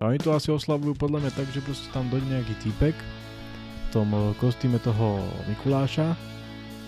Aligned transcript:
A 0.00 0.08
oni 0.08 0.16
to 0.16 0.32
asi 0.32 0.48
oslavujú 0.48 0.96
podľa 0.96 1.28
mňa 1.28 1.32
tak, 1.36 1.52
že 1.52 1.60
proste 1.60 1.84
tam 1.92 2.08
dojde 2.08 2.32
nejaký 2.32 2.56
týpek 2.64 2.96
v 2.96 3.86
tom 3.92 4.08
e, 4.16 4.32
kostýme 4.40 4.80
toho 4.80 5.20
Mikuláša 5.44 6.16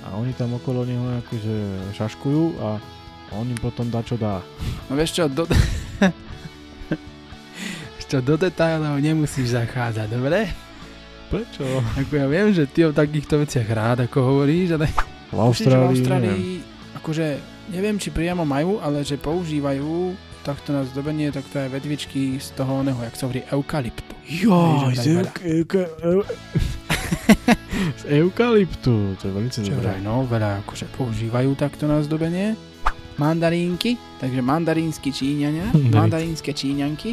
a 0.09 0.17
oni 0.17 0.33
tam 0.33 0.57
okolo 0.57 0.89
neho 0.89 1.21
akože 1.21 1.57
šaškujú 1.93 2.45
a 2.65 2.81
on 3.37 3.53
im 3.53 3.61
potom 3.61 3.93
dá 3.93 4.01
čo 4.01 4.17
dá. 4.17 4.41
No 4.89 4.97
vieš 4.97 5.21
čo, 5.21 5.29
do... 5.29 5.45
čo, 8.09 8.25
do 8.25 8.41
detailov 8.41 8.97
nemusíš 8.97 9.61
zachádzať, 9.61 10.09
dobre? 10.09 10.49
Prečo? 11.29 11.69
Ako 12.01 12.17
ja 12.17 12.25
viem, 12.33 12.49
že 12.57 12.65
ty 12.65 12.89
o 12.89 12.97
takýchto 12.97 13.45
veciach 13.45 13.69
rád, 13.77 14.09
ako 14.09 14.25
hovoríš, 14.25 14.81
ale... 14.81 14.89
V 15.29 15.37
Austrálii, 15.37 15.85
v 15.85 15.93
Austrálii 16.01 16.33
neviem. 16.33 16.97
akože 16.97 17.27
neviem, 17.77 17.97
či 18.01 18.09
priamo 18.09 18.49
majú, 18.49 18.81
ale 18.81 19.05
že 19.05 19.21
používajú 19.21 20.17
takto 20.43 20.71
na 20.71 20.83
zdobenie 20.85 21.31
takto 21.31 21.57
aj 21.57 21.71
vedvičky 21.71 22.37
z 22.37 22.51
toho 22.53 22.83
oného, 22.83 22.99
jak 23.01 23.15
sa 23.15 23.25
hovorí, 23.25 23.43
eukalyptu. 23.47 24.13
Vieš, 24.23 24.97
z, 24.97 25.07
tak 25.23 25.39
euka, 25.41 25.81
euka, 25.81 25.83
eu, 26.03 26.19
z 28.01 28.05
eukalyptu, 28.13 28.93
to 29.17 29.23
je 29.23 29.33
veľmi 29.33 29.51
dobré. 29.67 29.91
no, 30.01 30.23
veľa 30.25 30.63
akože 30.63 30.87
používajú 30.93 31.55
takto 31.55 31.87
na 31.87 32.01
zdobenie. 32.01 32.59
Mandarínky, 33.13 34.01
takže 34.19 34.41
mandarínsky 34.41 35.11
číňania, 35.11 35.69
Mandarín- 35.71 35.93
mandarínske 35.93 36.51
číňanky, 36.51 37.13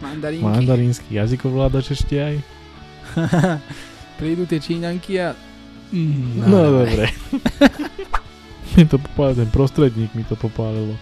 mandarínky. 0.00 0.44
Mandarínsky 0.44 1.10
jazykovládač 1.14 1.94
ešte 1.94 2.16
aj. 2.16 2.34
Prídu 4.18 4.44
tie 4.44 4.58
číňanky 4.58 5.12
a... 5.18 5.32
Mm, 5.90 6.44
No, 6.44 6.82
dobre. 6.82 7.06
mi 8.74 8.84
to 8.84 8.98
popálilo, 8.98 9.38
ten 9.38 9.50
prostredník 9.50 10.10
mi 10.12 10.22
to 10.22 10.34
popálilo. 10.34 10.98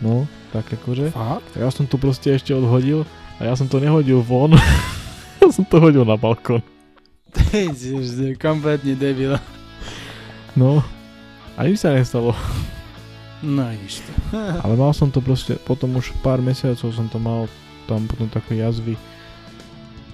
No, 0.00 0.24
tak 0.54 0.70
akože. 0.70 1.10
Fakt? 1.10 1.50
Ja 1.58 1.66
som 1.74 1.90
to 1.90 1.98
proste 1.98 2.30
ešte 2.30 2.54
odhodil 2.54 3.02
a 3.42 3.50
ja 3.50 3.58
som 3.58 3.66
to 3.66 3.82
nehodil 3.82 4.22
von. 4.22 4.54
ja 5.42 5.50
som 5.50 5.66
to 5.66 5.82
hodil 5.82 6.06
na 6.06 6.14
balkón. 6.14 6.62
Si 7.74 8.38
kompletne 8.38 8.94
debil. 8.94 9.34
No, 10.54 10.78
a 11.58 11.66
nič 11.66 11.82
sa 11.82 11.90
nestalo. 11.90 12.30
No 13.42 13.66
to. 13.66 14.12
Ale 14.64 14.78
mal 14.78 14.94
som 14.94 15.10
to 15.10 15.18
proste, 15.18 15.58
potom 15.66 15.98
už 15.98 16.14
pár 16.22 16.38
mesiacov 16.38 16.94
som 16.94 17.10
to 17.10 17.18
mal 17.18 17.50
tam 17.90 18.06
potom 18.06 18.30
také 18.30 18.62
jazvy. 18.62 18.94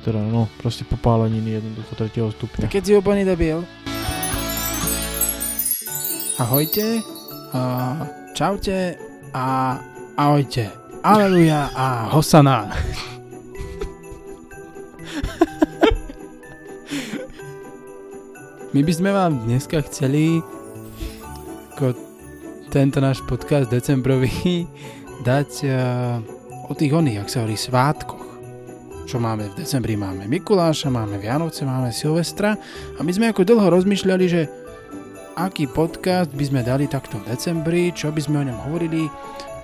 Teda 0.00 0.24
no, 0.24 0.48
proste 0.64 0.88
popáleniny 0.88 1.60
jednoducho 1.60 1.92
3. 1.92 2.32
stupňa. 2.32 2.64
Tak 2.64 2.72
keď 2.72 2.82
si 2.88 2.92
úplný 2.96 3.22
debil. 3.28 3.60
Ahojte, 6.40 7.04
a 7.52 7.60
čaute 8.32 8.96
a 9.36 9.76
ahojte. 10.16 10.70
Aleluja 11.02 11.70
a 11.74 12.08
hosana. 12.12 12.70
My 18.74 18.80
by 18.86 18.92
sme 18.94 19.10
vám 19.10 19.42
dneska 19.44 19.82
chceli 19.90 20.38
ako 21.74 21.94
tento 22.70 23.02
náš 23.02 23.18
podcast 23.26 23.66
decembrový 23.66 24.66
dať 25.28 25.50
uh, 25.66 26.22
o 26.70 26.74
tých 26.78 26.94
oných, 26.94 27.26
ak 27.26 27.30
sa 27.30 27.42
hovorí, 27.42 27.58
svátkoch 27.58 28.30
čo 29.10 29.18
máme 29.18 29.50
v 29.50 29.66
decembri. 29.66 29.98
Máme 29.98 30.30
Mikuláša, 30.30 30.86
máme 30.86 31.18
Vianoce, 31.18 31.66
máme 31.66 31.90
Silvestra 31.90 32.54
a 32.94 33.00
my 33.02 33.10
sme 33.10 33.34
ako 33.34 33.42
dlho 33.42 33.66
rozmýšľali, 33.74 34.24
že 34.30 34.46
aký 35.34 35.66
podcast 35.66 36.30
by 36.30 36.44
sme 36.46 36.60
dali 36.62 36.86
takto 36.86 37.18
v 37.18 37.34
decembri, 37.34 37.90
čo 37.90 38.14
by 38.14 38.20
sme 38.22 38.36
o 38.38 38.46
ňom 38.46 38.58
hovorili 38.70 39.10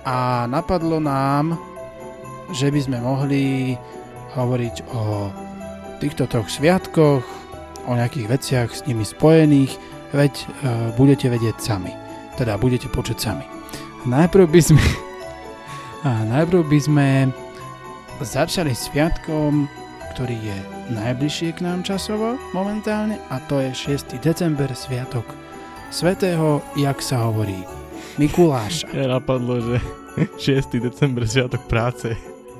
a 0.07 0.47
napadlo 0.47 1.03
nám, 1.03 1.59
že 2.55 2.71
by 2.71 2.79
sme 2.79 2.97
mohli 3.03 3.75
hovoriť 4.39 4.75
o 4.95 5.27
týchto 5.99 6.31
troch 6.31 6.47
sviatkoch, 6.47 7.27
o 7.87 7.91
nejakých 7.91 8.27
veciach 8.31 8.69
s 8.71 8.87
nimi 8.87 9.03
spojených, 9.03 9.75
veď 10.15 10.33
e, 10.39 10.45
budete 10.95 11.27
vedieť 11.27 11.59
sami. 11.59 11.91
Teda 12.39 12.55
budete 12.55 12.87
počuť 12.87 13.17
sami. 13.19 13.43
Najprv 14.07 14.47
by 14.47 14.61
sme 14.63 14.83
a 16.07 16.23
najprv 16.23 16.63
by 16.63 16.79
sme 16.79 17.07
začali 18.23 18.71
sviatkom, 18.71 19.67
ktorý 20.15 20.39
je 20.39 20.57
najbližšie 20.95 21.59
k 21.59 21.67
nám 21.67 21.83
časovo 21.83 22.39
momentálne 22.55 23.19
a 23.27 23.43
to 23.51 23.59
je 23.59 23.91
6. 23.99 24.23
december, 24.23 24.71
sviatok 24.71 25.27
svetého, 25.91 26.63
jak 26.79 26.99
sa 27.03 27.27
hovorí, 27.27 27.76
Mikuláša. 28.18 28.88
Mne 28.92 29.06
napadlo, 29.08 29.60
že 29.60 29.76
6. 30.38 30.78
december, 30.80 31.24
sviatok 31.24 31.64
práce. 31.68 32.12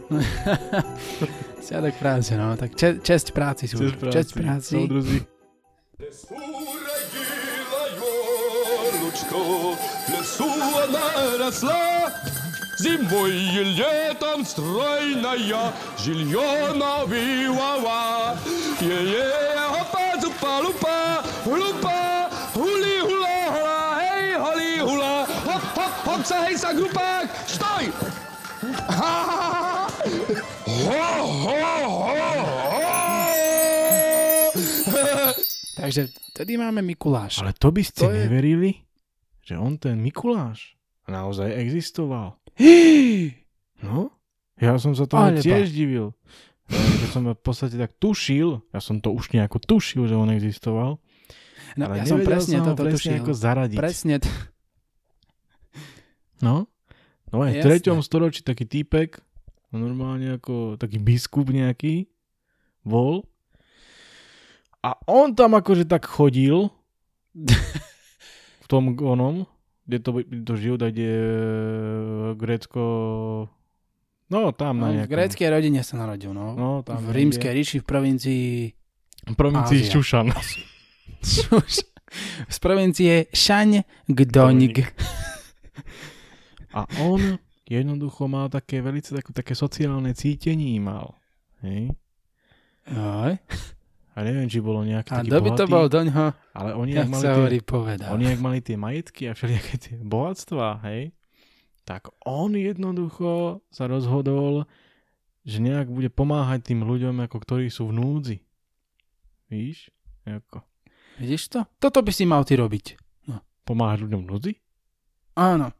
Sviatok 1.60 1.94
práce, 2.00 2.32
no, 2.36 2.56
tak 2.56 2.74
če- 2.76 3.00
česť 3.00 3.32
práci 3.32 3.64
sú. 3.68 3.88
Česť 3.88 4.30
práci. 4.36 4.76
Soudruzi. 4.76 5.18
Уредила 6.32 7.82
елочка, 8.90 9.38
в 9.38 10.10
лесу 10.10 10.48
она 10.50 11.06
росла, 11.38 12.10
Зимой 12.78 13.30
и 13.30 13.62
летом 13.78 14.44
стройная, 14.44 15.72
жилье 16.02 16.72
навивала. 16.74 18.34
Е-е, 18.80 19.54
хопа, 19.70 21.22
sa, 26.27 26.43
hej 26.43 26.55
sa, 26.59 26.75
grupák! 26.75 27.25
Stoj! 27.47 27.83
Ho, 28.91 29.15
ho, 30.91 31.09
ho, 31.47 31.87
ho! 32.03 32.27
Takže 35.77 36.11
vtedy 36.35 36.59
máme 36.59 36.83
Mikuláš. 36.83 37.39
Ale 37.39 37.55
to 37.55 37.71
by 37.71 37.79
ste 37.85 38.03
to 38.03 38.11
neverili, 38.11 38.83
že 39.45 39.55
on 39.55 39.79
ten 39.79 39.95
Mikuláš 40.03 40.75
naozaj 41.07 41.55
existoval. 41.55 42.35
No, 43.77 44.09
ja 44.57 44.73
som 44.81 44.97
sa 44.97 45.05
tomu 45.05 45.29
Ale 45.29 45.37
tiež 45.37 45.69
divil. 45.69 46.17
Keď 46.65 47.09
som 47.13 47.29
v 47.29 47.37
podstate 47.37 47.77
tak 47.77 47.93
tušil, 48.01 48.57
ja 48.73 48.81
som 48.81 48.97
to 48.97 49.13
už 49.13 49.37
nejako 49.37 49.61
tušil, 49.61 50.09
že 50.09 50.17
on 50.17 50.33
existoval. 50.33 50.97
No, 51.77 51.85
ja 51.93 52.01
som 52.09 52.25
presne 52.25 52.57
som 52.57 52.73
toto 52.73 52.89
presne 52.89 53.21
tušil. 53.21 53.21
Ako 53.21 53.31
zaradiť. 53.37 53.77
Presne, 53.77 54.17
t- 54.17 54.33
No, 56.43 56.69
no 57.33 57.35
aj 57.41 57.51
v 57.57 57.63
treťom 57.65 58.05
storočí 58.05 58.45
taký 58.45 58.69
týpek, 58.69 59.17
normálne 59.73 60.37
ako 60.37 60.77
taký 60.77 61.01
biskup 61.01 61.49
nejaký, 61.49 62.07
bol. 62.85 63.27
A 64.85 64.95
on 65.09 65.35
tam 65.35 65.57
akože 65.57 65.83
tak 65.89 66.07
chodil 66.07 66.71
v 68.63 68.65
tom 68.69 68.95
onom, 68.95 69.43
kde 69.83 69.97
to, 69.99 70.09
kde 70.23 70.43
to 70.45 70.53
žil, 70.55 70.75
kde 70.79 71.11
e, 71.11 71.27
Grécko... 72.39 72.83
No, 74.27 74.51
tam 74.51 74.83
na 74.83 74.91
no, 74.91 74.91
v 74.91 74.95
nejakom... 74.99 75.13
gréckej 75.15 75.47
rodine 75.47 75.81
sa 75.87 75.95
narodil, 75.95 76.35
no. 76.35 76.51
No, 76.51 76.69
tam 76.83 76.99
v 76.99 77.15
rímskej 77.15 77.51
ríši 77.51 77.77
v 77.79 77.85
provincii... 77.87 78.47
V 79.23 79.35
provincii 79.39 79.79
Ázia. 79.87 79.91
Šušan. 79.95 80.27
z 82.47 82.57
provincie 82.59 83.31
Šaň 83.31 83.87
Gdonig. 84.07 84.83
A 86.77 86.85
on 87.01 87.41
jednoducho 87.65 88.29
mal 88.29 88.53
také 88.53 88.85
velice 88.85 89.17
také, 89.17 89.33
také 89.33 89.53
sociálne 89.57 90.13
cítenie 90.13 90.77
mal. 90.77 91.17
Hej? 91.65 91.89
Aj. 92.93 93.33
A 94.17 94.25
neviem, 94.25 94.49
či 94.49 94.61
bolo 94.61 94.81
nejaký 94.81 95.13
A 95.13 95.21
kto 95.21 95.37
by 95.45 95.49
to 95.53 95.65
bol 95.69 95.85
doňho, 95.85 96.33
ale 96.57 96.73
oni, 96.73 96.97
jak 96.97 97.05
ak 97.05 97.13
mali 97.13 97.25
tie, 97.29 97.61
povedal. 97.61 98.09
oni 98.17 98.25
ak 98.33 98.39
mali 98.41 98.59
tie 98.65 98.73
majetky 98.73 99.29
a 99.29 99.37
všelijaké 99.37 99.75
tie 99.77 99.95
bohatstva, 100.01 100.81
hej, 100.89 101.13
tak 101.85 102.09
on 102.25 102.57
jednoducho 102.57 103.61
sa 103.69 103.85
rozhodol, 103.85 104.65
že 105.45 105.61
nejak 105.61 105.93
bude 105.93 106.09
pomáhať 106.09 106.73
tým 106.73 106.81
ľuďom, 106.81 107.29
ako 107.29 107.37
ktorí 107.45 107.69
sú 107.69 107.93
v 107.93 108.01
núdzi. 108.01 108.37
Víš? 109.53 109.93
Ako 110.25 110.65
Vidíš 111.21 111.53
to? 111.53 111.59
Toto 111.77 112.01
by 112.01 112.09
si 112.09 112.25
mal 112.25 112.41
ty 112.41 112.57
robiť. 112.57 112.97
pomáhať 113.67 114.07
ľuďom 114.07 114.21
v 114.25 114.29
núdzi? 114.33 114.53
Áno. 115.37 115.76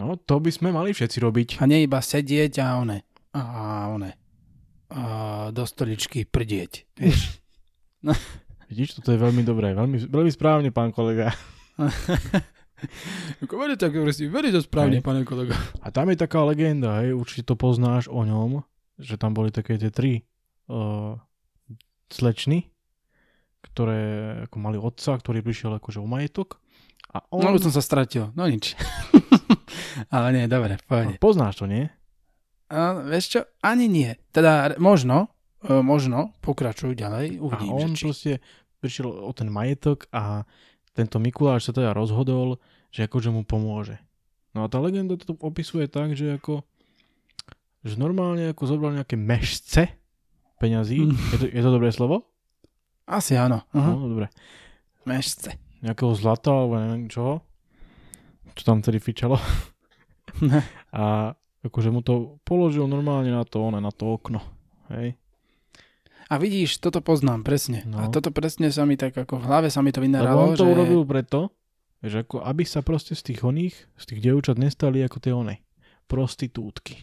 No, 0.00 0.16
to 0.16 0.40
by 0.40 0.48
sme 0.48 0.72
mali 0.72 0.96
všetci 0.96 1.20
robiť. 1.20 1.48
A 1.60 1.68
nie 1.68 1.84
iba 1.84 2.00
sedieť 2.00 2.56
a 2.64 2.80
one. 2.80 3.04
A 3.36 3.42
one. 3.92 4.16
A 4.88 5.00
do 5.52 5.68
stoličky 5.68 6.24
prdieť. 6.24 6.88
Vieš? 6.96 7.36
Vidíš, 8.72 8.96
toto 8.96 9.12
je 9.12 9.20
veľmi 9.20 9.44
dobré. 9.44 9.76
Veľmi, 9.76 10.08
veľmi 10.08 10.32
správne, 10.32 10.72
pán 10.72 10.96
kolega. 10.96 11.36
Verí 13.44 13.76
tak, 13.76 13.92
verí 13.92 14.48
to 14.48 14.64
správne, 14.64 14.98
Hej. 15.00 15.04
pane 15.04 15.28
kolega. 15.28 15.52
A 15.84 15.92
tam 15.92 16.08
je 16.08 16.16
taká 16.16 16.40
legenda, 16.48 17.04
hej, 17.04 17.12
určite 17.12 17.44
to 17.44 17.52
poznáš 17.52 18.08
o 18.08 18.24
ňom, 18.24 18.64
že 18.96 19.20
tam 19.20 19.36
boli 19.36 19.52
také 19.52 19.76
tie 19.76 19.92
tri 19.92 20.24
uh, 20.72 21.20
slečny, 22.08 22.72
ktoré 23.60 24.00
ako 24.48 24.56
mali 24.56 24.80
otca, 24.80 25.12
ktorý 25.12 25.44
prišiel 25.44 25.76
akože 25.76 26.00
o 26.00 26.08
majetok. 26.08 26.56
A 27.12 27.20
on... 27.28 27.44
No 27.44 27.60
som 27.60 27.74
sa 27.74 27.84
stratil, 27.84 28.32
no 28.32 28.48
nič. 28.48 28.72
Ale 30.08 30.28
nie, 30.32 30.44
dobre, 30.48 30.80
pohode. 30.88 31.16
No, 31.16 31.20
poznáš 31.20 31.60
to, 31.60 31.68
nie? 31.68 31.92
A, 32.72 33.04
vieš 33.04 33.24
čo? 33.36 33.40
Ani 33.60 33.90
nie. 33.90 34.16
Teda 34.32 34.72
možno, 34.80 35.28
e, 35.60 35.84
možno, 35.84 36.32
pokračuj 36.40 36.96
ďalej, 36.96 37.36
A 37.36 37.42
uvidím, 37.44 37.76
on 37.76 37.92
že 37.92 37.98
či... 38.00 38.04
proste 38.08 38.32
prišiel 38.80 39.08
o 39.12 39.30
ten 39.36 39.52
majetok 39.52 40.08
a 40.14 40.48
tento 40.96 41.20
Mikuláš 41.20 41.68
sa 41.68 41.72
teda 41.76 41.92
rozhodol, 41.92 42.56
že 42.88 43.04
akože 43.04 43.28
mu 43.28 43.44
pomôže. 43.44 44.00
No 44.56 44.64
a 44.64 44.70
tá 44.72 44.80
legenda 44.82 45.14
to 45.14 45.36
opisuje 45.38 45.86
tak, 45.86 46.16
že 46.16 46.40
ako 46.40 46.66
že 47.80 47.96
normálne 47.96 48.52
ako 48.52 48.62
zobral 48.68 48.92
nejaké 48.92 49.16
mešce 49.16 49.88
peňazí. 50.60 51.08
Mm. 51.08 51.16
Je, 51.16 51.36
to, 51.40 51.46
je 51.48 51.62
to 51.64 51.70
dobré 51.72 51.88
slovo? 51.88 52.28
Asi 53.08 53.34
áno. 53.40 53.64
Uh-huh. 53.72 53.96
No, 53.96 54.06
dobre. 54.06 54.28
Mešce. 55.08 55.56
Nejakého 55.80 56.12
zlata 56.12 56.52
alebo 56.52 56.76
neviem 56.76 57.08
čoho. 57.08 57.40
Čo 58.52 58.62
tam 58.68 58.84
tedy 58.84 59.00
fičalo. 59.00 59.40
A 60.96 61.34
akože 61.64 61.90
mu 61.92 62.00
to 62.00 62.40
položil 62.46 62.88
normálne 62.88 63.30
na 63.32 63.44
to, 63.44 63.60
one, 63.60 63.80
na 63.80 63.92
to 63.92 64.08
okno. 64.16 64.40
Hej. 64.90 65.20
A 66.30 66.38
vidíš, 66.38 66.78
toto 66.78 67.02
poznám 67.02 67.42
presne. 67.42 67.82
No. 67.90 67.98
A 67.98 68.06
toto 68.06 68.30
presne 68.30 68.70
sa 68.70 68.86
mi 68.86 68.94
tak 68.94 69.18
ako 69.18 69.42
v 69.42 69.44
hlave 69.50 69.68
sa 69.68 69.82
mi 69.82 69.90
to 69.90 69.98
Lebo 69.98 70.06
vynaralo, 70.06 70.54
on 70.54 70.54
to 70.54 70.62
že... 70.62 70.70
urobil 70.70 71.02
preto, 71.02 71.50
že 72.06 72.22
ako 72.22 72.46
aby 72.46 72.62
sa 72.62 72.86
proste 72.86 73.18
z 73.18 73.34
tých 73.34 73.40
oných, 73.42 73.74
z 73.98 74.04
tých 74.06 74.20
dievčat 74.22 74.56
nestali 74.56 75.02
ako 75.02 75.18
tie 75.18 75.34
one. 75.34 75.58
Prostitútky. 76.06 77.02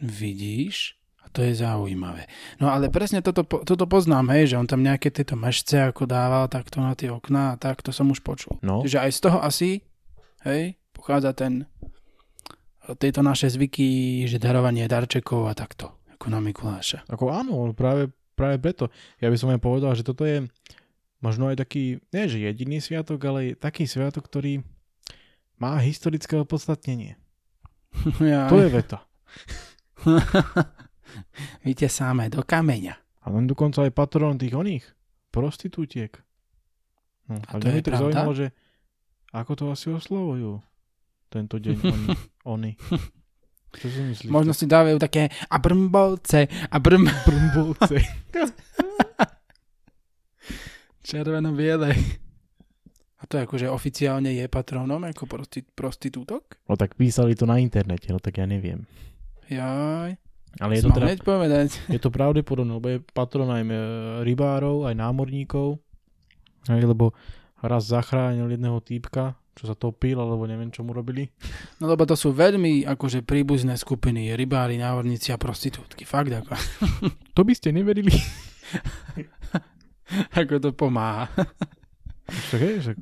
Vidíš? 0.00 0.96
A 1.20 1.28
to 1.28 1.44
je 1.44 1.52
zaujímavé. 1.52 2.24
No 2.56 2.72
ale 2.72 2.88
presne 2.88 3.20
toto, 3.20 3.44
toto 3.44 3.84
poznám, 3.84 4.32
hej, 4.32 4.56
že 4.56 4.58
on 4.58 4.64
tam 4.64 4.80
nejaké 4.80 5.12
tieto 5.12 5.36
mešce 5.36 5.92
ako 5.92 6.08
dával 6.08 6.48
takto 6.48 6.80
na 6.80 6.96
tie 6.96 7.12
okná 7.12 7.54
a 7.54 7.58
tak, 7.60 7.84
to 7.84 7.92
som 7.92 8.08
už 8.08 8.24
počul. 8.24 8.56
No, 8.64 8.80
Čiže 8.80 9.04
aj 9.04 9.10
z 9.12 9.20
toho 9.20 9.38
asi, 9.44 9.70
hej, 10.48 10.79
pochádza 11.00 11.32
ten, 11.32 11.64
tieto 13.00 13.24
naše 13.24 13.48
zvyky, 13.48 14.28
že 14.28 14.36
darovanie 14.36 14.84
darčekov 14.84 15.48
a 15.48 15.56
takto, 15.56 15.96
ako 16.12 16.28
na 16.28 16.44
Mikuláša. 16.44 17.08
ako 17.08 17.32
áno, 17.32 17.72
práve, 17.72 18.12
práve 18.36 18.60
preto. 18.60 18.92
Ja 19.24 19.32
by 19.32 19.36
som 19.40 19.48
aj 19.48 19.64
povedal, 19.64 19.96
že 19.96 20.04
toto 20.04 20.28
je 20.28 20.44
možno 21.24 21.48
aj 21.48 21.64
taký, 21.64 22.04
nie 22.12 22.28
že 22.28 22.44
jediný 22.44 22.84
sviatok, 22.84 23.16
ale 23.24 23.56
taký 23.56 23.88
sviatok, 23.88 24.28
ktorý 24.28 24.60
má 25.56 25.80
historické 25.80 26.36
opodstatnenie. 26.36 27.16
ja, 28.20 28.52
To 28.52 28.60
je 28.60 28.68
veta. 28.68 29.00
Víte 31.66 31.88
samé, 31.88 32.28
do 32.28 32.44
kameňa. 32.44 33.24
A 33.24 33.32
on 33.32 33.48
dokonca 33.48 33.84
aj 33.84 33.92
patron 33.96 34.36
tých 34.36 34.52
oných 34.52 34.84
prostitútiek. 35.32 36.12
No, 37.28 37.40
A 37.48 37.56
to 37.56 37.68
je 37.68 37.84
tak 37.84 37.96
zaujímalo, 37.96 38.32
že 38.36 38.52
ako 39.30 39.52
to 39.56 39.64
asi 39.72 39.92
oslovujú 39.92 40.64
tento 41.30 41.62
deň 41.62 41.76
oni. 41.94 42.08
oni. 42.44 42.70
Čo 43.70 43.86
si 43.86 44.02
myslíte? 44.02 44.34
Možno 44.34 44.50
si 44.50 44.66
dávajú 44.66 44.98
také 44.98 45.30
a 45.30 45.56
brmbovce, 45.62 46.50
a 46.50 46.76
brm... 46.82 47.06
brmbovce. 47.26 48.02
Červeno-biele. 51.06 51.94
A 53.20 53.22
to 53.28 53.38
akože 53.38 53.70
oficiálne 53.70 54.34
je 54.34 54.48
patrónom 54.50 54.98
ako 55.06 55.30
prosti- 55.30 55.66
prostitútok? 55.66 56.58
No 56.66 56.74
tak 56.74 56.98
písali 56.98 57.38
to 57.38 57.46
na 57.46 57.62
internete, 57.62 58.10
no 58.10 58.18
tak 58.18 58.42
ja 58.42 58.46
neviem. 58.48 58.90
Jaj. 59.46 60.18
Ale 60.58 60.72
je 60.74 60.82
to, 60.82 60.90
teda, 60.90 61.14
povedať. 61.22 61.78
je 61.86 62.00
to 62.02 62.10
pravdepodobné, 62.10 62.74
lebo 62.74 62.88
je 62.90 62.98
patron 63.14 63.46
aj 63.46 63.62
e, 63.62 63.70
rybárov, 64.26 64.82
aj 64.82 64.98
námorníkov. 64.98 65.78
Aj, 66.66 66.82
lebo 66.82 67.14
raz 67.62 67.86
zachránil 67.86 68.50
jedného 68.50 68.82
týpka, 68.82 69.38
čo 69.60 69.64
sa 69.64 69.76
topil, 69.76 70.16
alebo 70.16 70.44
neviem, 70.44 70.68
čo 70.68 70.80
mu 70.80 70.90
robili. 70.90 71.28
No 71.76 71.84
lebo 71.84 72.02
to 72.02 72.16
sú 72.16 72.32
veľmi 72.32 72.82
akože 72.88 73.20
príbuzné 73.20 73.76
skupiny, 73.76 74.32
rybári, 74.32 74.74
návorníci 74.74 75.30
a 75.30 75.36
prostitútky. 75.36 76.02
Fakt 76.02 76.32
ako, 76.32 76.56
To 77.36 77.40
by 77.44 77.52
ste 77.52 77.68
neverili. 77.70 78.08
ako 80.32 80.54
to 80.58 80.70
pomáha. 80.72 81.28
Však 82.24 82.60
je, 82.62 82.74
že 82.80 82.92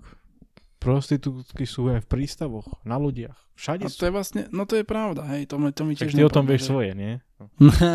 prostitútky 0.79 1.63
sú 1.63 1.87
aj 1.89 2.03
v 2.03 2.09
prístavoch, 2.09 2.67
na 2.83 2.97
lodiach, 2.97 3.35
všade 3.55 3.85
A 3.85 3.89
sú. 3.91 3.99
to 3.99 4.03
je 4.07 4.13
vlastne, 4.15 4.41
no 4.51 4.63
to 4.63 4.75
je 4.75 4.83
pravda, 4.83 5.27
hej, 5.31 5.45
to 5.45 5.59
to 5.59 5.83
mi 5.83 5.93
tiež 5.93 6.11
ty 6.11 6.23
o 6.23 6.31
tom 6.31 6.47
vieš 6.47 6.65
že- 6.65 6.69
svoje, 6.71 6.91
nie? 6.95 7.13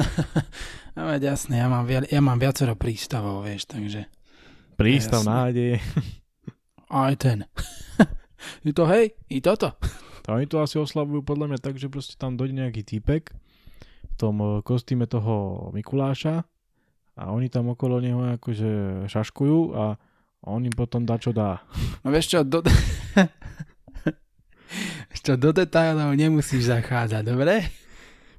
no 0.96 1.02
veď 1.08 1.32
jasné, 1.32 1.60
ja 1.60 1.68
mám, 1.68 1.84
ja 1.88 2.20
mám 2.20 2.38
viacero 2.38 2.76
prístavov, 2.76 3.44
vieš, 3.44 3.68
takže 3.68 4.08
Prístav 4.76 5.24
nádeje. 5.24 5.80
aj 6.90 7.14
ten. 7.18 7.38
I 8.64 8.72
to 8.72 8.84
hej, 8.86 9.14
i 9.30 9.40
toto. 9.40 9.76
A 10.26 10.30
oni 10.38 10.48
to 10.48 10.60
asi 10.60 10.78
oslavujú 10.78 11.22
podľa 11.22 11.54
mňa 11.54 11.60
tak, 11.60 11.76
že 11.78 11.88
proste 11.88 12.16
tam 12.16 12.36
dojde 12.36 12.56
nejaký 12.58 12.84
týpek 12.84 13.32
v 14.04 14.16
tom 14.16 14.36
eh, 14.40 14.50
kostýme 14.62 15.06
toho 15.06 15.68
Mikuláša 15.72 16.44
a 17.14 17.24
oni 17.30 17.48
tam 17.48 17.70
okolo 17.70 18.02
neho 18.02 18.38
akože 18.38 19.06
šaškujú 19.06 19.60
a 19.78 19.96
on 20.44 20.66
im 20.66 20.74
potom 20.74 21.06
dá 21.06 21.16
čo 21.16 21.32
dá. 21.32 21.64
No 22.04 22.12
vieš 22.12 22.34
čo, 22.34 22.40
do... 22.44 22.62
Čo, 25.24 25.40
do 25.40 25.56
detailov 25.56 26.18
nemusíš 26.20 26.68
zachádzať, 26.68 27.24
dobre? 27.24 27.64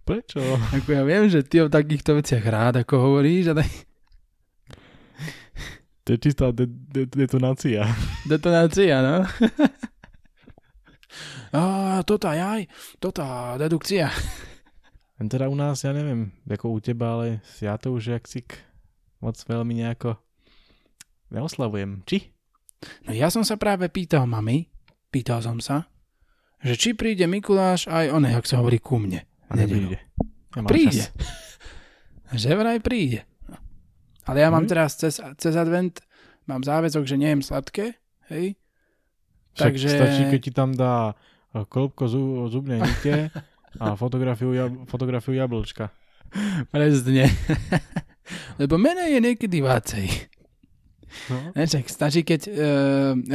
Prečo? 0.05 0.43
Ako 0.75 0.93
ja 0.93 1.01
viem, 1.01 1.33
že 1.33 1.41
ty 1.41 1.65
o 1.65 1.73
takýchto 1.73 2.21
veciach 2.21 2.45
rád, 2.45 2.85
ako 2.85 3.01
hovoríš, 3.01 3.57
ale 3.57 3.65
To 6.05 6.13
je 6.13 6.19
čistá 6.21 6.53
de- 6.53 6.69
de- 6.69 7.09
detonácia. 7.09 7.89
detonácia, 8.29 9.01
no. 9.01 9.25
A 11.51 11.61
toto 12.03 12.27
jaj, 12.27 12.67
toto 12.97 13.23
dedukcia. 13.57 14.09
Len 15.15 15.27
teda 15.27 15.47
u 15.47 15.55
nás, 15.55 15.81
ja 15.81 15.91
neviem, 15.91 16.35
ako 16.45 16.71
u 16.71 16.79
teba, 16.79 17.15
ale 17.15 17.27
ja 17.59 17.75
to 17.75 17.91
už 17.91 18.13
jak 18.13 18.25
si 18.25 18.43
moc 19.19 19.39
veľmi 19.39 19.75
nejako 19.77 20.19
neoslavujem. 21.31 22.03
Či? 22.05 22.35
No 23.03 23.11
ja 23.11 23.29
som 23.29 23.41
sa 23.41 23.55
práve 23.55 23.89
pýtal 23.89 24.25
mami, 24.25 24.69
pýtal 25.09 25.41
som 25.41 25.57
sa, 25.59 25.89
že 26.59 26.75
či 26.75 26.91
príde 26.93 27.25
Mikuláš 27.25 27.87
aj 27.87 28.11
on, 28.11 28.25
jak 28.25 28.45
sa 28.45 28.59
hovorí, 28.59 28.77
ku 28.77 28.97
mne. 28.97 29.25
A 29.47 29.55
nepríde. 29.55 30.01
Nemá 30.53 30.67
Príde. 30.67 31.05
čas. 31.05 31.13
Že 32.35 32.57
vraj 32.57 32.79
príde. 32.81 33.23
Ale 34.25 34.41
ja 34.41 34.49
mám 34.49 34.65
Mhm. 34.65 34.71
teraz 34.73 34.97
cez, 34.97 35.21
cez 35.37 35.55
advent, 35.55 36.03
mám 36.45 36.61
záväzok, 36.61 37.05
že 37.05 37.15
nejem 37.15 37.39
sladké, 37.39 37.95
hej? 38.27 38.57
Však 39.55 39.73
Takže- 39.75 39.91
stačí, 39.91 40.23
keď 40.31 40.41
ti 40.43 40.51
tam 40.51 40.71
dá 40.75 41.15
eh, 41.55 41.65
klopko 41.67 42.11
zú, 42.11 42.51
zubnej 42.51 42.83
nite 42.83 43.31
a 43.79 43.95
fotografiu, 43.95 44.55
jab, 44.55 44.71
fotografiu 44.91 45.35
jablčka. 45.35 45.91
Presne. 46.71 47.31
Lebo 48.61 48.75
menej 48.81 49.19
je 49.19 49.21
niekedy 49.23 49.59
vácej. 49.63 50.07
No. 51.31 51.55
Ne, 51.55 51.65
stačí, 51.71 52.27
keď 52.27 52.41
e, 52.51 52.53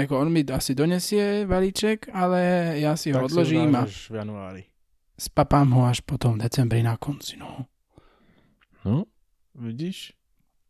ako 0.03 0.19
on 0.19 0.29
mi 0.35 0.43
asi 0.43 0.75
donesie 0.75 1.47
balíček, 1.47 2.11
ale 2.11 2.75
ja 2.83 2.99
si 2.99 3.15
ho 3.15 3.23
Tak 3.23 3.31
odložím 3.31 3.71
ho 3.71 3.79
a 3.79 3.87
dáš 3.87 4.11
v 4.11 4.15
januári. 4.19 4.63
spapám 5.15 5.67
ho 5.79 5.87
až 5.87 6.03
potom 6.03 6.35
v 6.35 6.43
decembri 6.43 6.83
na 6.83 6.99
konci. 6.99 7.39
No. 7.39 7.71
No, 8.83 9.07
vidíš? 9.55 10.11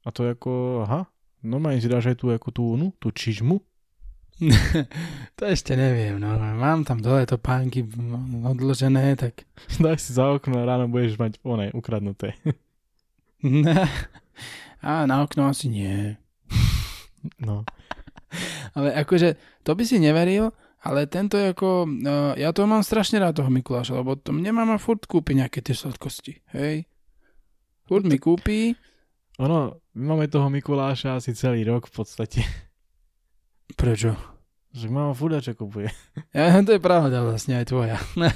A 0.06 0.13
to 0.13 0.25
je 0.25 0.38
ako, 0.38 0.86
aha, 0.86 1.10
normálne 1.41 1.82
si 1.82 1.89
dáš 1.89 2.13
aj 2.13 2.18
tú, 2.22 2.29
ako 2.29 2.50
tú, 2.53 2.65
no, 2.77 2.94
tú 3.01 3.10
čižmu. 3.10 3.58
to 5.38 5.43
ešte 5.43 5.75
neviem, 5.75 6.15
no. 6.15 6.39
Mám 6.39 6.88
tam 6.88 7.03
dole 7.03 7.27
to 7.27 7.36
pánky 7.36 7.84
odložené, 8.43 9.19
tak 9.19 9.43
Daj 9.84 10.00
si 10.00 10.15
za 10.15 10.31
okno 10.31 10.63
a 10.63 10.67
ráno 10.67 10.88
budeš 10.88 11.19
mať 11.19 11.43
one 11.43 11.72
ukradnuté. 11.75 12.39
a 14.79 14.91
na 15.03 15.15
okno 15.24 15.51
asi 15.51 15.67
nie. 15.67 16.15
No. 17.43 17.67
Ale 18.79 18.96
akože, 18.96 19.36
to 19.67 19.75
by 19.75 19.84
si 19.84 20.00
neveril, 20.00 20.55
ale 20.79 21.03
tento 21.03 21.36
je 21.36 21.51
ako, 21.51 21.84
uh, 21.84 22.31
ja 22.39 22.55
to 22.55 22.63
mám 22.63 22.79
strašne 22.79 23.19
rád 23.19 23.36
toho 23.36 23.51
Mikuláša, 23.51 24.00
lebo 24.00 24.15
to 24.15 24.31
mne 24.31 24.55
mama 24.55 24.79
furt 24.79 25.03
kúpi 25.03 25.36
nejaké 25.36 25.60
tie 25.60 25.75
sladkosti, 25.75 26.39
hej. 26.55 26.88
Furt 27.91 28.08
mi 28.08 28.15
kúpi, 28.15 28.79
Ono, 29.39 29.79
my 29.96 30.03
máme 30.03 30.27
toho 30.27 30.51
Mikuláša 30.51 31.15
asi 31.15 31.31
celý 31.31 31.63
rok 31.63 31.88
v 31.88 31.93
podstate. 31.96 32.43
Prečo? 33.73 34.13
Že 34.69 34.85
mama 34.88 35.13
furt 35.13 35.41
čo 35.41 35.53
kupuje. 35.53 35.89
Ja, 36.38 36.61
to 36.61 36.73
je 36.73 36.81
pravda 36.81 37.25
vlastne 37.25 37.57
aj 37.57 37.65
tvoja. 37.67 37.97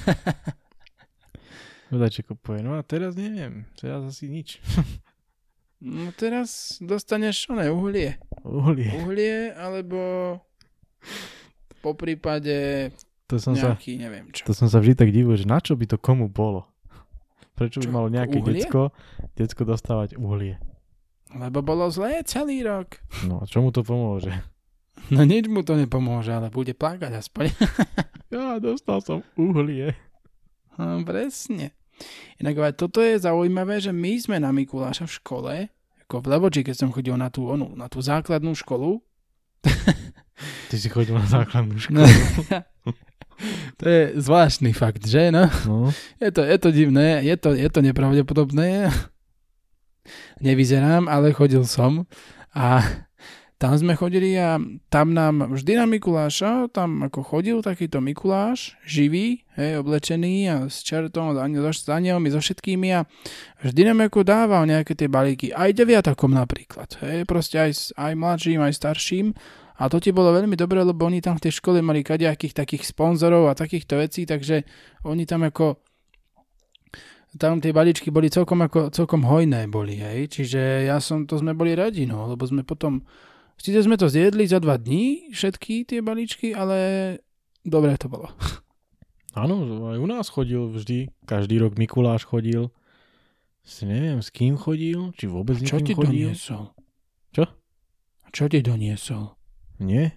Furt 1.88 2.10
čo 2.10 2.22
kupuje. 2.26 2.58
No 2.58 2.74
a 2.74 2.82
teraz 2.82 3.14
neviem. 3.14 3.70
Teraz 3.78 4.02
asi 4.04 4.28
nič. 4.28 4.58
No 5.84 6.08
teraz 6.16 6.80
dostaneš 6.80 7.44
oné 7.52 7.68
uhlie. 7.68 8.16
Uhlie. 8.40 8.88
Uhlie, 9.04 9.52
alebo 9.52 10.00
po 11.84 11.92
prípade 11.92 12.88
To 13.28 13.36
som, 13.36 13.52
sa, 13.52 13.76
nejaký, 13.76 14.00
neviem 14.00 14.32
čo. 14.32 14.48
to 14.48 14.56
som 14.56 14.72
sa 14.72 14.80
vždy 14.80 14.96
tak 14.96 15.12
divil, 15.12 15.36
že 15.36 15.44
na 15.44 15.60
čo 15.60 15.76
by 15.76 15.84
to 15.84 16.00
komu 16.00 16.32
bolo? 16.32 16.64
Prečo 17.52 17.84
by 17.84 17.84
Čo, 17.84 17.92
malo 17.92 18.08
nejaké 18.08 18.40
uhlie? 18.40 18.64
decko, 18.64 18.96
decko 19.36 19.62
dostávať 19.68 20.16
uhlie? 20.16 20.56
Lebo 21.36 21.60
bolo 21.60 21.92
zlé 21.92 22.24
celý 22.24 22.64
rok. 22.64 23.04
No 23.28 23.38
a 23.38 23.44
čo 23.44 23.60
mu 23.60 23.68
to 23.68 23.84
pomôže? 23.84 24.32
No 25.12 25.20
nič 25.26 25.50
mu 25.52 25.60
to 25.60 25.76
nepomôže, 25.76 26.32
ale 26.32 26.48
bude 26.48 26.72
plakať 26.72 27.12
aspoň. 27.20 27.46
Ja 28.34 28.58
dostal 28.58 28.98
som 28.98 29.22
uhlie. 29.38 29.94
No, 30.74 30.98
presne. 31.06 31.70
Inak 32.42 32.58
ale 32.58 32.74
toto 32.74 32.98
je 32.98 33.14
zaujímavé, 33.14 33.78
že 33.78 33.94
my 33.94 34.18
sme 34.18 34.36
na 34.42 34.50
Mikuláša 34.50 35.06
v 35.06 35.16
škole, 35.22 35.54
ako 36.02 36.18
v 36.18 36.26
Levoči, 36.34 36.60
keď 36.66 36.74
som 36.74 36.90
chodil 36.90 37.14
na 37.14 37.30
tú, 37.30 37.46
onu, 37.46 37.78
na 37.78 37.86
tú 37.86 38.02
základnú 38.02 38.58
školu. 38.58 38.98
Ty 40.70 40.74
si 40.74 40.90
chodil 40.90 41.14
na 41.14 41.30
základnú 41.30 41.78
školu. 41.78 42.02
No, 42.02 42.90
to 43.78 43.84
je 43.86 44.02
zvláštny 44.18 44.74
fakt, 44.74 45.06
že? 45.06 45.30
No? 45.30 45.46
No. 45.70 45.94
Je 46.18 46.34
to, 46.34 46.42
je 46.42 46.58
to 46.58 46.74
divné, 46.74 47.22
je 47.22 47.38
to, 47.38 47.54
je 47.54 47.70
to 47.70 47.80
nepravdepodobné. 47.86 48.90
Nevyzerám, 50.42 51.06
ale 51.06 51.30
chodil 51.30 51.62
som. 51.62 52.10
A 52.50 52.82
tam 53.64 53.80
sme 53.80 53.96
chodili 53.96 54.36
a 54.36 54.60
tam 54.92 55.16
nám 55.16 55.56
vždy 55.56 55.80
na 55.80 55.88
Mikuláša, 55.88 56.68
tam 56.68 57.00
ako 57.08 57.24
chodil 57.24 57.64
takýto 57.64 58.04
Mikuláš, 58.04 58.76
živý, 58.84 59.40
hej, 59.56 59.80
oblečený 59.80 60.36
a 60.52 60.56
s 60.68 60.84
čertom, 60.84 61.32
s 61.32 61.40
aniel- 61.40 61.72
s 61.72 61.88
anielmi, 61.88 62.28
so 62.28 62.44
všetkými 62.44 62.92
a 62.92 63.08
vždy 63.64 63.88
nám 63.88 64.04
ako 64.04 64.20
dával 64.20 64.68
nejaké 64.68 64.92
tie 64.92 65.08
balíky, 65.08 65.48
aj 65.48 65.80
deviatakom 65.80 66.36
napríklad, 66.36 66.92
hej, 67.00 67.24
proste 67.24 67.56
aj, 67.56 67.96
aj 67.96 68.12
mladším, 68.12 68.60
aj 68.60 68.76
starším. 68.76 69.32
A 69.80 69.88
to 69.88 69.96
ti 69.98 70.12
bolo 70.12 70.30
veľmi 70.36 70.54
dobré, 70.60 70.84
lebo 70.84 71.08
oni 71.08 71.24
tam 71.24 71.40
v 71.40 71.48
tej 71.48 71.58
škole 71.58 71.80
mali 71.80 72.04
kadejakých 72.04 72.52
takých 72.52 72.84
sponzorov 72.84 73.48
a 73.48 73.58
takýchto 73.58 73.96
vecí, 73.96 74.28
takže 74.28 74.62
oni 75.08 75.24
tam 75.24 75.40
ako 75.40 75.80
tam 77.40 77.58
tie 77.58 77.72
balíčky 77.74 78.12
boli 78.12 78.28
celkom, 78.28 78.60
ako, 78.60 78.92
celkom 78.92 79.24
hojné 79.24 79.66
boli, 79.72 79.98
hej, 79.98 80.28
čiže 80.28 80.84
ja 80.84 81.00
som, 81.00 81.24
to 81.24 81.40
sme 81.40 81.56
boli 81.56 81.72
radi, 81.72 82.04
no, 82.04 82.28
lebo 82.28 82.44
sme 82.44 82.60
potom, 82.62 83.02
síce 83.56 83.78
sme 83.80 83.94
to 83.94 84.06
zjedli 84.06 84.44
za 84.44 84.58
dva 84.58 84.74
dní, 84.74 85.30
všetky 85.30 85.84
tie 85.84 86.00
balíčky, 86.00 86.50
ale 86.50 86.78
dobre 87.60 87.94
to 87.94 88.06
bolo. 88.06 88.30
Áno, 89.34 89.58
aj 89.90 89.98
u 89.98 90.06
nás 90.06 90.26
chodil 90.28 90.68
vždy, 90.68 91.10
každý 91.24 91.58
rok 91.58 91.74
Mikuláš 91.74 92.22
chodil. 92.22 92.70
Si 93.60 93.82
neviem, 93.82 94.20
s 94.20 94.28
kým 94.28 94.54
chodil, 94.54 95.10
či 95.14 95.24
vôbec 95.24 95.56
s 95.56 95.64
Čo 95.64 95.80
ti 95.80 95.96
chodil. 95.96 96.28
doniesol? 96.30 96.76
Čo? 97.32 97.44
Čo 98.30 98.44
ti 98.46 98.60
doniesol? 98.60 99.34
Nie? 99.78 100.12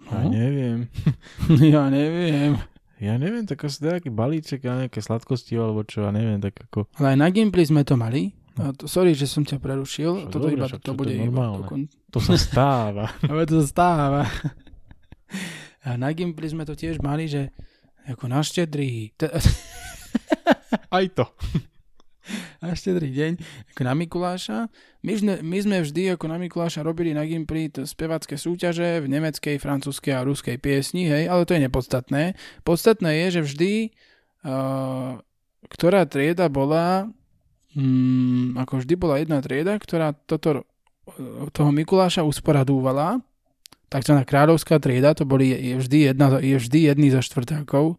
Ja 0.00 0.24
No? 0.24 0.30
neviem. 0.30 0.88
ja 1.74 1.90
neviem. 1.90 2.56
Ja 2.98 3.14
neviem, 3.14 3.44
tak 3.44 3.62
asi 3.62 3.84
nejaký 3.84 4.08
balíček 4.08 4.64
a 4.64 4.82
nejaké 4.82 4.98
sladkosti 4.98 5.54
alebo 5.54 5.84
čo, 5.84 6.02
ja 6.02 6.10
neviem, 6.10 6.40
tak 6.40 6.58
ako... 6.66 6.90
Ale 6.98 7.14
aj 7.14 7.18
na 7.18 7.28
Gimply 7.28 7.62
sme 7.62 7.82
to 7.82 7.94
mali. 7.94 8.34
A 8.58 8.74
to, 8.74 8.90
sorry, 8.90 9.14
že 9.14 9.30
som 9.30 9.46
ťa 9.46 9.62
prerušil. 9.62 10.26
Čo, 10.26 10.30
Toto 10.34 10.50
dobre, 10.50 10.58
iba, 10.58 10.66
však 10.66 10.82
to 10.82 10.90
to 10.90 10.98
bude 10.98 11.14
je 11.14 11.22
iba 11.22 11.44
dokon... 11.54 11.86
To 12.10 12.18
sa 12.18 12.34
stáva. 12.34 13.06
Ale 13.30 13.46
to 13.46 13.62
stáva. 13.62 14.26
A 15.86 15.94
na 15.94 16.10
Gimply 16.10 16.50
sme 16.50 16.66
to 16.66 16.74
tiež 16.74 16.98
mali, 16.98 17.30
že 17.30 17.54
ako 18.10 18.26
na 18.26 18.42
štedrý... 18.42 19.14
T- 19.14 19.30
Aj 20.96 21.06
to. 21.14 21.24
na 22.60 22.74
štedrý 22.74 23.08
deň, 23.14 23.32
ako 23.72 23.80
na 23.86 23.94
Mikuláša. 23.94 24.58
My 25.06 25.12
my 25.40 25.58
sme 25.62 25.76
vždy 25.80 26.18
ako 26.18 26.26
na 26.28 26.36
Mikuláša 26.36 26.82
robili 26.82 27.14
na 27.14 27.24
Gimply 27.24 27.70
t- 27.70 27.86
spevacké 27.86 28.34
súťaže 28.36 29.00
v 29.00 29.06
nemeckej, 29.06 29.56
francúzskej 29.62 30.12
a 30.18 30.26
ruskej 30.26 30.58
piesni, 30.58 31.06
hej, 31.06 31.30
ale 31.30 31.46
to 31.46 31.54
je 31.56 31.64
nepodstatné. 31.64 32.34
Podstatné 32.66 33.24
je, 33.24 33.38
že 33.38 33.40
vždy, 33.46 33.72
uh, 34.44 35.22
ktorá 35.70 36.04
trieda 36.04 36.50
bola, 36.50 37.08
mm, 37.78 38.58
ako 38.58 38.82
vždy 38.82 38.94
bola 38.98 39.22
jedna 39.22 39.38
trieda, 39.38 39.78
ktorá 39.78 40.10
toto, 40.26 40.66
uh, 41.14 41.46
toho 41.54 41.70
Mikuláša 41.70 42.26
usporadúvala, 42.26 43.22
takzvaná 43.88 44.26
kráľovská 44.26 44.82
trieda, 44.82 45.14
to 45.14 45.24
boli 45.24 45.54
je 45.54 45.78
vždy, 45.78 45.98
jedna, 46.12 46.42
je 46.42 46.58
vždy 46.58 46.78
jedný 46.92 47.08
zo 47.14 47.22
štvrtákov, 47.22 47.96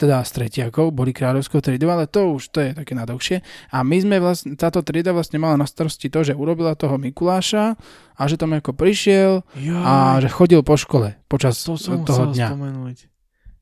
teda 0.00 0.24
z 0.26 0.30
tretiakov, 0.34 0.90
boli 0.90 1.14
kráľovskou 1.14 1.62
triedou, 1.62 1.92
ale 1.92 2.10
to 2.10 2.34
už 2.34 2.50
to 2.50 2.58
je 2.64 2.70
také 2.74 2.96
nadlhšie. 2.96 3.44
A 3.70 3.86
my 3.86 3.96
sme 4.02 4.16
vlastne, 4.18 4.58
táto 4.58 4.82
trieda 4.82 5.14
vlastne 5.14 5.38
mala 5.38 5.54
na 5.54 5.68
starosti 5.68 6.10
to, 6.10 6.26
že 6.26 6.34
urobila 6.34 6.74
toho 6.74 6.98
Mikuláša 6.98 7.78
a 8.16 8.22
že 8.26 8.40
tam 8.40 8.56
ako 8.56 8.74
prišiel 8.74 9.46
a 9.84 10.18
že 10.18 10.26
chodil 10.32 10.64
po 10.66 10.74
škole 10.74 11.14
počas 11.30 11.60
to 11.62 11.78
som 11.78 12.02
toho 12.02 12.34
dňa. 12.34 12.48
spomenúť. 12.50 12.98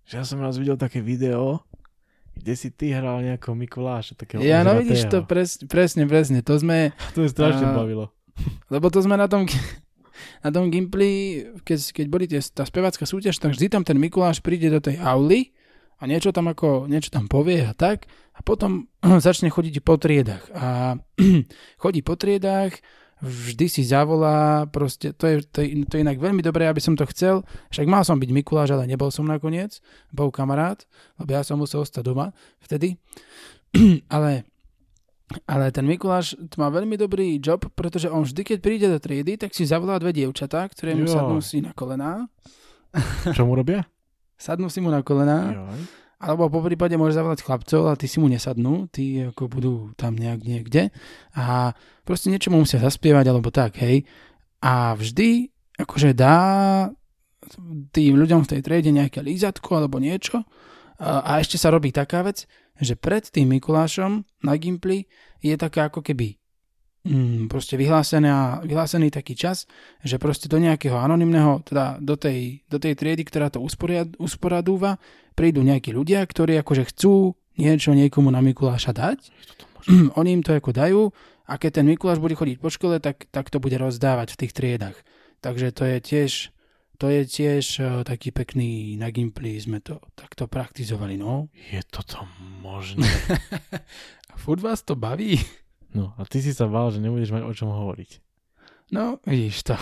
Že 0.09 0.15
ja 0.17 0.25
som 0.25 0.39
raz 0.41 0.57
videl 0.57 0.81
také 0.81 1.05
video, 1.05 1.61
kde 2.41 2.55
si 2.57 2.73
ty 2.73 2.91
hral 2.91 3.21
nejakého 3.21 3.53
Mikuláša, 3.53 4.17
takého 4.17 4.41
Ja 4.41 4.65
no 4.65 4.81
vidíš 4.81 5.13
to 5.13 5.23
pres, 5.29 5.61
presne, 5.69 6.09
presne, 6.09 6.41
to 6.41 6.57
sme, 6.57 6.97
To 7.17 7.23
je 7.25 7.31
strašne 7.31 7.69
A- 7.69 7.77
bavilo. 7.77 8.09
lebo 8.73 8.89
to 8.89 9.05
sme 9.05 9.21
na 9.21 9.29
tom, 9.29 9.45
na 10.45 10.49
tom 10.49 10.73
Gimply, 10.73 11.45
keď, 11.63 11.79
keď 11.93 12.07
boli 12.09 12.25
tie, 12.25 12.41
tá 12.41 12.65
spevácka 12.65 13.05
súťaž, 13.05 13.37
tak 13.37 13.53
vždy 13.53 13.69
tam 13.69 13.85
ten 13.85 14.01
Mikuláš 14.01 14.41
príde 14.41 14.73
do 14.73 14.81
tej 14.81 14.97
auly 15.05 15.53
a 16.01 16.09
niečo 16.09 16.33
tam 16.33 16.49
ako, 16.49 16.89
niečo 16.89 17.13
tam 17.13 17.29
povie 17.29 17.61
a 17.69 17.77
tak 17.77 18.09
a 18.33 18.41
potom 18.41 18.89
začne 19.27 19.53
chodiť 19.53 19.85
po 19.85 20.01
triedach 20.01 20.49
a 20.57 20.97
chodí 21.83 22.01
po 22.01 22.17
triedách, 22.17 22.81
vždy 23.21 23.67
si 23.69 23.83
zavolá, 23.85 24.65
proste, 24.67 25.13
to 25.13 25.29
je, 25.29 25.37
to, 25.45 25.61
je, 25.61 25.85
to 25.87 25.93
je 25.97 26.05
inak 26.05 26.17
veľmi 26.17 26.41
dobré, 26.41 26.67
aby 26.67 26.81
som 26.81 26.97
to 26.97 27.05
chcel, 27.09 27.45
však 27.69 27.87
mal 27.87 28.01
som 28.03 28.17
byť 28.17 28.31
Mikuláš, 28.33 28.73
ale 28.73 28.89
nebol 28.89 29.09
som 29.09 29.25
nakoniec, 29.25 29.79
bol 30.09 30.33
kamarát, 30.33 30.83
lebo 31.17 31.31
ja 31.33 31.45
som 31.45 31.61
musel 31.61 31.85
ostať 31.85 32.03
doma 32.03 32.33
vtedy, 32.65 32.97
ale 34.15 34.45
ale 35.47 35.71
ten 35.71 35.87
Mikuláš 35.87 36.35
má 36.59 36.67
veľmi 36.75 36.99
dobrý 36.99 37.39
job, 37.39 37.63
pretože 37.79 38.11
on 38.11 38.27
vždy, 38.27 38.43
keď 38.43 38.59
príde 38.59 38.87
do 38.91 38.99
triedy, 38.99 39.39
tak 39.39 39.55
si 39.55 39.63
zavolá 39.63 39.95
dve 40.03 40.11
dievčatá, 40.11 40.67
ktoré 40.67 40.99
mu 40.99 41.07
Jo. 41.07 41.15
sadnú 41.15 41.39
si 41.39 41.63
na 41.63 41.71
kolená. 41.71 42.27
Čo 43.31 43.47
mu 43.47 43.55
robia? 43.55 43.87
Sadnú 44.41 44.67
si 44.67 44.83
mu 44.83 44.91
na 44.91 45.07
kolená. 45.07 45.55
Joj. 45.55 45.81
Alebo 46.21 46.53
po 46.53 46.61
prípade 46.61 47.01
môže 47.01 47.17
zavolať 47.17 47.41
chlapcov, 47.41 47.81
ale 47.89 47.97
tí 47.97 48.05
si 48.05 48.21
mu 48.21 48.29
nesadnú, 48.29 48.93
tí 48.93 49.25
ako 49.25 49.49
budú 49.49 49.75
tam 49.97 50.21
nejak 50.21 50.45
niekde 50.45 50.93
a 51.33 51.73
proste 52.05 52.29
niečo 52.29 52.53
mu 52.53 52.61
musia 52.61 52.77
zaspievať 52.77 53.25
alebo 53.33 53.49
tak, 53.49 53.81
hej. 53.81 54.05
A 54.61 54.93
vždy 54.93 55.49
akože 55.81 56.13
dá 56.13 56.37
tým 57.97 58.21
ľuďom 58.21 58.45
v 58.45 58.51
tej 58.53 58.61
triede 58.61 58.93
nejaké 58.93 59.25
lízatko 59.25 59.81
alebo 59.81 59.97
niečo 59.97 60.45
a, 61.01 61.25
a 61.25 61.33
ešte 61.41 61.57
sa 61.57 61.73
robí 61.73 61.89
taká 61.89 62.21
vec, 62.21 62.45
že 62.77 62.97
pred 62.97 63.25
tým 63.25 63.57
Mikulášom 63.57 64.25
na 64.45 64.55
Gimply 64.61 65.09
je 65.41 65.57
taká 65.57 65.89
ako 65.89 66.05
keby 66.05 66.40
mm, 67.05 67.49
proste 67.49 67.77
vyhlásená, 67.77 68.61
vyhlásený 68.65 69.11
taký 69.11 69.37
čas, 69.37 69.65
že 70.05 70.21
proste 70.21 70.49
do 70.49 70.61
nejakého 70.61 70.97
anonymného, 70.97 71.65
teda 71.65 71.97
do 72.01 72.17
tej, 72.17 72.65
do 72.69 72.77
tej 72.77 72.97
triedy, 72.97 73.25
ktorá 73.25 73.49
to 73.49 73.63
usporiad, 73.63 74.13
usporadúva, 74.21 75.01
prídu 75.33 75.65
nejakí 75.65 75.95
ľudia, 75.95 76.21
ktorí 76.25 76.61
akože 76.61 76.93
chcú 76.93 77.33
niečo 77.57 77.93
niekomu 77.97 78.29
na 78.33 78.45
Mikuláša 78.45 78.93
dať. 78.93 79.19
Oni 80.21 80.31
im 80.37 80.43
to 80.45 80.53
ako 80.53 80.71
dajú 80.73 81.03
a 81.49 81.57
keď 81.59 81.81
ten 81.81 81.87
Mikuláš 81.89 82.23
bude 82.23 82.37
chodiť 82.37 82.57
po 82.61 82.71
škole, 82.71 83.01
tak, 83.03 83.27
tak 83.33 83.49
to 83.49 83.59
bude 83.59 83.75
rozdávať 83.75 84.37
v 84.37 84.41
tých 84.47 84.53
triedach. 84.55 84.97
Takže 85.41 85.73
to 85.73 85.89
je 85.89 85.99
tiež, 85.99 86.33
to 87.01 87.09
je 87.09 87.23
tiež 87.25 87.65
uh, 87.81 87.85
taký 88.05 88.29
pekný, 88.31 89.01
na 89.01 89.09
Gimply 89.09 89.57
sme 89.57 89.81
to 89.81 90.05
takto 90.13 90.47
praktizovali, 90.47 91.17
no. 91.17 91.49
Je 91.73 91.81
toto 91.89 92.29
možné? 92.61 93.09
A 94.31 94.35
furt 94.37 94.61
vás 94.61 94.85
to 94.85 94.95
baví? 94.95 95.41
No 95.91 96.15
a 96.15 96.23
ty 96.23 96.39
si 96.39 96.55
sa 96.55 96.71
bál, 96.71 96.95
že 96.95 97.03
nebudeš 97.03 97.35
mať 97.35 97.43
o 97.43 97.53
čom 97.55 97.71
hovoriť. 97.71 98.11
No, 98.95 99.19
vidíš 99.27 99.71
to. 99.71 99.75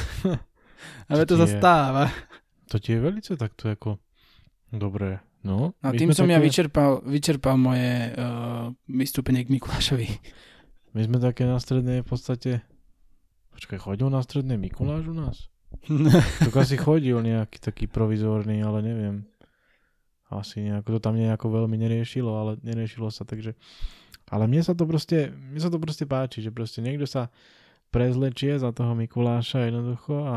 Ale 1.10 1.24
to 1.28 1.36
ti 1.36 1.40
sa 1.42 1.46
je? 1.48 1.54
stáva. 1.56 2.04
To 2.68 2.76
ti 2.76 2.96
je 2.96 3.00
veľmi 3.00 3.20
takto 3.24 3.72
ako... 3.72 3.96
Dobre, 4.68 5.24
no. 5.44 5.72
A 5.80 5.92
My 5.92 5.96
tým 5.96 6.12
som 6.12 6.28
ja 6.28 6.36
také- 6.36 6.46
vyčerpal, 6.52 7.00
vyčerpal 7.08 7.56
moje 7.56 8.12
uh, 8.12 8.68
vystúpenie 8.84 9.48
k 9.48 9.52
Mikulášovi. 9.56 10.08
My 10.92 11.00
sme 11.08 11.16
také 11.20 11.48
na 11.48 11.56
strednej 11.56 12.04
v 12.04 12.08
podstate... 12.08 12.50
Počkaj, 13.56 13.80
chodil 13.80 14.12
na 14.12 14.20
strednej 14.20 14.60
Mikuláš 14.60 15.08
u 15.08 15.16
nás? 15.16 15.36
Tak 16.44 16.52
asi 16.56 16.76
chodil 16.76 17.16
nejaký 17.20 17.60
taký 17.60 17.84
provizórny, 17.88 18.60
ale 18.60 18.84
neviem. 18.84 19.16
Asi 20.28 20.60
nejako, 20.60 20.96
to 20.96 21.00
tam 21.00 21.16
nejako 21.16 21.48
veľmi 21.48 21.80
neriešilo, 21.80 22.28
ale 22.28 22.52
neriešilo 22.60 23.08
sa, 23.08 23.24
takže... 23.24 23.56
Ale 24.28 24.44
mne 24.44 24.61
sa 24.61 24.76
to 24.76 24.85
proste, 24.85 25.32
mne 25.32 25.61
sa 25.61 25.73
to 25.73 25.80
proste 25.80 26.04
páči, 26.04 26.44
že 26.44 26.52
proste 26.52 26.85
niekto 26.85 27.08
sa 27.08 27.32
prezlečie 27.88 28.61
za 28.61 28.73
toho 28.76 28.92
Mikuláša 28.92 29.68
jednoducho 29.73 30.14
a 30.28 30.37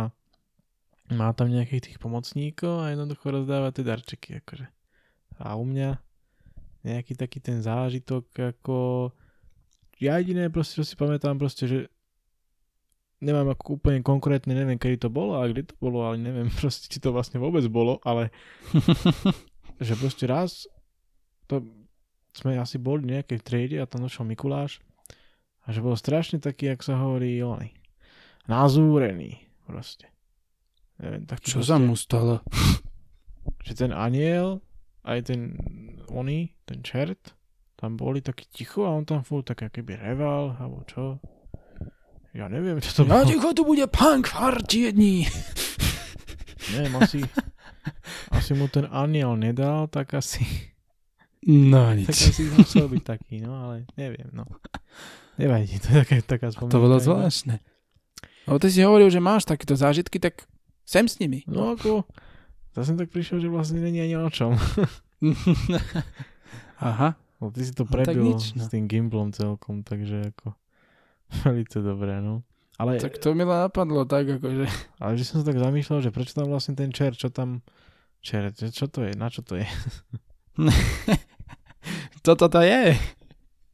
má 1.12 1.36
tam 1.36 1.52
nejakých 1.52 1.92
tých 1.92 1.98
pomocníkov 2.00 2.88
a 2.88 2.96
jednoducho 2.96 3.36
rozdáva 3.36 3.76
tie 3.76 3.84
darčeky, 3.84 4.40
akože. 4.40 4.68
A 5.44 5.60
u 5.60 5.68
mňa 5.68 6.00
nejaký 6.88 7.20
taký 7.20 7.44
ten 7.44 7.60
zážitok, 7.60 8.32
ako 8.56 9.12
ja 10.00 10.18
jediné 10.18 10.48
proste, 10.48 10.82
čo 10.82 10.88
si 10.88 10.96
pamätám 10.96 11.36
proste, 11.36 11.68
že 11.68 11.80
nemám 13.22 13.54
ako 13.54 13.78
úplne 13.78 14.02
konkrétne, 14.02 14.56
neviem, 14.58 14.82
kedy 14.82 15.06
to 15.06 15.10
bolo 15.14 15.38
a 15.38 15.46
kde 15.46 15.70
to 15.70 15.76
bolo, 15.78 16.08
ale 16.08 16.18
neviem 16.18 16.50
proste, 16.60 16.90
či 16.90 16.98
to 17.04 17.14
vlastne 17.14 17.38
vôbec 17.38 17.68
bolo, 17.68 18.00
ale 18.02 18.34
že 19.86 19.94
proste 20.00 20.26
raz 20.26 20.66
to 21.46 21.62
sme 22.32 22.56
asi 22.58 22.80
boli 22.80 23.04
v 23.06 23.20
nejakej 23.20 23.40
triede 23.44 23.78
a 23.80 23.90
tam 23.90 24.08
došiel 24.08 24.28
Mikuláš 24.28 24.80
a 25.66 25.76
že 25.76 25.84
bol 25.84 25.94
strašne 25.94 26.42
taký, 26.42 26.74
jak 26.74 26.82
sa 26.82 26.98
hovorí, 26.98 27.38
ony, 27.44 27.76
nazúrený 28.50 29.46
proste. 29.68 30.10
Neviem, 31.02 31.24
tak 31.26 31.42
Čo 31.42 31.66
sa 31.66 31.82
mu 31.82 31.98
stalo? 31.98 32.46
že 33.66 33.74
ten 33.74 33.92
aniel, 33.94 34.62
aj 35.06 35.34
ten 35.34 35.58
oný, 36.10 36.54
ten 36.66 36.86
čert, 36.86 37.34
tam 37.78 37.98
boli 37.98 38.22
taký 38.22 38.46
ticho 38.54 38.86
a 38.86 38.94
on 38.94 39.06
tam 39.06 39.26
furt 39.26 39.50
tak 39.50 39.66
keby 39.74 39.98
reval, 39.98 40.54
alebo 40.62 40.86
čo. 40.86 41.18
Ja 42.32 42.48
neviem, 42.48 42.78
čo 42.80 43.02
to 43.02 43.10
bolo. 43.10 43.26
ticho, 43.26 43.50
tu 43.52 43.66
bude 43.66 43.90
punk 43.90 44.30
fartiední. 44.30 45.26
Neviem, 46.72 46.94
asi, 47.02 47.20
asi 48.38 48.52
mu 48.54 48.70
ten 48.70 48.86
aniel 48.88 49.34
nedal, 49.36 49.90
tak 49.90 50.14
asi, 50.14 50.46
No 51.42 51.90
tak 51.90 52.06
nič. 52.06 52.18
asi 52.30 52.44
musel 52.54 52.86
byť 52.86 53.02
taký, 53.02 53.42
no 53.42 53.58
ale 53.58 53.90
neviem, 53.98 54.30
no. 54.30 54.46
Nevadí, 55.42 55.82
to 55.82 55.90
je 55.90 55.98
taká, 56.06 56.16
taká 56.22 56.48
spomienka. 56.54 56.78
To 56.78 56.84
bolo 56.86 56.98
zvláštne. 57.02 57.58
Lebo 58.46 58.58
ty 58.62 58.70
si 58.70 58.86
hovoril, 58.86 59.10
že 59.10 59.18
máš 59.18 59.50
takéto 59.50 59.74
zážitky, 59.74 60.22
tak 60.22 60.46
sem 60.86 61.10
s 61.10 61.18
nimi. 61.18 61.42
No 61.50 61.74
ako, 61.74 62.06
zase 62.78 62.94
tak 62.94 63.10
prišiel, 63.10 63.42
že 63.42 63.50
vlastne 63.50 63.82
není 63.82 64.02
ani 64.06 64.22
o 64.22 64.30
čom. 64.30 64.54
Aha. 66.82 67.18
No, 67.42 67.50
ty 67.50 67.66
si 67.66 67.74
to 67.74 67.90
No, 67.90 67.90
tak 67.90 68.14
prebil 68.14 68.38
nič, 68.38 68.54
no. 68.54 68.62
s 68.62 68.70
tým 68.70 68.86
gimplom 68.86 69.34
celkom, 69.34 69.82
takže 69.82 70.30
ako 70.38 70.54
veľmi 71.42 71.66
dobré, 71.66 72.22
no. 72.22 72.46
Ale, 72.78 72.98
Tak 72.98 73.22
to 73.22 73.34
mi 73.34 73.46
napadlo 73.46 74.06
tak, 74.06 74.30
akože... 74.42 74.66
ale 75.02 75.14
že 75.18 75.26
som 75.26 75.42
sa 75.42 75.50
tak 75.50 75.58
zamýšľal, 75.58 76.06
že 76.06 76.14
prečo 76.14 76.38
tam 76.38 76.54
vlastne 76.54 76.78
ten 76.78 76.94
čer, 76.94 77.18
čo 77.18 77.34
tam... 77.34 77.66
Čer, 78.22 78.54
čo 78.54 78.86
to 78.86 79.10
je, 79.10 79.18
na 79.18 79.34
čo 79.34 79.42
to 79.42 79.58
je? 79.58 79.66
Toto 82.22 82.46
to 82.48 82.62
je. 82.62 82.96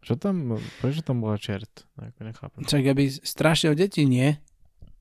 Čo 0.07 0.15
tam, 0.15 0.55
prečo 0.79 1.03
tam 1.03 1.19
bola 1.19 1.35
čert? 1.35 1.83
No, 1.99 2.07
Ako 2.07 2.19
nechápem. 2.23 2.63
Čak, 2.63 2.83
aby 2.95 3.11
strašil 3.11 3.75
deti, 3.75 4.07
nie? 4.07 4.39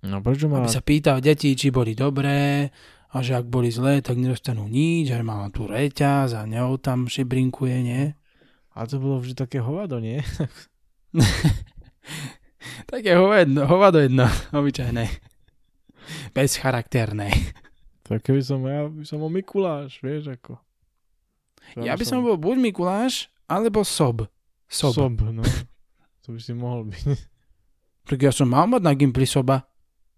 No 0.02 0.18
prečo 0.18 0.50
má... 0.50 0.58
Aby 0.58 0.70
sa 0.70 0.82
pýtal 0.82 1.22
deti, 1.22 1.54
či 1.54 1.70
boli 1.70 1.94
dobré 1.94 2.70
a 3.14 3.16
že 3.22 3.38
ak 3.38 3.46
boli 3.46 3.70
zlé, 3.70 4.02
tak 4.02 4.18
nedostanú 4.18 4.66
nič, 4.66 5.14
že 5.14 5.22
mala 5.22 5.46
tu 5.54 5.70
reťaz 5.70 6.34
a 6.34 6.42
ňou 6.42 6.74
tam 6.82 7.06
šibrinkuje, 7.06 7.76
nie? 7.86 8.02
A 8.74 8.84
to 8.84 8.98
bolo 8.98 9.22
vždy 9.22 9.34
také 9.38 9.62
hovado, 9.62 10.02
nie? 10.02 10.20
Také 12.90 13.14
hovadno, 13.18 13.66
hovado 13.66 13.98
jedno, 13.98 14.26
obyčajné. 14.54 15.06
Bezcharakterné. 16.34 17.30
Tak 18.06 18.22
keby 18.22 18.42
som, 18.42 18.62
ja 18.62 18.86
by 18.86 19.02
som 19.02 19.18
bol 19.18 19.30
Mikuláš, 19.32 19.98
vieš, 19.98 20.30
ako. 20.34 20.62
Ja 21.82 21.98
by 21.98 22.04
som 22.06 22.22
bol 22.22 22.38
buď 22.38 22.70
Mikuláš, 22.70 23.26
alebo 23.46 23.86
Sob. 23.86 24.26
Sob. 24.66 24.94
Sob, 24.94 25.14
no. 25.22 25.42
To 26.26 26.34
by 26.34 26.40
si 26.42 26.52
mohol 26.52 26.90
byť. 26.90 27.06
Tak 28.06 28.18
ja 28.22 28.30
som 28.30 28.50
mal 28.50 28.70
mať 28.70 28.82
na 28.82 28.94
Gimply 28.94 29.26
Soba. 29.26 29.66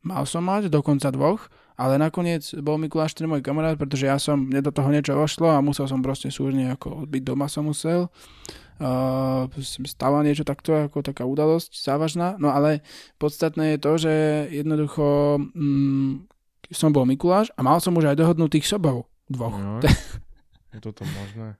Mal 0.04 0.24
som 0.24 0.44
mať 0.44 0.68
dokonca 0.68 1.08
dvoch, 1.12 1.48
ale 1.74 1.98
nakoniec 2.00 2.44
bol 2.60 2.80
Mikuláš 2.80 3.12
ten 3.12 3.28
môj 3.28 3.44
kamarát, 3.44 3.76
pretože 3.76 4.06
ja 4.06 4.16
som, 4.16 4.40
mne 4.40 4.60
do 4.64 4.72
toho 4.72 4.88
niečo 4.88 5.16
vošlo 5.16 5.52
a 5.52 5.64
musel 5.64 5.84
som 5.90 6.00
proste 6.00 6.32
súžne 6.32 6.72
ako 6.72 7.08
byť 7.08 7.22
doma 7.24 7.50
som 7.50 7.66
musel. 7.66 8.08
Uh, 8.78 9.50
stala 9.84 10.22
niečo 10.22 10.46
takto, 10.46 10.86
ako 10.86 11.02
taká 11.02 11.26
udalosť 11.26 11.74
závažná. 11.82 12.38
No 12.38 12.54
ale 12.54 12.80
podstatné 13.18 13.74
je 13.74 13.78
to, 13.82 13.92
že 13.98 14.14
jednoducho 14.54 15.38
mm, 15.42 16.30
som 16.70 16.94
bol 16.94 17.08
Mikuláš 17.08 17.50
a 17.58 17.66
mal 17.66 17.82
som 17.82 17.96
už 17.98 18.14
aj 18.14 18.20
dohodnutých 18.20 18.68
sobov. 18.68 19.10
Dvoch. 19.28 19.56
No. 19.58 19.82
Je 20.72 20.78
toto 20.84 21.02
možné? 21.04 21.56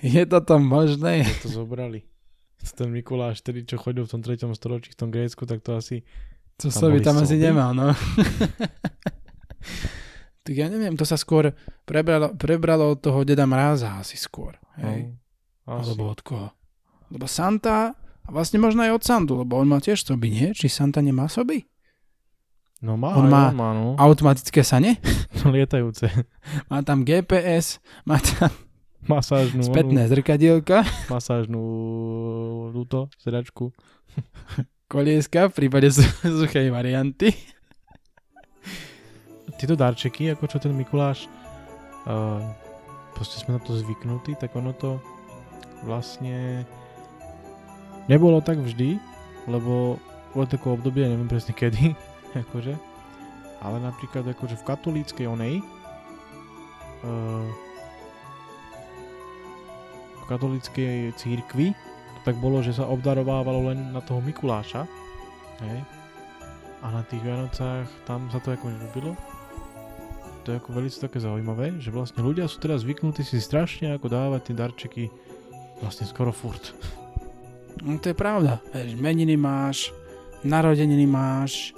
Je 0.00 0.24
to 0.24 0.40
tam 0.40 0.64
možné? 0.64 1.28
To 1.44 1.48
zobrali. 1.48 2.08
Ten 2.60 2.92
Mikuláš, 2.92 3.40
tedy 3.40 3.64
čo 3.64 3.80
chodil 3.80 4.04
v 4.04 4.12
tom 4.16 4.20
3. 4.20 4.44
storočí 4.52 4.92
v 4.92 4.98
tom 5.00 5.08
Grécku, 5.08 5.48
tak 5.48 5.64
to 5.64 5.80
asi... 5.80 6.04
To 6.60 6.68
sa 6.68 6.92
by 6.92 7.00
tam 7.00 7.16
asi 7.16 7.40
nemal, 7.40 7.72
no. 7.72 7.96
tak 10.44 10.52
ja 10.52 10.68
neviem, 10.68 10.92
to 10.92 11.08
sa 11.08 11.16
skôr 11.16 11.56
prebralo, 11.88 12.36
prebralo 12.36 12.92
od 12.92 13.00
toho 13.00 13.24
Deda 13.24 13.48
Mráza 13.48 13.96
asi 13.96 14.20
skôr. 14.20 14.60
Hej? 14.76 15.16
No, 15.64 15.80
asi. 15.80 15.96
Alebo 15.96 16.12
od 16.12 16.20
koho? 16.20 16.48
Lebo 17.08 17.24
Santa, 17.24 17.96
a 17.96 18.28
vlastne 18.28 18.60
možno 18.60 18.84
aj 18.84 18.92
od 18.92 19.02
Santu, 19.08 19.32
lebo 19.40 19.56
on 19.56 19.72
má 19.72 19.80
tiež 19.80 20.04
soby, 20.04 20.28
nie? 20.28 20.52
Či 20.52 20.68
Santa 20.68 21.00
nemá 21.00 21.32
soby? 21.32 21.64
No 22.80 22.96
má, 22.96 23.12
On 23.16 23.28
má 23.28 23.52
má, 23.52 23.76
no. 23.76 23.96
Automatické 23.96 24.64
sane? 24.64 25.00
Lietajúce. 25.48 26.08
Má 26.68 26.80
tam 26.84 27.04
GPS, 27.04 27.80
má 28.08 28.16
tam 28.20 28.48
Masážnu, 29.10 29.62
spätné 29.66 30.06
zrkadielka, 30.06 30.86
Onu, 30.86 31.10
masážnu 31.10 31.62
túto 32.70 33.10
sedačku. 33.18 33.74
kolieska 34.90 35.50
v 35.50 35.66
prípade 35.66 35.90
su- 35.90 36.06
suchej 36.22 36.70
varianty. 36.70 37.34
Tieto 39.58 39.74
darčeky, 39.76 40.32
ako 40.32 40.46
čo 40.48 40.56
ten 40.62 40.72
Mikuláš, 40.72 41.28
uh, 42.08 42.40
proste 43.12 43.42
sme 43.42 43.58
na 43.58 43.60
to 43.60 43.76
zvyknutí, 43.76 44.38
tak 44.40 44.56
ono 44.56 44.72
to 44.72 44.96
vlastne 45.84 46.64
nebolo 48.08 48.40
tak 48.40 48.56
vždy, 48.56 48.96
lebo 49.46 50.00
bolo 50.32 50.46
také 50.48 50.66
obdobie, 50.70 51.04
neviem 51.04 51.28
presne 51.28 51.52
kedy, 51.52 51.92
akože, 52.46 52.72
ale 53.60 53.76
napríklad 53.84 54.24
akože 54.24 54.56
v 54.56 54.66
katolíckej 54.66 55.26
onej, 55.28 55.54
uh, 57.04 57.44
katolíckej 60.30 61.10
církvi, 61.18 61.74
tak 62.22 62.38
bolo, 62.38 62.62
že 62.62 62.76
sa 62.76 62.86
obdarovávalo 62.86 63.74
len 63.74 63.90
na 63.90 63.98
toho 63.98 64.22
Mikuláša, 64.22 64.86
hej, 65.66 65.78
a 66.80 66.86
na 66.88 67.02
tých 67.04 67.20
Vianocách 67.20 67.88
tam 68.08 68.30
sa 68.32 68.40
to 68.40 68.54
ako 68.54 68.72
nerobilo. 68.72 69.12
To 70.48 70.56
je 70.56 70.56
ako 70.56 70.72
veľmi 70.72 70.88
také 70.88 71.18
zaujímavé, 71.20 71.76
že 71.82 71.92
vlastne 71.92 72.24
ľudia 72.24 72.48
sú 72.48 72.64
teraz 72.64 72.80
zvyknutí 72.80 73.20
si 73.20 73.36
strašne 73.42 73.92
ako 73.92 74.08
dávať 74.08 74.40
tie 74.48 74.54
darčeky 74.56 75.04
vlastne 75.84 76.08
skoro 76.08 76.32
furt. 76.32 76.72
No 77.84 78.00
to 78.00 78.12
je 78.12 78.16
pravda. 78.16 78.60
Vieš, 78.72 78.96
meniny 78.96 79.36
máš, 79.36 79.92
narodeniny 80.40 81.04
máš, 81.04 81.76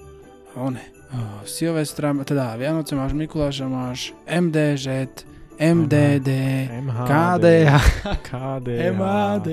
one, 0.55 0.83
oh, 1.11 1.43
Silvestra, 1.43 2.15
teda 2.23 2.55
Vianoce 2.55 2.95
máš, 2.95 3.15
Mikuláša 3.19 3.67
máš, 3.67 4.15
MDŽ, 4.31 4.87
MDD, 5.63 6.29
MHD, 6.83 7.07
KDH, 7.07 7.75
KDH, 8.27 8.83
MAD 8.99 9.49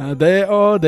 a 0.00 0.14
DOD. 0.16 0.86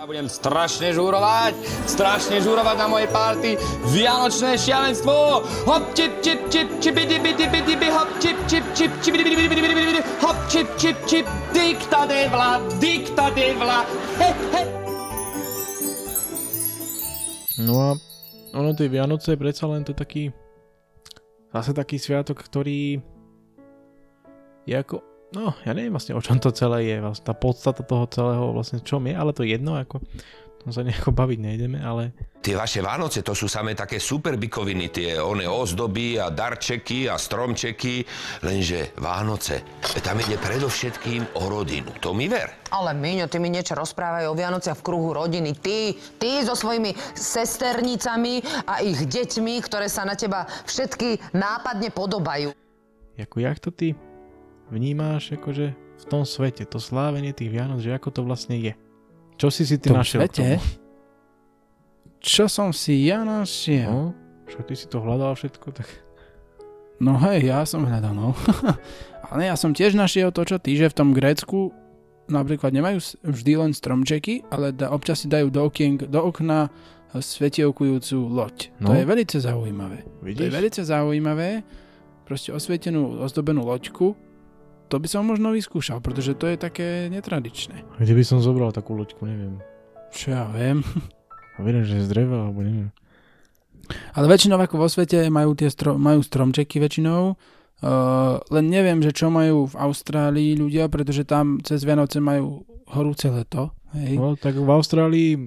Ja 0.00 0.08
budem 0.08 0.26
strašne 0.32 0.90
žúrovať, 0.96 1.54
strašne 1.86 2.40
žúrovať 2.40 2.76
na 2.80 2.86
mojej 2.88 3.08
party. 3.12 3.50
Vianočné 3.94 4.56
šialenstvo. 4.56 5.44
Hop, 5.68 5.84
čip, 5.92 6.24
čip, 6.24 6.50
čip, 6.50 6.66
čip, 6.80 6.96
dibi, 6.96 7.36
dibi, 7.36 7.60
dibi, 7.62 7.88
hop, 7.92 8.08
čip, 8.18 8.34
čip, 8.48 8.64
čip, 8.74 8.90
čip, 9.04 9.14
dibi, 9.14 9.36
dibi, 9.36 9.54
dibi, 9.54 9.70
dibi, 9.70 9.82
dibi, 9.92 10.02
hop, 10.24 10.38
čip, 10.48 10.66
čip, 10.80 10.96
čip, 11.04 11.28
dikta 11.52 12.08
devla, 12.08 12.58
dikta 12.80 13.28
devla. 13.36 13.84
He, 14.18 14.32
he. 14.56 14.79
No 17.60 17.74
a 17.80 17.90
ono 18.56 18.70
tie 18.74 18.90
Vianoce 18.90 19.36
predsa 19.36 19.68
len 19.70 19.84
to 19.86 19.92
taký 19.92 20.32
zase 21.50 21.74
taký 21.74 21.98
sviatok, 21.98 22.40
ktorý 22.40 23.02
je 24.66 24.74
ako 24.74 25.02
no, 25.34 25.54
ja 25.62 25.72
neviem 25.74 25.94
vlastne 25.94 26.14
o 26.18 26.22
čom 26.22 26.38
to 26.38 26.50
celé 26.50 26.90
je, 26.90 26.96
vlastne 27.02 27.26
tá 27.26 27.34
podstata 27.34 27.82
toho 27.86 28.06
celého 28.10 28.50
vlastne 28.54 28.82
čom 28.82 29.02
je, 29.06 29.14
ale 29.14 29.34
to 29.34 29.42
je 29.46 29.54
jedno, 29.54 29.78
ako 29.78 30.02
tom 30.60 30.70
sa 30.76 30.84
nejako 30.84 31.16
baviť 31.16 31.38
nejdeme, 31.40 31.80
ale 31.80 32.12
Tie 32.40 32.56
vaše 32.56 32.80
Vánoce 32.80 33.20
to 33.20 33.36
sú 33.36 33.52
samé 33.52 33.76
také 33.76 34.00
super 34.00 34.40
bikoviny, 34.40 34.88
tie 34.88 35.20
one 35.20 35.44
ozdoby 35.44 36.16
a 36.16 36.32
darčeky 36.32 37.04
a 37.04 37.20
stromčeky, 37.20 38.00
lenže 38.48 38.96
Vánoce, 38.96 39.60
tam 40.00 40.16
ide 40.24 40.40
predovšetkým 40.40 41.36
o 41.36 41.52
rodinu. 41.52 41.92
To 42.00 42.16
mi 42.16 42.32
ver. 42.32 42.64
Ale 42.72 42.96
Miňo, 42.96 43.28
ty 43.28 43.36
mi 43.36 43.52
niečo 43.52 43.76
rozprávaj 43.76 44.24
o 44.24 44.32
Vianociach 44.32 44.80
v 44.80 44.86
kruhu 44.88 45.12
rodiny. 45.12 45.52
Ty, 45.52 45.92
ty 46.16 46.40
so 46.40 46.56
svojimi 46.56 46.96
sesternicami 47.12 48.40
a 48.64 48.80
ich 48.80 49.04
deťmi, 49.04 49.60
ktoré 49.60 49.92
sa 49.92 50.08
na 50.08 50.16
teba 50.16 50.48
všetky 50.64 51.36
nápadne 51.36 51.92
podobajú. 51.92 52.56
ako 53.20 53.36
jak 53.36 53.60
to 53.60 53.68
ty 53.68 53.92
vnímáš 54.72 55.36
akože 55.36 55.76
v 55.76 56.04
tom 56.08 56.24
svete, 56.24 56.64
to 56.64 56.80
slávenie 56.80 57.36
tých 57.36 57.52
Vianoc, 57.52 57.84
že 57.84 57.92
ako 57.92 58.08
to 58.08 58.20
vlastne 58.24 58.56
je. 58.56 58.72
Čo 59.40 59.48
si 59.48 59.64
si 59.64 59.80
ty 59.80 59.88
našiel 59.88 60.28
svete? 60.28 60.60
Čo 62.20 62.44
som 62.44 62.76
si 62.76 63.08
ja 63.08 63.24
našiel? 63.24 63.88
No, 63.88 64.12
čo 64.44 64.60
ty 64.60 64.76
si 64.76 64.84
to 64.84 65.00
hľadal 65.00 65.32
všetko, 65.32 65.72
tak 65.72 65.88
No 67.00 67.16
hej, 67.16 67.48
ja 67.48 67.64
som 67.64 67.88
hľadal, 67.88 68.12
no. 68.12 68.36
Ale 69.32 69.48
ja 69.48 69.56
som 69.56 69.72
tiež 69.72 69.96
našiel 69.96 70.28
to, 70.28 70.44
čo 70.44 70.60
ty, 70.60 70.76
že 70.76 70.92
v 70.92 70.96
tom 71.00 71.16
Grécku 71.16 71.72
napríklad 72.28 72.76
nemajú 72.76 73.00
vždy 73.24 73.52
len 73.56 73.72
stromčeky, 73.74 74.46
ale 74.52 74.70
da, 74.70 74.92
občas 74.94 75.24
si 75.24 75.26
dajú 75.26 75.50
do, 75.50 75.66
okien, 75.66 75.98
do 75.98 76.20
okna 76.22 76.70
svetielkujúcu 77.10 78.16
loď. 78.30 78.70
No. 78.78 78.92
To 78.92 79.00
je 79.00 79.02
veľmi 79.02 79.26
zaujímavé. 79.26 79.98
To 80.06 80.22
je 80.22 80.26
vidíš? 80.30 80.52
veľmi 80.54 80.70
zaujímavé. 80.86 81.48
Proste 82.22 82.54
osvietenú, 82.54 83.18
ozdobenú 83.18 83.66
loďku. 83.66 84.14
To 84.90 84.98
by 84.98 85.06
som 85.06 85.22
možno 85.22 85.54
vyskúšal, 85.54 86.02
pretože 86.02 86.34
to 86.34 86.50
je 86.50 86.58
také 86.58 87.06
netradičné. 87.14 87.86
Kde 88.02 88.14
by 88.18 88.24
som 88.26 88.42
zobral 88.42 88.74
takú 88.74 88.98
loďku, 88.98 89.22
neviem. 89.22 89.62
Čo 90.10 90.34
ja 90.34 90.50
viem. 90.50 90.82
A 91.54 91.62
verím, 91.62 91.86
že 91.86 92.02
z 92.02 92.10
dreva, 92.10 92.50
alebo 92.50 92.66
neviem. 92.66 92.90
Ale 94.18 94.26
väčšinou 94.26 94.58
ako 94.58 94.82
vo 94.82 94.88
svete 94.90 95.30
majú, 95.30 95.54
tie 95.54 95.70
stro, 95.70 95.94
majú 95.94 96.22
stromčeky 96.26 96.82
väčšinou, 96.82 97.34
uh, 97.34 98.34
len 98.50 98.64
neviem, 98.66 98.98
že 98.98 99.14
čo 99.14 99.30
majú 99.30 99.70
v 99.70 99.78
Austrálii 99.78 100.58
ľudia, 100.58 100.90
pretože 100.90 101.22
tam 101.22 101.62
cez 101.62 101.86
Vianoce 101.86 102.18
majú 102.18 102.66
horúce 102.90 103.30
leto. 103.30 103.70
Hej. 103.94 104.18
No, 104.18 104.34
tak 104.34 104.58
v 104.58 104.70
Austrálii 104.74 105.38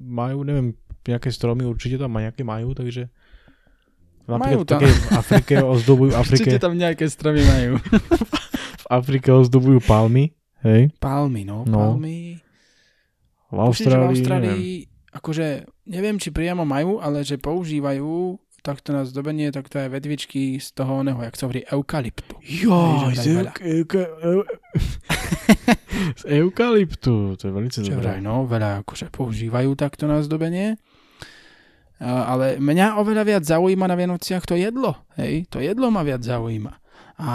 majú, 0.00 0.44
neviem, 0.44 0.72
nejaké 1.04 1.28
stromy 1.32 1.68
určite 1.68 2.00
tam 2.00 2.16
nejaké 2.16 2.44
majú, 2.44 2.72
takže 2.72 3.12
napríklad 4.28 4.60
v 4.60 4.68
tam. 4.68 4.80
v 4.84 5.08
Afrike 5.16 5.54
ozdobujú, 5.64 6.10
Afrike, 6.22 6.44
Určite 6.44 6.60
tam 6.60 6.74
nejaké 6.76 7.04
stromy 7.08 7.42
majú. 7.42 7.72
v 8.84 8.86
Afrike 8.92 9.28
ozdobujú 9.32 9.80
palmy, 9.82 10.36
hej, 10.62 10.92
Palmy, 11.00 11.48
no. 11.48 11.64
No. 11.64 11.96
Palmy. 11.96 12.36
v 13.48 13.56
Tuším, 13.56 13.88
že 13.88 13.96
v 13.96 14.04
Austrálii, 14.04 14.04
neviem. 14.04 14.12
Austrálii, 14.12 14.72
akože 15.08 15.46
neviem, 15.88 16.16
či 16.20 16.28
priamo 16.28 16.68
majú, 16.68 17.00
ale 17.00 17.24
že 17.24 17.40
používajú 17.40 18.36
takto 18.60 18.92
na 18.92 19.06
zdobenie, 19.08 19.48
takto 19.48 19.80
aj 19.80 19.88
vedvičky 19.88 20.58
z 20.60 20.68
toho 20.76 21.00
oného, 21.00 21.16
jak 21.24 21.34
sa 21.38 21.48
hovorí, 21.48 21.64
eukalyptu. 21.64 22.36
Joj, 22.42 23.14
Hej, 23.14 23.16
z, 23.16 23.26
vraj 23.38 23.56
euka, 23.64 24.02
eu, 24.20 24.40
z 26.20 26.22
eukalyptu, 26.42 27.38
to 27.38 27.42
je 27.48 27.52
veľmi 27.54 27.70
Čo 27.70 27.80
dobré. 27.86 27.96
vraj, 27.96 28.18
no, 28.20 28.44
veľa 28.44 28.84
akože 28.84 29.08
používajú 29.08 29.72
takto 29.78 30.04
na 30.04 30.20
zdobenie. 30.20 30.76
Ale 31.98 32.62
mňa 32.62 33.02
oveľa 33.02 33.24
viac 33.26 33.42
zaujíma 33.42 33.90
na 33.90 33.98
Vianociach 33.98 34.46
to 34.46 34.54
jedlo. 34.54 34.94
Hej, 35.18 35.50
to 35.50 35.58
jedlo 35.58 35.90
ma 35.90 36.06
viac 36.06 36.22
zaujíma. 36.22 36.78
A 37.18 37.30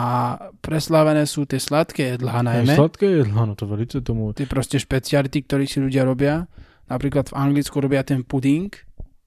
preslávené 0.63 1.27
sú 1.27 1.43
tie 1.43 1.59
sladké 1.59 2.15
jedlá 2.15 2.39
Aj 2.39 2.47
najmä. 2.47 2.71
Sladké 2.71 3.19
jedlo, 3.19 3.43
no 3.43 3.53
to 3.59 3.67
veľmi 3.67 3.87
tomu, 3.99 4.31
Tie 4.31 4.47
proste 4.47 4.79
špeciality, 4.79 5.43
ktoré 5.43 5.67
si 5.67 5.83
ľudia 5.83 6.07
robia. 6.07 6.47
Napríklad 6.87 7.31
v 7.31 7.35
Anglicku 7.35 7.83
robia 7.83 8.07
ten 8.07 8.23
puding 8.23 8.71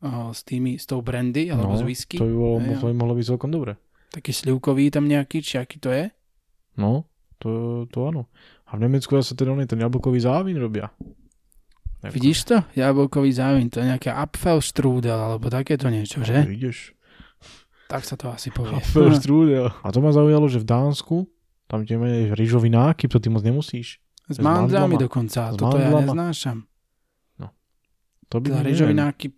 o, 0.00 0.32
s, 0.32 0.40
tými, 0.48 0.80
s 0.80 0.88
tou 0.88 1.04
brandy 1.04 1.52
alebo 1.52 1.76
no, 1.76 1.80
z 1.80 1.84
whisky. 1.84 2.16
to 2.16 2.24
by, 2.24 2.32
bolo, 2.32 2.56
Hej, 2.64 2.80
to 2.80 2.88
by 2.88 2.94
mohlo 2.96 3.14
byť 3.16 3.26
celkom 3.28 3.50
dobre. 3.52 3.76
Taký 4.16 4.32
slivkový 4.32 4.88
tam 4.88 5.04
nejaký, 5.04 5.44
či 5.44 5.60
aký 5.60 5.76
to 5.76 5.92
je. 5.92 6.08
No, 6.80 7.04
to, 7.36 7.84
to 7.92 8.08
áno. 8.08 8.32
A 8.72 8.80
v 8.80 8.88
Nemecku 8.88 9.12
ten, 9.20 9.48
oný, 9.52 9.68
ten 9.68 9.80
jablkový 9.80 10.24
závín 10.24 10.56
robia. 10.56 10.88
Ako- 12.06 12.14
Vidíš 12.14 12.38
to? 12.44 12.56
Jablkový 12.72 13.30
závín, 13.30 13.68
to 13.68 13.78
je 13.78 13.86
nejaké 13.86 14.08
Apfelstrudel 14.08 15.16
alebo 15.16 15.46
takéto 15.46 15.86
niečo, 15.86 16.22
že? 16.22 16.42
No, 16.42 16.48
Vidíš. 16.48 16.94
Tak 17.86 18.02
sa 18.02 18.14
to 18.14 18.26
asi 18.28 18.50
povie. 18.50 18.74
Apfelstrudel. 18.74 19.70
A 19.70 19.88
to 19.88 19.98
ma 19.98 20.10
zaujalo, 20.10 20.46
že 20.46 20.58
v 20.58 20.66
Dánsku 20.66 21.16
tam 21.66 21.82
tie 21.82 21.94
menej 21.94 22.32
rýžový 22.32 22.66
nákyp, 22.68 23.08
to 23.08 23.18
ty 23.18 23.26
moc 23.26 23.42
nemusíš. 23.42 23.98
S 24.26 24.38
S 24.38 24.38
mandlami 24.38 24.94
dokonca, 24.96 25.50
S 25.50 25.54
toto 25.54 25.76
ja 25.76 25.86
mandlama. 25.88 26.30
neznášam. 26.30 26.66
To 28.26 28.42
by 28.42 28.50
Teda 28.50 28.62
rýžový 28.64 28.90
nákyp, 28.92 29.34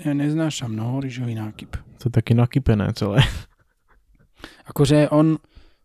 ja 0.00 0.12
neznášam, 0.12 0.72
no, 0.72 0.96
rýžový 0.96 1.36
nákyp. 1.36 1.76
To 2.00 2.08
je 2.08 2.12
také 2.14 2.32
nakypené 2.32 2.88
celé. 2.96 3.20
Akože 4.64 5.12
on, 5.12 5.36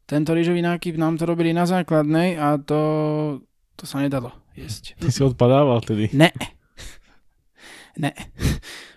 tento 0.05 0.31
rýžový 0.31 0.63
nákyp 0.63 0.95
nám 0.95 1.19
to 1.19 1.27
robili 1.27 1.51
na 1.51 1.67
základnej 1.67 2.39
a 2.39 2.55
to, 2.55 2.79
to 3.75 3.83
sa 3.83 3.99
nedalo 3.99 4.31
jesť. 4.53 4.95
Ty 4.95 5.07
si 5.09 5.21
odpadával 5.21 5.79
vtedy. 5.81 6.11
Ne. 6.11 6.31
Ne. 7.95 8.11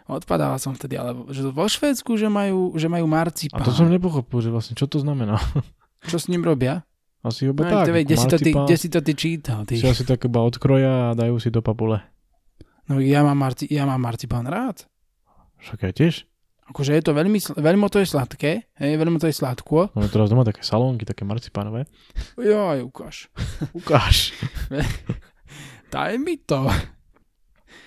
Odpadával 0.07 0.57
som 0.57 0.73
vtedy, 0.73 0.97
ale 0.97 1.12
že 1.31 1.45
vo 1.45 1.67
Švédsku, 1.67 2.17
že 2.17 2.27
majú, 2.27 2.75
že 2.75 2.88
majú 2.88 3.07
A 3.07 3.12
marcipán. 3.12 3.61
to 3.61 3.71
som 3.71 3.87
nepochopil, 3.87 4.41
že 4.41 4.49
vlastne 4.49 4.75
čo 4.75 4.87
to 4.87 4.99
znamená. 4.99 5.37
Čo 6.07 6.17
s 6.17 6.27
ním 6.27 6.43
robia? 6.43 6.87
Asi 7.21 7.45
iba 7.45 7.59
No, 7.59 7.83
tak. 7.83 7.91
ako 7.91 7.99
kde, 7.99 8.17
si 8.17 8.27
to 8.27 8.38
ty, 8.38 8.51
kde 8.55 8.77
si 8.79 8.88
to 8.88 9.01
ty 9.03 9.12
čítal? 9.12 9.67
Ty? 9.67 9.75
Si 9.75 9.85
asi 9.85 10.07
tak 10.07 10.23
iba 10.23 10.38
odkroja 10.41 11.11
a 11.11 11.17
dajú 11.19 11.37
si 11.37 11.51
do 11.51 11.59
papule. 11.59 11.99
No 12.87 13.03
ja 13.03 13.21
mám, 13.21 13.35
marci, 13.37 13.67
ja 13.67 13.83
mám 13.83 13.99
marcipán 13.99 14.47
rád. 14.47 14.87
Však 15.59 15.79
ja 15.83 15.93
tiež. 15.93 16.14
Akože 16.69 16.93
je 16.93 17.03
to 17.03 17.17
veľmi, 17.17 17.41
veľmi 17.41 17.87
to 17.89 18.05
je 18.05 18.07
sladké, 18.13 18.53
hej, 18.77 18.93
veľmi 19.01 19.17
to 19.17 19.25
je 19.25 19.35
sladko. 19.41 19.89
Máme 19.97 20.13
teraz 20.13 20.29
doma 20.29 20.45
také 20.45 20.61
salónky, 20.61 21.09
také 21.09 21.25
marcipánové. 21.25 21.89
Joj, 22.37 22.85
ukáž. 22.85 23.33
Ukáž. 23.79 24.37
Daj 25.93 26.21
mi 26.21 26.37
to. 26.37 26.69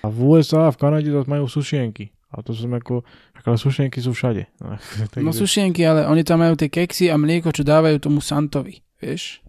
A 0.02 0.06
v 0.10 0.16
USA, 0.18 0.74
v 0.74 0.80
Kanade 0.82 1.06
zase 1.14 1.30
majú 1.30 1.46
sušienky. 1.46 2.10
A 2.34 2.42
to 2.42 2.50
som 2.56 2.74
ako, 2.74 3.06
ale 3.46 3.54
sušienky 3.54 4.02
sú 4.02 4.10
všade. 4.16 4.50
No 5.22 5.30
sušienky, 5.30 5.86
ale 5.86 6.08
oni 6.10 6.26
tam 6.26 6.42
majú 6.42 6.58
tie 6.58 6.66
keksy 6.66 7.06
a 7.06 7.14
mlieko, 7.14 7.54
čo 7.54 7.62
dávajú 7.62 8.02
tomu 8.02 8.18
Santovi, 8.18 8.82
vieš? 8.98 9.44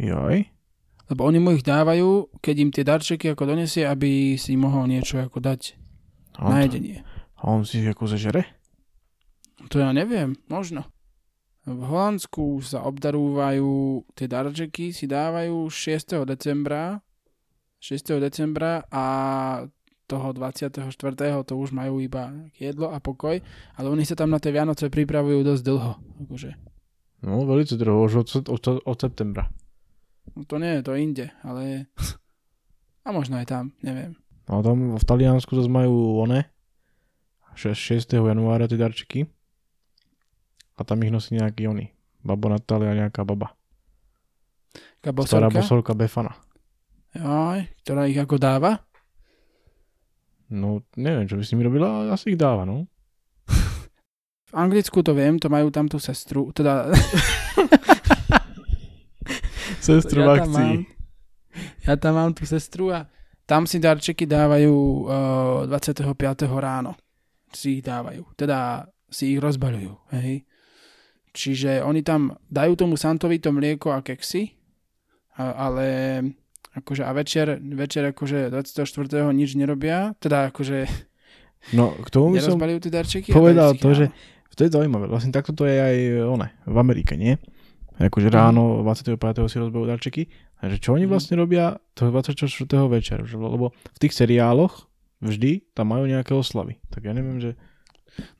Joj. 0.00 0.48
Lebo 1.06 1.20
oni 1.22 1.38
mu 1.38 1.54
ich 1.54 1.62
dávajú, 1.62 2.40
keď 2.42 2.54
im 2.58 2.70
tie 2.74 2.82
darčeky 2.82 3.30
ako 3.30 3.46
donesie, 3.46 3.86
aby 3.86 4.34
si 4.34 4.58
mohol 4.58 4.90
niečo 4.90 5.22
ako 5.22 5.38
dať 5.38 5.78
A 6.42 6.50
na 6.50 6.66
jedenie. 6.66 7.05
A 7.36 7.42
on 7.52 7.68
si 7.68 7.84
ich 7.84 7.88
ako 7.92 8.08
zežere? 8.08 8.48
To 9.72 9.80
ja 9.80 9.92
neviem, 9.92 10.36
možno. 10.48 10.88
V 11.66 11.82
Holandsku 11.82 12.62
sa 12.62 12.86
obdarúvajú, 12.86 14.04
tie 14.14 14.30
darčeky 14.30 14.94
si 14.94 15.10
dávajú 15.10 15.66
6. 15.66 16.22
decembra, 16.22 17.02
6. 17.82 18.22
decembra 18.22 18.86
a 18.86 19.04
toho 20.06 20.30
24. 20.30 20.86
to 21.42 21.54
už 21.58 21.74
majú 21.74 21.98
iba 21.98 22.30
jedlo 22.54 22.94
a 22.94 23.02
pokoj, 23.02 23.42
ale 23.74 23.86
oni 23.90 24.06
sa 24.06 24.14
tam 24.14 24.30
na 24.30 24.38
tie 24.38 24.54
Vianoce 24.54 24.86
pripravujú 24.86 25.42
dosť 25.42 25.62
dlho. 25.66 25.92
Akože. 26.22 26.50
No, 27.26 27.42
veľmi 27.42 27.66
dlho, 27.66 28.06
už 28.06 28.12
od, 28.22 28.28
od, 28.46 28.64
od 28.86 28.98
septembra. 29.02 29.50
No 30.38 30.46
to 30.46 30.62
nie 30.62 30.78
to 30.86 30.94
inde, 30.94 31.34
ale 31.42 31.90
a 33.06 33.10
možno 33.10 33.42
aj 33.42 33.46
tam, 33.50 33.64
neviem. 33.82 34.14
A 34.46 34.62
tam 34.62 34.94
v 34.94 35.02
Taliansku 35.02 35.58
zase 35.58 35.66
majú 35.66 36.22
one 36.22 36.46
6, 37.56 38.12
6. 38.12 38.20
januára 38.20 38.68
tie 38.68 38.76
darčeky. 38.76 39.20
A 40.76 40.84
tam 40.84 41.00
ich 41.00 41.10
nosí 41.10 41.32
nejaký 41.32 41.72
oni. 41.72 41.88
Babo 42.20 42.52
Natália 42.52 42.92
a 42.92 42.98
nejaká 43.06 43.24
baba. 43.24 43.56
Taká 45.00 45.24
Stará 45.24 45.48
bosorka, 45.48 45.92
bosolka 45.92 45.92
Befana. 45.96 46.36
Joj, 47.16 47.64
ktorá 47.80 48.04
ich 48.04 48.20
ako 48.20 48.36
dáva. 48.36 48.84
No, 50.52 50.84
neviem, 50.94 51.24
čo 51.24 51.40
by 51.40 51.42
s 51.42 51.50
nimi 51.56 51.64
robila, 51.64 52.04
ale 52.04 52.12
asi 52.12 52.36
ich 52.36 52.38
dáva, 52.38 52.68
no. 52.68 52.86
V 54.46 54.52
Anglicku 54.54 55.02
to 55.02 55.10
viem, 55.16 55.40
to 55.42 55.50
majú 55.50 55.72
tam 55.74 55.90
tú 55.90 55.98
sestru, 55.98 56.54
teda 56.54 56.86
Sestru 59.86 60.22
ja 60.22 60.26
v 60.26 60.38
tam, 60.38 60.50
mám, 60.50 60.86
ja 61.82 61.94
tam 61.98 62.12
mám 62.14 62.30
tú 62.34 62.46
sestru 62.46 62.90
a 62.94 63.06
tam 63.46 63.66
si 63.66 63.78
darčeky 63.78 64.26
dávajú 64.26 64.74
uh, 65.66 65.70
25. 65.70 66.10
ráno. 66.58 66.98
Si 67.56 67.80
ich 67.80 67.82
dávajú. 67.82 68.36
Teda 68.36 68.84
si 69.08 69.32
ich 69.32 69.40
rozbaľujú. 69.40 70.12
Hej. 70.12 70.44
Čiže 71.32 71.80
oni 71.80 72.00
tam 72.00 72.36
dajú 72.48 72.76
tomu 72.76 72.94
Santovi 72.96 73.40
to 73.40 73.48
mlieko 73.50 73.92
a 73.92 74.00
keksy, 74.00 74.52
ale 75.36 76.20
akože 76.72 77.00
a 77.00 77.12
večer, 77.12 77.56
večer 77.60 78.12
akože 78.12 78.52
24. 78.52 78.84
nič 79.32 79.56
nerobia, 79.56 80.12
teda 80.16 80.48
akože 80.48 80.84
No, 81.76 81.92
k 81.98 82.08
tomu 82.08 82.36
by 82.36 82.40
som 82.40 82.56
tie 82.56 82.92
darčeky. 82.92 83.32
povedal 83.32 83.74
to, 83.74 83.90
že 83.90 84.12
to 84.56 84.64
je 84.64 84.72
zaujímavé. 84.72 85.04
Vlastne 85.04 85.28
takto 85.28 85.52
to 85.52 85.68
je 85.68 85.76
aj 85.76 85.96
one, 86.24 86.48
v 86.64 86.76
Amerike, 86.76 87.12
nie? 87.12 87.36
Akože 87.96 88.28
ráno 88.28 88.80
25. 88.80 89.16
si 89.48 89.56
rozbavujú 89.56 89.88
darčeky. 89.88 90.22
A 90.60 90.72
že 90.72 90.80
čo 90.80 90.96
oni 90.96 91.04
Mhm. 91.04 91.10
vlastne 91.10 91.34
robia 91.36 91.76
toho 91.92 92.08
24. 92.08 92.88
večer? 92.88 93.24
Lebo 93.26 93.72
v 93.72 93.98
tých 94.00 94.16
seriáloch 94.16 94.88
vždy 95.20 95.64
tam 95.72 95.92
majú 95.92 96.04
nejaké 96.08 96.32
oslavy. 96.36 96.80
Tak 96.92 97.06
ja 97.06 97.12
neviem, 97.16 97.40
že... 97.40 97.50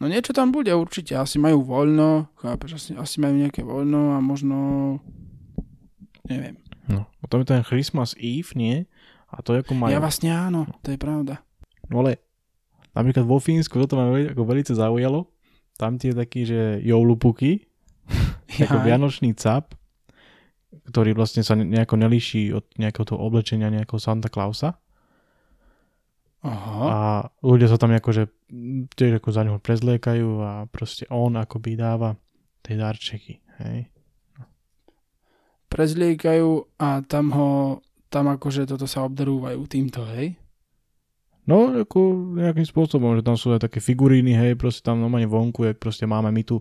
No 0.01 0.09
niečo 0.09 0.33
tam 0.33 0.57
bude 0.57 0.73
určite, 0.73 1.13
asi 1.17 1.37
majú 1.37 1.61
voľno, 1.61 2.33
chápeš, 2.41 2.81
asi, 2.81 2.91
asi 2.97 3.21
majú 3.21 3.35
nejaké 3.45 3.61
voľno 3.61 4.17
a 4.17 4.25
možno, 4.25 4.57
neviem. 6.25 6.57
No. 6.89 7.05
Potom 7.21 7.45
je 7.45 7.53
ten 7.53 7.67
Christmas 7.67 8.17
Eve, 8.17 8.57
nie? 8.57 8.89
A 9.29 9.45
to 9.45 9.53
ako 9.53 9.77
majú. 9.77 9.93
Ja 9.93 10.01
vlastne 10.01 10.33
áno, 10.33 10.65
to 10.81 10.95
je 10.95 10.99
pravda. 10.99 11.45
No 11.93 12.01
ale 12.01 12.23
napríklad 12.97 13.29
vo 13.29 13.37
Fínsku, 13.37 13.77
toto 13.77 14.01
ma 14.01 14.17
ako 14.17 14.43
veľmi 14.49 14.65
zaujalo, 14.65 15.29
tam 15.77 16.01
tie 16.01 16.17
taký, 16.17 16.49
že 16.49 16.81
joulupuky, 16.81 17.69
ako 18.65 18.79
Jaj. 18.81 18.87
vianočný 18.87 19.37
cap, 19.37 19.77
ktorý 20.89 21.13
vlastne 21.13 21.45
sa 21.45 21.53
ne- 21.53 21.69
nejako 21.69 22.01
nelíši 22.01 22.55
od 22.57 22.65
nejakého 22.81 23.05
toho 23.13 23.21
oblečenia 23.21 23.69
nejakého 23.69 24.01
Santa 24.01 24.33
Clausa. 24.33 24.81
Aha. 26.47 26.79
A 26.87 26.99
ľudia 27.43 27.67
sa 27.67 27.75
tam 27.75 27.91
akože 27.91 28.31
tiež 28.95 29.19
ako 29.19 29.29
za 29.35 29.43
neho 29.43 29.59
prezliekajú 29.59 30.29
a 30.39 30.51
proste 30.71 31.11
on 31.11 31.35
akoby 31.35 31.75
dáva 31.75 32.15
tie 32.63 32.79
darčeky. 32.79 33.43
Hej. 33.59 33.91
Prezliekajú 35.67 36.79
a 36.79 37.03
tam 37.03 37.35
ho, 37.35 37.51
tam 38.07 38.31
akože 38.31 38.71
toto 38.71 38.87
sa 38.87 39.03
obdarúvajú 39.03 39.61
týmto, 39.67 40.07
hej? 40.15 40.39
No, 41.47 41.71
ako 41.75 42.35
nejakým 42.39 42.67
spôsobom, 42.67 43.15
že 43.19 43.27
tam 43.27 43.39
sú 43.39 43.55
aj 43.55 43.71
také 43.71 43.79
figuríny, 43.79 44.35
hej, 44.35 44.59
proste 44.59 44.83
tam 44.83 44.99
normálne 44.99 45.31
vonku, 45.31 45.63
jak 45.67 45.79
proste 45.79 46.03
máme 46.03 46.31
my 46.35 46.43
tu 46.43 46.59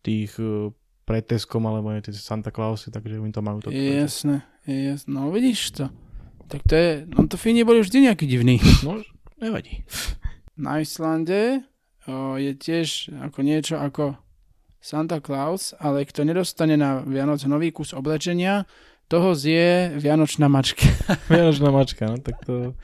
tých 0.00 0.32
uh, 0.40 0.72
pred 1.04 1.24
Teskom, 1.24 1.64
alebo 1.68 1.92
nie, 1.92 2.00
tie 2.00 2.12
Santa 2.16 2.48
Clausy, 2.48 2.88
takže 2.88 3.20
oni 3.20 3.32
tam 3.32 3.48
majú 3.48 3.64
to. 3.64 3.68
Jasné, 3.72 4.44
jasné. 4.64 5.08
No 5.08 5.28
vidíš 5.28 5.76
to. 5.76 5.84
Tak 6.48 6.60
to 6.68 6.74
je, 6.74 6.90
no 7.08 7.26
to 7.28 7.36
Fíni 7.40 7.64
boli 7.64 7.80
vždy 7.80 8.10
nejaký 8.10 8.28
divný. 8.28 8.60
No, 8.84 9.00
nevadí. 9.40 9.82
Na 10.54 10.78
Islande 10.78 11.64
o, 12.06 12.36
je 12.36 12.52
tiež 12.54 13.10
ako 13.24 13.38
niečo 13.42 13.74
ako 13.80 14.14
Santa 14.84 15.18
Claus, 15.24 15.72
ale 15.80 16.04
kto 16.04 16.28
nedostane 16.28 16.76
na 16.76 17.00
Vianoce 17.00 17.48
nový 17.48 17.72
kus 17.72 17.96
oblečenia, 17.96 18.68
toho 19.08 19.32
zje 19.32 19.96
Vianočná 19.96 20.48
mačka. 20.48 20.84
Vianočná 21.32 21.72
mačka, 21.72 22.04
no 22.08 22.20
tak 22.20 22.36
to... 22.44 22.76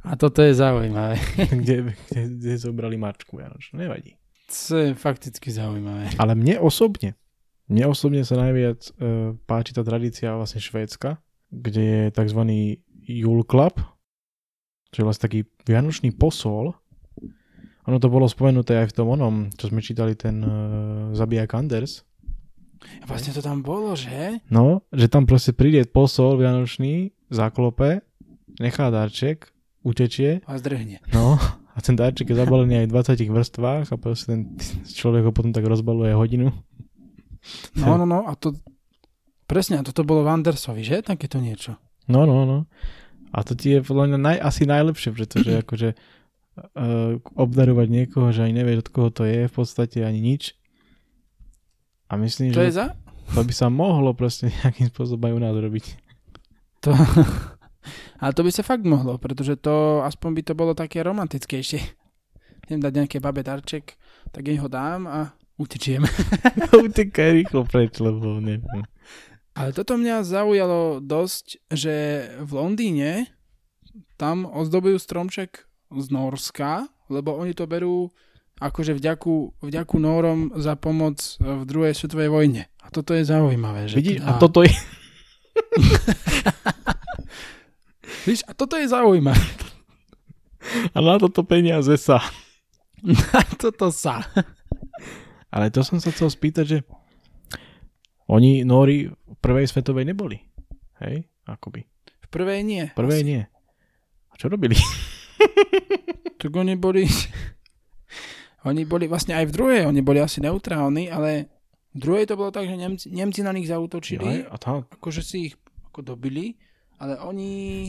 A 0.00 0.16
toto 0.16 0.40
je 0.40 0.56
zaujímavé. 0.56 1.20
kde, 1.60 1.92
kde, 1.92 2.20
kde 2.34 2.54
zobrali 2.58 2.96
mačku 2.98 3.38
Vianočnú, 3.38 3.78
nevadí. 3.78 4.18
To 4.50 4.74
je 4.74 4.90
fakticky 4.98 5.54
zaujímavé. 5.54 6.10
Ale 6.18 6.34
mne 6.34 6.58
osobne, 6.58 7.14
mne 7.70 7.86
osobne 7.86 8.26
sa 8.26 8.34
najviac 8.34 8.90
uh, 8.98 9.38
páči 9.46 9.70
tá 9.70 9.86
tradícia 9.86 10.34
vlastne 10.34 10.58
švédska, 10.58 11.22
kde 11.50 11.82
je 11.82 12.02
tzv. 12.14 12.40
Jule 13.10 13.44
Club, 13.44 13.82
čo 14.94 15.02
je 15.02 15.06
vlastne 15.06 15.26
taký 15.26 15.40
vianočný 15.66 16.14
posol. 16.14 16.74
Ono 17.90 17.98
to 17.98 18.06
bolo 18.06 18.30
spomenuté 18.30 18.78
aj 18.78 18.94
v 18.94 18.96
tom 19.02 19.10
onom, 19.10 19.50
čo 19.58 19.66
sme 19.66 19.82
čítali 19.82 20.14
ten 20.14 20.38
uh, 20.42 20.52
Zabijak 21.16 21.58
Anders. 21.58 22.06
Vlastne 23.04 23.34
to 23.34 23.42
tam 23.44 23.60
bolo, 23.60 23.92
že? 23.98 24.40
No, 24.48 24.86
že 24.94 25.10
tam 25.10 25.28
proste 25.28 25.52
príde 25.52 25.84
posol 25.84 26.40
vianočný, 26.40 27.12
zaklope, 27.28 28.00
nechá 28.62 28.88
darček, 28.88 29.52
utečie. 29.84 30.40
A 30.48 30.56
zdrhne. 30.56 31.02
No, 31.12 31.36
a 31.74 31.78
ten 31.80 31.96
darček 31.96 32.32
je 32.32 32.36
zabalený 32.40 32.84
aj 32.84 32.86
v 32.88 32.94
20 33.26 33.36
vrstvách 33.36 33.86
a 33.92 33.96
proste 33.96 34.26
ten 34.32 34.40
človek 34.84 35.28
ho 35.28 35.32
potom 35.32 35.52
tak 35.52 35.64
rozbaluje 35.64 36.12
hodinu. 36.16 36.52
No, 37.76 37.96
no, 37.96 38.04
no, 38.04 38.28
a 38.28 38.36
to... 38.36 38.52
Presne, 39.50 39.82
a 39.82 39.86
toto 39.86 40.06
bolo 40.06 40.22
v 40.22 40.30
Andersovi, 40.30 40.86
že? 40.86 41.02
Takéto 41.02 41.42
niečo. 41.42 41.74
No, 42.06 42.22
no, 42.22 42.46
no. 42.46 42.70
A 43.34 43.42
to 43.42 43.58
ti 43.58 43.74
je 43.74 43.82
podľa 43.82 44.14
mňa 44.14 44.18
naj, 44.22 44.36
asi 44.38 44.62
najlepšie, 44.62 45.10
pretože 45.10 45.50
akože 45.66 45.88
uh, 45.90 47.18
obdarovať 47.34 47.86
niekoho, 47.90 48.30
že 48.30 48.46
ani 48.46 48.62
nevieš, 48.62 48.86
od 48.86 48.88
koho 48.94 49.08
to 49.10 49.26
je 49.26 49.50
v 49.50 49.54
podstate 49.54 50.06
ani 50.06 50.22
nič. 50.22 50.54
A 52.06 52.14
myslím, 52.14 52.54
To 52.54 52.62
že 52.62 52.70
je 52.70 52.78
za? 52.78 52.86
to 53.34 53.42
by 53.42 53.54
sa 53.54 53.66
mohlo 53.66 54.14
proste 54.14 54.54
nejakým 54.62 54.90
spôsobom 54.90 55.30
aj 55.30 55.34
u 55.34 55.40
nás 55.42 55.54
robiť. 55.58 55.84
To... 56.86 56.94
Ale 58.22 58.32
to 58.36 58.46
by 58.46 58.52
sa 58.54 58.62
fakt 58.62 58.84
mohlo, 58.86 59.16
pretože 59.16 59.56
to 59.58 60.04
aspoň 60.06 60.30
by 60.38 60.42
to 60.46 60.52
bolo 60.54 60.72
také 60.78 61.00
romantickejšie. 61.02 61.80
Idem 62.68 62.80
dať 62.86 62.92
nejaké 63.02 63.16
babe 63.18 63.42
darček, 63.42 63.98
tak 64.30 64.46
jej 64.46 64.60
ho 64.60 64.68
dám 64.70 65.08
a 65.10 65.34
utečiem. 65.56 66.04
Utekaj 66.86 67.30
rýchlo 67.40 67.64
preč, 67.64 67.98
lebo 67.98 68.38
neviem. 68.38 68.84
Ale 69.60 69.76
toto 69.76 70.00
mňa 70.00 70.24
zaujalo 70.24 71.04
dosť, 71.04 71.60
že 71.68 71.94
v 72.40 72.50
Londýne 72.56 73.28
tam 74.16 74.48
ozdobujú 74.48 74.96
stromček 74.96 75.68
z 75.92 76.06
Norska, 76.08 76.88
lebo 77.12 77.36
oni 77.36 77.52
to 77.52 77.68
berú 77.68 78.08
akože 78.56 78.96
vďaku, 78.96 79.60
vďaku 79.60 79.96
Nórom 80.00 80.56
za 80.56 80.80
pomoc 80.80 81.20
v 81.36 81.68
druhej 81.68 81.92
svetovej 81.92 82.32
vojne. 82.32 82.72
A 82.80 82.88
toto 82.88 83.12
je 83.12 83.20
zaujímavé. 83.20 83.84
Že 83.88 83.96
Vidíš, 84.00 84.16
teda- 84.24 84.28
a 84.28 84.40
toto 84.40 84.64
je... 84.64 84.72
Víš, 88.28 88.40
a 88.48 88.56
toto 88.56 88.80
je 88.80 88.88
zaujímavé. 88.88 89.44
A 90.92 91.00
na 91.00 91.16
toto 91.16 91.40
peniaze 91.44 91.96
sa. 91.96 92.20
A 93.36 93.40
toto 93.56 93.88
sa. 93.88 94.20
Ale 95.48 95.72
to 95.72 95.80
som 95.80 95.96
sa 95.98 96.12
chcel 96.12 96.28
spýtať, 96.28 96.64
že 96.68 96.78
oni 98.30 98.62
Nóri 98.62 99.10
v 99.10 99.36
prvej 99.42 99.66
svetovej 99.66 100.06
neboli. 100.06 100.38
Hej? 101.02 101.26
Akoby. 101.50 101.82
V 102.06 102.28
prvej 102.30 102.62
nie. 102.62 102.84
V 102.94 102.98
prvej 102.98 103.22
nie. 103.26 103.42
A 104.30 104.34
čo 104.38 104.46
robili? 104.46 104.78
Tak 106.40 106.56
oni 106.56 106.72
boli... 106.72 107.04
Oni 108.64 108.88
boli 108.88 109.08
vlastne 109.08 109.36
aj 109.36 109.44
v 109.48 109.54
druhej, 109.56 109.80
oni 109.84 110.00
boli 110.00 110.24
asi 110.24 110.40
neutrálni, 110.40 111.12
ale 111.12 111.48
v 111.92 112.00
druhej 112.00 112.28
to 112.28 112.36
bolo 112.36 112.52
tak, 112.52 112.68
že 112.68 112.76
Nemci, 112.76 113.12
Nemci 113.12 113.40
na 113.40 113.52
nich 113.56 113.68
zautočili, 113.68 114.44
Jaj, 114.44 114.52
a 114.52 114.54
tam, 114.60 114.76
akože 114.88 115.20
si 115.24 115.52
ich 115.52 115.54
ako 115.88 116.04
dobili, 116.04 116.60
ale 117.00 117.16
oni 117.24 117.88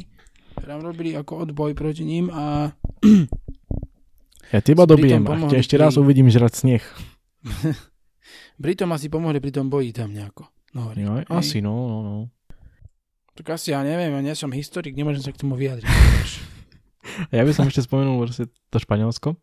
tam 0.63 0.79
robili 0.79 1.11
ako 1.15 1.47
odboj 1.47 1.75
proti 1.75 2.07
ním 2.07 2.31
a 2.31 2.71
ja 4.51 4.59
teba 4.63 4.87
dobijem 4.87 5.27
a 5.27 5.47
ešte 5.51 5.75
raz 5.75 5.99
uvidím 5.99 6.31
žrať 6.31 6.53
sneh. 6.55 6.83
Britom 8.61 8.93
asi 8.93 9.09
pomohli 9.09 9.41
pri 9.41 9.49
tom 9.49 9.73
boji 9.73 9.89
tam 9.89 10.13
nejako. 10.13 10.45
No, 10.71 10.93
Hej. 10.93 11.25
asi, 11.27 11.59
no, 11.59 11.73
no, 11.73 11.97
no. 11.99 12.15
Tak 13.33 13.57
asi 13.57 13.73
ja 13.73 13.81
neviem, 13.81 14.13
ja 14.13 14.21
nie 14.21 14.35
som 14.37 14.53
historik, 14.53 14.93
nemôžem 14.93 15.25
sa 15.25 15.33
k 15.33 15.41
tomu 15.41 15.57
vyjadriť. 15.57 15.89
Ja 17.33 17.41
by 17.41 17.49
som 17.49 17.65
ešte 17.65 17.81
spomenul 17.81 18.21
vlastne 18.21 18.45
to 18.69 18.77
Španielsko. 18.77 19.33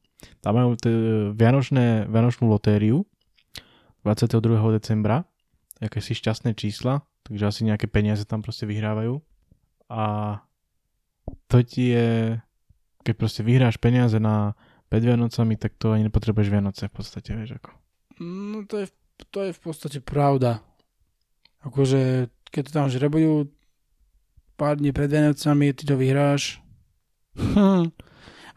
Tam 0.41 0.55
majú 0.55 0.79
t- 0.79 1.35
vianočné, 1.35 2.07
vianočnú 2.07 2.47
lotériu 2.47 3.03
22. 4.07 4.39
decembra. 4.79 5.27
Jaké 5.83 5.99
si 5.99 6.15
šťastné 6.15 6.55
čísla, 6.55 7.03
takže 7.27 7.51
asi 7.51 7.61
nejaké 7.67 7.91
peniaze 7.91 8.23
tam 8.27 8.47
proste 8.47 8.63
vyhrávajú. 8.63 9.19
A 9.91 10.39
to 11.51 11.63
ti 11.67 11.95
je, 11.95 12.39
keď 13.03 13.15
proste 13.19 13.43
vyhráš 13.43 13.75
peniaze 13.83 14.23
na 14.23 14.55
pred 14.87 15.03
Vianocami, 15.03 15.59
tak 15.59 15.75
to 15.77 15.93
ani 15.93 16.07
nepotrebuješ 16.07 16.49
Vianoce 16.49 16.87
v 16.89 16.95
podstate, 16.95 17.35
vieš 17.35 17.59
ako. 17.59 17.71
No 18.23 18.65
to 18.71 18.83
je, 18.83 18.87
to 19.31 19.49
je 19.49 19.53
v 19.53 19.61
podstate 19.61 19.99
pravda. 19.99 20.63
Akože, 21.67 22.31
keď 22.55 22.63
to 22.69 22.73
tam 22.73 22.87
žrebujú 22.87 23.51
pár 24.59 24.79
dní 24.79 24.91
pred 24.91 25.11
Vianocami, 25.11 25.75
ty 25.75 25.87
to 25.87 25.95
vyhráš. 25.99 26.63
Hm. 27.39 27.95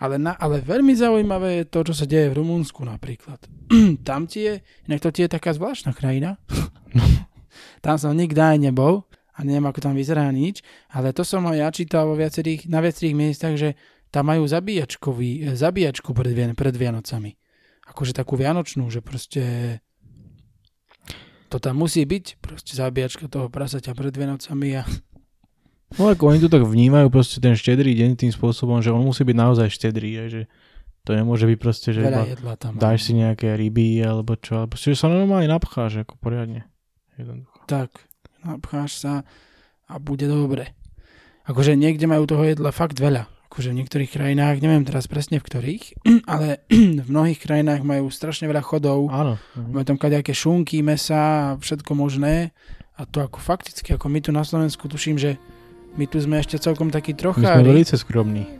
Ale, 0.01 0.17
na, 0.17 0.33
ale 0.33 0.65
veľmi 0.65 0.97
zaujímavé 0.97 1.61
je 1.61 1.65
to, 1.69 1.79
čo 1.85 1.93
sa 1.93 2.09
deje 2.09 2.33
v 2.33 2.41
Rumunsku 2.41 2.81
napríklad. 2.81 3.37
tam 4.09 4.25
ti 4.25 4.49
je, 4.49 4.53
inak 4.89 4.97
to 4.97 5.13
ti 5.13 5.21
je 5.25 5.29
taká 5.29 5.53
zvláštna 5.53 5.93
krajina. 5.93 6.41
tam 7.85 8.01
som 8.01 8.17
nikdy 8.17 8.41
aj 8.41 8.57
nebol 8.57 9.05
a 9.37 9.45
neviem, 9.45 9.69
ako 9.69 9.79
tam 9.85 9.93
vyzerá 9.93 10.25
nič, 10.33 10.65
ale 10.89 11.13
to 11.13 11.21
som 11.21 11.45
aj 11.45 11.57
ja 11.57 11.69
čítal 11.69 12.09
vo 12.09 12.17
viacerých, 12.17 12.65
na 12.65 12.81
viacerých 12.81 13.13
miestach, 13.13 13.53
že 13.53 13.77
tam 14.09 14.27
majú 14.27 14.43
zabíjačkový, 14.49 15.53
zabíjačku 15.53 16.17
pred, 16.17 16.33
pred 16.57 16.75
Vianocami. 16.75 17.37
Akože 17.87 18.17
takú 18.17 18.35
vianočnú, 18.41 18.89
že 18.89 19.05
proste 19.05 19.43
to 21.51 21.59
tam 21.59 21.83
musí 21.83 22.07
byť, 22.07 22.39
proste 22.39 22.79
zabíjačka 22.79 23.27
toho 23.27 23.51
prasaťa 23.51 23.91
pred 23.91 24.15
Vianocami 24.15 24.79
a 24.79 24.83
No 25.99 26.07
ako 26.07 26.31
oni 26.31 26.39
to 26.39 26.47
tak 26.47 26.63
vnímajú 26.63 27.11
proste 27.11 27.43
ten 27.43 27.51
štedrý 27.51 27.91
deň 27.91 28.15
tým 28.15 28.31
spôsobom, 28.31 28.79
že 28.79 28.95
on 28.95 29.03
musí 29.03 29.27
byť 29.27 29.35
naozaj 29.35 29.67
štedrý, 29.67 30.23
aj, 30.23 30.27
že 30.31 30.41
to 31.03 31.11
nemôže 31.11 31.43
byť 31.43 31.57
proste, 31.59 31.91
že 31.91 32.07
iba 32.07 32.55
tam. 32.55 32.79
dáš 32.79 33.09
si 33.09 33.11
nejaké 33.11 33.59
ryby 33.59 33.99
alebo 33.99 34.39
čo, 34.39 34.63
alebo 34.63 34.79
že 34.79 34.95
sa 34.95 35.11
normálne 35.11 35.51
napcháš 35.51 36.07
ako 36.07 36.15
poriadne. 36.15 36.63
Jednoducho. 37.19 37.67
Tak, 37.67 38.07
napcháš 38.39 39.03
sa 39.03 39.13
a 39.91 39.99
bude 39.99 40.31
dobre. 40.31 40.71
Akože 41.43 41.75
niekde 41.75 42.07
majú 42.07 42.23
toho 42.23 42.47
jedla 42.47 42.71
fakt 42.71 42.95
veľa. 42.95 43.27
Akože 43.51 43.75
v 43.75 43.83
niektorých 43.83 44.15
krajinách, 44.15 44.63
neviem 44.63 44.87
teraz 44.87 45.11
presne 45.11 45.43
v 45.43 45.43
ktorých, 45.43 45.83
ale 46.31 46.63
v 47.03 47.07
mnohých 47.11 47.43
krajinách 47.43 47.83
majú 47.83 48.07
strašne 48.07 48.47
veľa 48.47 48.63
chodov. 48.63 49.11
Áno. 49.11 49.35
Majú 49.59 49.83
tam 49.83 49.99
kadejaké 49.99 50.31
šunky, 50.31 50.79
mesa 50.79 51.19
a 51.19 51.59
všetko 51.59 51.91
možné. 51.91 52.55
A 52.95 53.03
to 53.03 53.19
ako 53.19 53.43
fakticky, 53.43 53.91
ako 53.91 54.07
my 54.07 54.23
tu 54.23 54.31
na 54.31 54.47
Slovensku 54.47 54.87
tuším, 54.87 55.19
že 55.19 55.35
my 55.99 56.07
tu 56.07 56.23
sme 56.23 56.39
ešte 56.39 56.63
celkom 56.63 56.95
takí 56.95 57.11
My 57.11 57.59
sme 57.59 57.75
veľmi 57.75 57.83
skromní. 57.99 58.47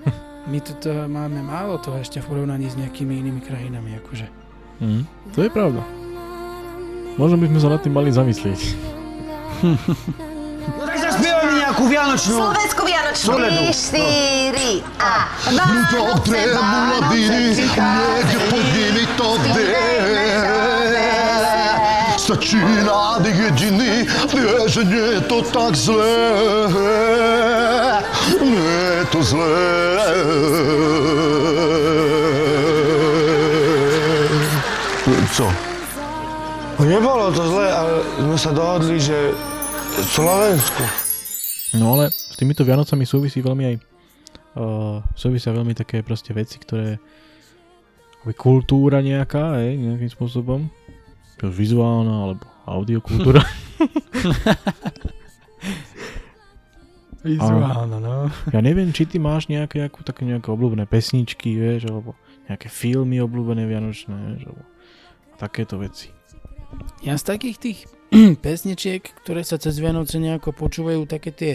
My 0.52 0.58
tu 0.58 0.74
to 0.82 1.06
máme 1.06 1.38
málo 1.46 1.78
toho 1.78 2.02
ešte 2.02 2.18
v 2.18 2.26
porovnaní 2.26 2.66
s 2.66 2.74
nejakými 2.74 3.14
inými 3.14 3.46
krajinami. 3.46 3.94
Akože. 4.02 4.26
Mm. 4.82 5.06
To 5.38 5.46
je 5.46 5.50
pravda. 5.54 5.86
Možno 7.14 7.38
by 7.38 7.46
sme 7.46 7.60
sa 7.62 7.70
nad 7.70 7.80
tým 7.86 7.94
mali 7.94 8.10
zamyslieť. 8.10 8.60
No 10.62 10.86
tak 10.86 10.98
zaspievame 11.02 11.58
nejakú 11.58 11.90
vianočnú. 11.90 12.38
Slovensku 12.38 12.82
Vianočnú. 12.86 13.34
Soledu. 13.34 13.62
4 13.74 15.02
a 15.02 15.12
Dobre, 15.90 16.54
mladiny, 16.54 17.66
niekde 17.66 18.38
pohyni 18.54 19.06
to 19.18 19.30
Stačí 22.22 22.62
nádych 22.62 23.38
jediný, 23.50 24.06
vie, 24.30 24.62
že 24.70 24.86
nie 24.86 25.08
je 25.18 25.22
to 25.26 25.42
tak 25.50 25.74
zlé. 25.74 26.22
Nie 28.46 28.86
je 29.02 29.06
to 29.10 29.20
zlé. 29.26 29.58
Co? 35.34 35.48
No 36.78 36.84
nebolo 36.86 37.34
to 37.34 37.44
zle, 37.50 37.68
ale 37.72 37.94
sme 38.22 38.38
sa 38.38 38.52
dohodli, 38.54 39.02
že 39.02 39.34
Slovensku. 40.00 40.84
No 41.76 42.00
ale 42.00 42.12
s 42.12 42.36
týmito 42.40 42.64
Vianocami 42.64 43.04
súvisí 43.04 43.44
veľmi 43.44 43.64
aj 43.68 43.76
uh, 44.56 45.00
súvisia 45.16 45.52
veľmi 45.52 45.76
také 45.76 46.04
proste 46.04 46.32
veci, 46.32 46.60
ktoré 46.60 47.00
akoby 48.22 48.34
kultúra 48.38 49.02
nejaká, 49.02 49.60
hej, 49.64 49.76
nejakým 49.76 50.12
spôsobom. 50.14 50.70
Vizuálna 51.42 52.30
alebo 52.30 52.46
audiokultúra. 52.70 53.42
Vizuálno, 57.26 57.98
no. 57.98 58.30
No. 58.30 58.34
Ja 58.54 58.62
neviem, 58.62 58.94
či 58.94 59.06
ty 59.10 59.18
máš 59.18 59.50
nejaké, 59.50 59.90
ako, 59.90 60.06
také 60.06 60.26
nejaké 60.26 60.50
obľúbené 60.50 60.86
pesničky, 60.86 61.54
vieš, 61.54 61.90
alebo 61.90 62.14
nejaké 62.50 62.70
filmy 62.70 63.22
obľúbené 63.22 63.66
vianočné, 63.66 64.38
vieš, 64.38 64.54
alebo 64.54 64.64
takéto 65.38 65.82
veci. 65.82 66.14
Ja 67.02 67.18
z 67.18 67.24
takých 67.26 67.58
tých 67.58 67.80
pesničiek, 68.46 69.02
ktoré 69.26 69.42
sa 69.42 69.58
cez 69.58 69.80
Vianoce 69.80 70.20
nejako 70.20 70.54
počúvajú, 70.54 71.08
také 71.08 71.32
tie 71.34 71.54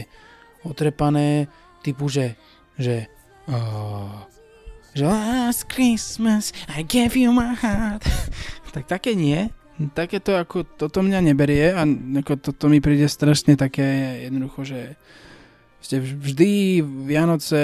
otrepané, 0.66 1.46
typu, 1.84 2.10
že, 2.10 2.34
že, 2.74 3.06
oh, 3.46 4.26
že 4.96 5.06
last 5.06 5.70
Christmas 5.70 6.50
I 6.66 6.82
gave 6.82 7.14
you 7.14 7.30
my 7.30 7.54
heart. 7.54 8.02
tak 8.74 8.90
také 8.90 9.14
nie. 9.14 9.52
Také 9.92 10.24
to 10.24 10.32
ako, 10.40 10.64
toto 10.64 11.04
mňa 11.04 11.20
neberie 11.20 11.76
a 11.76 11.84
ako 12.24 12.40
toto 12.40 12.72
mi 12.72 12.80
príde 12.80 13.04
strašne 13.12 13.60
také 13.60 14.24
jednoducho, 14.24 14.64
že 14.64 14.80
ste 15.84 16.00
vždy 16.00 16.80
Vianoce, 17.04 17.62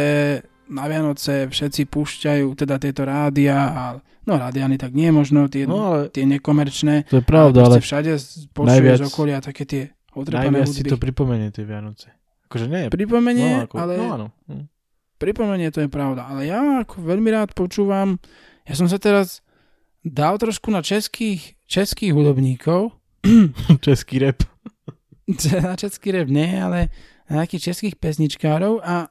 na 0.73 0.89
Vianoce 0.89 1.53
všetci 1.53 1.85
púšťajú 1.87 2.49
teda 2.57 2.81
tieto 2.81 3.05
rádia 3.05 3.57
a 3.69 3.83
no 4.25 4.33
rádia 4.41 4.65
ani 4.65 4.81
tak 4.81 4.97
nie 4.97 5.13
možno, 5.13 5.53
tie, 5.53 5.69
No 5.69 5.93
ale 5.93 6.09
tie 6.09 6.25
nekomerčné. 6.25 7.05
to 7.13 7.21
je 7.21 7.25
pravda, 7.25 7.69
ale 7.69 7.85
všade 7.85 8.17
počuješ 8.57 9.05
z 9.05 9.07
okolia 9.07 9.39
také 9.45 9.69
tie 9.69 9.83
otrepané 10.17 10.65
najviac 10.65 10.73
si 10.73 10.81
hudby. 10.81 10.91
to 10.91 10.97
pripomenie 10.97 11.49
tie 11.53 11.65
Vianoce. 11.69 12.09
Akože 12.49 12.69
nie, 12.69 12.89
Pripomenie, 12.89 13.51
no, 13.53 13.65
ako, 13.69 13.75
ale 13.77 13.93
no 13.97 14.05
áno. 14.13 14.27
Hm. 14.49 14.65
pripomenie 15.17 15.69
to 15.73 15.81
je 15.85 15.89
pravda. 15.89 16.29
Ale 16.29 16.49
ja 16.49 16.85
ako 16.85 17.01
veľmi 17.05 17.29
rád 17.33 17.53
počúvam, 17.53 18.21
ja 18.65 18.75
som 18.77 18.89
sa 18.89 18.97
teraz 18.97 19.41
dal 20.01 20.37
trošku 20.41 20.69
na 20.73 20.81
českých, 20.81 21.57
českých 21.69 22.13
hudobníkov, 22.17 22.93
Český 23.87 24.19
rap. 24.19 24.43
na 25.65 25.79
český 25.79 26.11
rap 26.11 26.27
nie, 26.29 26.59
ale 26.59 26.91
na 27.31 27.43
nejakých 27.43 27.73
českých 27.73 27.95
pesničkárov 27.97 28.83
a 28.83 29.09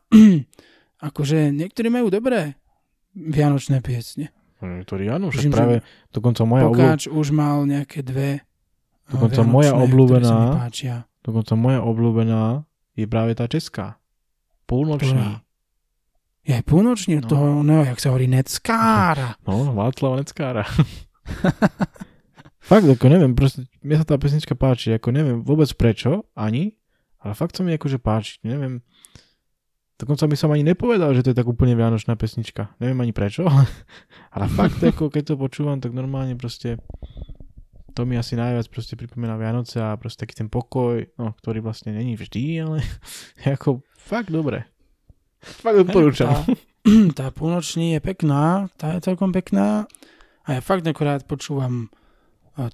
akože 1.02 1.50
niektorí 1.50 1.90
majú 1.90 2.08
dobré 2.08 2.56
vianočné 3.12 3.80
piesne. 3.80 4.30
Ktorý 4.58 5.10
áno, 5.12 5.28
Tuším, 5.28 5.50
však 5.50 5.52
práve 5.52 5.76
dokonca 6.10 6.42
moja, 6.44 6.64
obľú, 6.64 6.78
Pokáč 6.78 7.02
už 7.06 7.28
mal 7.30 7.66
nejaké 7.66 8.00
dve 8.00 8.30
eh, 8.38 9.10
Dokonca 9.10 9.42
moja 9.42 9.74
obľúbená- 9.74 10.70
dokonca 11.20 11.54
moja 11.56 11.82
obľúbená 11.82 12.62
je 12.94 13.06
práve 13.06 13.34
tá 13.34 13.46
česká. 13.46 13.98
Polnoční. 14.64 15.18
Ktorá? 15.18 15.42
Je 16.42 16.54
aj 16.54 16.64
púnočný 16.64 17.14
od 17.18 17.26
No. 17.26 17.30
toho, 17.30 17.46
no, 17.60 17.82
jak 17.82 17.98
sa 17.98 18.10
hovorí, 18.10 18.26
neckára. 18.26 19.36
No, 19.46 19.74
Václava 19.74 20.22
Neckára. 20.22 20.66
fakt, 22.62 22.86
ako 22.88 23.06
neviem, 23.08 23.34
proste, 23.34 23.66
mne 23.80 23.96
sa 23.98 24.06
tá 24.06 24.16
pesnička 24.16 24.54
páči, 24.54 24.94
ako 24.94 25.10
neviem 25.10 25.38
vôbec 25.40 25.70
prečo, 25.74 26.30
ani, 26.34 26.78
ale 27.18 27.34
fakt 27.34 27.54
sa 27.54 27.62
mi 27.62 27.74
akože 27.74 27.98
páči, 27.98 28.38
neviem, 28.44 28.82
dokonca 30.02 30.26
by 30.26 30.34
som 30.34 30.50
ani 30.50 30.66
nepovedal, 30.66 31.14
že 31.14 31.22
to 31.22 31.32
je 31.32 31.38
tak 31.38 31.46
úplne 31.46 31.78
vianočná 31.78 32.18
pesnička, 32.18 32.74
neviem 32.82 32.98
ani 33.06 33.14
prečo, 33.14 33.46
ale 34.36 34.46
fakt, 34.50 34.82
ako 34.82 35.14
keď 35.14 35.34
to 35.34 35.36
počúvam, 35.38 35.78
tak 35.78 35.94
normálne 35.94 36.34
proste, 36.34 36.82
to 37.94 38.10
mi 38.10 38.18
asi 38.18 38.34
najviac 38.34 38.66
proste 38.74 38.98
pripomína 38.98 39.38
Vianoce 39.38 39.78
a 39.78 39.94
proste 40.02 40.26
taký 40.26 40.42
ten 40.42 40.50
pokoj, 40.50 41.06
no, 41.22 41.38
ktorý 41.38 41.62
vlastne 41.62 41.94
není 41.94 42.18
vždy, 42.18 42.44
ale 42.66 42.78
je 43.46 43.54
ako 43.58 43.86
fakt 44.02 44.34
dobre. 44.34 44.66
Fakt 45.42 45.86
odporúčam. 45.86 46.34
Tá, 46.34 46.42
tá 47.22 47.26
púnoční 47.30 47.98
je 47.98 48.02
pekná, 48.02 48.74
tá 48.82 48.98
je 48.98 49.06
celkom 49.06 49.30
pekná 49.30 49.86
a 50.42 50.58
ja 50.58 50.62
fakt 50.66 50.82
akorát 50.90 51.22
počúvam 51.30 51.94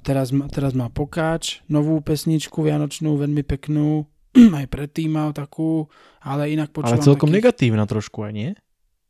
teraz, 0.04 0.34
teraz 0.52 0.74
má 0.74 0.90
Pokáč, 0.90 1.62
novú 1.70 2.02
pesničku 2.02 2.66
vianočnú, 2.66 3.16
veľmi 3.16 3.44
peknú, 3.46 4.10
aj 4.38 4.68
predtým 4.70 5.10
mal 5.10 5.34
takú, 5.34 5.90
ale 6.22 6.54
inak 6.54 6.70
počúvam 6.70 6.98
Ale 6.98 7.06
celkom 7.06 7.30
takých, 7.30 7.38
negatívna 7.42 7.84
trošku 7.84 8.24
aj, 8.24 8.32
nie? 8.32 8.50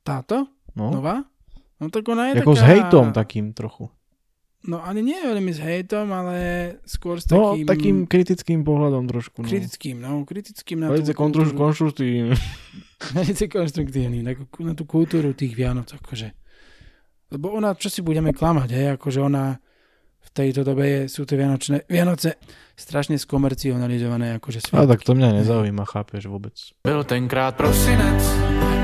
Táto? 0.01 0.47
No, 0.73 0.93
Nová? 0.93 1.27
No 1.77 1.91
tak 1.91 2.07
ona 2.07 2.31
je 2.31 2.41
ako 2.41 2.53
taká... 2.53 2.59
s 2.59 2.63
hejtom 2.63 3.05
takým 3.13 3.45
trochu. 3.53 3.91
No 4.65 4.81
ani 4.81 5.05
nie 5.05 5.15
veľmi 5.15 5.53
s 5.53 5.61
hejtom, 5.61 6.09
ale 6.09 6.35
skôr 6.83 7.21
s 7.21 7.29
No, 7.29 7.53
takým... 7.53 7.65
takým 7.69 7.97
kritickým 8.03 8.59
pohľadom 8.65 9.05
trošku. 9.05 9.45
No. 9.45 9.47
kritickým, 9.47 10.01
no, 10.01 10.25
kritickým 10.25 10.81
na 10.81 10.89
Velice 10.89 11.13
tú 11.13 11.21
kultúru. 11.21 11.53
konštruktívny. 11.53 12.33
Velice 13.15 13.45
konstruktívny, 13.47 14.25
na, 14.25 14.33
na 14.35 14.73
tú 14.73 14.83
kultúru 14.89 15.31
tých 15.37 15.53
Vianoc, 15.53 15.87
akože. 15.93 16.33
Lebo 17.31 17.53
ona, 17.53 17.77
čo 17.77 17.87
si 17.87 18.01
budeme 18.01 18.33
klamať, 18.33 18.69
hej, 18.73 18.87
akože 18.97 19.19
ona 19.21 19.61
tejto 20.37 20.61
dobe 20.61 20.85
je, 20.85 20.99
sú 21.09 21.25
tie 21.25 21.33
Vianočné, 21.33 21.89
Vianoce 21.89 22.37
strašne 22.77 23.17
skomercionalizované, 23.17 24.37
akože 24.37 24.61
A 24.61 24.65
sviatky. 24.69 24.89
tak 24.93 25.01
to 25.01 25.11
mňa 25.17 25.29
nezaujíma, 25.41 25.83
chápeš 25.89 26.29
vôbec. 26.29 26.53
Byl 26.85 27.01
tenkrát 27.03 27.57
prosinec, 27.57 28.21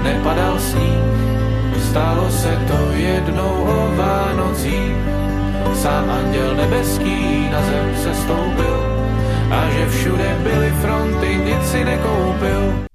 nepadal 0.02 0.58
sníh, 0.58 1.06
stalo 1.94 2.26
se 2.32 2.54
to 2.68 2.80
jednou 2.98 3.54
o 3.70 3.78
Vánocích. 3.96 4.98
Sám 5.74 6.10
anděl 6.10 6.56
nebeský 6.56 7.50
na 7.52 7.62
zem 7.66 7.88
se 8.04 8.12
stoupil 8.16 8.78
a 9.52 9.70
že 9.70 9.90
všude 9.90 10.30
byly 10.44 10.70
fronty, 10.82 11.30
nic 11.46 11.62
si 11.72 11.84
nekoupil. 11.86 12.93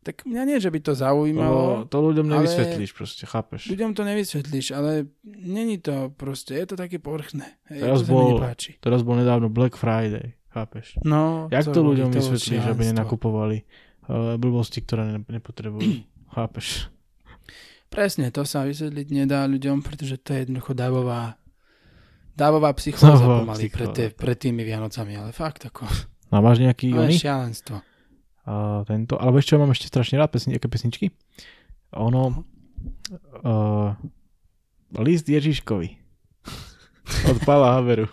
Tak 0.00 0.24
mňa 0.24 0.42
nie, 0.48 0.56
že 0.56 0.72
by 0.72 0.80
to 0.80 0.96
zaujímalo, 0.96 1.84
to 1.84 2.00
ľuďom 2.00 2.24
ale- 2.26 2.34
nevysvetlíš 2.40 2.96
proste, 2.96 3.28
chápeš. 3.28 3.68
ľuďom 3.68 3.92
to 3.92 4.00
nevysvetlíš, 4.00 4.66
ale 4.72 5.12
není 5.22 5.76
to 5.76 6.08
proste, 6.10 6.56
je 6.56 6.64
to 6.64 6.76
také 6.76 6.96
povrchné. 6.96 7.44
Hej, 7.68 7.84
Teraz 7.84 8.00
to 8.00 8.08
bol-. 8.08 8.40
Teraz 8.80 9.00
bol 9.04 9.20
nedávno 9.20 9.52
Black 9.52 9.76
Friday, 9.76 10.32
chápeš. 10.48 10.96
No, 11.04 11.52
Jak 11.52 11.68
to 11.68 11.84
boli- 11.84 12.00
ľuďom 12.00 12.16
vysvetlíš, 12.16 12.64
aby 12.64 12.82
nenakupovali 12.88 13.56
uh, 14.08 14.40
blbosti, 14.40 14.80
ktoré 14.80 15.04
ne- 15.04 15.26
nepotrebujú, 15.28 15.84
chápeš. 16.36 16.88
Presne, 17.92 18.32
to 18.32 18.48
sa 18.48 18.64
vysvetliť 18.64 19.06
nedá 19.12 19.44
ľuďom, 19.44 19.84
pretože 19.84 20.16
to 20.16 20.32
je 20.32 20.48
jednoducho 20.48 20.72
dávová 20.72 21.36
dávová 22.32 22.72
psychóza 22.72 23.20
pomaly 23.20 23.68
pre, 23.68 23.84
psychóza, 23.84 23.92
tie, 23.92 24.06
tak. 24.08 24.16
pred 24.16 24.36
tými 24.38 24.64
Vianocami, 24.64 25.12
ale 25.12 25.28
fakt 25.36 25.68
ako, 25.68 25.84
A 26.32 26.40
máš 26.40 26.62
nejaký 26.62 26.88
ale 26.94 27.12
šialenstvo. 27.12 27.84
Uh, 28.50 28.82
tento, 28.82 29.14
alebo 29.14 29.38
ešte 29.38 29.54
mám 29.54 29.70
ešte 29.70 29.86
strašne 29.86 30.18
rád 30.18 30.34
pesni, 30.34 30.58
aké 30.58 30.66
pesničky. 30.66 31.14
Ono, 31.94 32.42
uh, 33.46 33.94
list 34.98 35.30
Ježiškovi 35.30 35.88
od 37.30 37.38
Pavla 37.46 37.78
Haveru. 37.78 38.10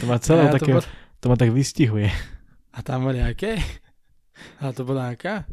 To 0.00 0.04
má 0.04 0.20
celé 0.20 0.44
A 0.44 0.52
to 0.52 0.60
také, 0.60 0.76
bol- 0.76 0.90
to 1.16 1.26
ma 1.32 1.36
tak 1.40 1.48
vystihuje. 1.48 2.12
A 2.76 2.84
tam 2.84 3.08
boli 3.08 3.24
aké? 3.24 3.56
A 4.60 4.68
to 4.76 4.84
bola 4.84 5.16
aká? 5.16 5.48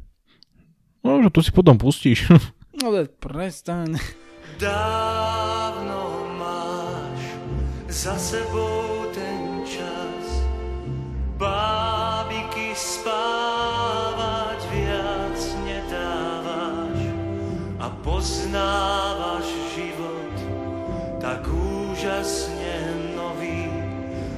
No, 0.99 1.23
že 1.23 1.31
to 1.31 1.39
si 1.39 1.51
potom 1.55 1.79
pustíš. 1.79 2.27
No 2.73 2.89
ale 2.89 3.05
prestaň. 3.05 4.01
Dávno 4.57 6.25
máš 6.41 7.21
za 7.85 8.17
sebou 8.17 8.92
spávať 13.03 14.63
viac 14.71 15.35
nedávaš 15.67 16.99
A 17.83 17.91
poznávaš 17.99 19.43
život 19.75 20.31
tak 21.19 21.43
úžasne 21.51 22.95
nový 23.11 23.67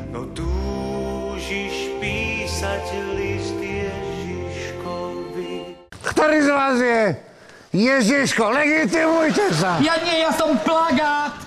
No 0.09 0.25
túžiš 0.33 1.93
písať 2.01 2.85
list 3.13 3.53
Ježiškovi 3.61 5.05
Ktorý 6.01 6.37
z 6.41 6.49
vás 6.49 6.81
je 6.81 7.13
Ježiško? 7.75 8.49
Legitimujte 8.49 9.51
sa! 9.53 9.77
Ja 9.83 9.99
nie, 10.01 10.23
ja 10.25 10.31
som 10.33 10.57
plagát! 10.63 11.45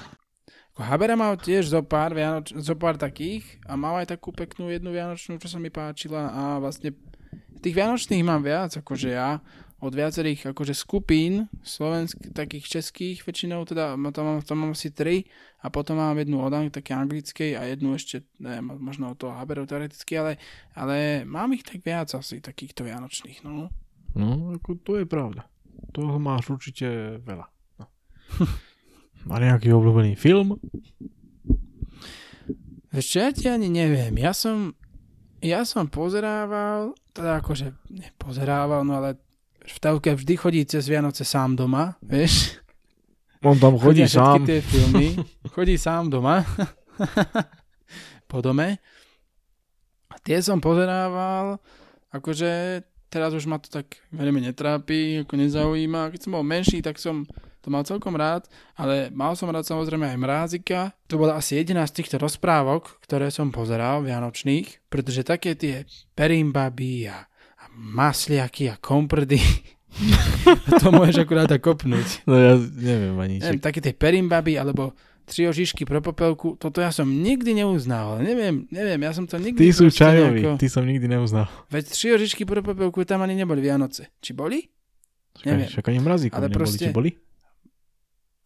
Habera 0.79 1.19
mal 1.19 1.35
tiež 1.35 1.75
zo 1.75 1.83
pár, 1.83 2.15
Vianoč, 2.15 2.55
zo 2.55 2.79
pár 2.79 2.95
takých 2.95 3.43
a 3.67 3.75
mal 3.75 3.99
aj 3.99 4.15
takú 4.15 4.31
peknú 4.31 4.71
jednu 4.71 4.95
Vianočnú, 4.95 5.35
čo 5.43 5.51
sa 5.51 5.59
mi 5.59 5.75
páčila 5.75 6.31
a 6.31 6.63
vlastne 6.63 6.95
tých 7.62 7.75
Vianočných 7.75 8.23
mám 8.23 8.43
viac, 8.43 8.75
akože 8.79 9.09
ja 9.11 9.43
od 9.79 9.95
viacerých 9.95 10.51
akože 10.51 10.75
skupín 10.75 11.47
slovenských, 11.62 12.35
takých 12.35 12.67
českých 12.67 13.23
väčšinou, 13.23 13.62
teda 13.62 13.95
tam 14.11 14.25
mám, 14.27 14.38
tam 14.43 14.57
mám 14.67 14.75
asi 14.75 14.91
tri 14.91 15.31
a 15.62 15.70
potom 15.70 16.03
mám 16.03 16.18
jednu 16.18 16.43
od 16.43 16.51
také 16.74 16.99
anglickej 16.99 17.55
a 17.55 17.62
jednu 17.70 17.95
ešte, 17.95 18.26
neviem, 18.43 18.74
možno 18.83 19.14
od 19.14 19.18
toho 19.22 19.39
Haberov 19.39 19.70
teoreticky, 19.70 20.18
ale, 20.18 20.43
ale 20.74 21.22
mám 21.22 21.55
ich 21.55 21.62
tak 21.62 21.87
viac 21.87 22.11
asi, 22.11 22.43
takýchto 22.43 22.83
Vianočných, 22.91 23.47
no. 23.47 23.70
No, 24.18 24.59
ako 24.59 24.83
to 24.83 24.99
je 24.99 25.07
pravda. 25.07 25.47
Toho 25.95 26.18
máš 26.18 26.51
určite 26.51 27.20
veľa. 27.22 27.47
No. 27.79 27.87
Má 29.31 29.39
nejaký 29.39 29.70
obľúbený 29.70 30.18
film? 30.18 30.59
Čo, 32.89 33.20
ja 33.20 33.31
ti 33.31 33.47
ani 33.47 33.68
neviem. 33.70 34.16
Ja 34.18 34.33
som, 34.35 34.74
ja 35.43 35.62
som 35.62 35.86
pozerával, 35.86 36.95
teda 37.14 37.39
akože 37.43 37.74
nepozerával, 37.91 38.82
no 38.82 38.99
ale 38.99 39.18
v 39.68 39.78
telke 39.78 40.16
vždy 40.16 40.34
chodí 40.34 40.61
cez 40.64 40.89
Vianoce 40.89 41.22
sám 41.22 41.55
doma, 41.55 41.95
vieš? 42.01 42.59
On 43.45 43.55
tam 43.55 43.78
chodí 43.78 44.03
Chodia 44.03 44.11
sám. 44.11 44.43
tie 44.43 44.59
filmy. 44.59 45.14
Chodí 45.55 45.78
sám 45.78 46.11
doma. 46.11 46.43
po 48.30 48.43
dome. 48.43 48.82
A 50.11 50.14
tie 50.18 50.43
som 50.43 50.59
pozerával, 50.59 51.62
akože 52.11 52.82
teraz 53.09 53.33
už 53.33 53.49
ma 53.49 53.61
to 53.61 53.69
tak 53.73 54.01
veľmi 54.13 54.45
netrápi, 54.45 55.25
ako 55.25 55.35
nezaujíma. 55.37 56.13
Keď 56.13 56.21
som 56.29 56.33
bol 56.37 56.45
menší, 56.45 56.85
tak 56.85 57.01
som 57.01 57.29
to 57.59 57.69
mal 57.75 57.83
celkom 57.83 58.15
rád, 58.15 58.47
ale 58.79 59.11
mal 59.11 59.35
som 59.35 59.51
rád 59.51 59.67
samozrejme 59.67 60.09
aj 60.09 60.19
mrázika. 60.21 60.79
To 61.11 61.21
bola 61.21 61.37
asi 61.37 61.59
jediná 61.59 61.85
z 61.85 62.01
týchto 62.01 62.17
rozprávok, 62.17 63.03
ktoré 63.05 63.29
som 63.35 63.51
pozeral 63.51 64.07
vianočných, 64.07 64.89
pretože 64.89 65.27
také 65.27 65.59
tie 65.59 65.85
perimbaby 66.15 67.11
a, 67.11 67.27
a 67.61 67.65
masliaky 67.75 68.73
a 68.73 68.81
komprdy, 68.81 69.43
to 70.81 70.89
môžeš 70.95 71.27
akurát 71.27 71.49
tak 71.51 71.65
kopnúť. 71.65 72.25
No 72.29 72.39
ja 72.39 72.55
neviem 72.57 73.17
ani. 73.19 73.37
Neviem, 73.43 73.61
také 73.61 73.83
tie 73.83 73.97
perimbaby 73.97 74.61
alebo 74.61 74.95
tri 75.29 75.45
ožišky 75.45 75.85
pro 75.85 76.01
popelku, 76.01 76.57
toto 76.57 76.81
ja 76.81 76.89
som 76.89 77.05
nikdy 77.05 77.53
neuznal. 77.53 78.18
Neviem, 78.18 78.64
neviem, 78.72 78.99
ja 78.99 79.12
som 79.12 79.29
to 79.29 79.37
nikdy... 79.37 79.61
ty 79.61 79.68
sú 79.70 79.93
čajoví, 79.93 80.41
nejako- 80.41 80.57
ty 80.57 80.66
som 80.66 80.83
nikdy 80.83 81.07
neuznal. 81.07 81.47
Veď 81.68 81.85
tri 81.93 82.09
ožišky 82.16 82.49
pro 82.49 82.64
popelku 82.64 83.05
tam 83.05 83.20
ani 83.20 83.37
neboli 83.37 83.61
Vianoce. 83.61 84.09
Či 84.18 84.33
boli? 84.33 84.64
Neviem. 85.45 85.68
Však 85.68 85.87
ani 85.87 86.01
mrazíkov 86.01 86.41
Ale 86.41 86.49
neboli, 86.49 86.59
proste- 86.59 86.89
či 86.89 86.91
boli? 86.91 87.11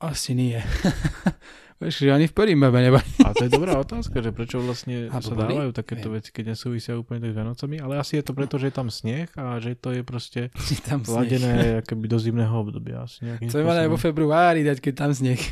Asi 0.03 0.35
nie. 0.35 0.59
Vieš, 1.83 2.07
že 2.07 2.15
ani 2.15 2.31
v 2.31 2.35
perimbabe 2.35 2.79
neboli. 2.79 3.03
A 3.27 3.35
to 3.35 3.43
je 3.43 3.51
dobrá 3.51 3.75
otázka, 3.75 4.23
že 4.23 4.31
prečo 4.31 4.63
vlastne 4.63 5.11
Alebo 5.11 5.27
sa 5.27 5.35
boli? 5.35 5.51
dávajú 5.51 5.71
takéto 5.75 6.15
Viem. 6.15 6.23
veci, 6.23 6.31
keď 6.31 6.55
nesúvisia 6.55 6.95
úplne 6.95 7.19
tak 7.19 7.35
s 7.35 7.37
Vianocami, 7.43 7.77
ale 7.83 7.99
asi 7.99 8.23
je 8.23 8.25
to 8.27 8.39
preto, 8.39 8.55
že 8.55 8.71
je 8.71 8.75
tam 8.79 8.87
sneh 8.87 9.27
a 9.35 9.59
že 9.59 9.75
to 9.75 9.91
je 9.91 10.07
proste 10.07 10.41
Či 10.71 10.79
tam 10.79 11.03
ladené 11.03 11.83
akoby 11.83 12.07
do 12.07 12.23
zimného 12.23 12.55
obdobia. 12.55 13.03
Asi 13.03 13.27
To 13.27 13.57
je 13.59 13.67
aj 13.67 13.91
vo 13.91 13.99
februári 13.99 14.63
dať, 14.63 14.79
keď 14.79 14.95
tam 14.95 15.11
sneh. 15.11 15.43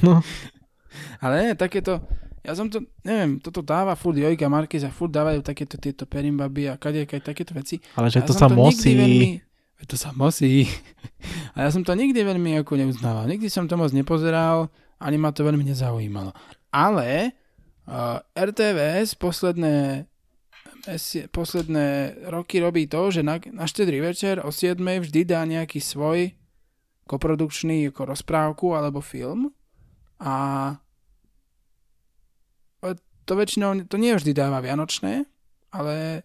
No. 0.00 0.24
Ale 1.18 1.34
nie, 1.40 1.52
takéto, 1.54 2.02
ja 2.44 2.52
som 2.52 2.68
to, 2.68 2.84
neviem, 3.00 3.40
toto 3.40 3.64
dáva 3.64 3.96
furt 3.96 4.20
Jojka 4.20 4.52
Marquez 4.52 4.84
a 4.84 4.92
furt 4.92 5.10
dávajú 5.14 5.40
takéto 5.40 5.80
tieto 5.80 6.04
perimbaby 6.04 6.68
a 6.68 6.76
kadekaj 6.76 7.24
takéto 7.24 7.56
veci. 7.56 7.80
Ale 7.96 8.12
že 8.12 8.20
ja 8.20 8.28
to 8.28 8.36
sa 8.36 8.52
nikdy 8.52 8.60
mosí. 8.60 8.92
Veľmi, 8.92 9.30
to 9.88 9.96
sa 9.96 10.10
mosí. 10.12 10.68
A 11.56 11.64
ja 11.64 11.68
som 11.72 11.84
to 11.84 11.96
nikdy 11.96 12.20
veľmi 12.20 12.60
ako 12.60 12.76
neuznával. 12.76 13.24
Nikdy 13.28 13.48
som 13.48 13.64
to 13.64 13.80
moc 13.80 13.92
nepozeral, 13.96 14.68
ani 15.00 15.16
ma 15.16 15.32
to 15.32 15.44
veľmi 15.44 15.64
nezaujímalo. 15.64 16.36
Ale 16.68 17.32
uh, 17.88 18.20
RTVS 18.36 19.16
posledné, 19.16 20.04
mesie, 20.84 21.28
posledné 21.28 22.16
roky 22.28 22.60
robí 22.60 22.84
to, 22.88 23.08
že 23.08 23.24
na, 23.24 23.40
na 23.52 23.64
štedrý 23.64 24.04
večer 24.04 24.40
o 24.44 24.52
7 24.52 24.76
vždy 24.80 25.20
dá 25.24 25.44
nejaký 25.48 25.80
svoj 25.80 26.32
koprodukčný 27.04 27.92
ako 27.92 28.16
rozprávku 28.16 28.72
alebo 28.72 29.04
film 29.04 29.52
a 30.20 30.72
to 33.24 33.32
väčšinou, 33.34 33.88
to 33.88 33.96
nie 33.96 34.12
vždy 34.16 34.32
dáva 34.36 34.60
Vianočné, 34.60 35.28
ale 35.72 36.24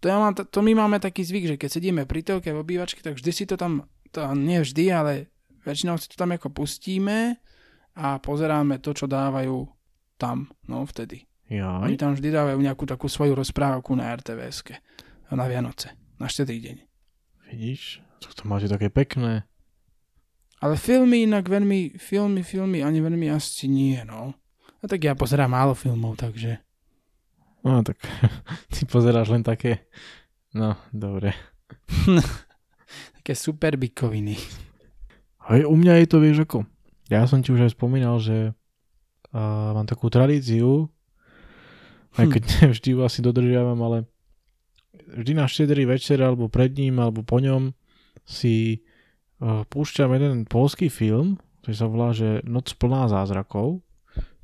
to, 0.00 0.08
ja 0.10 0.16
mám, 0.18 0.34
to 0.34 0.60
my 0.64 0.72
máme 0.74 0.98
taký 0.98 1.22
zvyk, 1.22 1.54
že 1.54 1.56
keď 1.60 1.70
sedíme 1.70 2.02
pri 2.04 2.20
telke 2.24 2.50
v 2.50 2.62
obývačke, 2.62 3.00
tak 3.00 3.16
vždy 3.16 3.30
si 3.30 3.44
to 3.44 3.54
tam, 3.54 3.86
to 4.10 4.20
nie 4.34 4.60
vždy, 4.60 4.84
ale 4.90 5.12
väčšinou 5.62 6.00
si 6.00 6.08
to 6.10 6.16
tam 6.16 6.34
ako 6.34 6.50
pustíme 6.50 7.38
a 7.98 8.06
pozeráme 8.22 8.78
to, 8.78 8.94
čo 8.94 9.10
dávajú 9.10 9.68
tam, 10.18 10.50
no 10.66 10.86
vtedy. 10.88 11.28
Jaj. 11.48 11.88
Oni 11.88 11.96
tam 11.96 12.12
vždy 12.12 12.28
dávajú 12.28 12.58
nejakú 12.60 12.84
takú 12.84 13.08
svoju 13.08 13.32
rozprávku 13.32 13.96
na 13.96 14.12
RTVSke 14.12 14.84
na 15.32 15.44
Vianoce, 15.44 15.92
na 16.16 16.28
štedrý 16.28 16.60
deň. 16.64 16.76
Vidíš? 17.52 18.00
To, 18.24 18.28
to 18.32 18.42
máte 18.48 18.68
také 18.68 18.88
pekné. 18.88 19.44
Ale 20.58 20.74
filmy 20.74 21.28
inak 21.28 21.46
veľmi, 21.46 22.00
filmy, 22.00 22.42
filmy 22.42 22.82
ani 22.82 22.98
veľmi 23.04 23.28
asi 23.30 23.68
nie, 23.70 24.00
no. 24.02 24.34
A 24.78 24.84
tak 24.86 25.00
ja 25.02 25.18
pozerám 25.18 25.50
málo 25.50 25.74
filmov, 25.74 26.14
takže... 26.18 26.62
No 27.66 27.82
tak 27.82 27.98
ty 28.74 28.86
pozeráš 28.86 29.34
len 29.34 29.42
také... 29.42 29.90
No, 30.54 30.78
dobre. 30.94 31.36
Také 33.20 33.36
super 33.36 33.76
bikoviny. 33.76 34.40
Hej, 35.52 35.68
u 35.68 35.76
mňa 35.76 36.00
je 36.00 36.06
to, 36.08 36.16
vieš 36.24 36.48
ako, 36.48 36.64
ja 37.12 37.28
som 37.28 37.44
ti 37.44 37.52
už 37.52 37.68
aj 37.68 37.76
spomínal, 37.76 38.16
že 38.16 38.56
uh, 39.36 39.76
mám 39.76 39.84
takú 39.84 40.08
tradíciu, 40.08 40.88
aj 42.16 42.24
Hm. 42.28 42.32
keď 42.32 42.44
vždy 42.74 42.88
ju 42.96 42.98
asi 43.04 43.20
dodržiavam, 43.20 43.78
ale 43.84 43.98
vždy 45.12 45.32
na 45.36 45.44
štedrý 45.44 45.84
večer, 45.84 46.20
alebo 46.24 46.48
pred 46.48 46.72
ním, 46.72 46.98
alebo 46.98 47.20
po 47.20 47.38
ňom 47.40 47.72
si 48.24 48.84
uh, 49.40 49.64
púšťam 49.68 50.12
jeden 50.16 50.44
polský 50.44 50.88
film, 50.88 51.40
ktorý 51.62 51.74
sa 51.76 51.86
volá, 51.88 52.08
že 52.16 52.40
Noc 52.44 52.72
plná 52.76 53.08
zázrakov. 53.08 53.80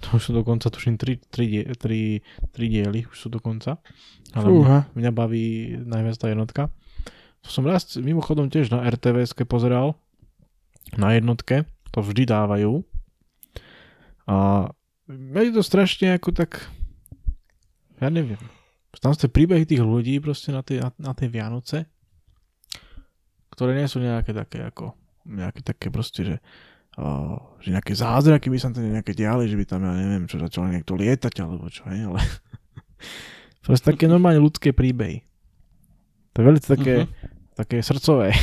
To 0.05 0.19
už 0.19 0.23
sú 0.23 0.33
dokonca, 0.37 0.69
tuším, 0.69 1.01
tri, 1.01 1.17
tri, 1.17 1.45
die- 1.49 1.69
tri, 1.81 2.21
tri 2.53 2.67
diely, 2.69 3.09
už 3.09 3.17
sú 3.17 3.29
dokonca. 3.33 3.81
Ale 4.37 4.51
mňa, 4.51 4.79
mňa 4.93 5.11
baví 5.15 5.47
najviac 5.81 6.17
tá 6.19 6.27
jednotka. 6.29 6.63
To 7.45 7.49
som 7.49 7.65
raz 7.65 7.97
mimochodom 7.97 8.49
tiež 8.49 8.69
na 8.73 8.85
RTVS 8.85 9.37
pozeral, 9.45 9.97
na 10.97 11.13
jednotke, 11.17 11.65
to 11.93 12.01
vždy 12.01 12.29
dávajú. 12.29 12.85
A 14.25 14.69
je 15.09 15.53
to 15.53 15.61
strašne 15.61 16.17
ako 16.17 16.33
tak, 16.33 16.65
ja 18.01 18.09
neviem, 18.09 18.41
tam 19.01 19.13
ste 19.13 19.29
príbehy 19.29 19.69
tých 19.69 19.85
ľudí 19.85 20.17
proste 20.25 20.49
na 20.49 20.65
tie, 20.65 20.81
na, 20.81 20.89
na 20.97 21.13
tie 21.13 21.29
Vianoce, 21.29 21.85
ktoré 23.53 23.77
nie 23.77 23.85
sú 23.85 24.01
nejaké 24.01 24.33
také 24.33 24.65
ako, 24.65 24.97
nejaké 25.29 25.61
také 25.61 25.93
proste, 25.93 26.21
že 26.25 26.37
uh, 26.97 27.35
že 27.59 27.71
nejaké 27.71 27.93
zázraky 27.93 28.47
by 28.47 28.57
sa 28.57 28.69
tam 28.69 28.85
nejaké 28.85 29.13
diali, 29.13 29.45
že 29.45 29.55
by 29.55 29.65
tam, 29.65 29.83
ja 29.83 29.93
neviem, 29.93 30.25
čo 30.25 30.37
začalo 30.37 30.69
niekto 30.69 30.93
lietať, 30.93 31.35
alebo 31.39 31.67
čo, 31.67 31.83
hej, 31.87 32.05
ale 32.05 32.21
proste 33.65 33.91
také 33.91 34.05
normálne 34.05 34.39
ľudské 34.39 34.71
príbehy. 34.71 35.23
To 36.31 36.37
je 36.37 36.45
veľmi 36.45 36.61
také, 36.61 36.95
Mhm. 37.01 37.11
také 37.55 37.77
srdcové. 37.81 38.35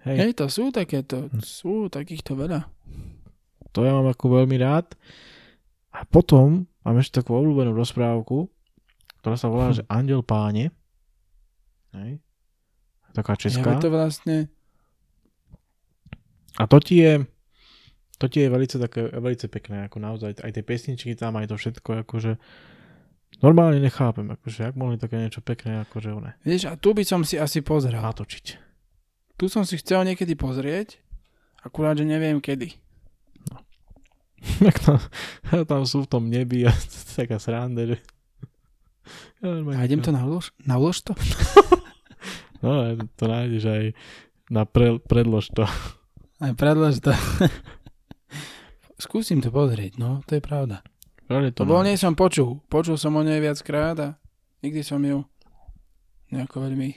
Hej. 0.00 0.16
Hej, 0.16 0.32
to 0.32 0.46
sú 0.48 0.72
takéto, 0.72 1.28
sú 1.38 1.92
takýchto 1.92 2.32
veľa. 2.32 2.64
To 3.70 3.84
ja 3.84 3.92
mám 3.92 4.08
ako 4.08 4.40
veľmi 4.40 4.56
rád. 4.56 4.96
A 5.90 6.08
potom 6.08 6.64
mám 6.80 6.96
ešte 6.96 7.20
takú 7.20 7.36
obľúbenú 7.36 7.76
rozprávku, 7.76 8.48
ktorá 9.20 9.36
sa 9.36 9.52
volá, 9.52 9.68
že 9.70 9.84
Andel 9.86 10.24
páne. 10.24 10.72
Hej. 11.92 12.16
Taká 13.12 13.34
Ja, 13.34 13.40
česká. 13.42 13.76
to 13.76 13.92
vlastne, 13.92 14.48
A 16.58 16.66
to 16.66 16.80
ti 16.80 17.04
je 17.04 17.12
to 18.20 18.28
ti 18.28 18.44
je 18.44 18.52
velice, 18.52 18.76
také, 18.76 19.08
velice 19.08 19.48
pekné, 19.48 19.88
ako 19.88 19.96
naozaj, 19.96 20.44
aj 20.44 20.52
tie 20.52 20.60
pesničky 20.60 21.16
tam, 21.16 21.40
aj 21.40 21.48
to 21.48 21.56
všetko, 21.56 22.04
akože 22.04 22.36
normálne 23.40 23.80
nechápem, 23.80 24.28
akože 24.28 24.68
jak 24.68 24.76
mohli 24.76 25.00
také 25.00 25.16
niečo 25.16 25.40
pekné, 25.40 25.80
akože 25.88 26.12
one, 26.12 26.36
vieš, 26.44 26.68
a 26.68 26.76
tu 26.76 26.92
by 26.92 27.00
som 27.00 27.24
si 27.24 27.40
asi 27.40 27.64
pozrel. 27.64 27.96
natočiť. 27.96 28.60
Tu 29.40 29.48
som 29.48 29.64
si 29.64 29.80
chcel 29.80 30.04
niekedy 30.04 30.36
pozrieť, 30.36 31.00
akurát, 31.64 31.96
že 31.96 32.04
neviem 32.04 32.44
kedy. 32.44 32.76
Jak 34.68 34.76
tam, 34.84 35.00
tam 35.72 35.82
sú 35.88 36.04
v 36.04 36.10
tom 36.12 36.28
nebi 36.28 36.68
a 36.68 36.76
taká 37.16 37.40
sranda, 37.40 37.88
že... 37.88 37.96
Ja, 39.40 39.80
A 39.80 39.88
idem 39.88 40.04
to 40.04 40.12
na 40.12 40.28
ulož, 40.28 40.52
na 40.68 40.76
ulož 40.76 41.00
to? 41.08 41.16
No, 42.60 42.84
to 43.16 43.24
nájdeš 43.24 43.64
aj 43.64 43.84
na 44.52 44.68
pre, 44.68 45.00
predlož 45.00 45.48
to. 45.56 45.64
Aj 46.40 46.52
predlož 46.56 47.04
to. 47.04 47.12
Skúsim 49.04 49.44
to 49.44 49.52
pozrieť, 49.52 50.00
no, 50.00 50.24
to 50.24 50.40
je 50.40 50.42
pravda. 50.44 50.80
Reálne 51.28 51.52
to 51.52 51.62
Lebo 51.62 51.80
o 51.80 51.84
nej 51.84 52.00
som 52.00 52.16
počul. 52.16 52.64
Počul 52.72 52.96
som 52.96 53.12
o 53.16 53.22
nej 53.22 53.38
viackrát 53.38 53.96
a 54.00 54.08
nikdy 54.64 54.80
som 54.80 55.00
ju 55.04 55.24
nejako 56.32 56.64
veľmi... 56.64 56.96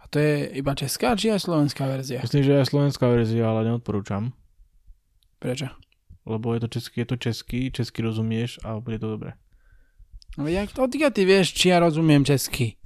A 0.00 0.08
to 0.08 0.16
je 0.16 0.48
iba 0.58 0.72
česká 0.72 1.12
či 1.14 1.30
aj 1.30 1.44
slovenská 1.44 1.84
verzia? 1.86 2.24
Myslím, 2.24 2.44
že 2.44 2.60
aj 2.60 2.72
slovenská 2.72 3.06
verzia, 3.06 3.44
ale 3.46 3.68
neodporúčam. 3.68 4.32
Prečo? 5.36 5.68
Lebo 6.24 6.56
je 6.56 6.60
to 6.64 6.68
český, 6.68 6.96
je 7.04 7.08
to 7.08 7.16
český, 7.16 7.60
česky 7.72 8.00
rozumieš 8.02 8.60
a 8.64 8.80
bude 8.80 8.96
to 8.96 9.16
dobré. 9.16 9.36
No 10.38 10.46
jak 10.48 10.72
to 10.72 10.86
odkiaľ 10.86 11.10
ty 11.12 11.28
vieš, 11.28 11.52
či 11.52 11.72
ja 11.72 11.82
rozumiem 11.82 12.24
česky? 12.24 12.80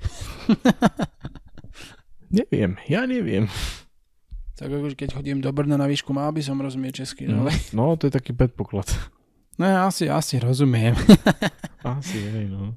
Neviem, 2.35 2.75
ja 2.91 3.07
neviem. 3.07 3.47
Tak 4.55 4.71
akože 4.71 4.95
keď 4.95 5.19
chodím 5.19 5.43
do 5.43 5.51
Brna 5.51 5.75
na 5.75 5.91
výšku, 5.91 6.15
mal 6.15 6.31
by 6.31 6.39
som 6.39 6.63
rozumieť 6.63 7.03
česky, 7.03 7.27
no, 7.27 7.43
ale... 7.43 7.55
no 7.75 7.99
to 7.99 8.07
je 8.07 8.13
taký 8.15 8.33
predpoklad. 8.35 8.87
No 9.55 9.71
ja 9.71 9.87
asi, 9.87 10.11
asi 10.11 10.43
rozumiem. 10.43 10.99
Asi, 11.87 12.19
hej, 12.19 12.51
no. 12.51 12.75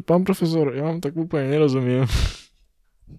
Pán 0.00 0.24
profesor, 0.24 0.72
ja 0.72 0.88
vám 0.88 1.04
tak 1.04 1.12
úplne 1.12 1.52
nerozumiem. 1.52 2.08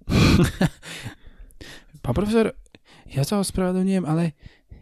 Pán 2.01 2.15
profesor, 2.17 2.57
ja 3.05 3.21
sa 3.21 3.37
ospravedlňujem, 3.37 4.01
ale 4.01 4.33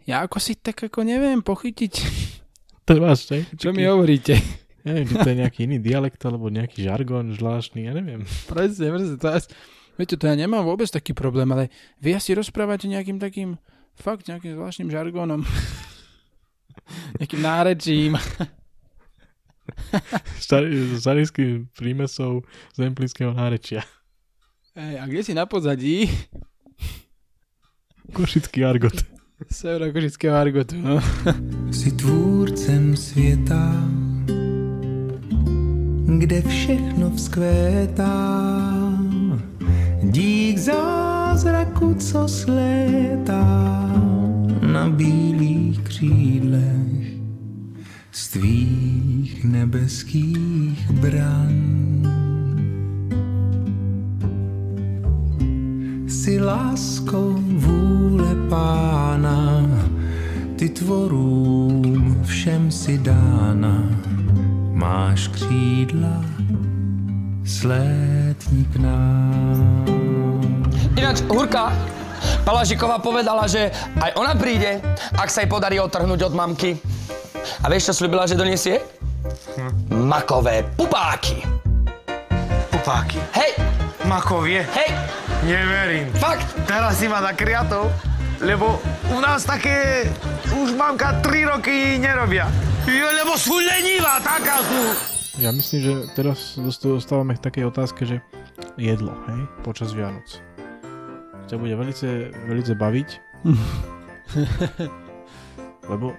ja 0.08 0.24
ako 0.24 0.40
si 0.40 0.56
tak 0.56 0.80
ako 0.80 1.04
neviem 1.04 1.44
pochytiť, 1.44 1.92
To 2.88 2.96
je 2.96 3.00
váš, 3.04 3.28
hej? 3.36 3.52
čo 3.56 3.76
mi 3.76 3.84
hovoríte. 3.84 4.40
Ja 4.84 4.92
neviem, 4.92 5.08
či 5.08 5.16
to 5.16 5.28
je 5.28 5.40
nejaký 5.40 5.60
iný 5.64 5.80
dialekt, 5.80 6.20
alebo 6.24 6.52
nejaký 6.52 6.84
žargon 6.84 7.32
zvláštny, 7.32 7.88
ja 7.88 7.92
neviem. 7.96 8.24
Presne, 8.48 8.92
presne, 8.92 9.16
to 9.16 9.28
ja, 9.28 9.40
viete, 9.98 10.18
to 10.18 10.26
ja 10.26 10.34
nemám 10.34 10.64
vôbec 10.64 10.90
taký 10.90 11.16
problém, 11.16 11.50
ale 11.52 11.70
vy 11.98 12.14
asi 12.14 12.34
rozprávate 12.34 12.86
nejakým 12.86 13.18
takým, 13.18 13.58
fakt 13.94 14.26
nejakým 14.26 14.58
zvláštnym 14.58 14.90
žargonom. 14.90 15.46
nejakým 17.18 17.42
nárečím. 17.42 18.18
Staríský 21.00 21.64
prímesov 21.72 22.44
zemplínskeho 22.76 23.32
nárečia. 23.32 23.80
Ej, 24.74 25.00
a 25.00 25.04
kde 25.06 25.20
si 25.22 25.32
na 25.32 25.46
pozadí? 25.46 26.10
Košický 28.12 28.64
argot. 28.64 28.92
Severokošického 29.50 30.36
argotu, 30.36 30.76
no. 30.76 31.00
Jsi 31.72 31.90
tvůrcem 31.90 32.96
světa, 32.96 33.72
kde 36.18 36.42
všechno 36.42 37.10
vzkvétá. 37.10 38.63
Dík 40.14 40.58
zázraku, 40.58 41.94
co 41.94 42.28
slétá 42.28 43.90
na 44.72 44.88
bílých 44.90 45.80
křídlech 45.80 47.18
z 48.12 48.28
tvých 48.28 49.44
nebeských 49.44 50.90
bran. 50.90 51.54
Jsi 56.06 56.40
láskou 56.40 57.34
vůle 57.38 58.34
pána, 58.48 59.66
ty 60.56 60.68
tvorům 60.68 62.20
všem 62.22 62.70
si 62.70 62.98
dána. 62.98 63.90
Máš 64.72 65.28
křídla, 65.28 66.24
slétni 67.44 68.64
k 68.72 68.76
nám. 68.76 70.03
Ináč, 70.94 71.26
Hurka, 71.26 71.74
Palažiková 72.42 72.96
povedala, 72.98 73.44
že 73.44 73.68
aj 73.98 74.14
ona 74.14 74.32
príde, 74.32 74.78
ak 75.12 75.28
sa 75.28 75.42
jej 75.42 75.50
podarí 75.50 75.76
otrhnúť 75.76 76.24
od 76.24 76.32
mamky. 76.32 76.78
A 77.60 77.68
vieš, 77.68 77.92
čo 77.92 78.04
slúbila, 78.04 78.24
že 78.24 78.34
donesie? 78.34 78.80
Makové 79.90 80.64
pupáky. 80.74 81.44
Pupáky. 82.70 83.18
Hej, 83.34 83.52
Makovie. 84.04 84.62
hej, 84.70 84.90
Neverím. 85.42 86.08
fakt. 86.14 86.46
Teraz 86.64 86.96
si 86.96 87.06
ma 87.06 87.20
nakriatou, 87.20 87.90
lebo 88.40 88.80
u 89.10 89.18
nás 89.18 89.44
také 89.44 90.08
už 90.54 90.72
mamka 90.72 91.20
3 91.20 91.44
roky 91.50 91.98
nerobia. 91.98 92.48
Jo, 92.84 93.08
lebo 93.10 93.34
sú 93.34 93.56
lenivá, 93.56 94.20
taká 94.20 94.60
sú. 94.60 94.80
Ja 95.34 95.50
myslím, 95.50 95.80
že 95.80 95.92
teraz 96.14 96.54
dost- 96.54 96.84
dostávame 96.84 97.34
k 97.34 97.42
takej 97.42 97.64
otázke, 97.66 98.06
že 98.06 98.16
jedlo, 98.76 99.10
hej, 99.26 99.40
počas 99.60 99.90
Vianoc. 99.90 100.38
Ťa 101.44 101.60
bude 101.60 101.76
velice, 101.76 102.32
velice 102.48 102.72
baviť. 102.72 103.08
Lebo 105.92 106.16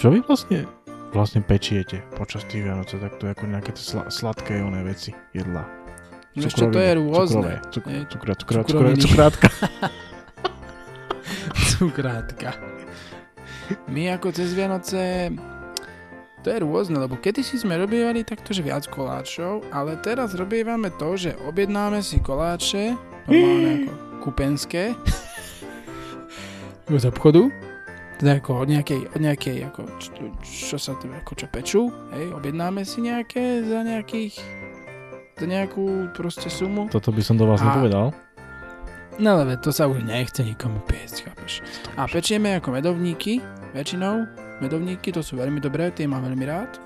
čo 0.00 0.08
vy 0.08 0.24
vlastne 0.24 0.64
vlastne 1.12 1.40
pečiete 1.40 2.04
počas 2.14 2.44
tých 2.44 2.64
Vianoc, 2.64 2.88
tak 2.88 3.16
to 3.16 3.28
je 3.28 3.32
ako 3.32 3.44
nejaké 3.48 3.70
tie 3.72 3.84
sla- 3.84 4.08
sladké 4.12 4.60
oné 4.60 4.84
veci, 4.84 5.16
jedla. 5.32 5.64
No 6.36 6.44
ešte 6.44 6.68
to 6.68 6.78
je 6.78 6.92
rôzne. 6.94 7.34
Cukrové, 7.34 7.54
cuk- 7.72 7.88
Hej, 7.88 8.02
cukra, 8.12 8.32
cukra, 8.36 8.60
cukra, 8.62 8.68
cukroviny. 8.68 9.02
cukrátka. 9.02 9.48
Cukrátka. 11.78 12.50
My 13.86 14.16
ako 14.16 14.34
cez 14.34 14.50
Vianoce 14.50 15.30
to 16.42 16.48
je 16.50 16.58
rôzne, 16.62 16.98
lebo 16.98 17.18
kedysi 17.18 17.58
sme 17.58 17.78
robievali 17.78 18.22
takto, 18.22 18.50
že 18.50 18.62
viac 18.62 18.86
koláčov, 18.90 19.62
ale 19.70 19.98
teraz 20.02 20.34
robievame 20.34 20.90
to, 20.96 21.14
že 21.14 21.38
objednáme 21.46 22.02
si 22.02 22.18
koláče, 22.18 22.94
normálne 23.26 23.70
ako 23.84 23.92
kupenské, 24.28 24.92
z 27.00 27.04
obchodu, 27.08 27.48
teda 28.18 28.42
ako 28.42 28.66
od 28.66 28.68
nejakej, 28.68 29.00
od 29.14 29.20
nejakej 29.20 29.56
ako, 29.72 29.80
čo, 29.96 30.10
čo 30.42 30.76
sa 30.76 30.92
to, 30.98 31.08
ako 31.08 31.32
čo 31.38 31.46
pečú, 31.48 31.82
hej, 32.12 32.34
objednáme 32.34 32.84
si 32.84 33.00
nejaké 33.00 33.64
za 33.64 33.80
nejakých, 33.86 34.36
za 35.38 35.46
nejakú 35.46 36.12
proste 36.12 36.50
sumu. 36.50 36.90
Toto 36.92 37.14
by 37.14 37.22
som 37.24 37.40
do 37.40 37.48
vás 37.48 37.62
A- 37.62 37.72
nepovedal. 37.72 38.10
No 39.18 39.42
ale 39.42 39.58
to 39.58 39.74
sa 39.74 39.90
už 39.90 40.06
nechce 40.06 40.46
nikomu 40.46 40.78
piesť, 40.86 41.26
chápeš. 41.26 41.58
A 41.98 42.06
pečieme 42.06 42.54
ako 42.54 42.70
medovníky, 42.70 43.42
väčšinou. 43.74 44.30
Medovníky 44.62 45.10
to 45.10 45.26
sú 45.26 45.42
veľmi 45.42 45.58
dobré, 45.58 45.90
tie 45.90 46.06
mám 46.06 46.22
veľmi 46.22 46.46
rád. 46.46 46.78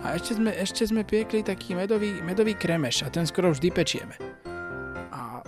A 0.00 0.16
ešte 0.16 0.40
sme, 0.40 0.56
ešte 0.56 0.88
sme 0.88 1.04
piekli 1.04 1.44
taký 1.44 1.76
medový, 1.76 2.16
medový 2.24 2.56
kremeš 2.56 3.04
a 3.04 3.12
ten 3.12 3.28
skoro 3.28 3.52
vždy 3.52 3.68
pečieme. 3.72 4.16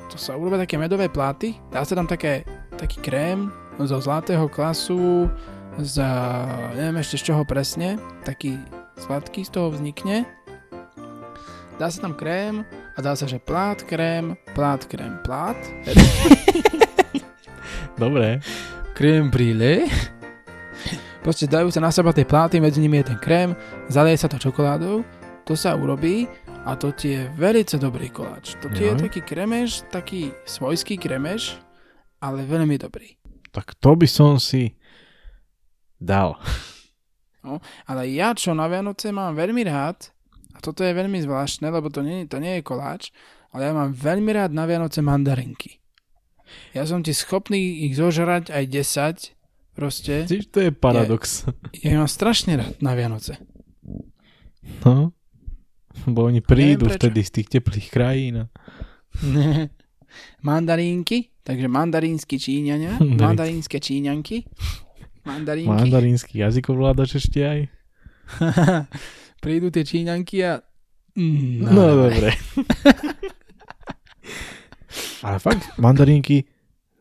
To 0.08 0.16
sa 0.16 0.40
urobia 0.40 0.64
také 0.64 0.80
medové 0.80 1.12
pláty, 1.12 1.60
dá 1.68 1.84
sa 1.84 1.92
tam 1.92 2.08
také, 2.08 2.40
taký 2.80 2.96
krém 3.04 3.52
zo 3.76 4.00
zlatého 4.00 4.48
klasu, 4.48 5.28
z, 5.76 6.00
neviem 6.74 7.04
ešte 7.04 7.20
z 7.20 7.22
čoho 7.30 7.44
presne, 7.44 8.00
taký 8.24 8.56
sladký 8.98 9.44
z 9.44 9.52
toho 9.52 9.68
vznikne. 9.70 10.24
Dá 11.78 11.92
sa 11.92 12.08
tam 12.08 12.16
krém 12.16 12.64
a 12.96 12.98
dá 12.98 13.14
sa, 13.14 13.28
že 13.28 13.38
plát, 13.38 13.84
krém, 13.86 14.34
plát, 14.56 14.82
krém, 14.88 15.20
plát. 15.22 15.60
Dobre. 18.00 18.42
krém 18.98 19.30
brýle. 19.30 19.86
Proste 21.22 21.46
dajú 21.46 21.70
sa 21.70 21.84
na 21.84 21.94
seba 21.94 22.10
tie 22.10 22.26
pláty, 22.26 22.58
medzi 22.58 22.82
nimi 22.82 23.04
je 23.04 23.14
ten 23.14 23.18
krém, 23.20 23.54
zaleje 23.86 24.24
sa 24.24 24.32
to 24.32 24.40
čokoládou, 24.40 25.04
to 25.46 25.54
sa 25.54 25.76
urobí 25.76 26.26
a 26.68 26.76
to 26.76 26.92
ti 26.92 27.16
je 27.16 27.32
veľmi 27.32 27.64
dobrý 27.80 28.12
koláč. 28.12 28.60
To 28.60 28.68
ti 28.68 28.84
je 28.84 28.92
Joj. 28.92 29.00
taký 29.00 29.24
kremeš, 29.24 29.88
taký 29.88 30.36
svojský 30.44 31.00
kremeš, 31.00 31.56
ale 32.20 32.44
veľmi 32.44 32.76
dobrý. 32.76 33.16
Tak 33.48 33.72
to 33.80 33.96
by 33.96 34.04
som 34.04 34.36
si 34.36 34.76
dal. 35.96 36.36
Ale 37.88 38.12
ja, 38.12 38.36
čo 38.36 38.52
na 38.52 38.68
Vianoce 38.68 39.08
mám 39.08 39.32
veľmi 39.32 39.64
rád, 39.64 40.12
a 40.52 40.60
toto 40.60 40.84
je 40.84 40.92
veľmi 40.92 41.16
zvláštne, 41.24 41.72
lebo 41.72 41.88
to 41.88 42.04
nie, 42.04 42.28
to 42.28 42.36
nie 42.36 42.60
je 42.60 42.66
koláč, 42.68 43.16
ale 43.56 43.64
ja 43.64 43.72
mám 43.72 43.96
veľmi 43.96 44.28
rád 44.36 44.52
na 44.52 44.68
Vianoce 44.68 45.00
mandarinky. 45.00 45.80
Ja 46.76 46.84
som 46.84 47.00
ti 47.00 47.16
schopný 47.16 47.88
ich 47.88 47.96
zožrať 47.96 48.52
aj 48.52 48.64
10, 48.68 49.72
proste. 49.72 50.28
Čiže 50.28 50.46
to 50.52 50.58
je 50.68 50.70
paradox. 50.76 51.48
Ja 51.80 51.96
ich 51.96 51.96
mám 51.96 52.12
strašne 52.12 52.60
rád 52.60 52.76
na 52.84 52.92
Vianoce. 52.92 53.40
No. 54.84 55.16
Bo 56.12 56.26
oni 56.26 56.40
prídu 56.40 56.86
vtedy 56.88 57.20
z 57.20 57.30
tých 57.40 57.48
teplých 57.48 57.88
krajín. 57.90 58.46
Mandarínky, 60.42 61.28
takže 61.44 61.68
mandarínsky 61.68 62.40
Číňania, 62.40 62.96
Mandarín- 63.00 63.20
mandarínske 63.20 63.76
Číňanky, 63.76 64.44
mandarínky. 65.24 65.68
Mandarínsky 65.68 66.34
jazykov 66.40 66.80
ešte 67.04 67.40
aj. 67.44 67.60
Prídu 69.44 69.68
tie 69.70 69.84
Číňanky 69.84 70.36
a... 70.44 70.60
Mm, 71.14 71.68
No, 71.68 72.08
dobre. 72.08 72.32
Ale 75.22 75.36
fakt, 75.38 75.76
mandarínky, 75.76 76.46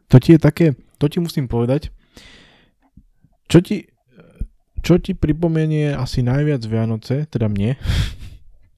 to 0.10 0.18
ti 0.20 0.36
je 0.36 0.40
také, 0.42 0.66
to 0.98 1.06
ti 1.08 1.22
musím 1.22 1.48
povedať, 1.48 1.90
čo 3.48 3.62
ti, 3.62 3.88
čo 4.82 4.98
ti 4.98 5.14
pripomenie 5.14 5.94
asi 5.94 6.22
najviac 6.22 6.62
Vianoce, 6.66 7.30
teda 7.30 7.48
mne, 7.48 7.78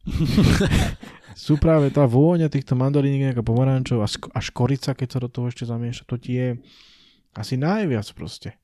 sú 1.45 1.55
práve 1.55 1.89
tá 1.93 2.03
vôňa 2.03 2.51
týchto 2.51 2.75
mandaríniek 2.75 3.31
ako 3.31 3.43
pomarančov 3.47 3.99
a, 4.03 4.07
sk- 4.07 4.31
a 4.31 4.39
škorica, 4.43 4.91
keď 4.93 5.07
sa 5.07 5.19
do 5.23 5.29
toho 5.31 5.47
ešte 5.47 5.63
zamieša, 5.63 6.03
to 6.05 6.15
ti 6.19 6.35
je 6.35 6.47
asi 7.37 7.55
najviac 7.55 8.05
proste. 8.11 8.59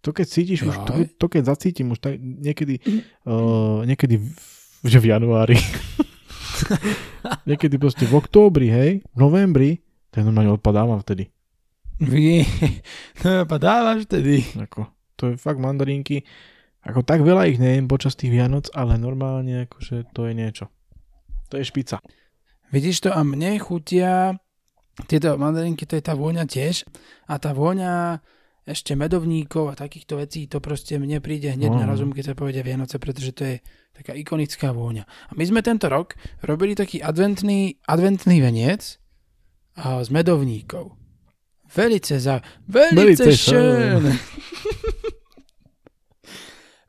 To 0.00 0.16
keď 0.16 0.26
cítiš 0.32 0.64
už, 0.64 0.76
to, 0.88 0.92
to 1.20 1.26
keď 1.28 1.42
zacítim 1.52 1.92
už 1.92 2.00
tak 2.00 2.16
niekedy, 2.16 2.80
uh, 3.28 3.84
niekedy 3.84 4.16
v, 4.16 4.32
že 4.88 4.96
v 4.96 5.12
januári, 5.12 5.60
niekedy 7.50 7.76
proste 7.76 8.08
v 8.08 8.16
októbri, 8.16 8.72
hej, 8.72 8.90
v 9.04 9.16
novembri, 9.20 9.84
tak 10.08 10.24
normálne 10.24 10.56
odpadávam 10.56 11.04
vtedy. 11.04 11.28
Vy, 12.00 12.48
no 13.28 13.44
padávaš 13.44 14.08
tedy. 14.08 14.40
Ako, 14.56 14.88
to 15.20 15.22
je 15.30 15.34
fakt 15.36 15.60
mandarínky. 15.60 16.24
Ako 16.80 17.04
tak 17.04 17.20
veľa 17.20 17.44
ich 17.50 17.60
nejem 17.60 17.84
počas 17.86 18.16
tých 18.16 18.32
Vianoc, 18.32 18.72
ale 18.72 18.96
normálne 18.96 19.68
akože 19.68 20.08
to 20.16 20.24
je 20.28 20.32
niečo. 20.32 20.64
To 21.52 21.60
je 21.60 21.64
špica. 21.66 22.00
Vidíš 22.72 23.04
to 23.04 23.10
a 23.12 23.20
mne 23.20 23.58
chutia 23.60 24.38
tieto 25.08 25.36
mandarinky, 25.36 25.84
to 25.84 25.96
je 25.98 26.04
tá 26.04 26.14
vôňa 26.16 26.46
tiež 26.46 26.86
a 27.26 27.36
tá 27.36 27.52
vôňa 27.52 28.20
ešte 28.68 28.94
medovníkov 28.94 29.72
a 29.72 29.74
takýchto 29.74 30.20
vecí, 30.20 30.46
to 30.46 30.60
proste 30.62 31.00
mne 31.00 31.18
príde 31.18 31.50
hneď 31.50 31.72
na 31.74 31.88
No. 31.88 31.96
rozum, 31.96 32.12
keď 32.14 32.32
sa 32.32 32.34
povede 32.38 32.62
Vianoce, 32.62 33.00
pretože 33.02 33.32
to 33.34 33.42
je 33.44 33.56
taká 33.90 34.14
ikonická 34.14 34.70
vôňa. 34.70 35.04
A 35.04 35.32
my 35.34 35.44
sme 35.44 35.60
tento 35.64 35.90
rok 35.90 36.14
robili 36.44 36.78
taký 36.78 37.02
adventný, 37.02 37.80
adventný 37.88 38.38
veniec 38.38 39.00
a, 39.74 40.04
z 40.04 40.08
medovníkov. 40.14 40.94
Velice 41.70 42.20
za... 42.20 42.38
Velice, 42.68 42.94
Velice 42.94 43.30
schön. 43.34 44.02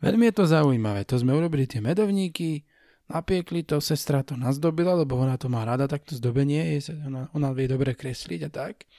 Veľmi 0.01 0.29
je 0.29 0.35
to 0.35 0.45
zaujímavé. 0.49 1.05
To 1.05 1.15
sme 1.21 1.37
urobili 1.37 1.69
tie 1.69 1.77
medovníky, 1.77 2.65
napiekli 3.05 3.61
to, 3.61 3.77
sestra 3.77 4.25
to 4.25 4.33
nazdobila, 4.33 4.97
lebo 4.97 5.15
ona 5.15 5.37
to 5.37 5.45
má 5.45 5.61
rada, 5.61 5.85
takto 5.85 6.17
zdobenie, 6.17 6.81
ona, 7.05 7.29
ona 7.37 7.49
vie 7.53 7.69
dobre 7.69 7.93
kresliť 7.93 8.41
a 8.47 8.49
tak. 8.49 8.89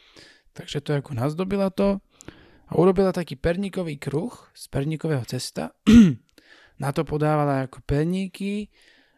Takže 0.55 0.84
to 0.84 0.94
ako 0.94 1.18
nazdobila 1.18 1.74
to 1.74 1.98
a 2.68 2.72
urobila 2.78 3.11
taký 3.11 3.34
perníkový 3.34 3.98
kruh 3.98 4.30
z 4.55 4.68
perníkového 4.70 5.26
cesta. 5.26 5.74
na 6.82 6.90
to 6.94 7.03
podávala 7.03 7.66
ako 7.66 7.82
perníky 7.82 8.70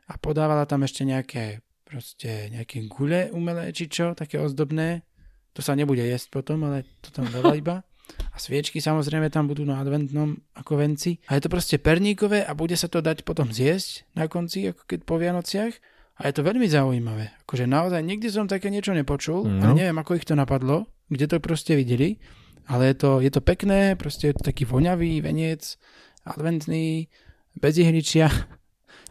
a 0.08 0.16
podávala 0.16 0.64
tam 0.64 0.84
ešte 0.84 1.04
nejaké 1.04 1.64
proste 1.84 2.50
nejaké 2.50 2.84
gule 2.90 3.30
umelé, 3.30 3.70
či 3.70 3.86
čo, 3.86 4.16
také 4.18 4.40
ozdobné. 4.40 5.06
To 5.54 5.62
sa 5.62 5.78
nebude 5.78 6.02
jesť 6.02 6.34
potom, 6.34 6.66
ale 6.66 6.82
to 6.98 7.14
tam 7.14 7.30
dala 7.30 7.54
iba. 7.54 7.86
A 8.34 8.36
sviečky 8.36 8.82
samozrejme 8.82 9.30
tam 9.30 9.46
budú 9.46 9.62
na 9.62 9.78
adventnom 9.78 10.36
ako 10.58 10.82
venci. 10.82 11.22
A 11.30 11.38
je 11.38 11.46
to 11.46 11.52
proste 11.52 11.78
perníkové 11.80 12.42
a 12.42 12.52
bude 12.52 12.74
sa 12.74 12.90
to 12.90 12.98
dať 12.98 13.22
potom 13.22 13.54
zjesť 13.54 14.04
na 14.18 14.26
konci, 14.26 14.74
ako 14.74 14.82
keď 14.84 15.00
po 15.06 15.16
Vianociach. 15.16 15.74
A 16.14 16.30
je 16.30 16.34
to 16.34 16.46
veľmi 16.46 16.66
zaujímavé. 16.70 17.34
Akože 17.46 17.66
naozaj 17.66 18.02
nikdy 18.02 18.30
som 18.30 18.46
také 18.46 18.70
niečo 18.70 18.94
nepočul, 18.94 19.46
no. 19.46 19.62
ale 19.66 19.72
neviem, 19.82 19.98
ako 19.98 20.14
ich 20.14 20.26
to 20.26 20.38
napadlo, 20.38 20.86
kde 21.10 21.26
to 21.26 21.42
proste 21.42 21.74
videli. 21.74 22.22
Ale 22.70 22.94
je 22.94 22.96
to, 22.96 23.10
je 23.20 23.30
to 23.34 23.42
pekné, 23.44 23.98
proste 23.98 24.30
je 24.30 24.34
to 24.38 24.46
taký 24.46 24.64
voňavý 24.64 25.20
veniec, 25.20 25.76
adventný, 26.24 27.10
bez 27.58 27.78
ihličia. 27.78 28.30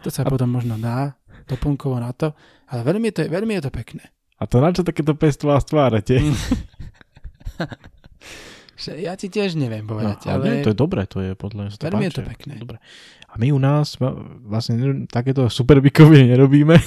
To 0.04 0.12
sa 0.12 0.28
a... 0.28 0.32
potom 0.32 0.52
možno 0.52 0.76
dá 0.76 1.16
doplnkovo 1.48 1.96
na 1.96 2.12
to, 2.12 2.36
ale 2.68 2.84
veľmi 2.84 3.08
je 3.08 3.16
to, 3.16 3.22
veľmi 3.32 3.56
je 3.56 3.64
to 3.64 3.72
pekné. 3.72 4.04
A 4.36 4.44
to 4.44 4.60
na 4.60 4.76
čo 4.76 4.84
takéto 4.84 5.16
pestvá 5.16 5.56
stvárate? 5.64 6.20
ja 8.92 9.14
ti 9.16 9.32
tiež 9.32 9.56
neviem 9.56 9.88
povedať, 9.88 10.28
no, 10.28 10.30
ale... 10.36 10.60
Nie, 10.60 10.66
to 10.66 10.74
je 10.74 10.78
dobré, 10.78 11.08
to 11.08 11.24
je 11.24 11.32
podľa 11.38 11.68
mňa 11.68 11.72
Veľmi 11.80 12.06
je 12.10 12.14
to 12.14 12.24
pekné. 12.24 12.54
Dobre. 12.60 12.78
A 13.34 13.42
my 13.42 13.50
u 13.50 13.58
nás 13.58 13.98
vlastne 14.46 15.10
takéto 15.10 15.50
super 15.50 15.82
bikoviny 15.82 16.38
nerobíme. 16.38 16.78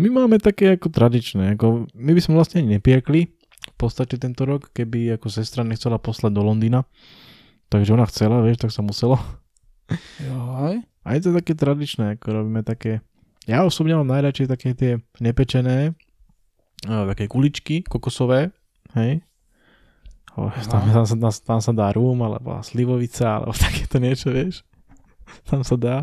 my 0.00 0.08
máme 0.08 0.40
také 0.40 0.80
ako 0.80 0.88
tradičné. 0.88 1.58
Ako, 1.58 1.92
my 1.92 2.10
by 2.16 2.20
sme 2.24 2.40
vlastne 2.40 2.64
nepiekli 2.64 3.28
v 3.68 3.76
podstate 3.76 4.16
tento 4.16 4.48
rok, 4.48 4.72
keby 4.72 5.20
ako 5.20 5.28
sestra 5.28 5.60
nechcela 5.60 6.00
poslať 6.00 6.32
do 6.32 6.40
Londýna. 6.40 6.88
Takže 7.68 7.92
ona 7.92 8.08
chcela, 8.08 8.40
vieš, 8.40 8.64
tak 8.64 8.72
sa 8.72 8.80
muselo. 8.80 9.20
Joj. 10.24 10.80
A 11.04 11.08
je 11.16 11.20
to 11.20 11.36
také 11.36 11.52
tradičné, 11.52 12.16
ako 12.16 12.44
robíme 12.44 12.64
také... 12.64 13.04
Ja 13.48 13.64
osobne 13.64 13.96
mám 13.96 14.08
najradšej 14.08 14.48
také 14.48 14.72
tie 14.76 14.92
nepečené, 15.20 15.96
také 16.84 17.28
kuličky 17.28 17.84
kokosové, 17.84 18.52
hej. 18.96 19.20
O, 20.38 20.46
tam, 20.70 20.86
tam, 20.86 21.02
sa, 21.02 21.16
tam, 21.18 21.32
tam 21.34 21.58
sa 21.58 21.72
dá 21.74 21.90
rum, 21.90 22.22
alebo 22.22 22.62
slivovica, 22.62 23.42
alebo 23.42 23.50
takéto 23.66 23.98
niečo, 23.98 24.30
vieš. 24.30 24.62
Tam 25.50 25.66
sa 25.66 25.74
dá. 25.74 25.96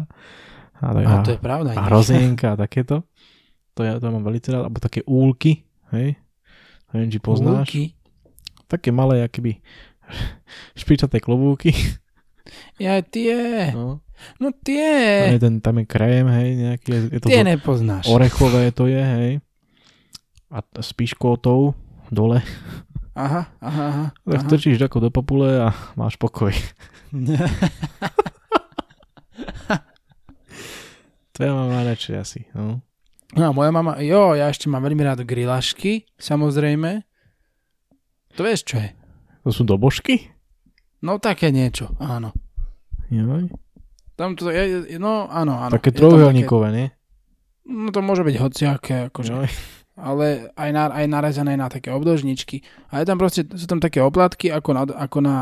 A, 0.84 0.92
tak, 0.92 1.04
a 1.08 1.14
to 1.24 1.32
je 1.34 1.42
pravda. 1.42 1.72
A 1.72 1.88
hrozienka 1.88 2.54
a 2.54 2.60
takéto. 2.60 3.08
To 3.80 3.82
ja 3.84 3.96
to 3.96 4.12
mám 4.12 4.28
veľmi 4.28 4.44
rád. 4.44 4.68
Alebo 4.68 4.80
také 4.84 5.08
úlky, 5.08 5.64
hej. 5.96 6.20
Neviem, 6.92 7.10
či 7.16 7.20
poznáš. 7.24 7.72
Úlky? 7.72 7.84
Také 8.68 8.92
malé, 8.92 9.24
akoby 9.24 9.64
špičaté 10.80 11.24
klobúky. 11.24 11.72
Ja 12.76 13.00
tie. 13.02 13.72
No. 13.72 14.04
No 14.40 14.52
tie. 14.52 15.28
Tam 15.28 15.36
je, 15.36 15.42
ten, 15.42 15.56
tam 15.64 15.76
je 15.80 15.86
krém, 15.88 16.28
hej, 16.28 16.50
nejaký. 16.56 16.90
Je 17.12 17.20
to 17.24 17.28
tie 17.32 17.44
nepoznáš. 17.44 18.08
Orechové 18.12 18.72
to 18.76 18.88
je, 18.88 19.00
hej. 19.02 19.32
A 20.52 20.60
s 20.80 20.92
piškótou 20.96 21.76
dole. 22.12 22.44
Aha, 23.16 23.48
aha, 23.64 23.86
aha. 23.88 24.06
Tak 24.28 24.44
aha. 24.44 24.48
strčíš 24.52 24.84
ako 24.84 25.08
do 25.08 25.10
papule 25.14 25.64
a 25.64 25.72
máš 25.96 26.20
pokoj. 26.20 26.52
to 31.32 31.38
ja 31.40 31.56
mám 31.56 31.72
najradšej 31.72 32.16
asi, 32.20 32.44
no. 32.52 32.84
No 33.36 33.52
moja 33.56 33.72
mama, 33.72 34.00
jo, 34.04 34.36
ja 34.36 34.52
ešte 34.52 34.68
mám 34.68 34.84
veľmi 34.84 35.04
rád 35.04 35.24
grilašky, 35.24 36.04
samozrejme. 36.20 37.04
To 38.36 38.44
vieš, 38.44 38.68
čo 38.68 38.84
je? 38.84 38.92
To 39.48 39.50
sú 39.52 39.64
dobožky? 39.64 40.36
No 41.00 41.20
také 41.20 41.52
niečo, 41.56 41.96
áno. 42.04 42.36
Joj. 43.08 43.48
Tam 44.16 44.36
to 44.36 44.52
je, 44.52 44.96
no 45.00 45.28
áno, 45.32 45.60
áno. 45.60 45.72
Také 45.72 45.92
trojuholníkové, 45.96 46.68
nie? 46.72 46.88
No 47.68 47.92
to 47.96 48.02
môže 48.04 48.24
byť 48.28 48.36
hociaké, 48.40 48.96
akože. 49.12 49.32
Joj. 49.32 49.50
Ale 49.96 50.52
aj, 50.60 50.70
na, 50.76 50.92
aj 50.92 51.06
narezané 51.08 51.56
na 51.56 51.72
také 51.72 51.88
obdožničky. 51.88 52.60
A 52.92 53.00
je 53.00 53.08
tam 53.08 53.16
proste, 53.16 53.48
sú 53.48 53.64
tam 53.64 53.80
také 53.80 54.04
oplatky, 54.04 54.52
ako 54.52 54.70
na, 54.76 54.84
ako 54.84 55.20
na 55.24 55.38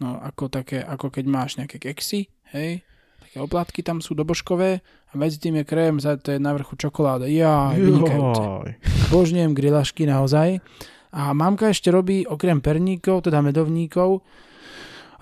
no 0.00 0.20
ako 0.20 0.52
také, 0.52 0.84
ako 0.84 1.08
keď 1.08 1.24
máš 1.28 1.56
nejaké 1.56 1.80
keksy, 1.80 2.28
hej. 2.52 2.84
Také 3.20 3.40
oplatky 3.40 3.80
tam 3.80 4.04
sú 4.04 4.12
dobožkové 4.12 4.80
a 4.84 5.12
medzi 5.16 5.40
tým 5.40 5.60
je 5.60 5.64
krém, 5.64 5.96
za 6.00 6.20
to 6.20 6.36
je 6.36 6.38
na 6.40 6.52
vrchu 6.52 6.76
čokoláda. 6.76 7.24
Ja, 7.28 7.72
vynikajúce. 7.72 8.76
Božňujem 9.08 9.52
grilašky 9.56 10.04
naozaj. 10.04 10.60
A 11.16 11.32
mamka 11.32 11.72
ešte 11.72 11.88
robí 11.88 12.28
okrem 12.28 12.60
perníkov, 12.60 13.24
teda 13.24 13.40
medovníkov, 13.40 14.20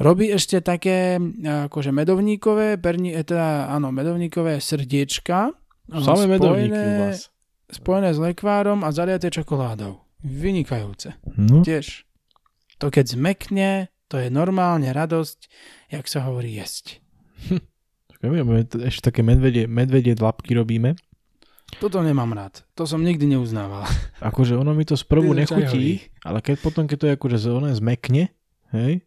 robí 0.03 0.35
ešte 0.35 0.59
také 0.59 1.23
akože 1.43 1.95
medovníkové, 1.95 2.83
perní, 2.83 3.15
teda 3.23 3.71
áno, 3.71 3.95
medovníkové 3.95 4.59
srdiečka. 4.59 5.55
Samé 5.87 6.27
medovníky 6.27 6.75
u 6.75 6.93
vás. 7.07 7.34
Spojené 7.75 8.15
s 8.15 8.23
lekvárom 8.23 8.87
a 8.87 8.95
zaliaté 8.95 9.35
čokoládou. 9.35 9.99
Vynikajúce. 10.23 11.19
No. 11.35 11.67
Tiež. 11.67 12.07
To 12.79 12.87
keď 12.87 13.19
zmekne, 13.19 13.91
to 14.07 14.23
je 14.23 14.31
normálne 14.31 14.87
radosť, 14.95 15.51
jak 15.91 16.07
sa 16.07 16.23
hovorí 16.23 16.55
jesť. 16.55 17.03
Hm. 17.51 17.63
Ešte 18.87 19.11
také 19.11 19.21
medvedie, 19.27 19.67
medvedie 19.67 20.15
dlapky 20.15 20.55
robíme. 20.55 20.95
Toto 21.83 21.99
nemám 21.99 22.31
rád. 22.31 22.63
To 22.79 22.87
som 22.87 23.03
nikdy 23.03 23.27
neuznával. 23.35 23.91
Akože 24.31 24.55
ono 24.55 24.71
mi 24.71 24.87
to 24.87 24.95
sprvu 24.95 25.35
nechutí, 25.35 26.15
ale 26.23 26.39
keď 26.39 26.57
potom, 26.63 26.87
keď 26.87 26.97
to 26.97 27.07
je 27.11 27.15
akože 27.19 27.37
ono 27.51 27.75
zmekne, 27.75 28.31
hej, 28.71 29.03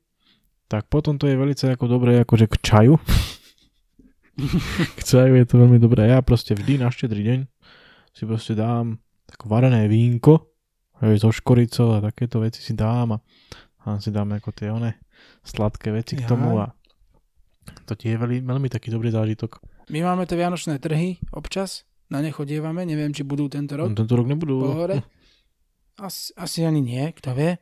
tak 0.67 0.91
potom 0.91 1.15
to 1.15 1.31
je 1.31 1.39
veľmi 1.39 1.55
ako 1.55 1.85
dobré 1.87 2.19
akože 2.27 2.51
k 2.51 2.55
čaju. 2.59 2.99
k 4.97 5.01
čaju 5.01 5.33
je 5.39 5.45
to 5.47 5.55
veľmi 5.55 5.79
dobré. 5.79 6.11
Ja 6.11 6.19
proste 6.19 6.51
vždy 6.51 6.83
na 6.83 6.91
štedrý 6.91 7.23
deň 7.23 7.39
si 8.17 8.25
proste 8.25 8.57
dám 8.57 8.97
tak 9.29 9.45
varené 9.45 9.85
vínko, 9.85 10.49
hej, 11.05 11.21
so 11.21 11.29
škoricou 11.29 12.01
a 12.01 12.01
takéto 12.01 12.41
veci 12.41 12.65
si 12.65 12.73
dám 12.73 13.13
a, 13.13 13.17
a 13.85 14.01
si 14.01 14.09
dám 14.09 14.33
ako 14.33 14.49
tie 14.57 14.73
one 14.73 14.97
sladké 15.45 15.93
veci 15.93 16.17
k 16.17 16.25
tomu 16.25 16.57
a 16.57 16.73
to 17.85 17.93
ti 17.93 18.09
je 18.09 18.17
veľmi, 18.17 18.41
veľmi 18.41 18.69
taký 18.73 18.89
dobrý 18.89 19.13
zážitok. 19.13 19.61
My 19.93 20.01
máme 20.01 20.25
tie 20.25 20.39
vianočné 20.39 20.81
trhy 20.81 21.21
občas, 21.29 21.85
na 22.09 22.23
ne 22.23 22.33
chodievame, 22.33 22.87
neviem, 22.87 23.13
či 23.13 23.21
budú 23.21 23.51
tento 23.51 23.77
rok. 23.77 23.91
No, 23.91 23.99
tento 23.99 24.15
rok 24.17 24.25
nebudú. 24.25 24.63
Po 24.63 24.73
hore. 24.73 25.03
Asi, 25.99 26.33
asi 26.39 26.65
ani 26.65 26.81
nie, 26.81 27.05
kto 27.13 27.35
vie. 27.37 27.59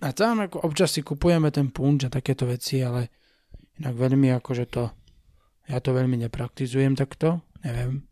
A 0.00 0.08
tam 0.16 0.42
ako 0.42 0.62
občas 0.64 0.94
si 0.94 1.04
kupujeme 1.04 1.52
ten 1.54 1.70
punč 1.70 2.06
a 2.06 2.10
takéto 2.10 2.48
veci, 2.48 2.80
ale 2.80 3.12
inak 3.78 3.94
veľmi 3.94 4.30
akože 4.40 4.64
to, 4.70 4.90
ja 5.68 5.78
to 5.78 5.90
veľmi 5.92 6.18
nepraktizujem 6.26 6.96
takto, 6.96 7.44
neviem. 7.62 8.09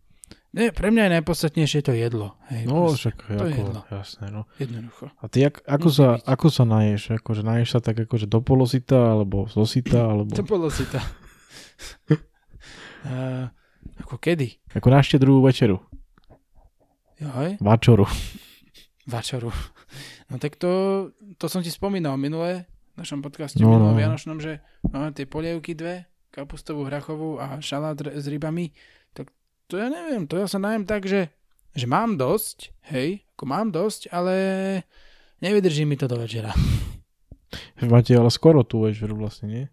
Ne, 0.49 0.73
pre 0.73 0.89
mňa 0.89 1.03
je 1.05 1.15
najpodstatnejšie 1.21 1.81
to 1.85 1.93
jedlo. 1.93 2.41
Hej, 2.49 2.65
no, 2.65 2.89
proste, 2.89 3.13
však 3.13 3.17
to 3.21 3.33
ako, 3.37 3.45
je 3.45 3.59
jedlo. 3.61 3.81
jasné, 3.93 4.27
no. 4.33 4.41
Jednoducho. 4.57 5.05
A 5.21 5.25
ty 5.29 5.37
jak, 5.45 5.61
ako, 5.69 5.89
sa, 5.93 6.09
ako 6.25 6.47
sa 6.49 6.65
naješ? 6.65 7.21
Akože 7.21 7.43
naješ 7.45 7.69
sa 7.77 7.81
tak 7.85 8.01
akože 8.09 8.25
do 8.25 8.41
polosita, 8.41 9.13
alebo 9.13 9.45
zosita, 9.53 10.01
alebo... 10.13 10.33
Do 10.33 10.47
polosita. 10.49 11.05
uh, 13.05 13.53
ako 14.01 14.17
kedy? 14.17 14.57
Ako 14.73 14.89
na 14.89 15.05
štedrú 15.05 15.45
večeru. 15.45 15.85
Joj. 17.21 17.61
Vačoru. 17.61 18.09
Vačoru. 19.05 19.53
No 20.33 20.41
tak 20.41 20.57
to, 20.57 20.71
to 21.37 21.45
som 21.53 21.61
ti 21.61 21.69
spomínal 21.69 22.17
minule, 22.17 22.65
v 22.95 22.97
našom 22.97 23.21
podcaste 23.21 23.61
No, 23.61 23.75
minulom 23.75 23.95
no. 23.95 24.01
Vianočnom, 24.01 24.39
že 24.41 24.65
máme 24.89 25.13
tie 25.13 25.29
polievky 25.29 25.77
dve, 25.77 26.09
kapustovú, 26.33 26.89
hrachovú 26.89 27.37
a 27.37 27.61
šalát 27.61 28.01
s 28.01 28.27
rybami, 28.27 28.73
to 29.69 29.77
ja 29.77 29.89
neviem, 29.89 30.25
to 30.25 30.37
ja 30.37 30.49
sa 30.49 30.57
najem 30.57 30.83
tak, 30.83 31.05
že, 31.05 31.29
že 31.73 31.85
mám 31.85 32.17
dosť, 32.17 32.73
hej, 32.91 33.23
ako 33.37 33.45
mám 33.45 33.69
dosť, 33.69 34.09
ale 34.11 34.35
nevydrží 35.39 35.85
mi 35.85 35.95
to 35.95 36.09
do 36.09 36.17
večera. 36.17 36.51
Máte 37.81 38.13
ale 38.13 38.29
skoro 38.29 38.65
tú 38.65 38.85
večeru 38.85 39.17
vlastne, 39.17 39.47
nie? 39.49 39.65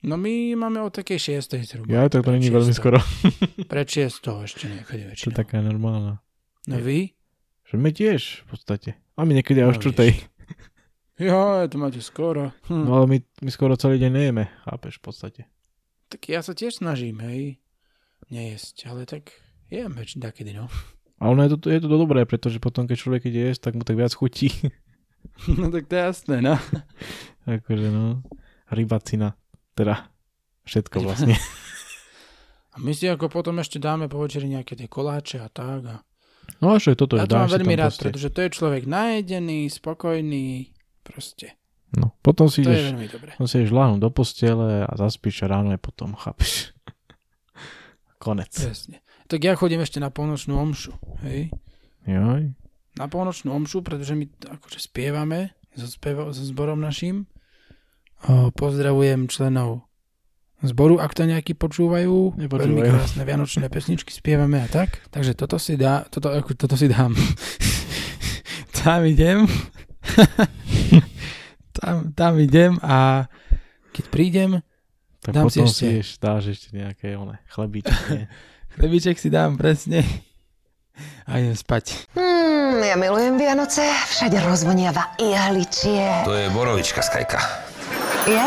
No 0.00 0.16
my 0.16 0.56
máme 0.56 0.80
od 0.80 0.96
takej 0.96 1.44
6. 1.44 1.60
zhruba. 1.60 1.92
Ja, 1.92 2.08
tak 2.08 2.24
to 2.24 2.32
není 2.32 2.48
veľmi 2.48 2.72
6. 2.72 2.80
skoro. 2.80 2.98
Pred 3.68 3.86
6. 4.08 4.24
ešte 4.48 4.64
niekedy 4.64 5.12
To 5.12 5.28
je 5.28 5.36
taká 5.36 5.60
normálna. 5.60 6.24
No 6.64 6.80
vy? 6.80 7.12
Že 7.68 7.76
my 7.76 7.90
tiež 7.92 8.20
v 8.42 8.44
podstate. 8.48 8.90
A 9.20 9.28
my 9.28 9.36
niekedy 9.36 9.60
o 9.60 9.68
No, 9.68 9.76
štvrtej. 9.76 10.16
Jo, 11.20 11.68
to 11.68 11.76
máte 11.76 12.00
skoro. 12.00 12.48
Hm. 12.72 12.88
No 12.88 12.96
ale 12.96 13.06
my, 13.06 13.18
my 13.44 13.50
skoro 13.52 13.76
celý 13.76 14.00
deň 14.00 14.08
nejeme, 14.08 14.48
chápeš 14.64 14.96
v 14.96 15.04
podstate. 15.04 15.42
Tak 16.08 16.24
ja 16.26 16.40
sa 16.40 16.56
tiež 16.56 16.80
snažím, 16.80 17.20
hej, 17.20 17.60
nejesť, 18.30 18.76
ale 18.90 19.06
tak 19.06 19.34
jem 19.70 19.94
väčšina 19.94 20.30
takedy, 20.30 20.54
no. 20.54 20.66
A 21.20 21.28
ono 21.28 21.44
je 21.44 21.52
to, 21.52 21.68
je 21.68 21.80
to 21.84 21.88
dobré, 21.90 22.24
pretože 22.24 22.56
potom, 22.62 22.88
keď 22.88 22.96
človek 22.96 23.22
ide 23.28 23.52
jesť, 23.52 23.70
tak 23.70 23.72
mu 23.76 23.84
tak 23.84 24.00
viac 24.00 24.14
chutí. 24.16 24.48
no 25.60 25.68
tak 25.68 25.86
to 25.86 25.94
je 25.94 26.02
jasné, 26.02 26.36
no. 26.40 26.56
akože 27.44 27.88
no, 27.92 28.24
rybacina. 28.72 29.36
Teda 29.76 30.08
všetko 30.64 31.04
vlastne. 31.04 31.36
A 32.70 32.78
my 32.78 32.94
si 32.94 33.10
ako 33.10 33.26
potom 33.26 33.58
ešte 33.58 33.82
dáme 33.82 34.06
po 34.06 34.22
večeri 34.22 34.46
nejaké 34.46 34.78
tie 34.78 34.86
koláče 34.86 35.42
a 35.42 35.50
tak. 35.50 35.80
A... 35.90 35.96
No 36.62 36.70
a 36.70 36.78
čo 36.78 36.94
je 36.94 36.98
toto? 37.02 37.18
ja 37.18 37.26
to 37.26 37.34
mám 37.34 37.50
veľmi 37.50 37.74
rád, 37.74 37.90
proste- 37.90 38.06
pretože 38.06 38.30
to 38.30 38.40
je 38.46 38.50
človek 38.54 38.82
najedený, 38.86 39.66
spokojný, 39.66 40.70
proste. 41.02 41.58
No, 41.90 42.14
potom 42.22 42.46
si 42.46 42.62
To 42.62 42.70
je 42.70 42.78
ideš, 42.78 42.86
veľmi 42.94 43.06
dobré. 43.10 43.30
potom 43.34 43.48
si 43.50 43.54
ideš 43.58 43.74
do 43.74 44.08
postele 44.14 44.86
a 44.86 44.92
zaspíš 44.94 45.42
a 45.42 45.46
ráno 45.50 45.74
je 45.74 45.80
potom, 45.82 46.14
chápeš. 46.14 46.70
Konec. 48.20 48.52
Presne. 48.52 49.00
Tak 49.32 49.40
ja 49.40 49.56
chodím 49.56 49.80
ešte 49.80 49.96
na 49.96 50.12
polnočnú 50.12 50.60
omšu. 50.60 50.92
Hej. 51.24 51.48
Joj. 52.04 52.52
Na 53.00 53.06
polnočnú 53.08 53.56
omšu, 53.56 53.80
pretože 53.80 54.12
my 54.12 54.28
akože 54.60 54.76
spievame 54.76 55.56
so, 55.72 55.88
spevo, 55.88 56.28
so 56.28 56.44
zborom 56.44 56.84
našim. 56.84 57.24
O, 58.28 58.52
pozdravujem 58.52 59.24
členov 59.32 59.88
zboru, 60.60 61.00
ak 61.00 61.16
to 61.16 61.24
nejakí 61.24 61.56
počúvajú. 61.56 62.36
Nepočúvajú. 62.36 62.76
Veľmi 62.76 62.82
krásne 62.84 63.22
vianočné 63.24 63.66
pesničky 63.72 64.12
spievame 64.12 64.60
a 64.60 64.68
tak. 64.68 65.00
Takže 65.08 65.32
toto 65.32 65.56
si 65.56 65.80
dá, 65.80 66.04
toto, 66.12 66.28
ako, 66.28 66.52
toto 66.52 66.76
si 66.76 66.92
dám. 66.92 67.16
tam 68.84 69.00
idem. 69.08 69.48
tam, 71.80 72.12
tam 72.12 72.32
idem 72.36 72.76
a 72.84 73.24
keď 73.96 74.04
prídem, 74.12 74.50
Tak 75.20 75.32
Dám 75.32 75.46
si 75.46 75.60
potom 75.60 75.66
ešte- 75.66 75.76
si 75.76 75.86
ješ, 75.94 76.08
dáš 76.16 76.42
ešte 76.48 76.68
nejaké 76.72 77.12
one, 77.12 77.36
chlebíčky. 77.46 77.92
nie? 78.10 78.24
chlebiček 78.74 79.16
si 79.16 79.28
dám 79.28 79.54
presne 79.54 80.00
a 81.24 81.36
idem 81.36 81.52
spať. 81.52 82.08
Hmm, 82.12 82.80
ja 82.80 82.96
milujem 82.96 83.36
Vianoce, 83.36 83.84
všade 83.84 84.40
rozvoniava 84.40 85.12
ihličie. 85.16 86.24
To 86.24 86.32
je 86.32 86.48
borovička, 86.48 87.00
Skajka. 87.00 87.40
Je? 88.24 88.40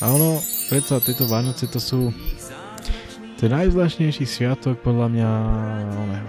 A 0.00 0.04
ono, 0.06 0.38
predsa 0.66 0.98
tieto 0.98 1.26
Vánoce 1.26 1.66
to 1.66 1.78
sú 1.78 2.10
to 3.36 3.48
je 3.48 3.56
najzvláštnejší 3.56 4.26
sviatok 4.26 4.78
podľa 4.80 5.06
mňa 5.08 5.28
oného, 5.96 6.28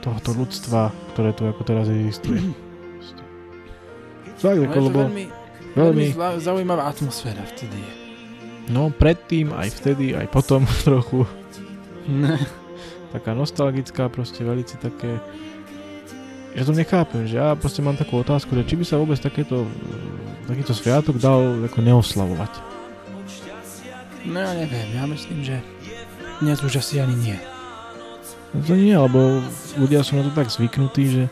tohoto 0.00 0.32
ľudstva, 0.32 0.88
ktoré 1.12 1.36
tu 1.36 1.44
ako 1.44 1.60
teraz 1.60 1.90
existuje. 1.90 2.40
Tak, 4.38 4.54
No, 4.54 4.64
ako, 4.64 4.78
lebo 4.80 5.00
veľmi, 5.02 5.24
veľmi 5.74 6.04
zaujímavá 6.38 6.86
atmosféra 6.86 7.42
vtedy 7.44 7.74
je. 7.74 7.92
No 8.68 8.88
predtým, 8.92 9.52
aj 9.52 9.68
vtedy, 9.80 10.14
aj 10.14 10.28
potom 10.28 10.64
trochu 10.86 11.24
Ne. 12.08 12.40
taká 13.12 13.36
nostalgická, 13.36 14.08
proste 14.08 14.40
velice 14.44 14.80
také 14.80 15.20
ja 16.56 16.64
to 16.64 16.72
nechápem, 16.72 17.28
že 17.28 17.38
ja 17.38 17.54
proste 17.54 17.84
mám 17.84 17.94
takú 17.94 18.18
otázku, 18.18 18.56
že 18.56 18.66
či 18.66 18.74
by 18.74 18.84
sa 18.88 18.98
vôbec 18.98 19.20
takéto, 19.20 19.68
takýto 20.48 20.72
sviatok 20.74 21.20
dal 21.20 21.68
ako 21.68 21.78
neoslavovať. 21.84 22.52
No 24.26 24.42
ja 24.42 24.52
neviem, 24.56 24.88
ja 24.96 25.04
myslím, 25.06 25.44
že 25.44 25.60
dnes 26.42 26.58
už 26.64 26.80
asi 26.82 26.98
ani 26.98 27.14
nie. 27.14 27.38
No 28.56 28.64
to 28.64 28.74
nie, 28.74 28.96
lebo 28.96 29.44
ľudia 29.76 30.00
sú 30.02 30.16
na 30.18 30.24
to 30.26 30.32
tak 30.32 30.48
zvyknutí, 30.48 31.04
že 31.06 31.22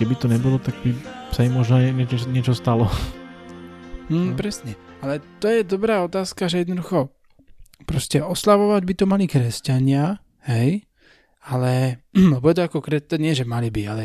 keby 0.00 0.16
to 0.16 0.32
nebolo, 0.32 0.56
tak 0.56 0.72
by 0.80 0.96
sa 1.28 1.44
im 1.44 1.60
možno 1.60 1.76
nie- 1.76 1.92
niečo, 1.92 2.24
niečo 2.32 2.56
stalo. 2.56 2.88
Hm, 4.08 4.32
presne. 4.32 4.74
Ale 5.00 5.24
to 5.40 5.48
je 5.48 5.64
dobrá 5.64 6.04
otázka, 6.04 6.44
že 6.46 6.60
jednoducho 6.60 7.08
proste 7.88 8.20
oslavovať 8.20 8.82
by 8.84 8.94
to 8.94 9.04
mali 9.08 9.24
kresťania, 9.24 10.20
hej, 10.44 10.84
ale, 11.40 12.04
lebo 12.36 12.44
je 12.52 12.56
to 12.60 12.62
ako, 12.68 12.78
to 12.84 13.16
nie, 13.16 13.32
že 13.32 13.48
mali 13.48 13.72
by, 13.72 13.82
ale 13.88 14.04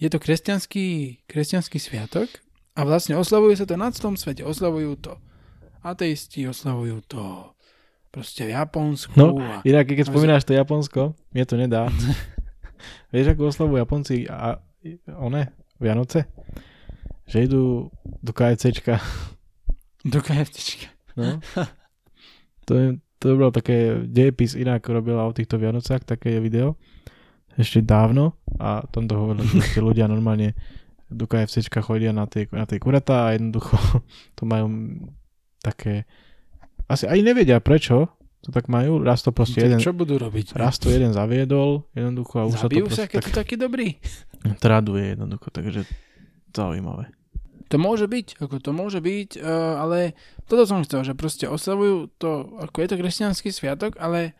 je 0.00 0.08
to 0.08 0.18
kresťanský, 0.18 0.86
kresťanský 1.28 1.78
sviatok 1.78 2.26
a 2.74 2.80
vlastne 2.82 3.14
oslavuje 3.14 3.60
sa 3.60 3.68
to 3.68 3.76
na 3.76 3.92
celom 3.92 4.16
svete. 4.16 4.42
Oslavujú 4.42 4.98
to 4.98 5.12
ateisti, 5.84 6.48
oslavujú 6.48 7.04
to 7.06 7.22
proste 8.10 8.48
v 8.48 8.56
Japonsku. 8.56 9.14
No, 9.14 9.36
a, 9.38 9.60
Inak, 9.62 9.86
keď 9.92 10.08
Ale- 10.08 10.10
spomínaš 10.10 10.42
to 10.48 10.56
Japonsko, 10.56 11.14
mne 11.30 11.44
to 11.44 11.54
nedá. 11.60 11.86
Vieš, 13.14 13.36
ako 13.36 13.52
oslavujú 13.52 13.78
Japonci 13.78 14.26
a 14.26 14.58
one, 15.14 15.54
Vianoce? 15.78 16.26
Že 17.30 17.38
idú 17.46 17.62
do 18.02 18.32
KFCčka. 18.34 18.98
Do 20.04 20.18
KFTčka. 20.18 20.88
No. 21.16 21.38
To, 22.62 22.78
je, 22.78 22.86
to 23.18 23.34
bolo 23.34 23.50
také 23.50 24.06
dejepis 24.06 24.54
inak 24.54 24.86
robila 24.86 25.26
o 25.26 25.34
týchto 25.34 25.58
Vianocách, 25.58 26.06
také 26.06 26.38
video. 26.38 26.78
Ešte 27.58 27.82
dávno 27.82 28.38
a 28.54 28.86
tam 28.86 29.10
to 29.10 29.18
hovorili, 29.18 29.50
že 29.66 29.82
ľudia 29.82 30.06
normálne 30.06 30.54
do 31.10 31.26
KFCčka 31.26 31.82
chodia 31.82 32.14
na 32.14 32.30
tej, 32.30 32.46
na 32.54 32.62
tej 32.62 32.78
kuratá 32.78 33.28
a 33.28 33.34
jednoducho 33.34 33.74
to 34.38 34.46
majú 34.46 34.70
také 35.58 36.06
asi 36.86 37.10
aj 37.10 37.18
nevedia 37.18 37.58
prečo 37.58 38.14
to 38.42 38.50
tak 38.50 38.66
majú, 38.66 38.98
raz 38.98 39.22
to 39.22 39.30
proste 39.30 39.62
jeden, 39.62 39.78
Čo 39.78 39.94
budú 39.94 40.18
robiť? 40.18 40.58
raz 40.58 40.78
to 40.78 40.90
jeden 40.90 41.14
zaviedol 41.14 41.86
jednoducho 41.94 42.42
a 42.42 42.44
už 42.50 42.58
Zabijú 42.62 42.90
sa 42.90 42.94
sa, 42.94 43.04
to 43.06 43.10
keď 43.10 43.18
proste 43.22 43.30
sú 43.30 43.38
taký 43.38 43.54
dobrý. 43.58 43.86
tak 44.42 44.58
traduje 44.58 45.14
jednoducho, 45.14 45.46
takže 45.50 45.86
zaujímavé. 46.50 47.10
To 47.72 47.80
môže 47.80 48.04
byť, 48.04 48.36
ako 48.36 48.60
to 48.60 48.70
môže 48.76 49.00
byť, 49.00 49.40
uh, 49.40 49.80
ale 49.80 50.12
toto 50.44 50.68
som 50.68 50.84
chcel, 50.84 51.08
že 51.08 51.16
proste 51.16 51.48
oslavujú 51.48 52.12
to, 52.20 52.60
ako 52.60 52.76
je 52.84 52.88
to 52.92 53.00
kresťanský 53.00 53.48
sviatok, 53.48 53.96
ale 53.96 54.36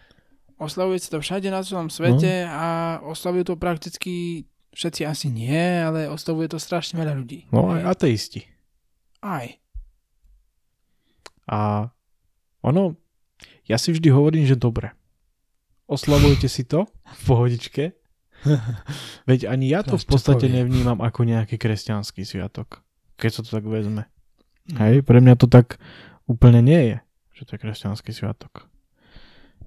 oslavuje 0.61 1.01
sa 1.01 1.16
to 1.16 1.24
všade 1.24 1.49
na 1.49 1.64
celom 1.64 1.89
svete 1.89 2.45
a 2.45 3.01
oslavujú 3.01 3.49
to 3.49 3.55
prakticky 3.57 4.45
všetci 4.76 5.09
asi 5.09 5.33
nie, 5.33 5.80
ale 5.80 6.12
oslavuje 6.12 6.53
to 6.53 6.61
strašne 6.61 7.01
veľa 7.01 7.16
ľudí. 7.16 7.49
No 7.57 7.72
aj 7.72 7.89
ateisti. 7.97 8.45
Aj. 9.24 9.49
A 11.49 11.89
ono, 12.61 13.01
ja 13.64 13.80
si 13.80 13.97
vždy 13.97 14.12
hovorím, 14.12 14.45
že 14.45 14.61
dobre. 14.61 14.93
Oslavujte 15.89 16.53
si 16.53 16.68
to 16.68 16.85
v 16.89 17.20
pohodičke. 17.24 17.85
Veď 19.30 19.49
ani 19.49 19.72
ja 19.72 19.80
to 19.80 19.97
v 19.97 20.05
podstate 20.05 20.53
nevnímam 20.53 21.01
ako 21.01 21.24
nejaký 21.24 21.57
kresťanský 21.57 22.28
sviatok. 22.28 22.85
Keď 23.23 23.31
sa 23.31 23.41
to 23.47 23.51
tak 23.55 23.64
vezme. 23.64 24.11
Mhm. 24.66 24.77
Hej, 24.83 24.95
pre 25.07 25.23
mňa 25.23 25.39
to 25.39 25.47
tak 25.47 25.79
úplne 26.27 26.59
nie 26.59 26.83
je, 26.91 26.97
že 27.39 27.43
to 27.47 27.51
je 27.55 27.62
kresťanský 27.62 28.11
sviatok. 28.11 28.66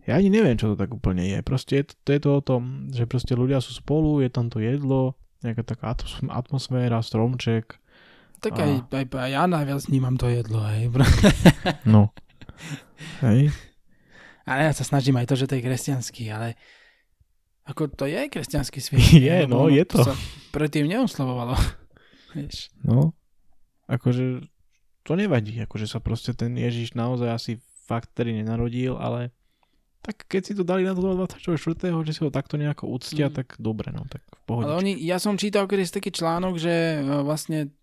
Ja 0.05 0.21
ani 0.21 0.29
neviem, 0.29 0.53
čo 0.53 0.75
to 0.75 0.77
tak 0.77 0.91
úplne 0.93 1.23
je. 1.25 1.39
Proste 1.41 1.81
je 1.81 1.85
to, 1.89 1.93
to 2.03 2.09
je 2.13 2.19
to 2.21 2.29
o 2.35 2.41
tom, 2.43 2.61
že 2.93 3.09
proste 3.09 3.33
ľudia 3.33 3.57
sú 3.57 3.73
spolu, 3.73 4.21
je 4.21 4.29
tam 4.29 4.53
to 4.53 4.61
jedlo, 4.61 5.17
nejaká 5.41 5.65
taká 5.65 5.97
atmos- 5.97 6.21
atmosféra, 6.29 7.01
stromček. 7.01 7.81
Tak 8.43 8.53
A- 8.53 8.61
aj, 8.61 8.71
aj, 8.93 9.05
aj 9.09 9.29
ja 9.33 9.43
najviac 9.49 9.81
vnímam 9.89 10.13
to 10.19 10.29
jedlo, 10.29 10.61
hej. 10.69 10.93
No. 11.89 12.13
Hej. 13.25 13.49
Ale 14.45 14.69
ja 14.69 14.73
sa 14.77 14.85
snažím 14.85 15.17
aj 15.17 15.25
to, 15.25 15.35
že 15.35 15.49
to 15.49 15.57
je 15.57 15.65
kresťanský, 15.65 16.29
ale 16.29 16.53
ako 17.65 17.89
to 17.89 18.05
je 18.05 18.29
kresťanský 18.29 18.77
sviatok. 18.77 19.09
Je, 19.25 19.35
lebo 19.49 19.65
no, 19.65 19.73
je 19.73 19.83
to. 19.89 20.05
sa 20.05 20.13
predtým 20.53 20.85
neoslavovalo. 20.85 21.57
Vieš. 22.37 22.69
No, 22.85 23.17
akože 23.85 24.45
to 25.01 25.13
nevadí, 25.13 25.61
akože 25.61 25.85
sa 25.85 26.01
proste 26.01 26.33
ten 26.33 26.57
Ježiš 26.57 26.97
naozaj 26.97 27.29
asi 27.29 27.51
fakt 27.85 28.09
tedy 28.17 28.33
nenarodil, 28.33 28.97
ale 28.97 29.29
tak 30.01 30.25
keď 30.29 30.41
si 30.45 30.53
to 30.53 30.61
dali 30.61 30.85
na 30.85 30.93
toho 30.93 31.17
24., 31.17 31.41
že 32.05 32.11
si 32.13 32.21
ho 32.21 32.29
takto 32.29 32.61
nejako 32.61 32.89
uctia, 32.93 33.29
Mm. 33.29 33.33
tak 33.33 33.47
dobre, 33.57 33.89
no, 33.89 34.05
tak 34.05 34.21
v 34.21 34.41
pohode. 34.45 34.69
Ale 34.69 34.77
oni, 34.77 34.93
ja 35.01 35.17
som 35.17 35.33
čítal 35.33 35.65
kedy 35.65 35.81
taký 35.89 36.13
článok, 36.13 36.61
že 36.61 37.01
e, 37.01 37.25
vlastne 37.25 37.73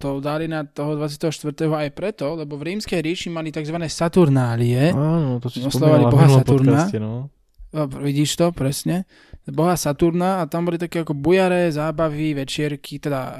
to 0.00 0.24
dali 0.24 0.48
na 0.48 0.64
toho 0.64 0.96
24. 0.96 1.28
aj 1.68 1.92
preto, 1.92 2.32
lebo 2.32 2.56
v 2.56 2.72
rímskej 2.72 3.04
ríši 3.04 3.28
mali 3.28 3.52
tzv. 3.52 3.76
Saturnálie. 3.84 4.96
Áno, 4.96 5.36
to 5.36 5.52
si 5.52 5.60
v 5.60 5.68
Boha 6.08 6.28
Saturna. 6.40 6.80
podcaste, 6.80 6.96
no. 6.96 7.28
A 7.70 7.86
Vidíš 7.86 8.34
to, 8.34 8.50
presne. 8.50 9.06
Boha 9.46 9.74
Saturna 9.74 10.42
a 10.42 10.48
tam 10.50 10.66
boli 10.66 10.74
také 10.76 11.02
ako 11.02 11.14
bujare, 11.14 11.70
zábavy, 11.70 12.34
večierky, 12.34 12.98
teda 12.98 13.34
e, 13.34 13.38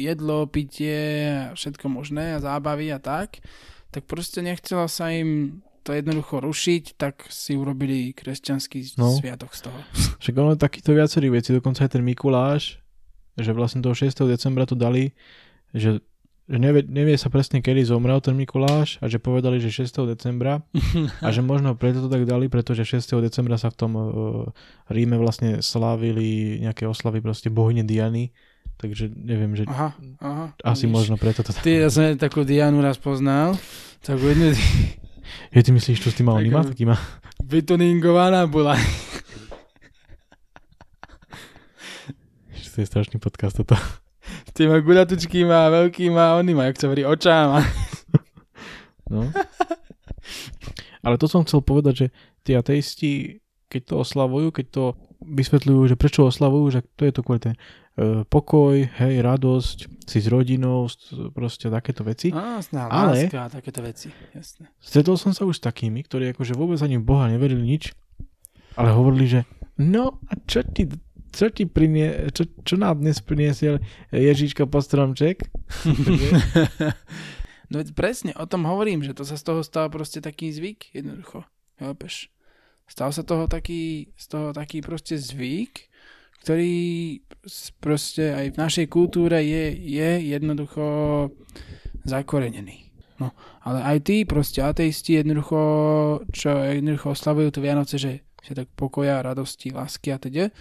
jedlo, 0.00 0.46
pitie, 0.46 1.02
a 1.28 1.54
všetko 1.54 1.86
možné 1.86 2.38
a 2.38 2.42
zábavy 2.42 2.94
a 2.94 2.98
tak. 2.98 3.42
Tak 3.90 4.06
proste 4.06 4.40
nechcelo 4.40 4.86
sa 4.86 5.10
im 5.10 5.60
to 5.82 5.90
jednoducho 5.92 6.38
rušiť, 6.38 6.94
tak 6.94 7.26
si 7.26 7.58
urobili 7.58 8.14
kresťanský 8.14 9.02
No. 9.02 9.18
sviatok 9.18 9.50
z 9.50 9.66
toho. 9.66 9.78
Však 10.22 10.34
ono 10.34 10.54
takýchto 10.54 10.94
viacerých 10.94 11.32
vecí, 11.34 11.48
dokonca 11.50 11.82
aj 11.82 11.98
ten 11.98 12.06
Mikuláš, 12.06 12.78
že 13.34 13.50
vlastne 13.50 13.82
toho 13.82 13.94
6. 13.94 14.14
decembra 14.30 14.62
to 14.62 14.78
dali, 14.78 15.10
že, 15.74 15.98
že 16.52 16.60
nevie, 16.60 16.84
nevie 16.84 17.16
sa 17.16 17.26
presne 17.26 17.58
kedy 17.58 17.80
zomrel 17.82 18.20
ten 18.20 18.36
Mikuláš 18.36 19.00
a 19.00 19.08
že 19.08 19.16
povedali, 19.16 19.56
že 19.56 19.72
6. 19.72 19.88
decembra 20.04 20.60
a 21.18 21.28
že 21.28 21.40
možno 21.40 21.72
preto 21.72 22.04
to 22.04 22.08
tak 22.08 22.22
dali, 22.22 22.46
pretože 22.46 22.84
6. 22.84 23.08
decembra 23.18 23.56
sa 23.56 23.72
v 23.72 23.76
tom 23.78 23.92
uh, 23.94 24.04
Ríme 24.86 25.16
vlastne 25.16 25.58
slávili 25.58 26.60
nejaké 26.60 26.84
oslavy 26.84 27.18
proste 27.18 27.48
bohyne 27.48 27.80
Diany, 27.82 28.36
takže 28.76 29.08
neviem, 29.08 29.56
že 29.56 29.64
Aha, 29.64 29.96
aha. 30.20 30.44
asi 30.60 30.84
vidíš. 30.84 30.92
možno 30.92 31.14
preto 31.16 31.40
to 31.40 31.50
tak... 31.50 31.64
Ty, 31.64 31.72
ja 31.72 31.88
som 31.88 32.04
takú 32.14 32.44
Dianu 32.44 32.78
raz 32.78 33.00
poznal, 33.00 33.56
takú 33.98 34.28
jednu 34.28 34.52
Je, 35.48 35.58
ty 35.58 35.72
myslíš, 35.72 35.98
čo 35.98 36.12
s 36.12 36.18
tým 36.18 36.28
mal? 36.28 36.36
Ako- 36.36 36.68
Taký 36.68 36.84
má? 36.84 37.00
vytuningovaná 37.42 38.44
bola. 38.44 38.76
Že 42.54 42.68
to 42.68 42.78
je 42.78 42.86
strašný 42.86 43.16
podcast 43.16 43.56
toto. 43.56 43.74
S 44.42 44.52
tými 44.52 44.80
gulatučkými 44.80 45.48
a 45.48 45.70
veľkými 45.70 46.16
a 46.16 46.36
onými, 46.36 46.60
jak 46.64 46.76
sa 46.76 46.86
hovorí, 46.86 47.02
očáma. 47.02 47.60
No. 49.08 49.28
Ale 51.02 51.18
to 51.18 51.26
som 51.26 51.42
chcel 51.42 51.60
povedať, 51.60 51.94
že 51.94 52.06
tí 52.40 52.54
ateisti, 52.54 53.10
keď 53.68 53.82
to 53.84 53.94
oslavujú, 54.00 54.48
keď 54.50 54.66
to 54.70 54.84
vysvetľujú, 55.20 55.80
že 55.86 55.96
prečo 55.96 56.24
oslavujú, 56.24 56.66
že 56.70 56.80
to 56.94 57.02
je 57.04 57.12
to 57.12 57.20
kvôli 57.20 57.40
tej 57.40 57.54
e, 57.54 57.60
pokoj, 58.24 58.74
hej, 58.78 59.14
radosť, 59.20 59.78
si 60.02 60.18
s 60.18 60.26
rodinou, 60.26 60.86
s- 60.88 61.12
proste 61.30 61.68
takéto 61.68 62.02
veci. 62.02 62.30
Á, 62.30 62.58
sná, 62.58 62.88
Ale- 62.88 63.26
láska 63.28 63.38
a 63.38 63.48
takéto 63.50 63.82
veci. 63.82 64.08
Jasné. 64.32 64.70
Stretol 64.78 65.14
som 65.14 65.30
sa 65.30 65.44
už 65.44 65.58
s 65.58 65.62
takými, 65.62 66.02
ktorí 66.02 66.32
akože 66.32 66.54
vôbec 66.54 66.78
ani 66.80 66.98
v 66.98 67.04
Boha 67.04 67.28
neverili 67.28 67.62
nič, 67.62 67.92
ale 68.74 68.90
hovorili, 68.90 69.26
že 69.28 69.40
no 69.76 70.18
a 70.26 70.32
čo 70.42 70.64
ti, 70.64 70.88
čo 71.32 71.48
ti 71.48 71.64
prinie, 71.64 72.28
čo, 72.36 72.44
čo 72.62 72.76
nám 72.76 73.00
dnes 73.00 73.24
priniesiel 73.24 73.80
Ježiško 74.12 74.68
po 74.68 74.84
stromček? 74.84 75.42
No 77.72 77.80
veď 77.80 77.96
presne, 77.96 78.36
o 78.36 78.44
tom 78.44 78.68
hovorím, 78.68 79.00
že 79.00 79.16
to 79.16 79.24
sa 79.24 79.40
z 79.40 79.48
toho 79.48 79.64
stal 79.64 79.88
proste 79.88 80.20
taký 80.20 80.52
zvyk, 80.52 80.92
jednoducho. 80.92 81.48
Chápeš? 81.80 82.28
Stal 82.84 83.08
sa 83.16 83.24
toho 83.24 83.48
taký, 83.48 84.12
z 84.12 84.26
toho 84.28 84.52
taký 84.52 84.84
proste 84.84 85.16
zvyk, 85.16 85.88
ktorý 86.44 86.76
proste 87.80 88.36
aj 88.36 88.46
v 88.52 88.60
našej 88.60 88.86
kultúre 88.92 89.40
je, 89.40 89.72
je 89.72 90.10
jednoducho 90.36 90.84
zakorenený. 92.04 92.92
No, 93.16 93.32
ale 93.64 93.80
aj 93.96 93.98
tí 94.04 94.28
proste 94.28 94.60
ateisti 94.60 95.16
jednoducho, 95.16 95.60
čo 96.28 96.52
jednoducho 96.52 97.16
oslavujú 97.16 97.56
tu 97.56 97.64
Vianoce, 97.64 97.96
že 97.96 98.20
tak 98.52 98.68
pokoja, 98.76 99.24
radosti, 99.24 99.72
lásky 99.72 100.12
a 100.12 100.20
teda, 100.20 100.52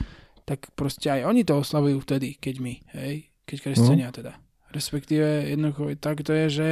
tak 0.52 0.68
proste 0.76 1.08
aj 1.08 1.24
oni 1.24 1.42
to 1.42 1.56
oslavujú 1.56 2.04
vtedy, 2.04 2.36
keď 2.36 2.56
my, 2.60 2.74
hej, 2.94 3.32
keď 3.48 3.58
kresťania 3.64 4.12
teda. 4.12 4.36
Respektíve 4.70 5.48
jednoducho 5.48 5.96
tak 5.96 6.20
to 6.22 6.32
je, 6.34 6.46
že 6.52 6.70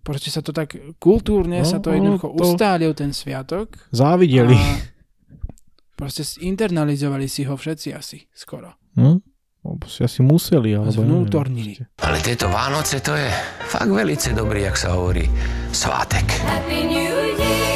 proste 0.00 0.28
sa 0.28 0.40
to 0.40 0.52
tak 0.52 0.72
kultúrne 0.96 1.60
No, 1.60 1.68
sa 1.68 1.76
to 1.76 1.92
jednoducho 1.92 2.32
to- 2.32 2.40
ustálil 2.42 2.92
ten 2.92 3.12
sviatok 3.12 3.76
Závideli. 3.88 4.56
proste 6.00 6.24
internalizovali 6.40 7.26
si 7.26 7.44
ho 7.44 7.52
všetci 7.52 7.88
asi 7.92 8.24
skoro. 8.32 8.72
Lebo 9.58 9.84
si 9.84 10.00
asi 10.00 10.22
museli, 10.22 10.72
alebo 10.72 10.88
neviem. 10.88 11.04
zvnútornili. 11.04 11.72
Ale 12.00 12.22
tieto 12.22 12.48
Vánoce 12.48 13.02
to 13.02 13.12
je 13.12 13.28
fakt 13.66 13.90
velice 13.90 14.32
dobrý, 14.32 14.64
jak 14.64 14.78
sa 14.78 14.96
hovorí, 14.96 15.26
svátek. 15.68 16.24
Happy 16.40 16.86
New 16.86 17.12
Year, 17.36 17.67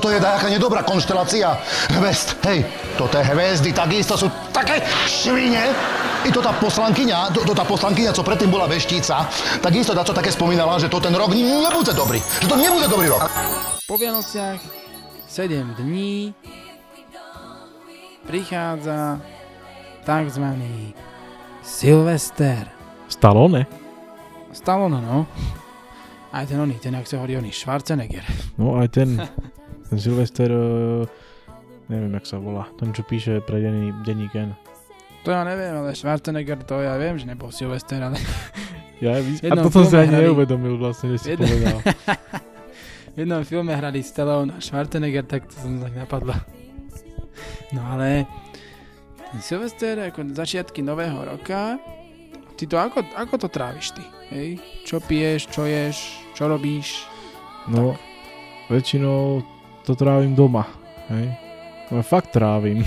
Toto 0.00 0.16
je 0.16 0.24
nejaká 0.24 0.48
nedobrá 0.48 0.80
konštelácia 0.80 1.60
hviezd. 1.92 2.40
Hej, 2.48 2.64
toto 2.96 3.20
je 3.20 3.24
hviezdy, 3.36 3.68
takisto 3.76 4.16
sú 4.16 4.32
také 4.48 4.80
švine. 5.04 5.76
I 6.24 6.32
to 6.32 6.40
tá 6.40 6.56
poslankyňa, 6.56 7.36
to, 7.36 7.44
to 7.44 7.52
tá 7.52 7.68
poslankyňa, 7.68 8.16
co 8.16 8.24
predtým 8.24 8.48
bola 8.48 8.64
veštíca, 8.64 9.28
takisto 9.60 9.92
to 9.92 10.16
také 10.16 10.32
spomínala, 10.32 10.80
že 10.80 10.88
to 10.88 11.04
ten 11.04 11.12
rok 11.12 11.36
nebude 11.36 11.92
dobrý. 11.92 12.16
Že 12.16 12.48
to 12.48 12.56
nebude 12.56 12.88
dobrý 12.88 13.12
rok. 13.12 13.28
Po 13.84 14.00
Vianociach 14.00 14.56
7 15.28 15.76
dní 15.76 16.32
prichádza 18.24 19.20
tzv. 20.00 20.44
Silvester. 21.60 22.72
Stallone? 23.04 23.68
Stallone, 24.56 24.96
no. 25.04 25.28
Aj 26.30 26.46
ten 26.46 26.56
oný, 26.56 26.78
ten, 26.78 26.94
ak 26.94 27.10
sa 27.10 27.18
hovorí 27.18 27.34
oný, 27.36 27.50
Schwarzenegger. 27.50 28.22
No 28.54 28.78
aj 28.78 28.88
ten, 28.94 29.18
ten 29.90 29.98
Sylvester, 29.98 30.48
eh, 30.48 31.02
neviem, 31.90 32.14
jak 32.14 32.24
sa 32.24 32.38
volá, 32.38 32.70
ten, 32.78 32.94
čo 32.94 33.02
píše 33.02 33.42
pre 33.42 33.58
denní, 33.58 33.90
denník 34.06 34.30
N. 34.32 34.54
To 35.20 35.34
ja 35.34 35.42
neviem, 35.42 35.74
ale 35.74 35.92
Schwarzenegger, 35.92 36.62
to 36.64 36.80
ja 36.80 36.96
viem, 36.96 37.18
že 37.18 37.26
nebol 37.26 37.50
Silvester, 37.50 38.00
ale 38.00 38.16
Ja, 39.04 39.16
a 39.16 39.56
toto 39.56 39.80
som 39.80 39.88
si 39.88 39.96
ani 39.96 40.12
hrali- 40.12 40.28
neuvedomil 40.28 40.76
vlastne, 40.76 41.16
že 41.16 41.18
si 41.18 41.28
Jedno- 41.32 41.48
povedal. 41.48 41.78
v 43.14 43.16
jednom 43.18 43.42
filme 43.42 43.72
hrali 43.72 44.04
Stallone 44.04 44.54
a 44.54 44.60
Schwarzenegger, 44.60 45.24
tak 45.24 45.48
to 45.48 45.56
som 45.56 45.80
tak 45.80 45.96
napadlo. 45.96 46.36
No 47.72 47.80
ale 47.82 48.28
Silvester, 49.40 49.98
ako 50.04 50.30
začiatky 50.30 50.84
nového 50.84 51.16
roka, 51.22 51.80
ty 52.54 52.68
to 52.68 52.76
ako, 52.76 53.00
ako 53.16 53.34
to 53.40 53.48
tráviš 53.48 53.96
ty? 53.96 54.04
Hej? 54.30 54.48
Čo 54.84 55.00
piješ, 55.00 55.48
čo 55.48 55.64
ješ, 55.64 55.96
čo 56.36 56.44
robíš? 56.46 57.08
No, 57.66 57.96
väčšinou 58.68 59.40
to 59.90 59.98
trávim 59.98 60.38
doma, 60.38 60.70
hej. 61.10 61.34
No 61.90 62.06
fakt 62.06 62.30
trávim. 62.30 62.86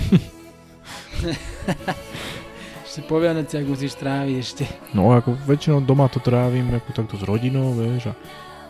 Ešte 2.88 3.00
po 3.04 3.20
Vianociach 3.20 3.66
musíš 3.68 3.98
tráviť 3.98 4.36
ešte. 4.38 4.64
No 4.94 5.10
ako 5.12 5.34
väčšinou 5.44 5.82
doma 5.82 6.06
to 6.08 6.22
trávim 6.22 6.70
ako 6.72 6.94
takto 6.94 7.16
s 7.18 7.26
rodinou, 7.26 7.74
vieš, 7.74 8.12
a 8.12 8.14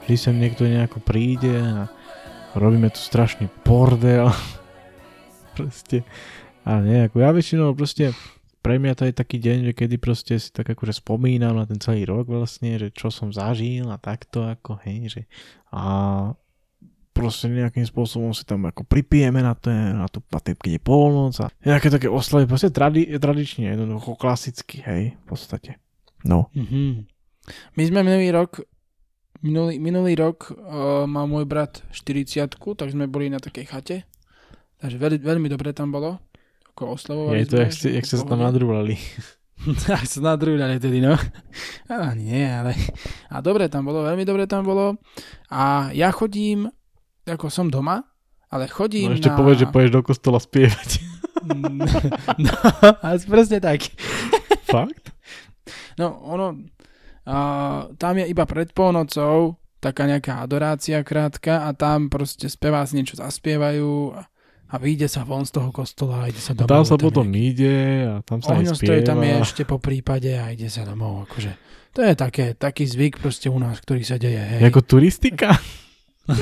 vždy 0.02 0.16
sem 0.16 0.34
niekto 0.34 0.64
nejako 0.64 0.98
príde 1.04 1.54
a 1.54 1.86
robíme 2.56 2.88
tu 2.90 2.98
strašný 2.98 3.46
bordel. 3.62 4.32
proste. 5.54 6.02
A 6.66 6.82
nie, 6.82 7.06
ako 7.06 7.22
ja 7.22 7.30
väčšinou 7.30 7.76
proste 7.78 8.10
pre 8.64 8.80
mňa 8.80 8.96
to 8.96 9.04
je 9.04 9.12
taký 9.12 9.36
deň, 9.36 9.70
že 9.70 9.72
kedy 9.76 9.96
proste 10.00 10.34
si 10.40 10.48
tak 10.48 10.72
akože 10.72 10.96
spomínam 10.96 11.60
na 11.60 11.68
ten 11.68 11.76
celý 11.76 12.08
rok 12.08 12.24
vlastne, 12.26 12.80
že 12.80 12.88
čo 12.90 13.12
som 13.12 13.28
zažil 13.28 13.92
a 13.92 14.00
takto 14.00 14.40
ako, 14.40 14.80
hej, 14.88 15.12
že 15.12 15.22
a 15.68 16.32
proste 17.14 17.46
nejakým 17.46 17.86
spôsobom 17.86 18.34
si 18.34 18.42
tam 18.42 18.66
ako 18.66 18.82
pripijeme 18.82 19.38
na, 19.38 19.54
ten, 19.54 19.94
na, 19.94 20.10
tú, 20.10 20.18
na 20.28 20.42
ten, 20.42 20.58
keď 20.58 20.76
je 20.76 20.82
polnoc 20.82 21.34
a 21.38 21.46
nejaké 21.62 21.88
také 21.88 22.10
oslavy, 22.10 22.50
proste 22.50 22.74
tradi, 22.74 23.06
tradične, 23.06 23.70
jednoducho 23.70 24.18
klasicky, 24.18 24.82
hej, 24.82 25.14
v 25.14 25.24
podstate. 25.24 25.78
No. 26.26 26.50
Mhm. 26.58 27.06
My 27.76 27.82
sme 27.84 28.00
minulý 28.02 28.32
rok 28.32 28.64
minulý, 29.44 29.76
minulý 29.76 30.12
rok 30.16 30.48
uh, 30.48 31.04
mal 31.04 31.28
môj 31.28 31.44
brat 31.44 31.84
40 31.92 32.48
tak 32.56 32.88
sme 32.88 33.04
boli 33.04 33.28
na 33.28 33.36
takej 33.36 33.68
chate. 33.68 33.96
Takže 34.80 34.96
veľmi, 34.96 35.20
veľmi 35.20 35.48
dobre 35.52 35.76
tam 35.76 35.92
bolo. 35.92 36.16
Ako 36.74 36.96
oslavovali 36.96 37.44
Je 37.44 37.46
to, 37.46 37.56
sme, 37.60 37.64
jak, 37.68 37.72
ste, 37.72 37.88
jak 38.00 38.04
ste 38.08 38.16
sa 38.16 38.24
tam 38.24 38.40
pohode. 38.40 38.48
nadrúvali. 38.48 38.94
tak 39.84 40.04
sa 40.12 40.20
nadrúľali 40.24 40.76
tedy, 40.80 41.04
no. 41.04 41.14
A 41.92 42.16
nie, 42.16 42.42
ale... 42.48 42.74
A 43.30 43.44
dobre 43.44 43.68
tam 43.68 43.84
bolo, 43.86 44.02
veľmi 44.02 44.24
dobre 44.24 44.48
tam 44.48 44.64
bolo. 44.64 44.96
A 45.52 45.92
ja 45.92 46.10
chodím, 46.10 46.72
ako 47.26 47.48
som 47.48 47.66
doma, 47.68 48.04
ale 48.48 48.68
chodím 48.68 49.10
No 49.10 49.16
ešte 49.16 49.32
na... 49.32 49.36
povedz, 49.36 49.58
že 49.64 49.68
pôjdeš 49.68 49.92
do 49.92 50.02
kostola 50.04 50.38
spievať. 50.38 51.00
no, 52.44 52.54
a 53.02 53.06
presne 53.20 53.58
tak. 53.58 53.84
Fakt? 54.74 55.12
No, 55.96 56.16
ono, 56.24 56.46
uh, 57.24 57.92
tam 57.94 58.14
je 58.16 58.24
iba 58.26 58.44
pred 58.44 58.70
polnocou 58.70 59.56
taká 59.78 60.08
nejaká 60.08 60.40
adorácia 60.40 61.04
krátka 61.04 61.68
a 61.68 61.76
tam 61.76 62.08
proste 62.08 62.48
speváci 62.48 62.96
niečo 62.96 63.20
zaspievajú 63.20 64.16
a, 64.16 64.24
a 64.72 64.74
vyjde 64.80 65.12
sa 65.12 65.28
von 65.28 65.44
z 65.44 65.60
toho 65.60 65.68
kostola 65.68 66.24
a 66.24 66.32
ide 66.32 66.40
sa 66.40 66.56
domov. 66.56 66.72
tam 66.72 66.84
sa 66.88 66.96
je 66.96 67.04
potom 67.04 67.26
nejaký- 67.28 67.48
ide 67.52 67.76
a 68.08 68.14
tam 68.24 68.40
sa 68.40 68.56
Ohňostroj 68.56 68.80
spieva. 69.04 69.08
tam 69.12 69.20
je 69.20 69.32
ešte 69.44 69.62
po 69.68 69.76
prípade 69.76 70.32
a 70.32 70.48
ide 70.48 70.72
sa 70.72 70.88
domov. 70.88 71.28
Akože. 71.28 71.52
To 71.94 72.00
je 72.00 72.14
také, 72.16 72.56
taký 72.56 72.88
zvyk 72.88 73.20
proste 73.20 73.46
u 73.46 73.58
nás, 73.60 73.76
ktorý 73.78 74.02
sa 74.02 74.16
deje. 74.16 74.40
Hej. 74.40 74.60
Ako 74.66 74.80
turistika? 74.82 75.52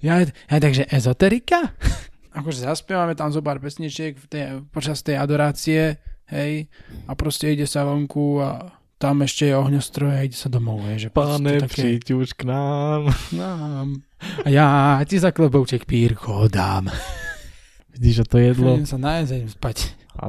Ja, 0.00 0.22
ja 0.24 0.56
takže 0.60 0.86
ezoterika? 0.88 1.74
akože 2.30 2.66
zaspievame 2.66 3.18
tam 3.18 3.34
zo 3.34 3.42
pár 3.42 3.58
pesničiek 3.58 4.14
v 4.14 4.26
tej, 4.30 4.44
počas 4.70 5.02
tej 5.02 5.18
adorácie, 5.18 5.98
hej, 6.30 6.70
a 7.10 7.12
proste 7.18 7.50
ide 7.50 7.66
sa 7.66 7.82
vonku 7.82 8.38
a 8.38 8.70
tam 9.00 9.24
ešte 9.24 9.48
je 9.50 9.54
ohňostroj 9.56 10.12
a 10.12 10.20
ide 10.28 10.36
sa 10.36 10.52
domov, 10.52 10.84
hej, 10.92 11.08
že 11.08 11.10
Pane, 11.10 11.64
také, 11.64 11.96
príď 11.98 12.20
už 12.20 12.36
k 12.36 12.46
nám. 12.46 13.10
nám. 13.34 14.04
A 14.44 14.48
ja 14.52 14.66
ti 15.08 15.16
za 15.16 15.32
klobouček 15.32 15.88
pírko 15.88 16.46
dám. 16.46 16.92
Vidíš, 17.96 18.22
že 18.22 18.24
to 18.28 18.36
jedlo. 18.38 18.76
Idem 18.76 18.86
sa 18.86 19.00
nájsť 19.00 19.30
a 19.32 19.36
idem 19.40 19.52
spať. 19.52 19.76
A 20.20 20.24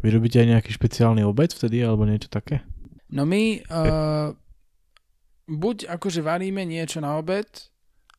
vy 0.00 0.08
robíte 0.10 0.40
aj 0.40 0.48
nejaký 0.48 0.70
špeciálny 0.72 1.22
obed 1.22 1.52
vtedy, 1.52 1.84
alebo 1.84 2.08
niečo 2.08 2.32
také? 2.32 2.64
No 3.12 3.28
my 3.28 3.62
uh, 3.68 4.32
buď 5.46 5.86
akože 5.92 6.24
varíme 6.24 6.64
niečo 6.64 6.98
na 7.04 7.20
obed, 7.20 7.46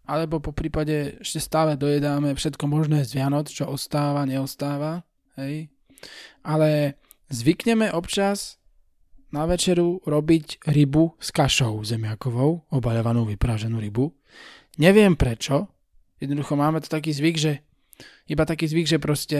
alebo 0.07 0.39
po 0.39 0.55
prípade 0.55 1.19
ešte 1.19 1.43
stále 1.43 1.75
dojedáme 1.75 2.31
všetko 2.31 2.63
možné 2.65 3.03
z 3.03 3.19
Vianoc, 3.19 3.51
čo 3.51 3.67
ostáva, 3.67 4.23
neostáva, 4.23 5.03
hej. 5.35 5.67
Ale 6.47 6.95
zvykneme 7.27 7.91
občas 7.91 8.55
na 9.35 9.43
večeru 9.43 9.99
robiť 10.07 10.63
rybu 10.63 11.19
s 11.19 11.35
kašou 11.35 11.83
zemiakovou, 11.83 12.71
obaľovanú 12.71 13.27
vypraženú 13.27 13.83
rybu. 13.83 14.15
Neviem 14.79 15.19
prečo, 15.19 15.67
jednoducho 16.23 16.55
máme 16.55 16.79
to 16.79 16.87
taký 16.87 17.11
zvyk, 17.11 17.35
že 17.35 17.53
iba 18.31 18.47
taký 18.47 18.71
zvyk, 18.71 18.87
že 18.87 19.03
proste 19.03 19.39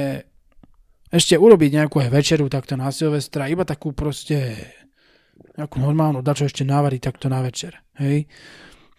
ešte 1.08 1.40
urobiť 1.40 1.80
nejakú 1.80 2.04
aj 2.04 2.12
večeru 2.12 2.52
takto 2.52 2.76
na 2.76 2.92
Silvestra, 2.92 3.48
iba 3.48 3.64
takú 3.64 3.96
proste 3.96 4.60
nejakú 5.56 5.80
normálnu, 5.80 6.20
dačo 6.20 6.52
ešte 6.52 6.68
navariť 6.68 7.02
takto 7.02 7.32
na 7.32 7.40
večer, 7.40 7.80
hej. 8.04 8.28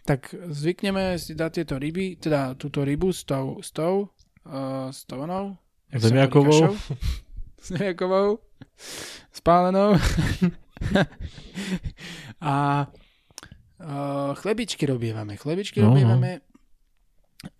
Tak 0.09 0.33
zvykneme 0.33 1.21
si 1.21 1.37
dať 1.37 1.51
tieto 1.61 1.77
ryby, 1.77 2.17
teda 2.17 2.57
túto 2.57 2.81
rybu 2.81 3.13
s 3.13 3.29
tou, 3.29 3.61
s 3.61 3.69
tou, 3.77 4.09
uh, 4.49 4.89
s 4.89 5.05
tou 5.05 5.21
onou, 5.21 5.61
Zemiakovou? 5.93 6.73
Zemiakovou, 7.69 8.41
spálenou. 9.29 10.01
a 12.41 12.89
uh, 13.85 14.33
chlebičky 14.41 14.89
robievame, 14.89 15.37
chlebičky 15.37 15.85
No, 15.85 15.93
no. 15.93 15.93
robievame 15.93 16.41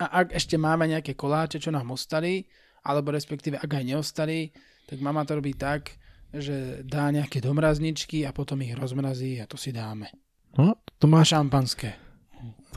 A 0.01 0.25
ak 0.25 0.35
ešte 0.35 0.57
máme 0.57 0.89
nejaké 0.89 1.15
koláče, 1.15 1.63
čo 1.63 1.69
nám 1.69 1.93
ostali, 1.93 2.49
alebo 2.83 3.13
respektíve 3.13 3.61
ak 3.61 3.69
aj 3.69 3.85
neostali, 3.85 4.51
tak 4.89 4.99
mama 5.05 5.23
to 5.29 5.37
robí 5.37 5.53
tak, 5.53 5.95
že 6.33 6.83
dá 6.83 7.13
nejaké 7.13 7.45
domrazničky 7.45 8.25
a 8.25 8.33
potom 8.33 8.59
ich 8.65 8.73
rozmrazí 8.73 9.37
a 9.37 9.47
to 9.47 9.61
si 9.61 9.71
dáme. 9.71 10.11
No, 10.57 10.81
to 10.97 11.07
A 11.07 11.11
máš, 11.13 11.37
šampanské. 11.37 12.08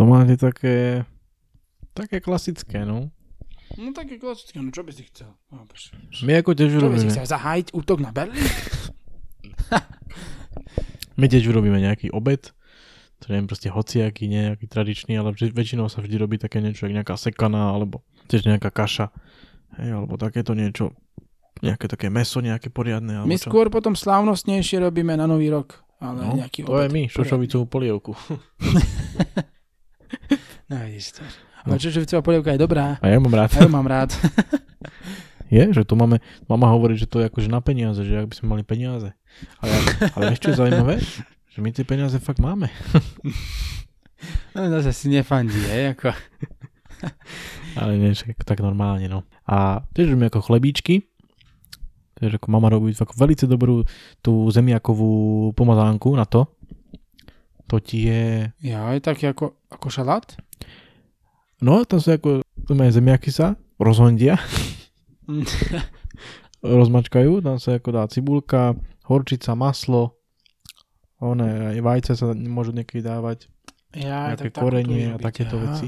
To 0.01 0.03
máte 0.03 0.33
také, 0.33 1.05
také 1.93 2.17
klasické, 2.17 2.81
no. 2.81 3.13
No 3.77 3.93
také 3.93 4.17
klasické, 4.17 4.57
no 4.57 4.73
čo 4.73 4.81
by 4.81 4.89
si 4.89 5.05
chcel? 5.05 5.29
No. 5.47 5.69
My 6.25 6.41
ako 6.41 6.57
tiež 6.57 6.73
čo 6.73 6.81
by 6.81 6.97
si 6.97 7.05
urobíme, 7.05 7.13
chcel? 7.13 7.29
Zahájiť 7.29 7.67
útok 7.71 8.01
na 8.01 8.09
Berlín? 8.09 8.41
my 11.21 11.25
tiež 11.29 11.45
urobíme 11.47 11.77
nejaký 11.77 12.09
obed, 12.09 12.49
to 13.21 13.29
neviem, 13.29 13.45
proste 13.45 13.69
hociaký, 13.69 14.25
nejaký 14.25 14.65
tradičný, 14.65 15.13
ale 15.13 15.37
väčšinou 15.37 15.85
sa 15.85 16.01
vždy 16.01 16.15
robí 16.17 16.41
také 16.41 16.57
niečo, 16.59 16.89
jak 16.89 16.97
nejaká 16.97 17.13
sekaná, 17.13 17.69
alebo 17.69 18.01
tiež 18.25 18.49
nejaká 18.49 18.73
kaša, 18.73 19.13
hej, 19.77 19.93
alebo 19.93 20.17
takéto 20.17 20.57
niečo, 20.57 20.97
nejaké 21.61 21.85
také 21.85 22.09
meso, 22.09 22.41
nejaké 22.41 22.73
poriadne, 22.73 23.21
alebo 23.21 23.29
My 23.29 23.37
čo. 23.37 23.53
skôr 23.53 23.69
potom 23.69 23.93
slávnostnejšie 23.93 24.81
robíme 24.81 25.13
na 25.13 25.29
Nový 25.29 25.53
rok. 25.53 25.85
Ale 26.01 26.25
No, 26.25 26.33
nejaký 26.33 26.65
to 26.65 26.73
je 26.73 26.75
obed 26.81 26.89
my, 26.89 27.05
poriadny. 27.05 27.13
šošovicovú 27.13 27.65
polievku. 27.69 28.11
No 30.71 30.79
vidíš 30.87 31.19
to. 31.19 31.23
Ale 31.67 31.77
čočovicová 31.77 32.21
polievka 32.25 32.55
je 32.55 32.59
dobrá. 32.63 32.97
A 33.03 33.05
ja 33.11 33.19
mám 33.21 33.35
rád. 33.35 33.53
Ja 33.53 33.67
ju 33.67 33.71
mám 33.71 33.85
rád. 33.85 34.15
Je, 35.51 35.67
že 35.67 35.83
to 35.83 35.99
máme, 35.99 36.23
mama 36.47 36.71
hovorí, 36.71 36.95
že 36.95 37.11
to 37.11 37.19
je 37.19 37.27
akože 37.27 37.51
na 37.51 37.59
peniaze, 37.59 37.99
že 38.07 38.23
ak 38.23 38.31
by 38.31 38.35
sme 38.39 38.47
mali 38.55 38.63
peniaze. 38.63 39.11
Ale, 39.59 39.75
ale 40.15 40.23
ešte 40.31 40.55
je 40.55 40.55
zaujímavé, 40.55 41.03
že 41.51 41.59
my 41.59 41.75
tie 41.75 41.83
peniaze 41.83 42.15
fakt 42.23 42.39
máme. 42.39 42.71
No 44.53 44.69
zase 44.69 44.93
si 44.93 45.09
nefandí, 45.09 45.57
hej, 45.57 45.97
ako. 45.97 46.13
Ale 47.73 47.97
nie, 47.97 48.13
tak 48.45 48.61
normálne, 48.61 49.09
no. 49.09 49.25
A 49.49 49.81
tiež 49.97 50.13
robíme 50.13 50.29
ako 50.29 50.45
chlebíčky. 50.45 51.09
Tiež 52.21 52.37
ako 52.37 52.47
mama 52.53 52.69
robí 52.69 52.93
ako 52.93 53.17
velice 53.17 53.49
dobrú 53.49 53.81
tú 54.21 54.45
zemiakovú 54.53 55.49
pomazánku 55.57 56.13
na 56.13 56.29
to. 56.29 56.45
To 57.69 57.77
ti 57.77 58.09
je... 58.09 58.49
Ja, 58.63 58.89
je 58.95 59.01
taký 59.03 59.29
ako, 59.29 59.57
ako 59.69 59.87
šalát? 59.91 60.25
No, 61.61 61.85
to 61.85 62.01
sú 62.01 62.15
ako... 62.17 62.29
Zemiaky 62.71 63.29
sa 63.33 63.59
rozhondia, 63.81 64.37
rozmačkajú, 66.61 67.41
tam 67.41 67.57
sa 67.57 67.81
ako 67.81 67.89
dá 67.89 68.05
cibulka, 68.05 68.77
horčica, 69.09 69.57
maslo, 69.57 70.21
one, 71.17 71.73
aj 71.73 71.81
vajce 71.81 72.11
sa 72.13 72.31
môžu 72.37 72.71
niekedy 72.77 73.01
dávať, 73.01 73.49
Ja, 73.97 74.31
nejaké 74.31 74.53
tak 74.53 74.61
korenie 74.61 75.13
a 75.13 75.17
takéto 75.17 75.57
aha. 75.57 75.63
veci. 75.73 75.87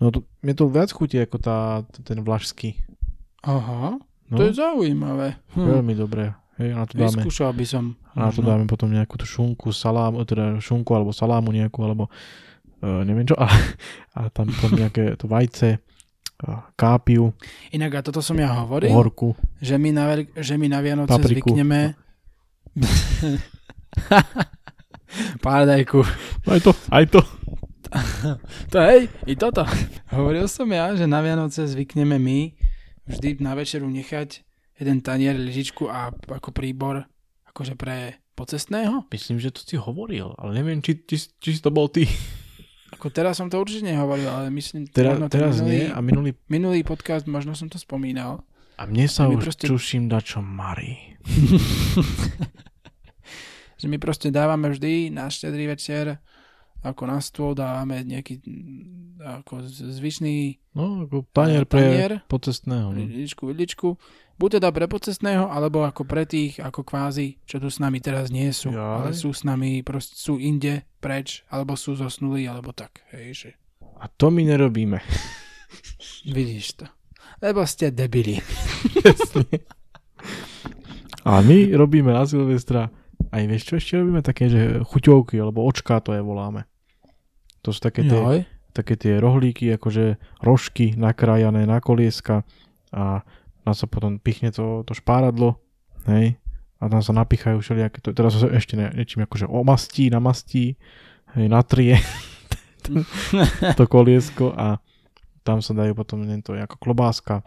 No 0.00 0.10
to, 0.10 0.24
mne 0.42 0.54
to 0.56 0.64
viac 0.66 0.90
chutí 0.90 1.20
ako 1.20 1.36
tá, 1.38 1.84
ten 2.02 2.24
vlašský. 2.24 2.80
Aha, 3.44 4.00
No, 4.24 4.40
to 4.40 4.48
je 4.48 4.56
zaujímavé. 4.56 5.36
Hm. 5.52 5.68
veľmi 5.68 5.94
dobré. 5.94 6.32
Hej, 6.54 6.70
na 6.70 6.86
to 6.86 6.94
dáme, 6.94 7.18
Vyskúšal 7.18 7.50
by 7.50 7.66
som. 7.66 7.98
na 8.14 8.30
to 8.30 8.38
dáme 8.38 8.70
potom 8.70 8.86
nejakú 8.86 9.18
tú 9.18 9.26
šunku, 9.26 9.74
salámu, 9.74 10.22
teda 10.22 10.62
šunku 10.62 10.90
alebo 10.94 11.10
salámu 11.10 11.50
nejakú, 11.50 11.82
alebo 11.82 12.06
uh, 12.06 13.02
neviem 13.02 13.26
čo, 13.26 13.34
a, 13.44 13.50
a 14.14 14.20
tam 14.30 14.46
potom 14.54 14.78
nejaké 14.78 15.18
to 15.18 15.26
vajce, 15.26 15.82
kápiu, 16.76 17.32
Inak 17.72 17.94
a 17.94 18.00
toto 18.04 18.20
som 18.20 18.36
ja 18.36 18.50
hovoril, 18.52 18.92
horku. 18.92 19.32
že 19.62 19.78
my 19.78 19.90
na, 19.94 20.04
že 20.36 20.54
my 20.58 20.66
na 20.68 20.78
Vianoce 20.84 21.10
Papriku. 21.14 21.54
zvykneme... 21.54 21.94
Pádajku. 25.46 26.02
Aj 26.50 26.58
to, 26.58 26.74
aj 26.90 27.04
to. 27.06 27.20
To 28.74 28.78
hej, 28.82 29.06
i 29.30 29.38
toto. 29.38 29.62
Hovoril 30.10 30.50
som 30.50 30.66
ja, 30.66 30.90
že 30.98 31.06
na 31.06 31.22
Vianoce 31.22 31.62
zvykneme 31.62 32.18
my 32.18 32.50
vždy 33.06 33.38
na 33.38 33.54
večeru 33.54 33.86
nechať 33.86 34.42
jeden 34.78 34.98
tanier, 35.00 35.34
lyžičku 35.34 35.86
a 35.86 36.10
ako 36.10 36.50
príbor 36.50 37.06
akože 37.46 37.78
pre 37.78 38.18
pocestného. 38.34 39.06
Myslím, 39.08 39.38
že 39.38 39.54
to 39.54 39.62
si 39.62 39.78
hovoril, 39.78 40.34
ale 40.34 40.58
neviem, 40.58 40.82
či, 40.82 40.98
či, 40.98 41.30
či 41.38 41.62
to 41.62 41.70
bol 41.70 41.86
ty. 41.86 42.06
Ako 42.94 43.10
teraz 43.10 43.38
som 43.38 43.50
to 43.50 43.58
určite 43.58 43.86
nehovoril, 43.86 44.26
ale 44.26 44.50
myslím, 44.50 44.86
ten 44.86 45.26
teraz 45.26 45.58
minulý, 45.58 45.70
nie 45.70 45.84
a 45.90 45.98
minulý... 45.98 46.30
minulý 46.46 46.80
podcast, 46.82 47.26
možno 47.26 47.54
som 47.54 47.66
to 47.66 47.78
spomínal. 47.78 48.42
A 48.74 48.86
mne 48.90 49.06
sa 49.06 49.30
už 49.30 49.38
proste- 49.38 49.70
čuším 49.70 50.10
dačo 50.10 50.42
marí. 50.42 51.14
že 53.80 53.86
my 53.86 53.98
proste 53.98 54.30
dávame 54.30 54.70
vždy 54.70 55.10
na 55.10 55.30
štedrý 55.30 55.70
večer 55.70 56.18
ako 56.84 57.02
na 57.08 57.18
stôl 57.18 57.56
dávame 57.56 58.04
nejaký 58.04 58.44
mm, 58.44 59.16
ako 59.40 59.64
zvyšný 59.64 60.60
No, 60.76 61.08
ako 61.08 61.24
tanier 61.32 61.64
Eh, 61.64 61.68
pre 61.68 61.80
tanier. 61.80 62.12
pocestného. 62.28 62.92
No. 62.92 63.00
Ličku, 63.00 63.48
vidličku. 63.48 63.96
Buď 64.34 64.58
teda 64.58 64.68
pre 64.74 64.90
pocestného, 64.90 65.46
alebo 65.46 65.86
ako 65.86 66.02
pre 66.02 66.26
tých, 66.26 66.58
ako 66.58 66.82
kvázi, 66.82 67.38
čo 67.46 67.62
tu 67.62 67.70
s 67.70 67.78
nami 67.78 68.02
teraz 68.02 68.34
nie 68.34 68.50
sú. 68.50 68.74
Jaj. 68.74 68.82
Ale 68.82 69.10
sú 69.14 69.30
s 69.30 69.46
nami, 69.46 69.86
proste 69.86 70.18
sú 70.18 70.42
inde, 70.42 70.82
preč, 70.98 71.46
alebo 71.50 71.78
sú 71.78 71.94
zosnulí, 71.94 72.50
alebo 72.50 72.74
tak. 72.74 73.06
Hej, 73.14 73.26
že 73.34 73.48
A 74.02 74.10
to 74.10 74.34
my 74.34 74.42
nerobíme. 74.42 74.98
vidíš 76.36 76.82
to. 76.82 76.86
Lebo 77.38 77.62
ste 77.66 77.94
debili. 77.94 78.42
A 81.24 81.40
my 81.40 81.72
robíme 81.72 82.12
na 82.12 82.28
Silvestra 82.28 82.92
aj 83.34 83.42
vieš 83.50 83.62
čo 83.66 83.74
ešte 83.82 83.98
robíme? 83.98 84.22
Také, 84.22 84.46
že 84.46 84.62
chuťovky, 84.86 85.34
alebo 85.42 85.66
očká 85.66 85.98
to 85.98 86.14
je 86.14 86.22
voláme. 86.22 86.70
To 87.66 87.74
sú 87.74 87.82
také 87.82 88.06
tie, 88.06 88.46
také 88.70 88.94
tie 88.94 89.18
rohlíky, 89.18 89.74
akože 89.74 90.20
rožky 90.38 90.94
nakrájané 90.94 91.66
na 91.66 91.82
kolieska 91.82 92.46
a 92.94 93.26
tam 93.64 93.72
sa 93.72 93.88
potom 93.88 94.20
pichne 94.20 94.52
to, 94.52 94.84
to 94.84 94.92
špáradlo, 94.92 95.56
hej, 96.06 96.36
a 96.78 96.86
tam 96.86 97.00
sa 97.00 97.16
napichajú 97.16 97.58
všelijaké, 97.58 98.04
to, 98.04 98.12
teraz 98.12 98.36
sa 98.36 98.48
ešte 98.52 98.76
ne, 98.76 98.92
niečím 98.92 99.24
akože 99.24 99.48
omastí, 99.48 100.12
namastí, 100.12 100.76
hej, 101.32 101.46
natrie 101.48 101.96
to, 102.84 103.00
to 103.80 103.84
koliesko 103.88 104.52
a 104.52 104.78
tam 105.44 105.60
sa 105.60 105.72
dajú 105.72 105.92
potom 105.92 106.24
to 106.40 106.56
ako 106.56 106.76
klobáska, 106.76 107.40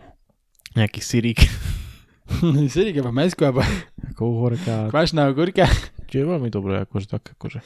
nejaký 0.74 1.01
syrík, 1.01 1.41
Sirik, 2.74 2.99
alebo 2.99 3.15
mesku, 3.15 3.47
alebo 3.47 3.63
ako 4.11 4.22
uhorka, 4.28 4.91
kvašná 4.91 5.32
ogurka. 5.32 5.63
čo 6.11 6.15
je 6.20 6.26
veľmi 6.28 6.51
dobré, 6.51 6.84
akože 6.84 7.07
tak, 7.07 7.24
akože 7.39 7.63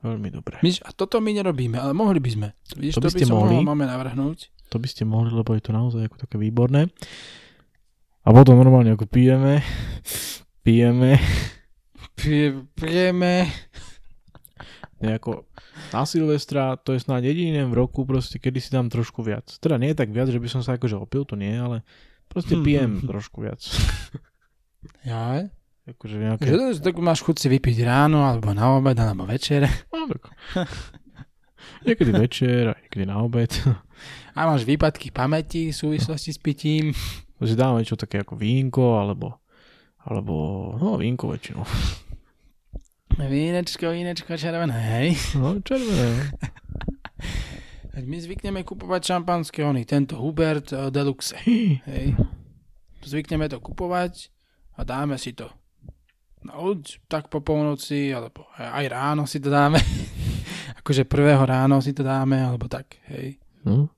veľmi 0.00 0.28
dobré. 0.32 0.56
Myš, 0.64 0.80
a 0.80 0.96
toto 0.96 1.20
my 1.20 1.28
nerobíme, 1.36 1.76
ale 1.76 1.92
mohli 1.92 2.16
by 2.16 2.30
sme. 2.32 2.48
Vidíš, 2.80 2.96
To 2.96 3.04
to, 3.04 3.08
by 3.08 3.12
by 3.12 3.18
ste 3.20 3.26
som 3.28 3.36
mohli. 3.36 3.52
mohol 3.60 3.68
máme 3.68 3.84
navrhnúť. 3.84 4.38
To 4.72 4.80
by 4.80 4.88
ste 4.88 5.04
mohli, 5.04 5.28
lebo 5.28 5.52
je 5.52 5.60
to 5.60 5.72
naozaj 5.76 6.00
ako 6.08 6.16
také 6.16 6.40
výborné. 6.40 6.88
A 8.30 8.32
potom 8.32 8.54
normálne 8.54 8.94
ako 8.94 9.10
pijeme, 9.10 9.58
pijeme, 10.62 11.18
Pije, 12.14 12.62
pijeme. 12.78 13.50
nejako 15.00 15.48
na 15.90 16.06
Silvestra, 16.06 16.76
to 16.76 16.92
je 16.92 17.00
snáď 17.00 17.32
jediný 17.32 17.66
v 17.66 17.74
roku, 17.74 18.06
proste, 18.06 18.38
kedy 18.38 18.60
si 18.60 18.70
dám 18.70 18.86
trošku 18.86 19.24
viac. 19.24 19.50
Teda 19.58 19.80
nie 19.80 19.90
je 19.90 19.98
tak 19.98 20.12
viac, 20.12 20.28
že 20.28 20.38
by 20.38 20.46
som 20.46 20.62
sa 20.62 20.76
akože 20.76 20.94
opil, 20.94 21.24
to 21.24 21.34
nie, 21.34 21.50
ale 21.50 21.82
proste 22.28 22.54
Mhm. 22.54 22.62
pijem 22.62 22.92
trošku 23.02 23.42
viac. 23.42 23.64
Ja, 25.02 25.50
akože 25.90 26.16
nejaké... 26.16 26.44
že 26.46 26.80
tak 26.80 26.96
máš 26.96 27.20
chuť 27.20 27.36
si 27.36 27.48
vypiť 27.50 27.82
ráno, 27.82 28.22
alebo 28.22 28.54
na 28.54 28.78
obed, 28.78 28.94
alebo 28.94 29.26
večer. 29.26 29.66
No, 29.90 30.06
tak. 30.06 30.22
Niekedy 31.82 32.14
večer, 32.14 32.62
a 32.70 32.78
niekedy 32.78 33.04
na 33.04 33.18
obed. 33.20 33.50
A 34.32 34.46
máš 34.46 34.62
výpadky 34.62 35.10
pamäti 35.10 35.68
v 35.68 35.76
súvislosti 35.76 36.30
s 36.30 36.38
pitím. 36.38 36.94
Si 37.40 37.56
dáme 37.56 37.84
čo 37.88 37.96
také 37.96 38.20
ako 38.20 38.36
vínko, 38.36 39.00
alebo 39.00 39.40
alebo, 40.08 40.72
no 40.80 40.96
vínko 40.96 41.28
väčšinou. 41.28 41.64
Vínečko, 43.20 43.92
vínečko 43.92 44.32
červené, 44.40 44.80
hej. 44.96 45.08
No, 45.36 45.60
červené. 45.60 46.32
My 48.00 48.16
zvykneme 48.16 48.64
kupovať 48.64 49.12
šampanské, 49.12 49.60
ony, 49.60 49.84
tento 49.84 50.16
Hubert 50.16 50.72
eh, 50.72 50.88
Deluxe. 50.88 51.36
Hej. 51.84 52.16
Zvykneme 53.04 53.44
to 53.52 53.60
kupovať 53.60 54.32
a 54.80 54.88
dáme 54.88 55.20
si 55.20 55.36
to. 55.36 55.52
No, 56.48 56.72
tak 57.12 57.28
po 57.28 57.44
polnoci, 57.44 58.08
alebo 58.16 58.48
aj 58.56 58.88
ráno 58.88 59.28
si 59.28 59.36
to 59.36 59.52
dáme. 59.52 59.76
akože 60.80 61.04
prvého 61.04 61.44
ráno 61.44 61.84
si 61.84 61.92
to 61.92 62.00
dáme, 62.00 62.40
alebo 62.40 62.72
tak, 62.72 62.96
hej. 63.12 63.36
No. 63.68 63.92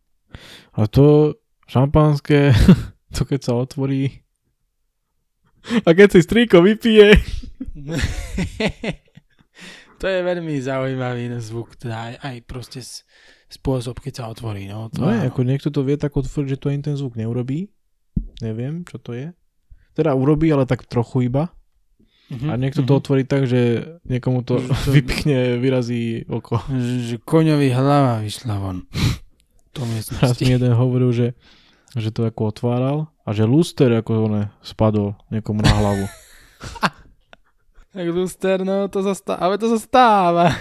A 0.74 0.90
to 0.90 1.38
šampanské, 1.70 2.50
to 3.16 3.22
keď 3.28 3.40
sa 3.44 3.52
otvorí 3.54 4.24
a 5.86 5.94
keď 5.94 6.18
si 6.18 6.20
strýko 6.26 6.58
vypije, 6.58 7.14
to 10.02 10.04
je 10.10 10.20
veľmi 10.26 10.58
zaujímavý 10.58 11.30
zvuk, 11.38 11.78
teda 11.78 12.10
aj, 12.10 12.14
aj 12.18 12.36
proste 12.50 12.80
spôsob, 13.46 14.02
keď 14.02 14.12
sa 14.18 14.24
otvorí. 14.26 14.66
No, 14.66 14.90
to 14.90 15.06
no 15.06 15.14
je, 15.14 15.30
ako 15.30 15.46
niekto 15.46 15.70
to 15.70 15.86
vie 15.86 15.94
tak 15.94 16.18
otvoriť, 16.18 16.48
že 16.50 16.58
to 16.58 16.74
ani 16.74 16.82
ten 16.82 16.98
zvuk 16.98 17.14
neurobí. 17.14 17.70
Neviem, 18.42 18.82
čo 18.82 18.98
to 18.98 19.14
je. 19.14 19.30
Teda 19.94 20.18
urobí, 20.18 20.50
ale 20.50 20.66
tak 20.66 20.82
trochu 20.88 21.30
iba. 21.30 21.54
Mhm, 22.32 22.48
A 22.48 22.52
niekto 22.58 22.82
to 22.82 22.96
mhm. 22.96 22.98
otvorí 22.98 23.22
tak, 23.28 23.46
že 23.46 23.86
niekomu 24.08 24.42
to 24.42 24.58
to- 24.66 24.90
vypichne, 24.90 25.62
vyrazí 25.62 26.26
oko. 26.26 26.58
Že- 26.74 27.22
koňový 27.22 27.70
hlava 27.70 28.24
vyšla 28.24 28.56
von. 28.58 28.82
To 29.72 29.84
Raz 29.84 29.88
miestnosti. 29.88 30.44
mi 30.44 30.52
jeden 30.52 30.72
hovoril, 30.76 31.10
že, 31.16 31.26
že 31.92 32.10
to 32.10 32.24
ako 32.24 32.48
otváral 32.48 32.96
a 33.22 33.30
že 33.36 33.44
luster 33.44 33.92
ako 33.92 34.32
one 34.32 34.42
spadol 34.64 35.14
niekomu 35.30 35.60
na 35.62 35.72
hlavu. 35.72 36.06
Tak 37.92 38.08
luster, 38.08 38.64
no 38.64 38.88
to 38.88 39.04
sa 39.04 39.12
stáva, 39.12 39.36
ale 39.44 39.60
to 39.60 39.68
sa 39.76 39.76
stáva. 39.76 40.46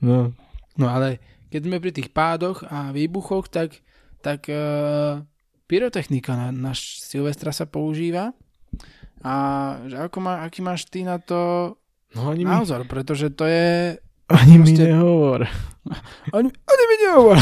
No, 0.00 0.32
No 0.80 0.88
ale 0.88 1.20
keď 1.52 1.60
sme 1.68 1.76
pri 1.76 1.92
tých 1.92 2.08
pádoch 2.08 2.64
a 2.64 2.88
výbuchoch, 2.88 3.52
tak, 3.52 3.84
tak 4.24 4.48
uh, 4.48 5.20
pyrotechnika 5.68 6.32
na, 6.32 6.48
na 6.48 6.72
Silvestra 6.72 7.52
sa 7.52 7.68
používa. 7.68 8.32
A 9.20 9.34
že 9.84 10.00
ako 10.00 10.24
má, 10.24 10.40
aký 10.40 10.64
máš 10.64 10.88
ty 10.88 11.04
na 11.04 11.20
to 11.20 11.74
no 12.16 12.32
ani, 12.32 12.48
mi, 12.48 12.50
názor? 12.50 12.88
Pretože 12.88 13.28
to 13.28 13.44
je... 13.44 14.00
ani 14.32 14.56
mi 14.56 14.72
proste- 14.72 14.88
nehovor. 14.88 15.40
Ani, 16.36 16.48
ani 16.48 16.84
mi 16.86 16.96
nehovor. 17.04 17.36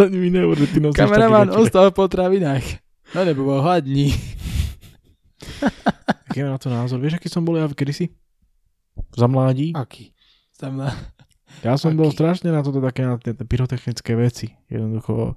Ani 0.00 0.16
mi 0.16 0.28
nehovor, 0.32 0.56
že 0.56 0.66
ty 0.72 0.78
nosíš 0.80 0.96
Kameraman 0.96 1.52
ostal 1.52 1.92
v 1.92 1.94
potravinách. 2.00 2.64
No 3.12 3.26
nebo 3.26 3.44
bol 3.44 3.60
hladný. 3.60 4.14
Aký 6.30 6.46
na 6.46 6.62
to 6.62 6.70
názor? 6.70 7.02
Vieš, 7.02 7.18
aký 7.18 7.26
som 7.26 7.42
bol 7.42 7.58
ja 7.58 7.66
v 7.66 7.74
kedysi? 7.74 8.14
Za 9.18 9.26
mládí? 9.26 9.74
Aký? 9.74 10.14
Tam 10.54 10.78
na... 10.78 10.94
Ja 11.66 11.74
som 11.74 11.98
bol 11.98 12.14
aký? 12.14 12.22
strašne 12.22 12.54
na 12.54 12.62
toto 12.62 12.78
také 12.78 13.02
na 13.02 13.18
tie 13.18 13.34
tie 13.34 13.42
pyrotechnické 13.42 14.14
veci. 14.14 14.54
Jednoducho 14.70 15.34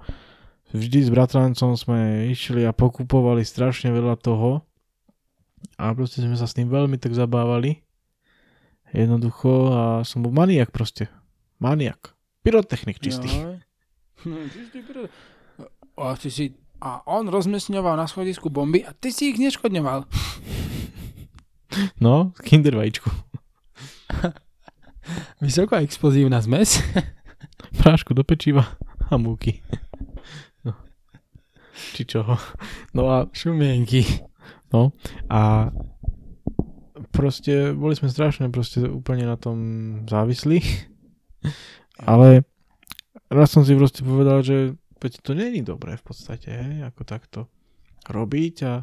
vždy 0.70 0.98
s 1.02 1.10
bratrancom 1.10 1.74
sme 1.74 2.30
išli 2.30 2.62
a 2.62 2.70
pokupovali 2.70 3.42
strašne 3.42 3.90
veľa 3.90 4.14
toho 4.22 4.62
a 5.74 5.90
proste 5.98 6.22
sme 6.22 6.38
sa 6.38 6.46
s 6.46 6.54
tým 6.54 6.70
veľmi 6.70 6.94
tak 6.94 7.10
zabávali. 7.10 7.82
Jednoducho 8.94 9.74
a 9.74 9.82
som 10.06 10.22
bol 10.22 10.30
maniak 10.30 10.70
proste. 10.70 11.10
Maniak. 11.58 12.14
Pyrotechnik 12.46 13.02
čistý. 13.02 13.26
Jo. 13.26 13.53
No, 14.24 14.36
A, 15.96 16.16
ty 16.16 16.30
si, 16.30 16.54
a 16.80 17.06
on 17.06 17.28
rozmesňoval 17.28 17.96
na 17.96 18.06
schodisku 18.06 18.50
bomby 18.50 18.84
a 18.84 18.92
ty 18.92 19.12
si 19.12 19.30
ich 19.30 19.38
neškodňoval. 19.38 20.04
No, 22.00 22.32
kinder 22.42 22.76
vajíčku. 22.76 23.10
Vysoká 25.40 25.82
explozívna 25.82 26.40
zmes. 26.40 26.80
Prášku 27.82 28.14
do 28.14 28.24
pečiva 28.24 28.78
a 29.10 29.16
múky. 29.18 29.60
No. 30.64 30.72
Či 31.94 32.06
čoho. 32.06 32.38
No 32.94 33.10
a 33.10 33.26
Šumienky. 33.34 34.06
No 34.72 34.94
a 35.28 35.70
proste 37.10 37.74
boli 37.74 37.94
sme 37.94 38.10
strašne 38.10 38.50
proste 38.50 38.82
úplne 38.86 39.26
na 39.26 39.36
tom 39.38 39.58
závislí. 40.08 40.62
Ale 42.00 42.42
raz 43.34 43.50
som 43.50 43.66
si 43.66 43.74
proste 43.74 44.00
povedal, 44.00 44.40
že 44.40 44.72
veď 44.96 45.12
to 45.20 45.34
není 45.34 45.60
dobré 45.60 45.98
v 45.98 46.04
podstate, 46.06 46.48
hej, 46.48 46.86
ako 46.86 47.02
takto 47.02 47.40
robiť 48.06 48.56
a 48.64 48.74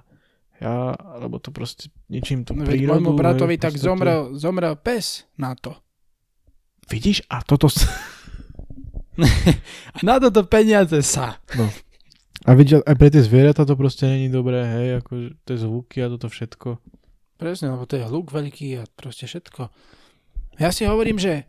ja, 0.62 0.93
lebo 1.18 1.41
to 1.41 1.49
proste 1.49 1.89
ničím 2.06 2.45
tú 2.45 2.54
No, 2.54 2.62
prírodu. 2.62 3.02
môjmu 3.02 3.18
bratovi 3.18 3.58
hej, 3.58 3.64
tak 3.64 3.74
podstate. 3.74 3.88
zomrel, 3.89 4.22
zomrel 4.38 4.76
pes 4.78 5.26
na 5.34 5.58
to. 5.58 5.74
Vidíš? 6.86 7.26
A 7.26 7.41
toto... 7.41 7.66
A 9.95 9.99
na 10.02 10.18
toto 10.18 10.45
peniaze 10.45 11.02
sa. 11.04 11.38
A 12.41 12.49
vidíš, 12.54 12.82
aj 12.82 12.95
pre 12.95 13.10
tie 13.10 13.22
zvieratá 13.22 13.68
to 13.68 13.76
proste 13.76 14.08
není 14.08 14.30
dobré, 14.30 14.64
hej, 14.64 14.88
ako 14.97 15.12
tie 15.45 15.56
zvuky 15.58 15.97
a 16.02 16.10
toto 16.10 16.26
všetko. 16.26 16.70
Presne, 17.38 17.74
lebo 17.74 17.86
to 17.86 17.97
je 17.97 18.06
hluk 18.06 18.30
veľký 18.30 18.82
a 18.82 18.84
proste 18.93 19.26
všetko. 19.26 19.70
Ja 20.58 20.70
si 20.70 20.86
hovorím, 20.86 21.18
že 21.18 21.45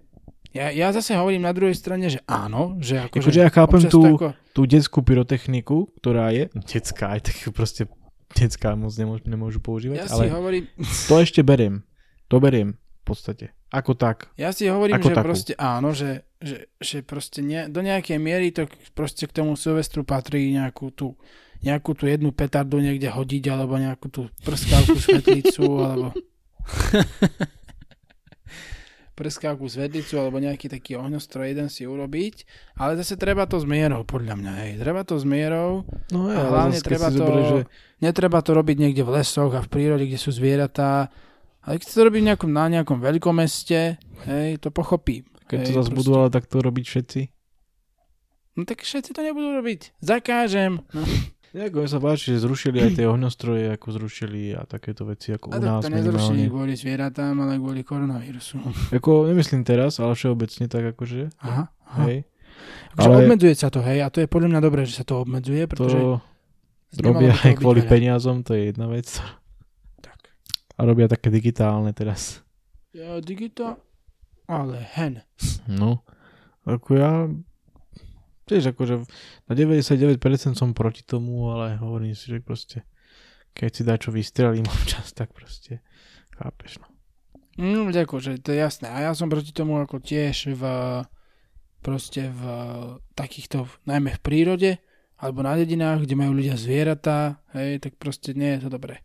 ja, 0.52 0.68
ja 0.68 0.88
zase 0.92 1.16
hovorím 1.16 1.48
na 1.48 1.52
druhej 1.56 1.72
strane, 1.72 2.12
že 2.12 2.20
áno, 2.28 2.76
že 2.78 3.00
akože... 3.00 3.28
Akože 3.28 3.40
ja 3.40 3.50
chápem 3.50 3.82
tú, 3.88 4.00
ako, 4.04 4.28
tú 4.52 4.62
detskú 4.68 5.00
pyrotechniku, 5.00 5.88
ktorá 6.00 6.28
je, 6.32 6.52
detská, 6.52 7.16
aj 7.16 7.20
tak 7.32 7.36
proste 7.56 7.88
detská 8.36 8.76
moc 8.76 8.92
nemôžu, 8.96 9.24
nemôžu 9.28 9.58
používať, 9.64 10.04
ja 10.04 10.08
si 10.08 10.14
ale 10.14 10.32
hovorím, 10.32 10.64
to 11.08 11.14
ešte 11.20 11.40
beriem. 11.40 11.84
To 12.28 12.40
beriem 12.40 12.76
v 12.76 13.04
podstate. 13.04 13.46
Ako 13.72 13.96
tak. 13.96 14.28
ja 14.36 14.52
si 14.52 14.68
hovorím, 14.68 15.00
Ako 15.00 15.08
že 15.08 15.14
takú. 15.16 15.26
proste 15.26 15.52
áno, 15.56 15.96
že, 15.96 16.28
že, 16.40 16.68
že 16.76 17.00
proste 17.00 17.40
ne, 17.40 17.72
do 17.72 17.80
nejakej 17.80 18.20
miery 18.20 18.52
to 18.52 18.68
proste 18.92 19.24
k 19.24 19.32
tomu 19.32 19.56
Silvestru 19.56 20.04
patrí 20.04 20.52
nejakú 20.52 20.92
tú 20.92 21.16
nejakú 21.62 21.94
tú 21.94 22.10
jednu 22.10 22.34
petardu 22.34 22.82
niekde 22.82 23.08
hodiť, 23.08 23.44
alebo 23.48 23.78
nejakú 23.78 24.10
tú 24.10 24.22
prskavku 24.42 24.98
svetlicu, 25.06 25.62
alebo 25.78 26.10
prskavku 29.22 29.70
svetlicu, 29.70 30.18
alebo 30.18 30.42
nejaký 30.42 30.66
taký 30.66 30.98
ohňostroj 30.98 31.54
jeden 31.54 31.70
si 31.70 31.86
urobiť, 31.86 32.42
ale 32.74 32.98
zase 32.98 33.14
treba 33.14 33.46
to 33.46 33.62
s 33.62 33.66
mierou, 33.66 34.02
podľa 34.02 34.34
mňa, 34.34 34.52
hej. 34.66 34.72
Treba 34.82 35.06
to 35.06 35.14
s 35.14 35.22
mierou, 35.22 35.86
No 36.10 36.26
A 36.26 36.34
ja, 36.34 36.42
hlavne 36.50 36.78
treba 36.82 37.08
to, 37.14 37.22
zoberieš, 37.22 37.46
že 37.46 37.60
netreba 38.02 38.42
to 38.42 38.50
robiť 38.58 38.76
niekde 38.82 39.06
v 39.06 39.14
lesoch 39.22 39.54
a 39.54 39.62
v 39.62 39.70
prírode, 39.70 40.04
kde 40.10 40.18
sú 40.18 40.34
zvieratá. 40.34 41.14
Ale 41.62 41.78
keď 41.78 41.86
to 41.94 42.02
robí 42.02 42.18
v 42.18 42.26
nejakom, 42.34 42.50
na 42.50 42.66
nejakom 42.66 42.98
veľkomeste, 42.98 43.78
hej, 44.26 44.48
to 44.58 44.74
pochopím. 44.74 45.22
keď 45.46 45.58
hej, 45.62 45.66
to 45.70 45.72
zase 45.78 45.94
budú 45.94 46.18
ale 46.18 46.34
takto 46.34 46.58
robiť 46.58 46.84
všetci. 46.90 47.20
No 48.58 48.68
tak 48.68 48.82
všetci 48.84 49.14
to 49.16 49.22
nebudú 49.22 49.56
robiť. 49.56 49.96
Zakážem. 50.02 50.82
No, 50.92 51.02
Nejako 51.52 51.76
mi 51.78 51.88
sa 51.88 52.00
páči, 52.00 52.32
že 52.32 52.48
zrušili 52.48 52.80
aj 52.80 52.90
tie 52.96 53.04
ohňostroje, 53.04 53.76
ako 53.76 53.86
zrušili 53.92 54.56
a 54.56 54.64
takéto 54.64 55.04
veci, 55.04 55.30
ako 55.30 55.52
a 55.52 55.56
u 55.56 55.60
nás 55.60 55.84
to 55.84 55.92
nezrušili 55.92 56.48
kvôli 56.48 56.72
zvieratám, 56.72 57.36
ale 57.36 57.60
kvôli 57.60 57.84
koronavírusu. 57.84 58.56
Ako, 58.88 59.28
nemyslím 59.28 59.60
teraz, 59.60 60.00
ale 60.00 60.16
všeobecne 60.16 60.64
tak 60.64 60.96
akože. 60.96 61.28
Aha. 61.38 61.68
aha. 61.68 62.02
Hej. 62.08 62.24
Akože 62.92 63.04
Ale- 63.04 63.18
obmedzuje 63.20 63.52
sa 63.52 63.68
to, 63.68 63.80
hej, 63.80 64.00
a 64.00 64.08
to 64.08 64.18
je 64.18 64.28
podľa 64.28 64.48
mňa 64.48 64.60
dobré, 64.60 64.80
že 64.84 64.96
sa 64.96 65.04
to 65.04 65.20
obmedzuje, 65.20 65.68
pretože 65.68 66.00
To 66.00 66.20
robia 67.00 67.32
toho 67.32 67.44
aj 67.44 67.54
kvôli 67.60 67.80
veľa. 67.84 67.92
peniazom, 67.92 68.36
to 68.40 68.56
je 68.56 68.72
jedna 68.72 68.88
vec. 68.88 69.08
Tak. 70.00 70.32
A 70.72 70.80
robia 70.82 71.04
také 71.04 71.28
digitálne 71.28 71.92
teraz. 71.92 72.40
Ja, 72.92 73.20
digita, 73.20 73.76
ale 74.44 74.80
hen. 74.96 75.20
No, 75.64 76.00
ako 76.64 76.90
ja, 76.96 77.12
tiež 78.52 78.76
akože 78.76 79.08
na 79.48 79.52
99% 79.56 80.20
som 80.52 80.76
proti 80.76 81.00
tomu, 81.00 81.48
ale 81.48 81.80
hovorím 81.80 82.12
si, 82.12 82.28
že 82.28 82.44
proste, 82.44 82.84
keď 83.56 83.70
si 83.72 83.82
dá 83.82 83.96
čo 83.96 84.12
vystrelím 84.12 84.68
občas, 84.76 85.16
tak 85.16 85.32
proste, 85.32 85.80
chápeš, 86.36 86.84
no. 86.84 86.88
No, 87.52 87.84
akože 87.88 88.40
to 88.40 88.52
je 88.52 88.64
jasné. 88.64 88.88
A 88.88 89.08
ja 89.08 89.12
som 89.12 89.28
proti 89.28 89.52
tomu 89.52 89.76
ako 89.76 90.00
tiež 90.00 90.56
v 90.56 90.64
proste 91.82 92.30
v 92.30 92.42
takýchto, 93.12 93.66
najmä 93.84 94.16
v 94.16 94.24
prírode, 94.24 94.70
alebo 95.18 95.42
na 95.42 95.58
dedinách, 95.58 96.06
kde 96.06 96.14
majú 96.14 96.32
ľudia 96.38 96.54
zvieratá, 96.54 97.42
hej, 97.58 97.82
tak 97.82 97.98
proste 97.98 98.32
nie 98.32 98.56
je 98.56 98.66
to 98.66 98.68
dobré. 98.70 99.02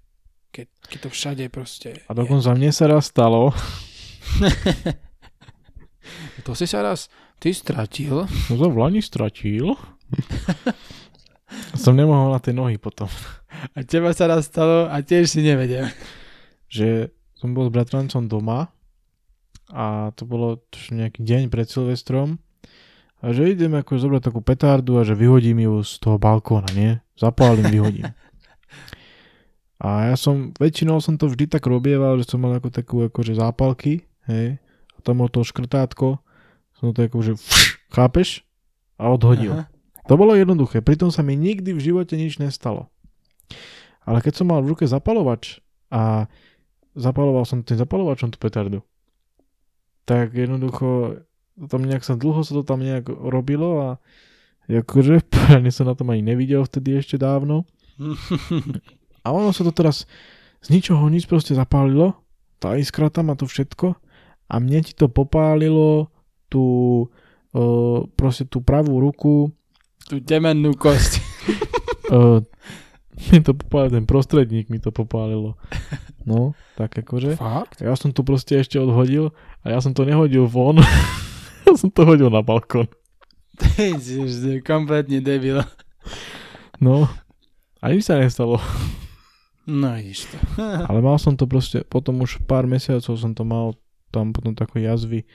Keď, 0.53 0.67
keď 0.85 0.97
to 1.03 1.09
všade 1.11 1.43
proste 1.51 1.89
A 2.07 2.11
dokonca 2.13 2.53
mne 2.53 2.71
sa 2.71 2.87
raz 2.87 3.09
stalo, 3.09 3.51
je. 4.39 4.93
To 6.47 6.55
si 6.55 6.63
sa 6.63 6.79
raz 6.79 7.11
ty 7.37 7.53
stratil. 7.53 8.25
no 8.49 8.53
som 8.57 8.69
v 8.73 8.77
Lani 8.77 9.01
stratil, 9.01 9.73
som 11.77 11.93
nemohol 11.95 12.33
na 12.33 12.39
tie 12.41 12.53
nohy 12.53 12.77
potom, 12.81 13.09
A 13.73 13.81
teba 13.81 14.13
sa 14.13 14.29
raz 14.29 14.49
stalo 14.49 14.85
a 14.89 15.01
tiež 15.01 15.29
si 15.29 15.41
nevedel. 15.41 15.89
že 16.67 17.09
som 17.37 17.53
bol 17.53 17.69
s 17.69 17.73
bratrancom 17.73 18.27
doma 18.27 18.69
a 19.71 20.11
to 20.15 20.27
bolo 20.27 20.63
nejaký 20.91 21.23
deň 21.23 21.41
pred 21.47 21.67
Silvestrom 21.67 22.39
a 23.23 23.33
že 23.33 23.49
idem 23.49 23.73
ako 23.73 23.97
zobrať 23.97 24.29
takú 24.29 24.39
petardu 24.45 25.01
a 25.01 25.07
že 25.07 25.17
vyhodím 25.17 25.63
ju 25.65 25.81
z 25.81 25.93
toho 25.97 26.21
balkóna, 26.21 26.69
nie? 26.75 27.01
Zapálim, 27.17 27.65
vyhodím. 27.73 28.13
A 29.77 30.09
ja 30.09 30.15
som, 30.17 30.53
väčšinou 30.57 30.97
som 31.01 31.21
to 31.21 31.29
vždy 31.29 31.49
tak 31.49 31.65
robieval, 31.69 32.17
že 32.17 32.25
som 32.25 32.41
mal 32.41 32.57
ako 32.57 32.69
takú 32.73 33.05
akože 33.09 33.37
zápalky, 33.37 34.09
hej, 34.25 34.57
a 34.93 34.97
tam 35.05 35.21
bolo 35.21 35.29
to 35.29 35.45
škrtátko, 35.45 36.17
som 36.77 36.93
to 36.93 37.05
akože, 37.05 37.33
chápeš? 37.89 38.45
A 38.97 39.09
odhodil. 39.09 39.53
Aha. 39.53 39.65
To 40.07 40.15
bolo 40.15 40.37
jednoduché, 40.37 40.79
pritom 40.79 41.11
sa 41.11 41.19
mi 41.19 41.35
nikdy 41.35 41.75
v 41.75 41.83
živote 41.83 42.15
nič 42.15 42.39
nestalo. 42.39 42.87
Ale 44.07 44.23
keď 44.23 44.39
som 44.39 44.47
mal 44.47 44.63
v 44.63 44.71
ruke 44.71 44.87
zapalovač 44.87 45.59
a 45.91 46.31
zapaloval 46.95 47.43
som 47.43 47.59
tým 47.59 47.75
zapalovačom 47.75 48.31
tú 48.31 48.39
petardu, 48.39 48.79
tak 50.07 50.31
jednoducho 50.31 51.19
tam 51.59 51.83
nejak 51.83 52.07
sa 52.07 52.15
dlho 52.15 52.39
sa 52.45 52.55
to 52.55 52.63
tam 52.63 52.79
nejak 52.79 53.11
robilo 53.11 53.83
a 53.83 53.89
akože 54.71 55.27
poradne 55.27 55.71
som 55.75 55.89
na 55.89 55.97
tom 55.97 56.07
ani 56.13 56.23
nevidel 56.23 56.63
vtedy 56.63 56.95
ešte 56.95 57.19
dávno. 57.19 57.67
A 59.27 59.35
ono 59.35 59.51
sa 59.51 59.67
to 59.67 59.75
teraz 59.75 60.07
z 60.63 60.67
ničoho 60.71 61.03
nič 61.11 61.27
proste 61.27 61.51
zapálilo, 61.51 62.15
tá 62.63 62.79
iskra 62.79 63.11
tam 63.11 63.27
a 63.27 63.35
to 63.35 63.43
všetko 63.43 63.99
a 64.47 64.55
mne 64.63 64.79
ti 64.79 64.95
to 64.95 65.11
popálilo 65.11 66.07
tú 66.47 66.65
uh, 67.55 67.99
proste 68.15 68.47
tú 68.47 68.63
pravú 68.63 68.99
ruku 68.99 69.51
Tú 70.07 70.23
temennú 70.23 70.71
kosť. 70.71 71.19
uh, 72.15 72.39
mi 73.31 73.41
to 73.41 73.53
popálilo, 73.53 73.91
ten 73.97 74.05
prostredník 74.05 74.69
mi 74.69 74.79
to 74.79 74.93
popálilo. 74.93 75.57
No, 76.27 76.53
tak 76.77 76.97
akože. 77.01 77.39
Fakt? 77.39 77.81
Ja 77.81 77.95
som 77.97 78.13
to 78.13 78.21
proste 78.21 78.59
ešte 78.59 78.77
odhodil 78.77 79.33
a 79.65 79.73
ja 79.73 79.79
som 79.81 79.95
to 79.95 80.05
nehodil 80.05 80.45
von. 80.45 80.77
ja 81.65 81.73
som 81.73 81.89
to 81.89 82.05
hodil 82.05 82.29
na 82.29 82.45
balkón. 82.45 82.85
Ty 83.57 83.97
si 83.97 84.61
kompletne 84.61 85.17
debil. 85.17 85.65
No, 86.77 87.09
a 87.81 87.85
nič 87.89 88.05
sa 88.05 88.21
nestalo. 88.21 88.61
No 89.65 89.97
vidíš 89.97 90.29
to. 90.29 90.37
Ale 90.61 91.01
mal 91.01 91.17
som 91.17 91.33
to 91.33 91.49
proste, 91.49 91.81
potom 91.83 92.21
už 92.21 92.39
pár 92.45 92.69
mesiacov 92.69 93.17
som 93.17 93.33
to 93.33 93.43
mal 93.43 93.73
tam 94.13 94.31
potom 94.31 94.53
také 94.53 94.85
jazvy. 94.85 95.25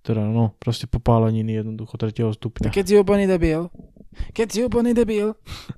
Teda 0.00 0.24
no, 0.24 0.56
proste 0.56 0.88
popáleniny 0.88 1.60
jednoducho 1.60 1.94
tretieho 1.94 2.32
stupňa. 2.32 2.72
Keď 2.72 2.84
si 2.84 2.94
úplný 2.96 3.28
debil, 3.28 3.68
keď 4.32 4.46
si 4.48 4.58
úplný 4.64 4.96
debil, 4.96 5.36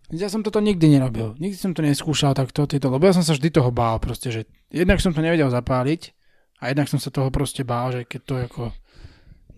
ja 0.08 0.30
som 0.30 0.40
toto 0.40 0.62
nikdy 0.62 0.86
nerobil. 0.88 1.34
Nikdy 1.36 1.58
som 1.58 1.74
to 1.74 1.82
neskúšal 1.82 2.30
takto, 2.32 2.64
tieto, 2.64 2.86
lebo 2.86 3.02
ja 3.02 3.12
som 3.12 3.26
sa 3.26 3.34
vždy 3.34 3.50
toho 3.50 3.74
bál 3.74 3.98
proste, 3.98 4.30
že 4.30 4.40
jednak 4.70 5.02
som 5.02 5.10
to 5.10 5.18
nevedel 5.18 5.50
zapáliť 5.50 6.14
a 6.62 6.70
jednak 6.70 6.86
som 6.86 7.02
sa 7.02 7.10
toho 7.10 7.34
proste 7.34 7.66
bál, 7.66 7.90
že 7.90 8.06
keď 8.06 8.20
to 8.22 8.34
ako 8.38 8.62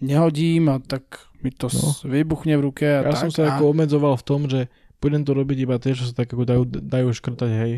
nehodím 0.01 0.69
a 0.69 0.81
tak 0.81 1.29
mi 1.41 1.53
to 1.53 1.69
No. 1.69 1.93
vybuchne 2.09 2.57
v 2.57 2.63
ruke 2.65 2.87
a 2.89 3.05
Ja 3.05 3.13
tak. 3.13 3.21
som 3.21 3.31
sa 3.31 3.43
a... 3.45 3.49
ako 3.55 3.69
obmedzoval 3.69 4.17
v 4.17 4.25
tom, 4.25 4.41
že 4.49 4.73
budem 4.97 5.23
to 5.23 5.37
robiť 5.37 5.59
iba 5.61 5.77
tie, 5.77 5.93
čo 5.93 6.09
sa 6.09 6.17
tak 6.17 6.33
ako 6.33 6.49
dajú, 6.49 6.63
dajú 6.65 7.13
škrtať, 7.13 7.51
hej, 7.53 7.73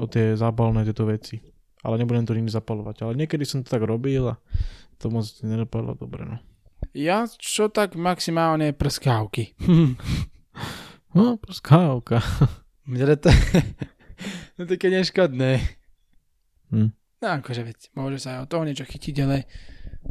o 0.00 0.08
tie 0.08 0.32
zápalné 0.32 0.88
tieto 0.88 1.04
veci. 1.04 1.44
Ale 1.80 1.96
nebudem 1.96 2.24
to 2.24 2.32
nimi 2.32 2.48
zapalovať. 2.48 3.04
Ale 3.04 3.12
niekedy 3.16 3.44
som 3.44 3.60
to 3.60 3.68
tak 3.68 3.84
robil 3.84 4.32
a 4.32 4.40
to 5.00 5.08
moc 5.08 5.24
nedopadlo 5.40 5.96
dobre, 5.96 6.28
no. 6.28 6.36
Ja 6.92 7.24
čo 7.26 7.72
tak 7.72 7.96
maximálne 7.96 8.76
prskávky. 8.76 9.56
No, 11.10 11.42
skávka. 11.50 12.22
Mne 12.86 13.18
to, 13.22 13.34
to 14.56 14.62
také 14.62 14.94
neškodné. 14.94 15.58
Hm. 16.70 16.94
No 17.20 17.26
akože 17.42 17.66
veď, 17.66 17.78
môže 17.98 18.22
sa 18.22 18.38
aj 18.38 18.46
od 18.46 18.48
toho 18.48 18.62
niečo 18.62 18.86
chytiť, 18.86 19.16
ale 19.26 19.44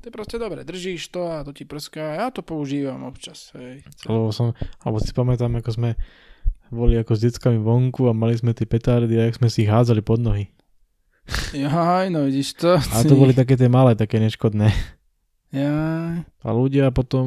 to 0.04 0.12
je 0.12 0.14
proste 0.14 0.38
dobre, 0.38 0.62
držíš 0.62 1.10
to 1.10 1.26
a 1.26 1.42
to 1.42 1.56
ti 1.56 1.64
prská, 1.64 2.20
ja 2.20 2.28
to 2.30 2.46
používam 2.46 3.08
občas, 3.08 3.50
hej. 3.58 3.82
Lebo 4.06 4.30
som, 4.30 4.54
alebo 4.84 5.02
si 5.02 5.16
pamätám, 5.16 5.56
ako 5.58 5.72
sme 5.74 5.90
boli 6.70 7.02
ako 7.02 7.18
s 7.18 7.24
deckami 7.26 7.58
vonku 7.58 8.06
a 8.06 8.14
mali 8.14 8.38
sme 8.38 8.54
tie 8.54 8.70
petardy 8.70 9.18
a 9.18 9.26
jak 9.26 9.42
sme 9.42 9.50
si 9.50 9.66
ich 9.66 9.72
hádzali 9.72 10.06
pod 10.06 10.22
nohy. 10.22 10.54
Jaj, 11.54 12.10
no 12.10 12.26
vidíš 12.26 12.58
to. 12.58 12.78
A 12.78 13.04
to 13.06 13.16
boli 13.16 13.34
také 13.34 13.58
tie 13.58 13.70
malé, 13.70 13.96
také 13.96 14.22
neškodné. 14.22 14.74
Jaj. 15.50 16.26
A 16.26 16.48
ľudia 16.54 16.94
potom, 16.94 17.26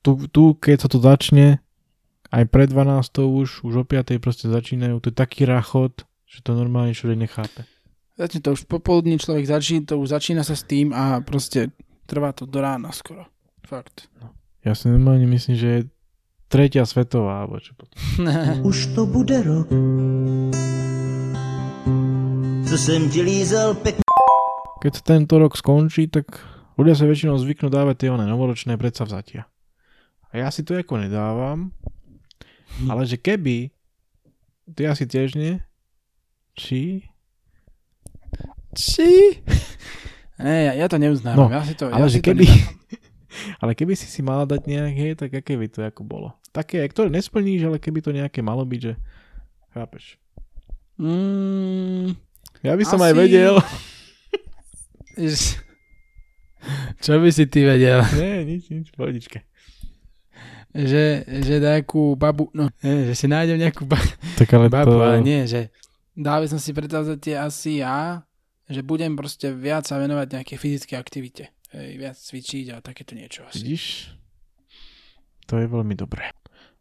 tu, 0.00 0.30
tu 0.30 0.54
keď 0.54 0.86
sa 0.86 0.88
to 0.88 1.02
začne, 1.02 1.58
aj 2.32 2.44
pred 2.48 2.70
12 2.70 3.12
už, 3.18 3.48
už 3.66 3.74
o 3.82 3.84
5 3.84 4.16
proste 4.22 4.46
začínajú, 4.48 5.02
to 5.02 5.10
je 5.12 5.16
taký 5.16 5.44
rachot, 5.44 6.08
že 6.24 6.40
to 6.40 6.56
normálne 6.56 6.96
človek 6.96 7.18
nechápe. 7.18 7.68
Začne 8.16 8.40
to 8.40 8.54
už 8.56 8.64
popoludní 8.70 9.18
človek 9.18 9.44
začína, 9.44 9.84
to 9.84 10.00
už 10.00 10.16
začína 10.16 10.46
sa 10.46 10.56
s 10.56 10.64
tým 10.64 10.96
a 10.96 11.20
proste 11.20 11.74
trvá 12.08 12.32
to 12.32 12.48
do 12.48 12.62
rána 12.62 12.92
skoro. 12.92 13.28
Fakt. 13.66 14.08
Ja 14.62 14.78
si 14.78 14.88
normálne 14.88 15.26
myslím, 15.26 15.56
že 15.58 15.68
je 15.68 15.80
tretia 16.52 16.84
svetová, 16.86 17.42
alebo 17.42 17.58
čo 17.58 17.74
potom. 17.74 17.96
Už 18.68 18.92
to 18.94 19.08
bude 19.08 19.34
rok, 19.42 19.72
co 22.72 22.78
jsem 22.78 23.10
ti 23.10 23.22
lízel 23.22 23.74
pek... 23.74 24.00
Keď 24.80 25.04
tento 25.04 25.36
rok 25.36 25.60
skončí, 25.60 26.08
tak 26.08 26.40
ľudia 26.80 26.96
sa 26.96 27.04
väčšinou 27.04 27.36
zvyknú 27.36 27.68
dávať 27.68 28.00
tie 28.00 28.08
one 28.08 28.24
novoročné 28.24 28.80
predsavzatia. 28.80 29.44
A 30.32 30.40
ja 30.40 30.48
si 30.48 30.64
to 30.64 30.80
ako 30.80 30.96
nedávam, 30.96 31.76
ale 32.88 33.04
že 33.04 33.20
keby, 33.20 33.68
ty 34.72 34.88
asi 34.88 35.04
tiež 35.04 35.36
nie, 35.36 35.60
či, 36.56 37.04
Či? 38.72 39.44
Ne, 40.40 40.56
ja, 40.64 40.72
ja 40.72 40.86
to 40.88 40.96
neuznávam. 40.96 41.52
No, 41.52 41.52
ja 41.52 41.60
si 41.68 41.76
to, 41.76 41.92
ale 41.92 42.08
ja 42.08 42.08
že 42.08 42.16
si 42.16 42.20
to 42.24 42.32
keby, 42.32 42.48
nedávam. 42.48 42.72
ale 43.68 43.72
keby 43.76 43.92
si 44.00 44.08
si 44.08 44.24
mala 44.24 44.48
dať 44.48 44.64
nejaké, 44.64 45.12
tak 45.12 45.28
aké 45.28 45.60
by 45.60 45.68
to 45.68 45.84
ako 45.84 46.08
bolo. 46.08 46.40
Také, 46.56 46.80
ktoré 46.88 47.12
nesplníš, 47.12 47.68
ale 47.68 47.76
keby 47.76 48.00
to 48.00 48.16
nejaké 48.16 48.40
malo 48.40 48.64
byť, 48.64 48.80
že 48.80 48.96
chápeš. 49.76 50.16
Mm, 50.96 52.16
Ja 52.62 52.78
by 52.78 52.84
som 52.86 53.02
Asi- 53.02 53.10
aj 53.10 53.14
vedel. 53.18 53.54
Čo 57.02 57.18
by 57.18 57.28
si 57.34 57.44
ty 57.50 57.66
vedel? 57.66 58.00
Nie, 58.18 58.46
nič, 58.46 58.70
nič, 58.70 58.86
pohodičke. 58.94 59.42
Že, 60.72 61.28
že 61.44 61.54
nejakú 61.60 62.16
babu, 62.16 62.48
no, 62.56 62.72
že 62.80 63.12
si 63.12 63.28
nájdem 63.28 63.60
nejakú 63.60 63.84
ba- 63.84 64.00
Tak 64.40 64.48
ale 64.56 64.72
babu, 64.72 64.96
to... 64.96 65.04
ale 65.04 65.20
nie, 65.20 65.44
že 65.44 65.68
dal 66.16 66.40
by 66.40 66.48
som 66.48 66.56
si 66.56 66.72
predstavzať 66.72 67.44
asi 67.44 67.84
ja, 67.84 68.24
že 68.72 68.80
budem 68.80 69.12
proste 69.12 69.52
viac 69.52 69.84
sa 69.84 70.00
venovať 70.00 70.32
nejakej 70.32 70.56
fyzickej 70.56 70.96
aktivite. 70.96 71.52
Hej, 71.76 72.00
viac 72.00 72.16
cvičiť 72.16 72.72
a 72.72 72.80
takéto 72.80 73.12
niečo 73.12 73.44
asi. 73.44 73.60
Vidíš? 73.60 73.84
To 75.52 75.60
je 75.60 75.68
veľmi 75.68 75.92
dobré. 75.92 76.32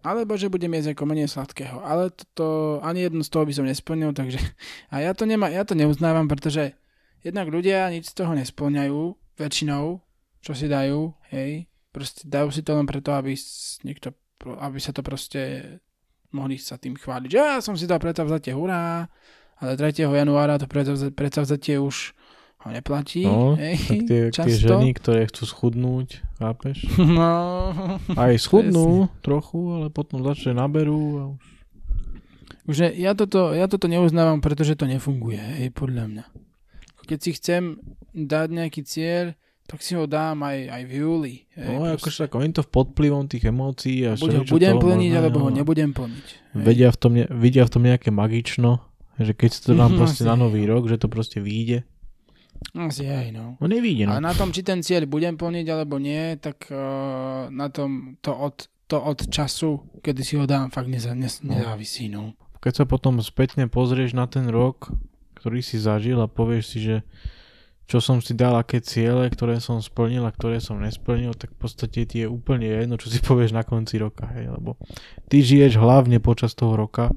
Alebo 0.01 0.33
že 0.33 0.49
budem 0.49 0.73
jesť 0.73 0.97
ako 0.97 1.03
menej 1.05 1.29
sladkého. 1.29 1.77
Ale 1.85 2.09
toto, 2.09 2.79
ani 2.81 3.05
jedno 3.05 3.21
z 3.21 3.29
toho 3.29 3.45
by 3.45 3.53
som 3.53 3.65
nesplnil, 3.69 4.11
takže... 4.17 4.41
A 4.93 5.05
ja 5.05 5.13
to, 5.13 5.29
nemá, 5.29 5.53
ja 5.53 5.61
to 5.61 5.77
neuznávam, 5.77 6.25
pretože 6.25 6.73
jednak 7.21 7.53
ľudia 7.53 7.89
nič 7.93 8.09
z 8.09 8.17
toho 8.17 8.33
nesplňajú, 8.33 8.99
väčšinou, 9.37 10.01
čo 10.41 10.51
si 10.57 10.65
dajú, 10.65 11.13
hej. 11.29 11.69
Proste 11.93 12.25
dajú 12.25 12.49
si 12.49 12.65
to 12.65 12.73
len 12.73 12.89
preto, 12.89 13.13
aby, 13.13 13.37
niekto, 13.85 14.15
aby 14.57 14.77
sa 14.81 14.89
to 14.89 15.05
proste 15.05 15.61
mohli 16.31 16.57
sa 16.57 16.79
tým 16.79 16.95
chváliť. 16.97 17.29
Že 17.29 17.37
ja 17.37 17.59
som 17.61 17.75
si 17.77 17.85
dal 17.85 17.99
predsavzatie, 18.01 18.55
hurá, 18.55 19.11
ale 19.61 19.77
3. 19.77 20.07
januára 20.07 20.57
to 20.57 20.65
predsavza- 20.65 21.13
predsavzatie 21.13 21.77
už 21.77 22.17
ho 22.61 22.69
neplatí, 22.69 23.25
No, 23.25 23.57
hej, 23.57 23.75
tak 23.81 23.99
tie, 24.05 24.19
tie 24.29 24.33
často. 24.33 24.69
ženy, 24.69 24.93
ktoré 24.93 25.25
chcú 25.25 25.43
schudnúť, 25.49 26.21
chápeš? 26.37 26.85
No, 27.17 27.73
Aj 28.13 28.33
schudnú 28.37 29.09
trochu, 29.25 29.59
ale 29.73 29.87
potom 29.89 30.21
začne 30.21 30.53
naberú 30.53 31.01
a 31.17 31.23
už... 31.33 31.43
Už 32.69 32.75
ne, 32.85 32.89
ja, 32.93 33.17
toto, 33.17 33.57
ja 33.57 33.65
toto 33.65 33.89
neuznávam, 33.89 34.37
pretože 34.39 34.77
to 34.77 34.85
nefunguje, 34.85 35.41
hej, 35.41 35.73
podľa 35.73 36.05
mňa. 36.07 36.25
Keď 37.09 37.19
si 37.19 37.31
chcem 37.33 37.81
dať 38.13 38.47
nejaký 38.53 38.85
cieľ, 38.85 39.33
tak 39.65 39.81
si 39.81 39.95
ho 39.97 40.05
dám 40.05 40.43
aj, 40.45 40.57
aj 40.69 40.83
v 40.85 40.91
júli. 40.99 41.35
Hej, 41.57 41.67
No, 41.73 41.89
akože 41.95 42.27
tak 42.27 42.35
oni 42.37 42.51
to 42.51 42.61
pod 42.61 42.93
vplyvom 42.93 43.25
tých 43.25 43.49
emócií 43.49 44.05
a 44.05 44.13
Buď 44.19 44.43
ho 44.43 44.43
budem 44.45 44.77
plniť, 44.77 45.11
alebo 45.15 45.47
ho 45.47 45.49
no. 45.49 45.57
nebudem 45.57 45.95
plniť. 45.95 46.27
Hej. 46.53 46.61
Vedia 46.61 46.89
v 46.93 46.97
tom, 47.01 47.11
ne, 47.17 47.25
vidia 47.31 47.63
v 47.65 47.71
tom 47.71 47.83
nejaké 47.87 48.13
magično, 48.13 48.83
že 49.17 49.33
keď 49.33 49.49
si 49.49 49.59
to 49.65 49.71
dám 49.73 49.95
proste 49.99 50.21
na 50.21 50.37
nový 50.37 50.67
rok, 50.69 50.85
že 50.85 51.01
to 51.01 51.09
proste 51.09 51.41
vyjde. 51.41 51.87
Asi 52.71 53.03
aj, 53.09 53.35
no. 53.35 53.59
No 53.59 53.65
nevíde, 53.67 54.07
no. 54.07 54.15
Ale 54.15 54.23
na 54.23 54.31
tom, 54.37 54.53
či 54.55 54.63
ten 54.63 54.79
cieľ 54.79 55.09
budem 55.09 55.35
plniť 55.35 55.65
alebo 55.67 55.99
nie, 55.99 56.37
tak 56.39 56.69
uh, 56.71 57.51
na 57.51 57.67
tom 57.67 58.15
to 58.23 58.31
od, 58.31 58.69
to 58.87 59.01
od 59.01 59.27
času, 59.27 59.99
kedy 59.99 60.21
si 60.23 60.39
ho 60.39 60.45
dám, 60.47 60.71
fakt 60.71 60.87
neza, 60.87 61.11
nes, 61.11 61.43
nezávisí, 61.43 62.07
no. 62.07 62.37
Keď 62.61 62.73
sa 62.81 62.85
potom 62.85 63.17
spätne 63.19 63.65
pozrieš 63.67 64.13
na 64.13 64.29
ten 64.29 64.47
rok, 64.47 64.93
ktorý 65.41 65.65
si 65.65 65.81
zažil 65.81 66.21
a 66.21 66.29
povieš 66.29 66.63
si, 66.69 66.79
že 66.79 66.97
čo 67.89 67.99
som 67.99 68.23
si 68.23 68.31
dal, 68.37 68.55
aké 68.55 68.79
ciele, 68.79 69.27
ktoré 69.27 69.59
som 69.59 69.83
splnil 69.83 70.23
a 70.23 70.31
ktoré 70.31 70.63
som 70.63 70.79
nesplnil, 70.79 71.35
tak 71.35 71.51
v 71.51 71.59
podstate 71.59 72.07
ti 72.07 72.23
je 72.23 72.27
úplne 72.29 72.63
jedno, 72.63 72.95
čo 72.95 73.11
si 73.11 73.19
povieš 73.27 73.51
na 73.51 73.67
konci 73.67 73.99
roka, 73.99 74.31
hej, 74.31 74.47
lebo 74.47 74.79
ty 75.27 75.43
žiješ 75.43 75.75
hlavne 75.75 76.23
počas 76.23 76.55
toho 76.55 76.79
roka 76.79 77.11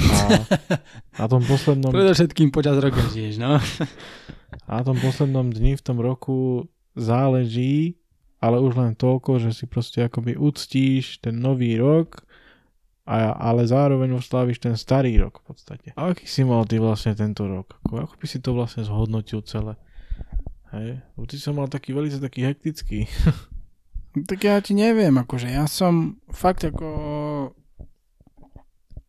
a 0.00 1.20
na 1.20 1.26
tom 1.30 1.42
poslednom 1.46 1.94
Predovšetkým 1.94 2.50
počas 2.50 2.76
roka 2.78 3.00
žiješ, 3.12 3.38
no. 3.38 3.58
A 4.66 4.70
na 4.80 4.82
tom 4.82 4.98
poslednom 4.98 5.50
dni 5.50 5.78
v 5.78 5.82
tom 5.82 6.02
roku 6.02 6.66
záleží, 6.98 7.98
ale 8.38 8.60
už 8.60 8.76
len 8.76 8.92
toľko, 8.94 9.40
že 9.40 9.50
si 9.54 9.64
proste 9.64 10.04
akoby 10.04 10.36
uctíš 10.36 11.22
ten 11.22 11.38
nový 11.38 11.78
rok, 11.78 12.22
a, 13.04 13.36
ale 13.36 13.68
zároveň 13.68 14.16
osláviš 14.16 14.64
ten 14.64 14.74
starý 14.80 15.20
rok 15.20 15.44
v 15.44 15.52
podstate. 15.52 15.88
A 15.96 16.12
aký 16.12 16.24
si 16.24 16.40
mal 16.40 16.64
ty 16.64 16.80
vlastne 16.80 17.12
tento 17.12 17.44
rok? 17.44 17.76
Ako, 17.84 18.00
ako 18.00 18.14
by 18.16 18.26
si 18.26 18.38
to 18.40 18.56
vlastne 18.56 18.84
zhodnotil 18.84 19.44
celé? 19.44 19.76
Hej? 20.72 21.04
Ty 21.14 21.36
som 21.36 21.60
mal 21.60 21.68
taký 21.68 21.92
veľmi 21.92 22.10
taký 22.16 22.40
hektický. 22.48 22.98
Tak 24.14 24.38
ja 24.46 24.62
ti 24.62 24.78
neviem, 24.78 25.10
akože 25.18 25.50
ja 25.50 25.66
som 25.66 26.22
fakt 26.30 26.62
ako 26.62 26.86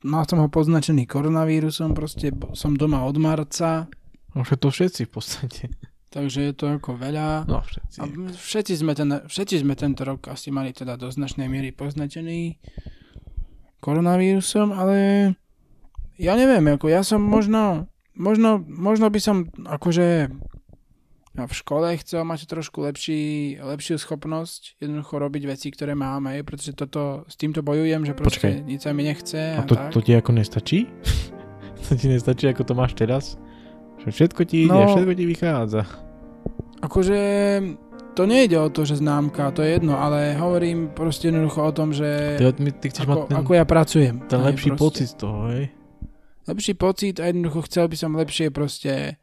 mal 0.05 0.29
som 0.29 0.37
ho 0.37 0.47
poznačený 0.47 1.09
koronavírusom, 1.09 1.97
proste 1.97 2.29
som 2.53 2.77
doma 2.77 3.01
od 3.03 3.17
marca, 3.17 3.89
No 4.35 4.43
to 4.43 4.67
všetci 4.67 5.07
v 5.07 5.11
podstate. 5.15 5.63
takže 6.11 6.51
je 6.51 6.53
to 6.53 6.75
ako 6.75 6.99
veľa. 6.99 7.47
No 7.47 7.63
všetci. 7.63 7.97
A 7.99 8.03
všetci 8.35 8.73
sme, 8.75 8.91
ten, 8.91 9.07
všetci 9.23 9.63
sme 9.63 9.79
tento 9.79 10.03
rok 10.03 10.27
asi 10.27 10.51
mali 10.51 10.75
teda 10.75 10.99
do 10.99 11.07
značnej 11.07 11.47
miery 11.47 11.71
poznačený 11.71 12.59
koronavírusom, 13.79 14.75
ale 14.75 14.97
ja 16.19 16.35
neviem, 16.35 16.67
ako 16.67 16.91
ja 16.91 16.99
som 17.03 17.23
možno, 17.23 17.87
možno, 18.11 18.59
možno 18.67 19.07
by 19.07 19.19
som 19.23 19.47
akože 19.63 20.31
v 21.37 21.53
škole 21.53 21.91
chcel 21.97 22.23
mať 22.23 22.47
trošku 22.47 22.79
lepší, 22.81 23.19
lepšiu 23.57 23.97
schopnosť 23.97 24.79
jednoducho 24.79 25.19
robiť 25.19 25.43
veci, 25.45 25.67
ktoré 25.67 25.91
máme, 25.91 26.31
hej, 26.31 26.43
pretože 26.43 26.71
toto, 26.71 27.23
s 27.25 27.35
týmto 27.35 27.59
bojujem, 27.59 28.01
že 28.01 28.13
proste 28.13 28.39
Počkaj. 28.39 28.53
nič 28.63 28.79
sa 28.79 28.91
mi 28.91 29.03
nechce 29.03 29.35
A 29.53 29.59
a, 29.59 29.63
to, 29.63 29.75
tak. 29.75 29.91
to 29.91 29.99
ti 29.99 30.11
ako 30.11 30.31
nestačí? 30.31 30.87
to 31.85 31.93
ti 31.93 32.07
nestačí, 32.07 32.47
ako 32.47 32.63
to 32.63 32.73
máš 32.73 32.93
teraz? 32.93 33.35
Že 33.99 34.09
všetko 34.09 34.41
ti 34.43 34.57
ide, 34.63 34.71
No. 34.71 34.87
všetko 34.89 35.11
ti 35.11 35.25
vychádza. 35.25 35.81
Akože 36.77 37.19
to 38.13 38.23
nejde 38.23 38.55
o 38.55 38.69
to, 38.69 38.83
že 38.83 38.95
známka, 38.95 39.51
to 39.51 39.59
je 39.59 39.75
jedno, 39.75 39.95
ale 39.95 40.35
hovorím 40.35 40.87
proste 40.89 41.27
jednoducho 41.27 41.59
o 41.61 41.71
tom, 41.71 41.91
že 41.91 42.37
Ty, 42.37 42.53
ty, 42.53 42.71
ty 42.71 42.85
chceš 42.89 43.03
ako, 43.03 43.11
mať 43.11 43.19
ten, 43.25 43.35
ako 43.37 43.51
ja 43.51 43.65
pracujem. 43.65 44.15
ten 44.23 44.39
Hej, 44.39 44.47
lepší 44.47 44.69
proste. 44.69 44.81
pocit 44.81 45.07
z 45.07 45.15
toho, 45.17 45.39
hej? 45.49 45.63
Lepší 46.45 46.73
pocit 46.73 47.15
a 47.17 47.25
jednoducho 47.25 47.59
chcel 47.65 47.85
by 47.85 47.97
som 47.97 48.11
lepšie 48.13 48.47
proste 48.49 49.17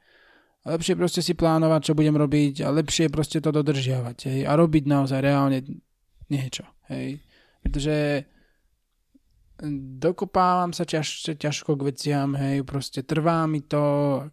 lepšie 0.66 0.94
proste 0.94 1.20
si 1.24 1.34
plánovať, 1.34 1.90
čo 1.90 1.98
budem 1.98 2.14
robiť 2.14 2.62
a 2.62 2.70
lepšie 2.70 3.10
proste 3.10 3.42
to 3.42 3.50
dodržiavať, 3.50 4.18
hej, 4.30 4.40
a 4.46 4.52
robiť 4.54 4.84
naozaj 4.86 5.18
reálne 5.18 5.58
niečo, 6.30 6.66
hej. 6.90 7.18
Pretože 7.62 8.26
dokopávam 10.02 10.74
sa 10.74 10.82
ťaž, 10.82 11.38
ťažko 11.38 11.78
k 11.78 11.86
veciam, 11.94 12.34
hej, 12.34 12.66
proste 12.66 13.06
trvá 13.06 13.46
mi 13.46 13.62
to, 13.62 13.82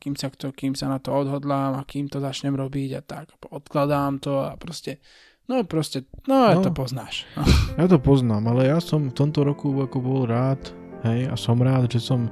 kým 0.02 0.18
sa, 0.18 0.34
to, 0.34 0.50
kým 0.50 0.74
sa 0.74 0.90
na 0.90 0.98
to 0.98 1.14
odhodlám 1.14 1.78
a 1.78 1.86
kým 1.86 2.10
to 2.10 2.18
začnem 2.18 2.58
robiť 2.58 2.90
a 2.98 3.02
tak, 3.06 3.26
odkladám 3.50 4.18
to 4.22 4.42
a 4.42 4.58
proste, 4.58 4.98
no 5.46 5.62
proste, 5.66 6.10
no, 6.26 6.50
no. 6.50 6.62
No. 6.62 6.66
to 6.66 6.74
poznáš. 6.74 7.30
No. 7.38 7.46
Ja 7.78 7.86
to 7.86 8.02
poznám, 8.02 8.50
ale 8.50 8.74
ja 8.74 8.82
som 8.82 9.10
v 9.10 9.18
tomto 9.18 9.46
roku 9.46 9.70
ako 9.78 9.98
bol 10.02 10.22
rád, 10.26 10.62
hej, 11.06 11.30
a 11.30 11.36
som 11.38 11.62
rád, 11.62 11.94
že 11.94 12.02
som 12.02 12.30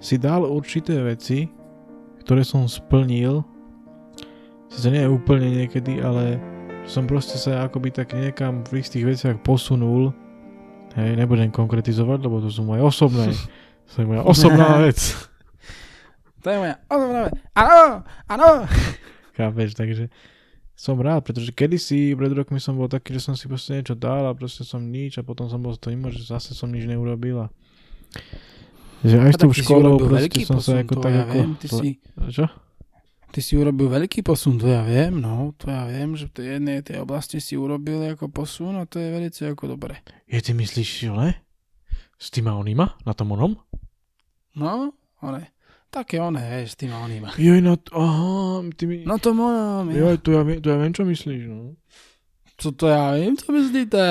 si 0.00 0.16
dal 0.16 0.46
určité 0.46 1.00
veci, 1.04 1.57
ktoré 2.28 2.44
som 2.44 2.68
splnil. 2.68 3.40
Sice 4.68 4.92
nie 4.92 5.08
úplne 5.08 5.48
niekedy, 5.48 5.96
ale 6.04 6.36
som 6.84 7.08
proste 7.08 7.40
sa 7.40 7.64
akoby 7.64 7.88
tak 7.88 8.12
niekam 8.12 8.68
v 8.68 8.84
istých 8.84 9.08
veciach 9.08 9.36
posunul. 9.40 10.12
Hej, 10.92 11.16
nebudem 11.16 11.48
konkretizovať, 11.48 12.28
lebo 12.28 12.44
to 12.44 12.52
sú 12.52 12.68
moje 12.68 12.84
osobné. 12.84 13.32
To 13.96 14.04
je 14.04 14.06
moja 14.12 14.20
osobná 14.20 14.84
vec. 14.84 15.00
To 16.44 16.52
je 16.52 16.58
moja 16.60 16.76
osobná 16.92 17.20
vec. 17.24 17.32
Áno, 17.56 18.04
áno. 18.28 18.68
Chápeš, 19.40 19.72
takže 19.72 20.12
som 20.76 21.00
rád, 21.00 21.24
pretože 21.24 21.56
kedysi 21.56 22.12
pred 22.12 22.36
rokmi 22.36 22.60
som 22.60 22.76
bol 22.76 22.92
taký, 22.92 23.16
že 23.16 23.24
som 23.24 23.32
si 23.32 23.48
proste 23.48 23.80
niečo 23.80 23.96
dal 23.96 24.28
a 24.28 24.36
proste 24.36 24.60
som 24.60 24.84
nič 24.84 25.16
a 25.16 25.24
potom 25.24 25.48
som 25.48 25.64
bol 25.64 25.72
toho 25.80 25.96
mimo, 25.96 26.12
že 26.12 26.20
zase 26.20 26.52
som 26.52 26.68
nič 26.68 26.84
neurobil 26.84 27.40
a 27.40 27.46
že 29.04 29.16
aj 29.18 29.32
s 29.34 29.38
tou 29.38 29.50
školou 29.54 29.94
proste 29.98 30.42
som 30.42 30.58
sa 30.58 30.74
posun, 30.74 30.76
ako 30.82 30.92
to 30.94 31.00
tak 31.02 31.12
ja 31.14 31.22
ako... 31.22 31.34
viem, 31.34 31.50
ty 31.54 31.66
zle- 31.70 31.82
si- 31.82 31.98
Čo? 32.34 32.46
Ty 33.28 33.40
si 33.44 33.52
urobil 33.60 33.86
veľký 33.92 34.20
posun, 34.24 34.56
to 34.56 34.66
ja 34.72 34.80
viem, 34.80 35.20
no, 35.20 35.52
to 35.60 35.68
ja 35.68 35.84
viem, 35.84 36.16
že 36.16 36.32
v 36.32 36.32
tej 36.32 36.46
jednej 36.56 36.80
tej 36.80 37.04
oblasti 37.04 37.44
si 37.44 37.60
urobil 37.60 38.00
ako 38.08 38.32
posun 38.32 38.80
a 38.80 38.88
to 38.88 38.96
je 38.96 39.12
veľmi 39.12 39.28
ako 39.28 39.64
dobre. 39.76 40.00
Je, 40.24 40.40
ty 40.40 40.56
myslíš, 40.56 41.12
ne? 41.12 41.36
S 42.16 42.32
týma 42.32 42.56
onýma? 42.56 42.96
Na 43.04 43.12
tom 43.12 43.36
onom? 43.36 43.60
No, 44.56 44.96
one, 45.20 45.52
také 45.92 46.18
one, 46.24 46.40
hej, 46.40 46.72
s 46.72 46.74
tým 46.74 46.90
onýma. 46.96 47.36
Joj, 47.36 47.60
no, 47.60 47.76
aha, 47.92 48.64
ty 48.74 48.88
mi... 48.88 49.04
No 49.04 49.20
to 49.20 49.36
moja, 49.36 49.84
Joj, 49.86 50.16
to 50.24 50.32
ja, 50.32 50.42
to 50.58 50.66
ja 50.72 50.76
viem, 50.80 50.92
čo 50.96 51.04
myslíš, 51.04 51.42
no. 51.52 51.76
co 52.58 52.68
to 52.72 52.88
ja 52.88 53.12
viem, 53.14 53.36
co 53.36 53.52
myslíte? 53.52 54.02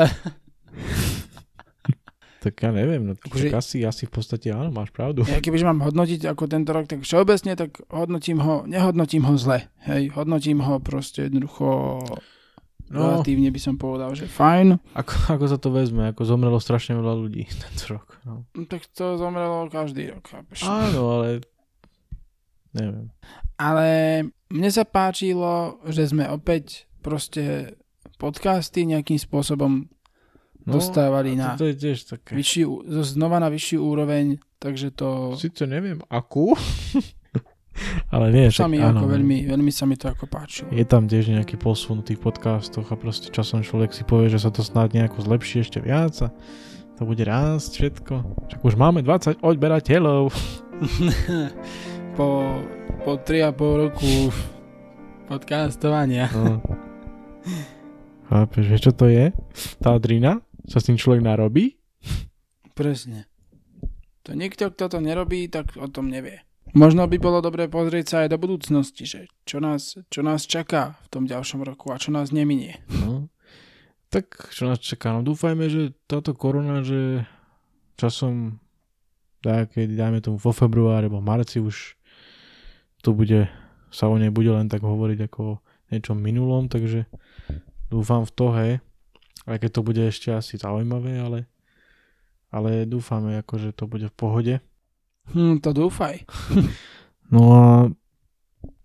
Tak 2.39 2.53
ja 2.55 2.69
neviem, 2.69 3.01
no 3.01 3.13
Akože- 3.13 3.49
tak 3.49 3.57
asi, 3.57 3.81
asi 3.81 4.03
v 4.03 4.13
podstate 4.13 4.47
áno, 4.49 4.69
máš 4.69 4.89
pravdu. 4.89 5.23
Ja 5.23 5.37
kebyže 5.37 5.65
mám 5.65 5.81
hodnotiť 5.81 6.25
ako 6.27 6.43
tento 6.45 6.69
rok, 6.69 6.85
tak 6.85 7.01
všeobecne, 7.01 7.53
tak 7.53 7.81
hodnotím 7.87 8.39
ho, 8.39 8.61
nehodnotím 8.63 9.23
ho 9.23 9.33
zle, 9.35 9.65
hej, 9.83 10.13
hodnotím 10.13 10.59
ho 10.59 10.77
proste 10.77 11.25
jednoducho, 11.25 11.97
No. 12.87 13.19
relatívne 13.19 13.51
by 13.51 13.59
som 13.59 13.75
povedal, 13.75 14.15
že 14.15 14.25
fajn. 14.25 14.79
Ako, 14.95 15.35
ako 15.35 15.45
sa 15.45 15.59
to 15.59 15.69
vezme, 15.69 16.07
ako 16.07 16.23
zomrelo 16.23 16.55
strašne 16.55 16.95
veľa 16.95 17.19
ľudí 17.19 17.43
tento 17.65 17.83
rok. 17.91 18.15
No. 18.23 18.47
No, 18.47 18.63
Tak 18.63 18.87
to 18.87 19.17
zomrelo 19.17 19.67
každý 19.67 20.07
rok, 20.07 20.23
chápeš? 20.23 20.63
Áno, 20.63 21.11
ale 21.11 21.43
neviem. 22.71 23.11
Ale 23.57 23.87
mne 24.47 24.69
sa 24.69 24.85
páčilo, 24.85 25.83
že 25.83 26.05
sme 26.05 26.29
opäť 26.29 26.87
proste 27.01 27.75
podcasty 28.15 28.85
nejakým 28.85 29.17
spôsobom 29.17 29.91
No, 30.67 30.83
dostávali 30.83 31.39
na 31.39 31.55
to, 31.55 31.63
je 31.71 31.79
tiež 31.79 31.97
také. 32.11 32.35
vyšší, 32.35 32.67
znova 32.99 33.39
na 33.39 33.47
vyšší 33.47 33.79
úroveň, 33.79 34.35
takže 34.59 34.91
to 34.91 35.39
Sice 35.39 35.63
neviem 35.63 36.03
akú, 36.11 36.51
ale 38.13 38.35
nie, 38.35 38.51
sa 38.51 38.67
mi 38.67 38.83
áno, 38.83 38.99
ako 38.99 39.05
no. 39.07 39.11
veľmi, 39.15 39.47
veľmi 39.47 39.71
sa 39.71 39.87
mi 39.87 39.95
to 39.95 40.11
ako 40.11 40.27
páčilo. 40.27 40.67
Je 40.75 40.83
tam 40.83 41.07
tiež 41.07 41.31
nejaký 41.31 41.55
posun 41.55 42.03
v 42.03 42.11
tých 42.11 42.19
podcastoch 42.19 42.83
a 42.91 42.99
proste 42.99 43.31
časom 43.31 43.63
človek 43.63 43.95
si 43.95 44.03
povie, 44.03 44.27
že 44.27 44.43
sa 44.43 44.51
to 44.51 44.59
snad 44.59 44.91
nejako 44.91 45.23
zlepší 45.23 45.63
ešte 45.63 45.79
viac 45.79 46.19
a 46.19 46.35
to 46.99 47.07
bude 47.07 47.23
rásť 47.23 47.71
všetko. 47.71 48.13
Však 48.51 48.61
už 48.65 48.75
máme 48.75 49.05
20 49.05 49.39
odberateľov. 49.39 50.33
po, 52.19 52.27
po 53.07 53.11
3,5 53.23 53.83
roku 53.87 54.11
podcastovania. 55.31 56.27
No. 56.33 56.59
Chápeš, 58.27 58.63
vieš 58.67 58.81
čo 58.89 58.93
to 58.97 59.07
je? 59.07 59.31
Tá 59.79 59.95
drina? 59.95 60.43
Sa 60.67 60.83
s 60.83 60.87
tým 60.87 60.99
človek 60.99 61.23
narobí? 61.23 61.79
Presne. 62.75 63.25
To 64.27 64.35
niekto, 64.35 64.69
kto 64.69 64.91
to 64.91 64.99
nerobí, 64.99 65.47
tak 65.47 65.79
o 65.79 65.87
tom 65.87 66.11
nevie. 66.11 66.43
Možno 66.75 67.07
by 67.07 67.17
bolo 67.17 67.39
dobre 67.39 67.71
pozrieť 67.71 68.05
sa 68.05 68.17
aj 68.27 68.35
do 68.35 68.37
budúcnosti, 68.43 69.07
že 69.07 69.31
čo 69.47 69.63
nás, 69.63 69.95
čo 70.11 70.19
nás 70.19 70.43
čaká 70.43 70.99
v 71.07 71.07
tom 71.07 71.23
ďalšom 71.23 71.63
roku 71.63 71.95
a 71.95 71.97
čo 71.97 72.11
nás 72.11 72.35
neminie. 72.35 72.83
No. 72.91 73.31
Tak 74.11 74.51
čo 74.51 74.67
nás 74.67 74.83
čaká? 74.83 75.15
No 75.15 75.23
dúfajme, 75.23 75.71
že 75.71 75.95
táto 76.11 76.35
korona, 76.35 76.83
že 76.83 77.23
časom 77.95 78.59
keď 79.47 79.87
dajme 79.95 80.19
tomu 80.19 80.37
vo 80.41 80.51
februári 80.51 81.07
alebo 81.07 81.23
marci 81.23 81.63
už 81.63 81.95
tu 82.99 83.15
bude, 83.15 83.47
sa 83.93 84.11
o 84.11 84.15
nej 84.19 84.33
bude 84.33 84.51
len 84.51 84.67
tak 84.67 84.83
hovoriť 84.83 85.31
ako 85.31 85.39
o 85.39 85.59
niečom 85.93 86.19
minulom, 86.19 86.67
takže 86.67 87.07
dúfam 87.87 88.27
v 88.27 88.31
to, 88.35 88.47
hej. 88.59 88.71
Aj 89.45 89.57
keď 89.59 89.69
to 89.69 89.81
bude 89.85 90.01
ešte 90.01 90.33
asi 90.33 90.57
zaujímavé, 90.57 91.21
ale, 91.21 91.39
ale 92.49 92.89
dúfame, 92.89 93.37
ako, 93.43 93.53
že 93.61 93.69
to 93.75 93.85
bude 93.85 94.07
v 94.09 94.15
pohode. 94.15 94.55
Hm, 95.35 95.59
to 95.61 95.69
dúfaj. 95.75 96.23
No 97.27 97.43
a 97.51 97.91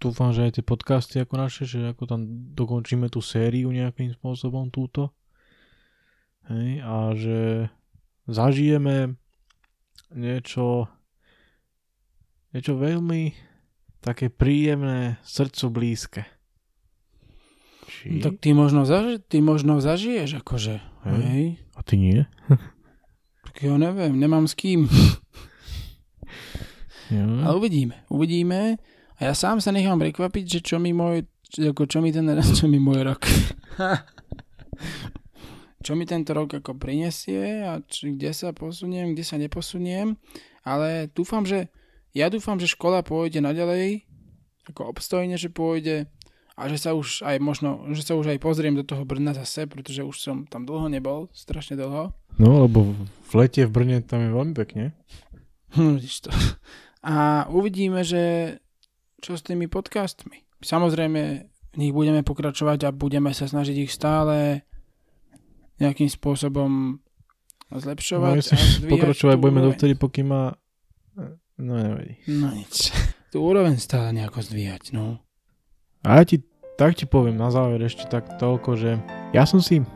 dúfam, 0.02 0.34
že 0.34 0.50
aj 0.50 0.58
tie 0.58 0.64
podcasty 0.66 1.22
ako 1.22 1.34
naše, 1.38 1.62
že 1.62 1.94
ako 1.94 2.10
tam 2.10 2.26
dokončíme 2.58 3.06
tú 3.06 3.22
sériu 3.22 3.70
nejakým 3.70 4.10
spôsobom 4.18 4.66
túto. 4.66 5.14
Hej, 6.50 6.82
a 6.82 7.14
že 7.14 7.70
zažijeme 8.26 9.14
niečo 10.10 10.90
niečo 12.52 12.76
veľmi 12.76 13.32
také 14.02 14.28
príjemné, 14.28 15.22
srdcu 15.22 15.66
blízke. 15.70 16.22
Či? 17.92 18.18
Tak 18.18 18.40
ty 18.40 18.52
možno, 18.52 18.82
zaži- 18.82 19.20
ty 19.20 19.38
možno 19.38 19.78
zažiješ, 19.78 20.40
akože. 20.40 20.80
Hej. 21.04 21.20
Hej. 21.22 21.44
A 21.72 21.80
ty 21.82 21.94
nie? 21.96 22.18
Tak 23.42 23.68
ja 23.68 23.76
neviem, 23.76 24.16
nemám 24.16 24.48
s 24.48 24.56
kým. 24.56 24.88
Ja. 27.12 27.28
Ale 27.44 27.60
uvidíme, 27.60 28.08
uvidíme. 28.08 28.80
A 29.20 29.28
ja 29.28 29.34
sám 29.36 29.60
sa 29.60 29.68
nechám 29.68 30.00
prekvapiť, 30.00 30.44
že 30.48 30.60
čo 30.64 30.76
mi 30.80 30.96
môj, 30.96 31.28
ako 31.60 31.84
čo 31.84 32.00
mi 32.00 32.08
ten, 32.08 32.24
čo 32.56 32.64
mi 32.64 32.80
môj 32.80 33.04
rok. 33.04 33.28
čo 35.82 35.92
mi 35.92 36.08
tento 36.08 36.32
rok 36.32 36.56
ako 36.56 36.78
prinesie 36.78 37.60
a 37.60 37.84
či, 37.84 38.16
kde 38.16 38.32
sa 38.32 38.54
posuniem, 38.54 39.12
kde 39.12 39.24
sa 39.26 39.36
neposuniem. 39.36 40.16
Ale 40.64 41.12
dúfam, 41.12 41.44
že 41.44 41.68
ja 42.14 42.30
dúfam, 42.30 42.56
že 42.56 42.70
škola 42.70 43.02
pôjde 43.02 43.42
naďalej, 43.42 44.06
ako 44.64 44.94
obstojne, 44.94 45.34
že 45.36 45.50
pôjde 45.50 46.06
a 46.62 46.70
že 46.70 46.78
sa 46.78 46.94
už 46.94 47.26
aj 47.26 47.42
možno, 47.42 47.90
že 47.90 48.06
sa 48.06 48.14
už 48.14 48.30
aj 48.30 48.38
pozriem 48.38 48.78
do 48.78 48.86
toho 48.86 49.02
Brna 49.02 49.34
zase, 49.34 49.66
pretože 49.66 50.06
už 50.06 50.14
som 50.14 50.36
tam 50.46 50.62
dlho 50.62 50.86
nebol, 50.86 51.26
strašne 51.34 51.74
dlho. 51.74 52.14
No, 52.38 52.48
lebo 52.62 52.94
v 53.02 53.32
lete 53.34 53.66
v 53.66 53.74
Brne 53.74 53.98
tam 53.98 54.22
je 54.22 54.30
veľmi 54.30 54.54
pekne. 54.54 54.94
Hm, 55.74 55.98
vidíš 55.98 56.28
to. 56.28 56.30
A 57.02 57.44
uvidíme, 57.50 58.06
že 58.06 58.56
čo 59.18 59.34
s 59.34 59.42
tými 59.42 59.66
podcastmi. 59.66 60.46
Samozrejme, 60.62 61.20
v 61.74 61.76
nich 61.78 61.90
budeme 61.90 62.22
pokračovať 62.22 62.86
a 62.86 62.94
budeme 62.94 63.34
sa 63.34 63.50
snažiť 63.50 63.76
ich 63.82 63.90
stále 63.90 64.62
nejakým 65.82 66.06
spôsobom 66.06 67.02
zlepšovať. 67.74 68.30
No, 68.30 68.36
a 68.36 68.38
myslím, 68.38 68.58
zdvíhať 68.60 68.92
pokračovať 68.94 69.36
budeme 69.42 69.60
dovtedy, 69.66 69.94
pokým 69.98 70.30
má... 70.30 70.44
No 71.58 71.74
nevadí. 71.74 72.22
No 72.30 72.54
nič. 72.54 72.94
Tú 73.32 73.42
úroveň 73.42 73.80
stále 73.80 74.12
nejako 74.12 74.44
zdvíhať, 74.44 74.92
no. 74.92 75.18
A 76.04 76.20
ja 76.20 76.22
ti, 76.26 76.42
tak 76.82 76.98
ti 76.98 77.06
poviem 77.06 77.38
na 77.38 77.46
záver 77.54 77.78
ešte 77.86 78.10
tak 78.10 78.42
toľko, 78.42 78.74
že 78.74 78.98
ja 79.30 79.46
som 79.46 79.62
si 79.62 79.86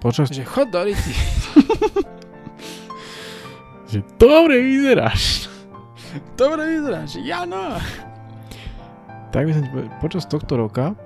počas... 0.00 0.32
Že 0.32 0.48
chod 0.48 0.72
do 0.72 0.80
ryti. 0.88 1.12
že 3.92 4.00
dobre 4.16 4.56
vyzeráš. 4.56 5.52
Dobre 6.40 6.80
vyzeráš, 6.80 7.20
Jano. 7.20 7.76
Tak 9.36 9.44
by 9.44 9.52
som 9.52 9.62
ti 9.62 9.68
povedal, 9.68 9.92
počas 10.00 10.24
tohto 10.24 10.56
roka 10.56 10.96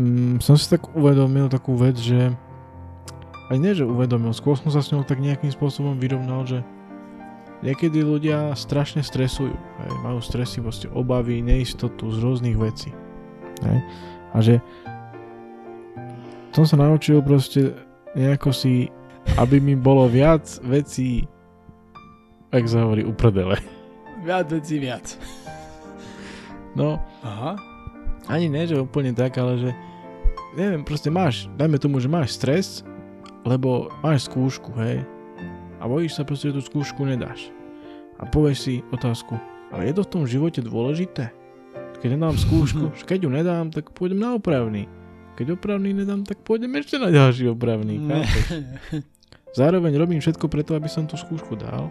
mm, 0.00 0.40
som 0.40 0.56
si 0.56 0.64
tak 0.72 0.96
uvedomil 0.96 1.52
takú 1.52 1.76
vec, 1.76 2.00
že 2.00 2.32
aj 3.52 3.56
nie, 3.60 3.76
že 3.76 3.84
uvedomil, 3.84 4.32
skôr 4.32 4.56
som 4.56 4.72
sa 4.72 4.80
s 4.80 4.90
ňou 4.96 5.04
tak 5.04 5.20
nejakým 5.20 5.52
spôsobom 5.52 6.00
vyrovnal, 6.00 6.48
že 6.48 6.64
niekedy 7.60 8.00
ľudia 8.00 8.56
strašne 8.56 9.04
stresujú. 9.04 9.52
Hej, 9.54 9.92
majú 10.00 10.24
stresy, 10.24 10.58
obavy, 10.88 11.44
neistotu 11.44 12.08
z 12.10 12.16
rôznych 12.24 12.56
vecí. 12.56 12.96
Hej. 13.62 13.78
A 14.32 14.38
že 14.44 14.54
som 16.52 16.64
sa 16.64 16.76
naučil 16.80 17.20
proste 17.20 17.76
nejako 18.16 18.48
si, 18.52 18.88
aby 19.36 19.60
mi 19.60 19.76
bolo 19.76 20.08
viac 20.08 20.44
vecí, 20.64 21.28
jak 22.48 22.64
sa 22.64 22.88
hovorí, 22.88 23.04
uprdele. 23.04 23.60
Viac 24.24 24.48
vecí 24.48 24.80
viac. 24.80 25.20
No, 26.72 27.00
Aha. 27.24 27.60
ani 28.28 28.48
ne, 28.48 28.64
že 28.64 28.80
úplne 28.80 29.12
tak, 29.12 29.36
ale 29.36 29.60
že 29.60 29.70
neviem, 30.56 30.84
proste 30.84 31.12
máš, 31.12 31.48
dajme 31.60 31.76
tomu, 31.76 32.00
že 32.00 32.08
máš 32.08 32.36
stres, 32.36 32.80
lebo 33.44 33.92
máš 34.00 34.28
skúšku, 34.28 34.72
hej, 34.80 35.04
a 35.76 35.84
bojíš 35.84 36.16
sa 36.16 36.24
proste, 36.24 36.48
že 36.48 36.56
tú 36.56 36.62
skúšku 36.64 37.04
nedáš. 37.04 37.52
A 38.16 38.24
povieš 38.24 38.58
si 38.64 38.74
otázku, 38.88 39.36
ale 39.68 39.92
je 39.92 40.00
to 40.00 40.02
v 40.08 40.12
tom 40.12 40.24
živote 40.24 40.64
dôležité? 40.64 41.35
Keď 42.02 42.08
nedám 42.12 42.36
skúšku, 42.36 42.92
že 42.92 43.04
keď 43.08 43.24
ju 43.24 43.30
nedám, 43.32 43.72
tak 43.72 43.90
pôjdem 43.96 44.20
na 44.20 44.36
opravný. 44.36 44.84
Keď 45.36 45.56
opravný 45.56 45.92
nedám, 45.92 46.24
tak 46.24 46.40
pôjdem 46.44 46.72
ešte 46.80 46.96
na 46.96 47.12
ďalší 47.12 47.52
opravný. 47.52 48.00
Zároveň 49.58 49.96
robím 49.96 50.20
všetko 50.20 50.48
preto, 50.52 50.76
aby 50.76 50.88
som 50.88 51.08
tú 51.08 51.16
skúšku 51.16 51.56
dal. 51.56 51.88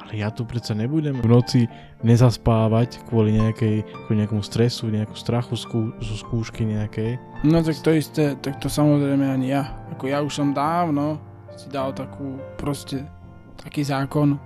Ale 0.00 0.26
ja 0.26 0.32
tu 0.32 0.42
predsa 0.42 0.74
nebudem 0.74 1.20
v 1.20 1.28
noci 1.28 1.60
nezaspávať 2.02 3.04
kvôli 3.06 3.36
nejakej, 3.36 3.84
kvôli 4.04 4.24
nejakému 4.24 4.42
stresu, 4.42 4.90
nejakú 4.90 5.14
strachu 5.14 5.54
skú, 5.54 5.80
zo 6.02 6.16
skúšky 6.18 6.66
nejakej. 6.66 7.20
No 7.46 7.62
tak 7.62 7.78
to 7.84 7.94
isté, 7.94 8.34
tak 8.40 8.58
to 8.58 8.66
samozrejme 8.66 9.22
ani 9.22 9.54
ja. 9.54 9.70
Ako 9.94 10.10
ja 10.10 10.24
už 10.24 10.32
som 10.34 10.50
dávno 10.50 11.20
si 11.54 11.68
dal 11.68 11.92
takú 11.92 12.40
proste 12.56 13.04
taký 13.60 13.84
zákon, 13.84 14.40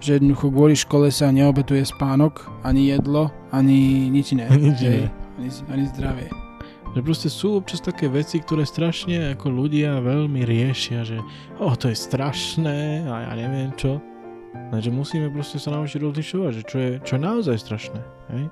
že 0.00 0.18
jednoducho 0.18 0.50
kvôli 0.50 0.74
škole 0.76 1.08
sa 1.10 1.30
neobetuje 1.30 1.84
spánok, 1.84 2.46
ani 2.66 2.94
jedlo, 2.94 3.30
ani 3.54 4.10
nič 4.10 4.34
iné. 4.34 4.46
Nič 4.64 4.78
Hej, 4.82 4.98
iné. 5.06 5.08
ani, 5.38 5.48
ani 5.70 5.84
zdravie. 5.90 6.28
Že 6.94 7.00
proste 7.02 7.26
sú 7.26 7.58
občas 7.58 7.82
také 7.82 8.06
veci, 8.06 8.38
ktoré 8.38 8.62
strašne 8.62 9.34
ako 9.34 9.50
ľudia 9.50 9.98
veľmi 9.98 10.46
riešia, 10.46 11.02
že 11.02 11.18
oh, 11.58 11.74
to 11.74 11.90
je 11.90 11.96
strašné 11.98 13.02
a 13.10 13.14
ja 13.26 13.32
neviem 13.34 13.74
čo. 13.74 13.98
Takže 14.70 14.94
musíme 14.94 15.26
proste 15.34 15.58
sa 15.58 15.74
naučiť 15.74 15.98
rozlišovať, 15.98 16.50
že 16.54 16.62
čo 16.62 16.76
je, 16.78 16.90
čo 17.02 17.12
je 17.18 17.22
naozaj 17.26 17.56
strašné. 17.58 18.00
Hej? 18.30 18.44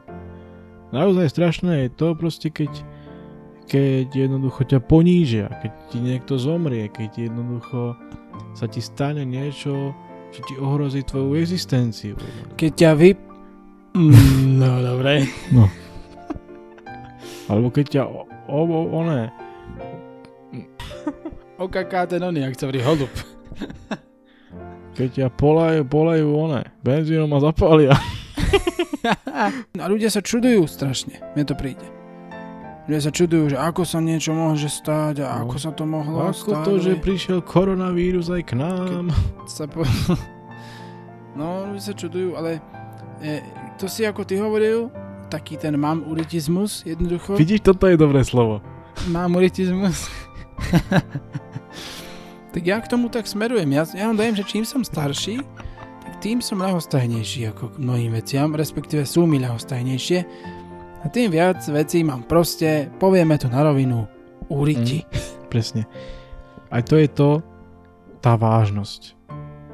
Naozaj 0.91 1.31
strašné 1.31 1.73
je 1.87 1.91
to 1.95 2.19
proste, 2.19 2.51
keď, 2.51 2.73
keď 3.71 4.11
jednoducho 4.11 4.67
ťa 4.67 4.83
ponížia, 4.83 5.47
keď 5.63 5.73
ti 5.95 5.99
niekto 6.03 6.35
zomrie, 6.35 6.91
keď 6.91 7.31
jednoducho 7.31 7.95
sa 8.59 8.67
ti 8.67 8.83
stane 8.83 9.23
niečo, 9.23 9.95
čo 10.33 10.41
ti 10.49 10.55
ohrozí 10.57 11.05
tvoju 11.05 11.37
existenciu. 11.37 12.17
Keď 12.57 12.73
ťa 12.73 12.91
vy... 12.97 13.11
Mm, 13.93 14.57
no 14.57 14.81
dobre. 14.81 15.29
No. 15.53 15.69
Alebo 17.53 17.69
keď 17.69 17.87
ťa 17.93 18.03
o, 18.09 18.25
o, 18.49 18.61
o, 18.65 18.81
oné, 19.05 19.29
Okaká 21.63 22.11
ten 22.11 22.19
oný, 22.19 22.43
ak 22.43 22.59
sa 22.59 22.67
vrí 22.67 22.83
holub. 22.83 23.13
keď 24.99 25.09
ťa 25.15 25.27
polajú, 25.31 25.87
polajú 25.87 26.27
oné, 26.35 26.75
benzínom 26.83 27.31
a 27.31 27.39
zapália. 27.39 27.95
A 29.79 29.87
ľudia 29.93 30.11
sa 30.11 30.19
čudujú 30.19 30.67
strašne, 30.67 31.23
mne 31.39 31.47
to 31.47 31.55
príde. 31.55 32.02
Ľudia 32.83 32.99
sa 33.01 33.11
čudujú, 33.11 33.45
že 33.49 33.57
ako 33.57 33.87
sa 33.87 33.99
niečo 33.99 34.35
môže 34.35 34.67
stať 34.67 35.23
a 35.23 35.39
No. 35.39 35.47
ako 35.47 35.57
sa 35.57 35.71
to 35.71 35.87
mohlo 35.87 36.19
Ako 36.27 36.51
stať. 36.51 36.65
to, 36.67 36.73
že 36.79 36.93
prišiel 36.99 37.39
koronavírus 37.41 38.27
aj 38.27 38.43
k 38.43 38.53
nám. 38.55 39.15
Sa 39.47 39.67
po... 39.67 39.87
No, 41.33 41.65
ľudia 41.65 41.81
sa 41.81 41.95
čudujú, 41.95 42.35
ale 42.35 42.61
e, 43.19 43.41
to 43.79 43.87
si 43.87 44.03
ako 44.03 44.21
ty 44.21 44.37
hovoril, 44.37 44.93
taký 45.27 45.57
ten 45.57 45.73
mamuritizmus 45.75 46.85
jednoducho. 46.85 47.41
Vidíš, 47.41 47.65
toto 47.65 47.89
je 47.89 47.97
dobré 47.97 48.21
slovo. 48.21 48.61
Mamuritizmus. 49.09 50.13
tak 52.53 52.63
ja 52.63 52.77
k 52.79 52.87
tomu 52.87 53.09
tak 53.09 53.25
smerujem. 53.25 53.65
Ja, 53.71 53.89
ja 53.89 54.05
vám 54.07 54.19
dajem, 54.19 54.37
že 54.37 54.45
čím 54.45 54.65
som 54.69 54.85
starší, 54.85 55.41
tak 56.03 56.15
tým 56.21 56.45
som 56.45 56.61
ľahostajnejší 56.61 57.49
ako 57.49 57.73
k 57.73 57.81
mnohým 57.81 58.13
veciam, 58.13 58.53
respektíve 58.53 59.09
sú 59.09 59.25
mi 59.25 59.41
ľahostajnejšie. 59.41 60.19
A 61.03 61.11
tým 61.11 61.35
viac 61.35 61.59
vecí 61.67 62.07
mám 62.07 62.23
proste, 62.23 62.87
povieme 63.03 63.35
to 63.35 63.51
na 63.51 63.67
rovinu, 63.67 64.07
úriti. 64.47 65.03
Presne. 65.53 65.91
Aj 66.71 66.81
to 66.87 66.95
je 66.95 67.11
to, 67.11 67.43
tá 68.23 68.39
vážnosť. 68.39 69.19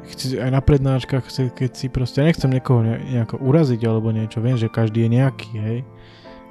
Chci, 0.09 0.41
aj 0.41 0.49
na 0.49 0.65
prednáškach, 0.65 1.29
keď 1.53 1.71
si 1.77 1.93
proste, 1.93 2.25
nechcem 2.25 2.49
niekoho 2.49 2.81
ne, 2.81 2.97
nejako 3.13 3.45
uraziť 3.45 3.81
alebo 3.85 4.09
niečo, 4.09 4.41
viem, 4.41 4.57
že 4.57 4.73
každý 4.73 5.05
je 5.05 5.11
nejaký, 5.21 5.53
hej. 5.61 5.79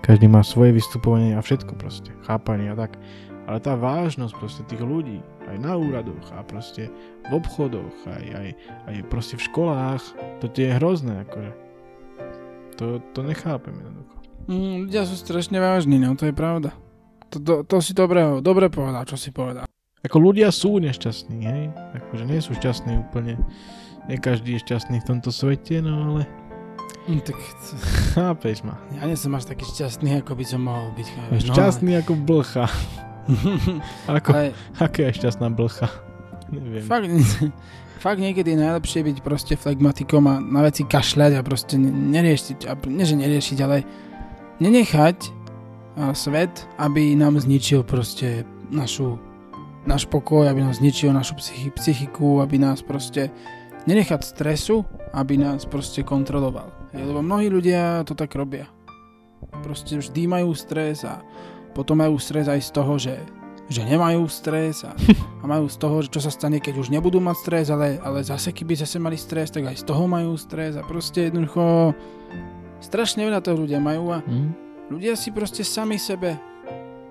Každý 0.06 0.30
má 0.30 0.46
svoje 0.46 0.78
vystupovanie 0.78 1.34
a 1.34 1.42
všetko 1.42 1.74
proste, 1.74 2.14
chápanie 2.30 2.70
a 2.70 2.78
tak. 2.78 3.02
Ale 3.50 3.58
tá 3.58 3.74
vážnosť 3.74 4.34
proste 4.38 4.62
tých 4.70 4.86
ľudí, 4.86 5.26
aj 5.50 5.58
na 5.58 5.74
úradoch 5.74 6.30
a 6.38 6.46
proste 6.46 6.94
v 7.26 7.32
obchodoch, 7.34 7.98
aj, 8.06 8.26
aj, 8.30 8.48
aj 8.94 8.96
proste 9.10 9.42
v 9.42 9.46
školách, 9.50 10.04
to 10.38 10.46
tie 10.54 10.70
je 10.70 10.78
hrozné, 10.78 11.26
akože. 11.26 11.52
To, 12.78 13.02
to 13.18 13.26
nechápem. 13.26 13.97
Mm, 14.48 14.88
ľudia 14.88 15.04
sú 15.04 15.16
strašne 15.16 15.58
vážni, 15.58 15.98
no 15.98 16.16
to 16.16 16.24
je 16.24 16.34
pravda. 16.34 16.72
To, 17.30 17.38
to, 17.38 17.54
to 17.64 17.76
si 17.78 17.92
dobre, 17.92 18.24
dobre 18.40 18.68
povedal, 18.68 19.04
čo 19.04 19.20
si 19.20 19.30
povedal. 19.30 19.68
Ako 20.00 20.18
ľudia 20.18 20.48
sú 20.50 20.80
nešťastní, 20.80 21.40
hej? 21.42 21.64
Akože 21.94 22.24
nie 22.24 22.40
sú 22.40 22.56
šťastní 22.56 22.96
úplne. 22.98 23.36
Nie 24.08 24.16
každý 24.16 24.56
je 24.56 24.64
šťastný 24.64 24.98
v 24.98 25.08
tomto 25.08 25.30
svete, 25.30 25.80
no 25.80 25.94
ale 26.10 26.24
Mm, 27.04 27.24
tak 27.24 27.40
chápeš 28.12 28.68
ma. 28.68 28.76
ja 28.92 29.08
nie 29.08 29.16
som 29.16 29.32
až 29.32 29.48
taký 29.48 29.64
šťastný, 29.66 30.20
ako 30.20 30.36
by 30.36 30.44
som 30.44 30.60
mohol 30.60 30.92
byť. 30.92 31.08
chápeš, 31.08 31.40
no, 31.42 31.54
Šťastný 31.56 31.92
ako 31.98 32.14
blcha. 32.16 32.68
ako, 34.12 34.30
Ale 34.30 34.52
aká 34.76 35.00
je 35.06 35.14
šťastná 35.16 35.48
blcha? 35.48 35.88
Neviem. 36.48 36.84
fakt, 36.84 37.08
fakt 38.04 38.20
niekedy 38.20 38.52
je 38.52 38.60
najlepšie 38.60 39.00
byť 39.04 39.18
proste 39.20 39.56
flegmatikom 39.56 40.20
a 40.22 40.36
na 40.38 40.64
veci 40.64 40.84
kašľať 40.84 41.32
a 41.36 41.42
proste 41.44 41.76
ne- 41.76 41.92
neriešiť, 41.92 42.68
a 42.68 42.76
nie 42.86 43.04
že 43.04 43.16
neriešiť, 43.16 43.58
ale 43.64 43.88
nenechať 44.60 45.18
svet, 46.14 46.70
aby 46.78 47.18
nám 47.18 47.42
zničil 47.42 47.82
proste 47.82 48.46
našu, 48.70 49.18
náš 49.90 50.06
pokoj, 50.06 50.46
aby 50.46 50.62
nám 50.62 50.78
zničil 50.78 51.10
našu 51.10 51.34
psychi- 51.42 51.74
psychiku, 51.74 52.42
aby 52.46 52.62
nás 52.62 52.86
proste 52.86 53.34
nenechať 53.90 54.22
stresu, 54.22 54.86
aby 55.16 55.40
nás 55.40 55.66
proste 55.66 56.04
kontroloval. 56.04 56.70
Hej, 56.94 57.04
lebo 57.08 57.24
mnohí 57.24 57.50
ľudia 57.50 58.04
to 58.06 58.14
tak 58.14 58.36
robia. 58.36 58.68
Proste 59.64 59.98
vždy 59.98 60.28
majú 60.28 60.54
stres 60.54 61.08
a 61.08 61.24
potom 61.74 61.98
majú 61.98 62.20
stres 62.22 62.46
aj 62.52 62.62
z 62.62 62.70
toho, 62.74 62.94
že, 63.00 63.16
že 63.72 63.82
nemajú 63.88 64.28
stres 64.28 64.84
a, 64.86 64.94
a 65.42 65.46
majú 65.48 65.66
z 65.72 65.78
toho, 65.80 66.04
že 66.04 66.10
čo 66.14 66.22
sa 66.22 66.30
stane, 66.30 66.60
keď 66.62 66.78
už 66.78 66.94
nebudú 66.94 67.18
mať 67.24 67.38
stres, 67.42 67.66
ale, 67.74 67.98
ale 68.04 68.22
zase 68.22 68.54
keby 68.54 68.78
zase 68.78 69.00
mali 69.00 69.18
stres, 69.18 69.50
tak 69.50 69.66
aj 69.66 69.82
z 69.82 69.84
toho 69.88 70.06
majú 70.06 70.36
stres 70.36 70.76
a 70.78 70.84
proste 70.86 71.32
jednoducho 71.32 71.96
strašne 72.80 73.26
veľa 73.26 73.42
toho 73.42 73.58
ľudia 73.58 73.80
majú 73.80 74.14
a 74.14 74.20
Hm? 74.24 74.52
ľudia 74.90 75.18
si 75.20 75.30
proste 75.32 75.64
sami 75.66 76.00
sebe 76.00 76.38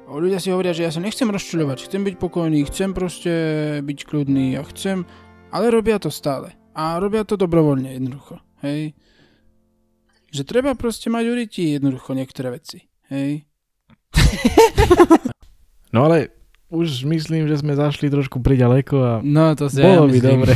a 0.07 0.11
ľudia 0.15 0.39
si 0.39 0.55
hovoria, 0.55 0.71
že 0.71 0.87
ja 0.87 0.93
sa 0.95 1.03
nechcem 1.03 1.27
rozčuľovať, 1.27 1.91
chcem 1.91 2.03
byť 2.07 2.15
pokojný, 2.17 2.63
chcem 2.71 2.95
proste 2.95 3.33
byť 3.83 3.99
kľudný 4.07 4.55
a 4.55 4.63
chcem, 4.71 5.03
ale 5.51 5.67
robia 5.75 5.99
to 5.99 6.15
stále. 6.15 6.55
A 6.77 7.01
robia 7.03 7.27
to 7.27 7.35
dobrovoľne 7.35 7.91
jednoducho, 7.97 8.39
hej. 8.63 8.95
Že 10.31 10.43
treba 10.45 10.77
proste 10.79 11.09
mať 11.11 11.25
uriti 11.27 11.75
jednoducho 11.75 12.15
niektoré 12.15 12.55
veci, 12.55 12.87
hej. 13.11 13.43
No 15.95 16.05
ale 16.13 16.29
už 16.69 17.07
myslím, 17.09 17.49
že 17.49 17.63
sme 17.63 17.73
zašli 17.73 18.11
trošku 18.13 18.43
priďaleko 18.45 18.97
a 19.01 19.13
No 19.25 19.55
to 19.57 19.71
si 19.71 19.81
bolo 19.81 20.11
ja 20.11 20.13
by 20.13 20.21
dobre. 20.21 20.53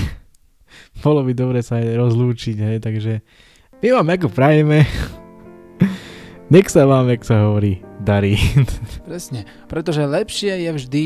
Bolo 1.02 1.24
by 1.24 1.32
dobre 1.32 1.64
sa 1.64 1.80
aj 1.80 1.96
rozlúčiť, 1.96 2.56
hej, 2.60 2.76
takže 2.84 3.24
my 3.80 3.88
vám 3.96 4.08
ako 4.12 4.28
prajeme. 4.28 4.84
Nech 6.52 6.68
sa 6.68 6.84
vám, 6.84 7.08
jak 7.08 7.24
sa 7.24 7.48
hovorí, 7.48 7.80
darí. 8.02 8.36
Presne, 9.08 9.48
pretože 9.70 10.04
lepšie 10.04 10.68
je 10.68 10.70
vždy 10.76 11.04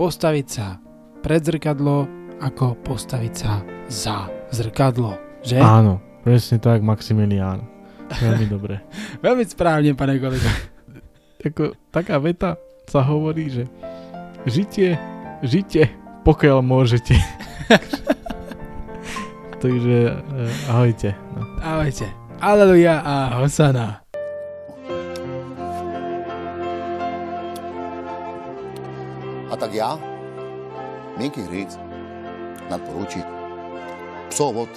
postaviť 0.00 0.46
sa 0.48 0.80
pred 1.20 1.44
zrkadlo, 1.44 2.08
ako 2.40 2.78
postaviť 2.80 3.34
sa 3.34 3.60
za 3.90 4.30
zrkadlo, 4.54 5.18
že? 5.44 5.60
Áno, 5.60 6.00
presne 6.24 6.62
tak, 6.62 6.80
Maximilián. 6.80 7.66
Veľmi 8.08 8.46
dobre. 8.48 8.80
Veľmi 9.24 9.44
správne, 9.44 9.92
pane 9.92 10.16
kolega. 10.16 10.48
Ako, 11.44 11.76
taká 11.92 12.16
veta 12.16 12.56
sa 12.88 13.04
hovorí, 13.04 13.52
že 13.52 13.64
žitie, 14.48 14.96
žite, 15.44 15.92
pokiaľ 16.24 16.64
môžete. 16.64 17.20
Takže 19.64 20.12
eh, 20.12 20.68
ahojte. 20.68 21.16
No. 21.32 21.40
Ahojte. 21.64 22.04
Aleluja 22.36 23.00
a 23.00 23.40
hosana. 23.40 24.04
A 29.48 29.54
tak 29.56 29.72
ja, 29.72 29.96
Miky 31.16 31.48
Hríc, 31.48 31.80
nadporučík, 32.68 33.24
psovod 34.28 34.68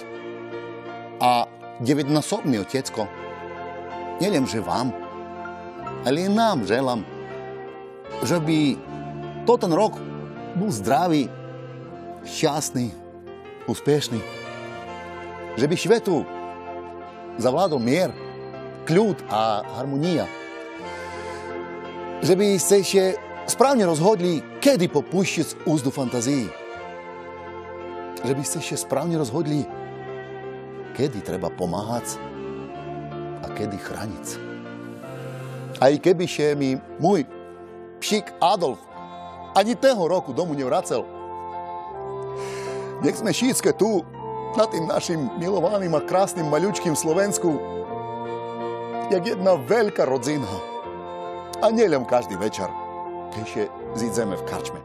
a 1.20 1.44
deväťnásobný 1.84 2.56
otecko, 2.64 3.04
nielen 4.24 4.48
že 4.48 4.64
vám, 4.64 4.88
ale 6.08 6.24
i 6.24 6.32
nám 6.32 6.64
želám, 6.64 7.04
že 8.24 8.40
by 8.40 8.72
to 9.44 9.52
ten 9.60 9.72
rok 9.76 10.00
bol 10.56 10.72
zdravý, 10.72 11.28
šťastný, 12.24 12.88
úspešný. 13.68 14.37
Že 15.54 15.66
by 15.70 15.76
švetu 15.78 16.26
zavládol 17.38 17.78
mier, 17.78 18.10
kľud 18.84 19.22
a 19.30 19.62
harmonia. 19.78 20.26
Že 22.20 22.34
by 22.34 22.46
sa 22.58 22.82
ešte 22.82 23.14
správne 23.46 23.86
rozhodli, 23.86 24.42
kedy 24.58 24.90
popúšťať 24.90 25.64
úzdu 25.64 25.94
fantazii. 25.94 26.50
Že 28.26 28.32
by 28.34 28.42
ste 28.42 28.58
ešte 28.58 28.84
správne 28.84 29.16
rozhodli, 29.16 29.62
kedy 30.98 31.22
treba 31.22 31.46
pomáhať 31.48 32.18
a 33.44 33.46
kedy 33.54 33.78
chrániť. 33.78 34.26
Aj 35.78 35.94
keby 35.94 36.26
še 36.26 36.58
mi 36.58 36.74
môj 36.98 37.22
pšik 38.02 38.34
Adolf 38.42 38.82
ani 39.54 39.78
toho 39.78 40.10
roku 40.10 40.34
domu 40.34 40.58
nevracel. 40.58 41.06
Nech 43.06 43.14
sme 43.14 43.30
šícke 43.30 43.70
tu, 43.78 44.02
na 44.56 44.64
tým 44.70 44.84
našim 44.88 45.28
milovaným 45.36 45.92
a 45.98 46.04
krásnym 46.04 46.48
maľučkým 46.48 46.96
Slovensku, 46.96 47.58
jak 49.12 49.24
jedna 49.24 49.56
veľká 49.56 50.04
rodzina. 50.08 50.48
A 51.58 51.74
nielen 51.74 52.06
každý 52.06 52.38
večer, 52.38 52.70
keď 53.34 53.68
zídzeme 53.98 54.38
v 54.38 54.46
karčme. 54.46 54.80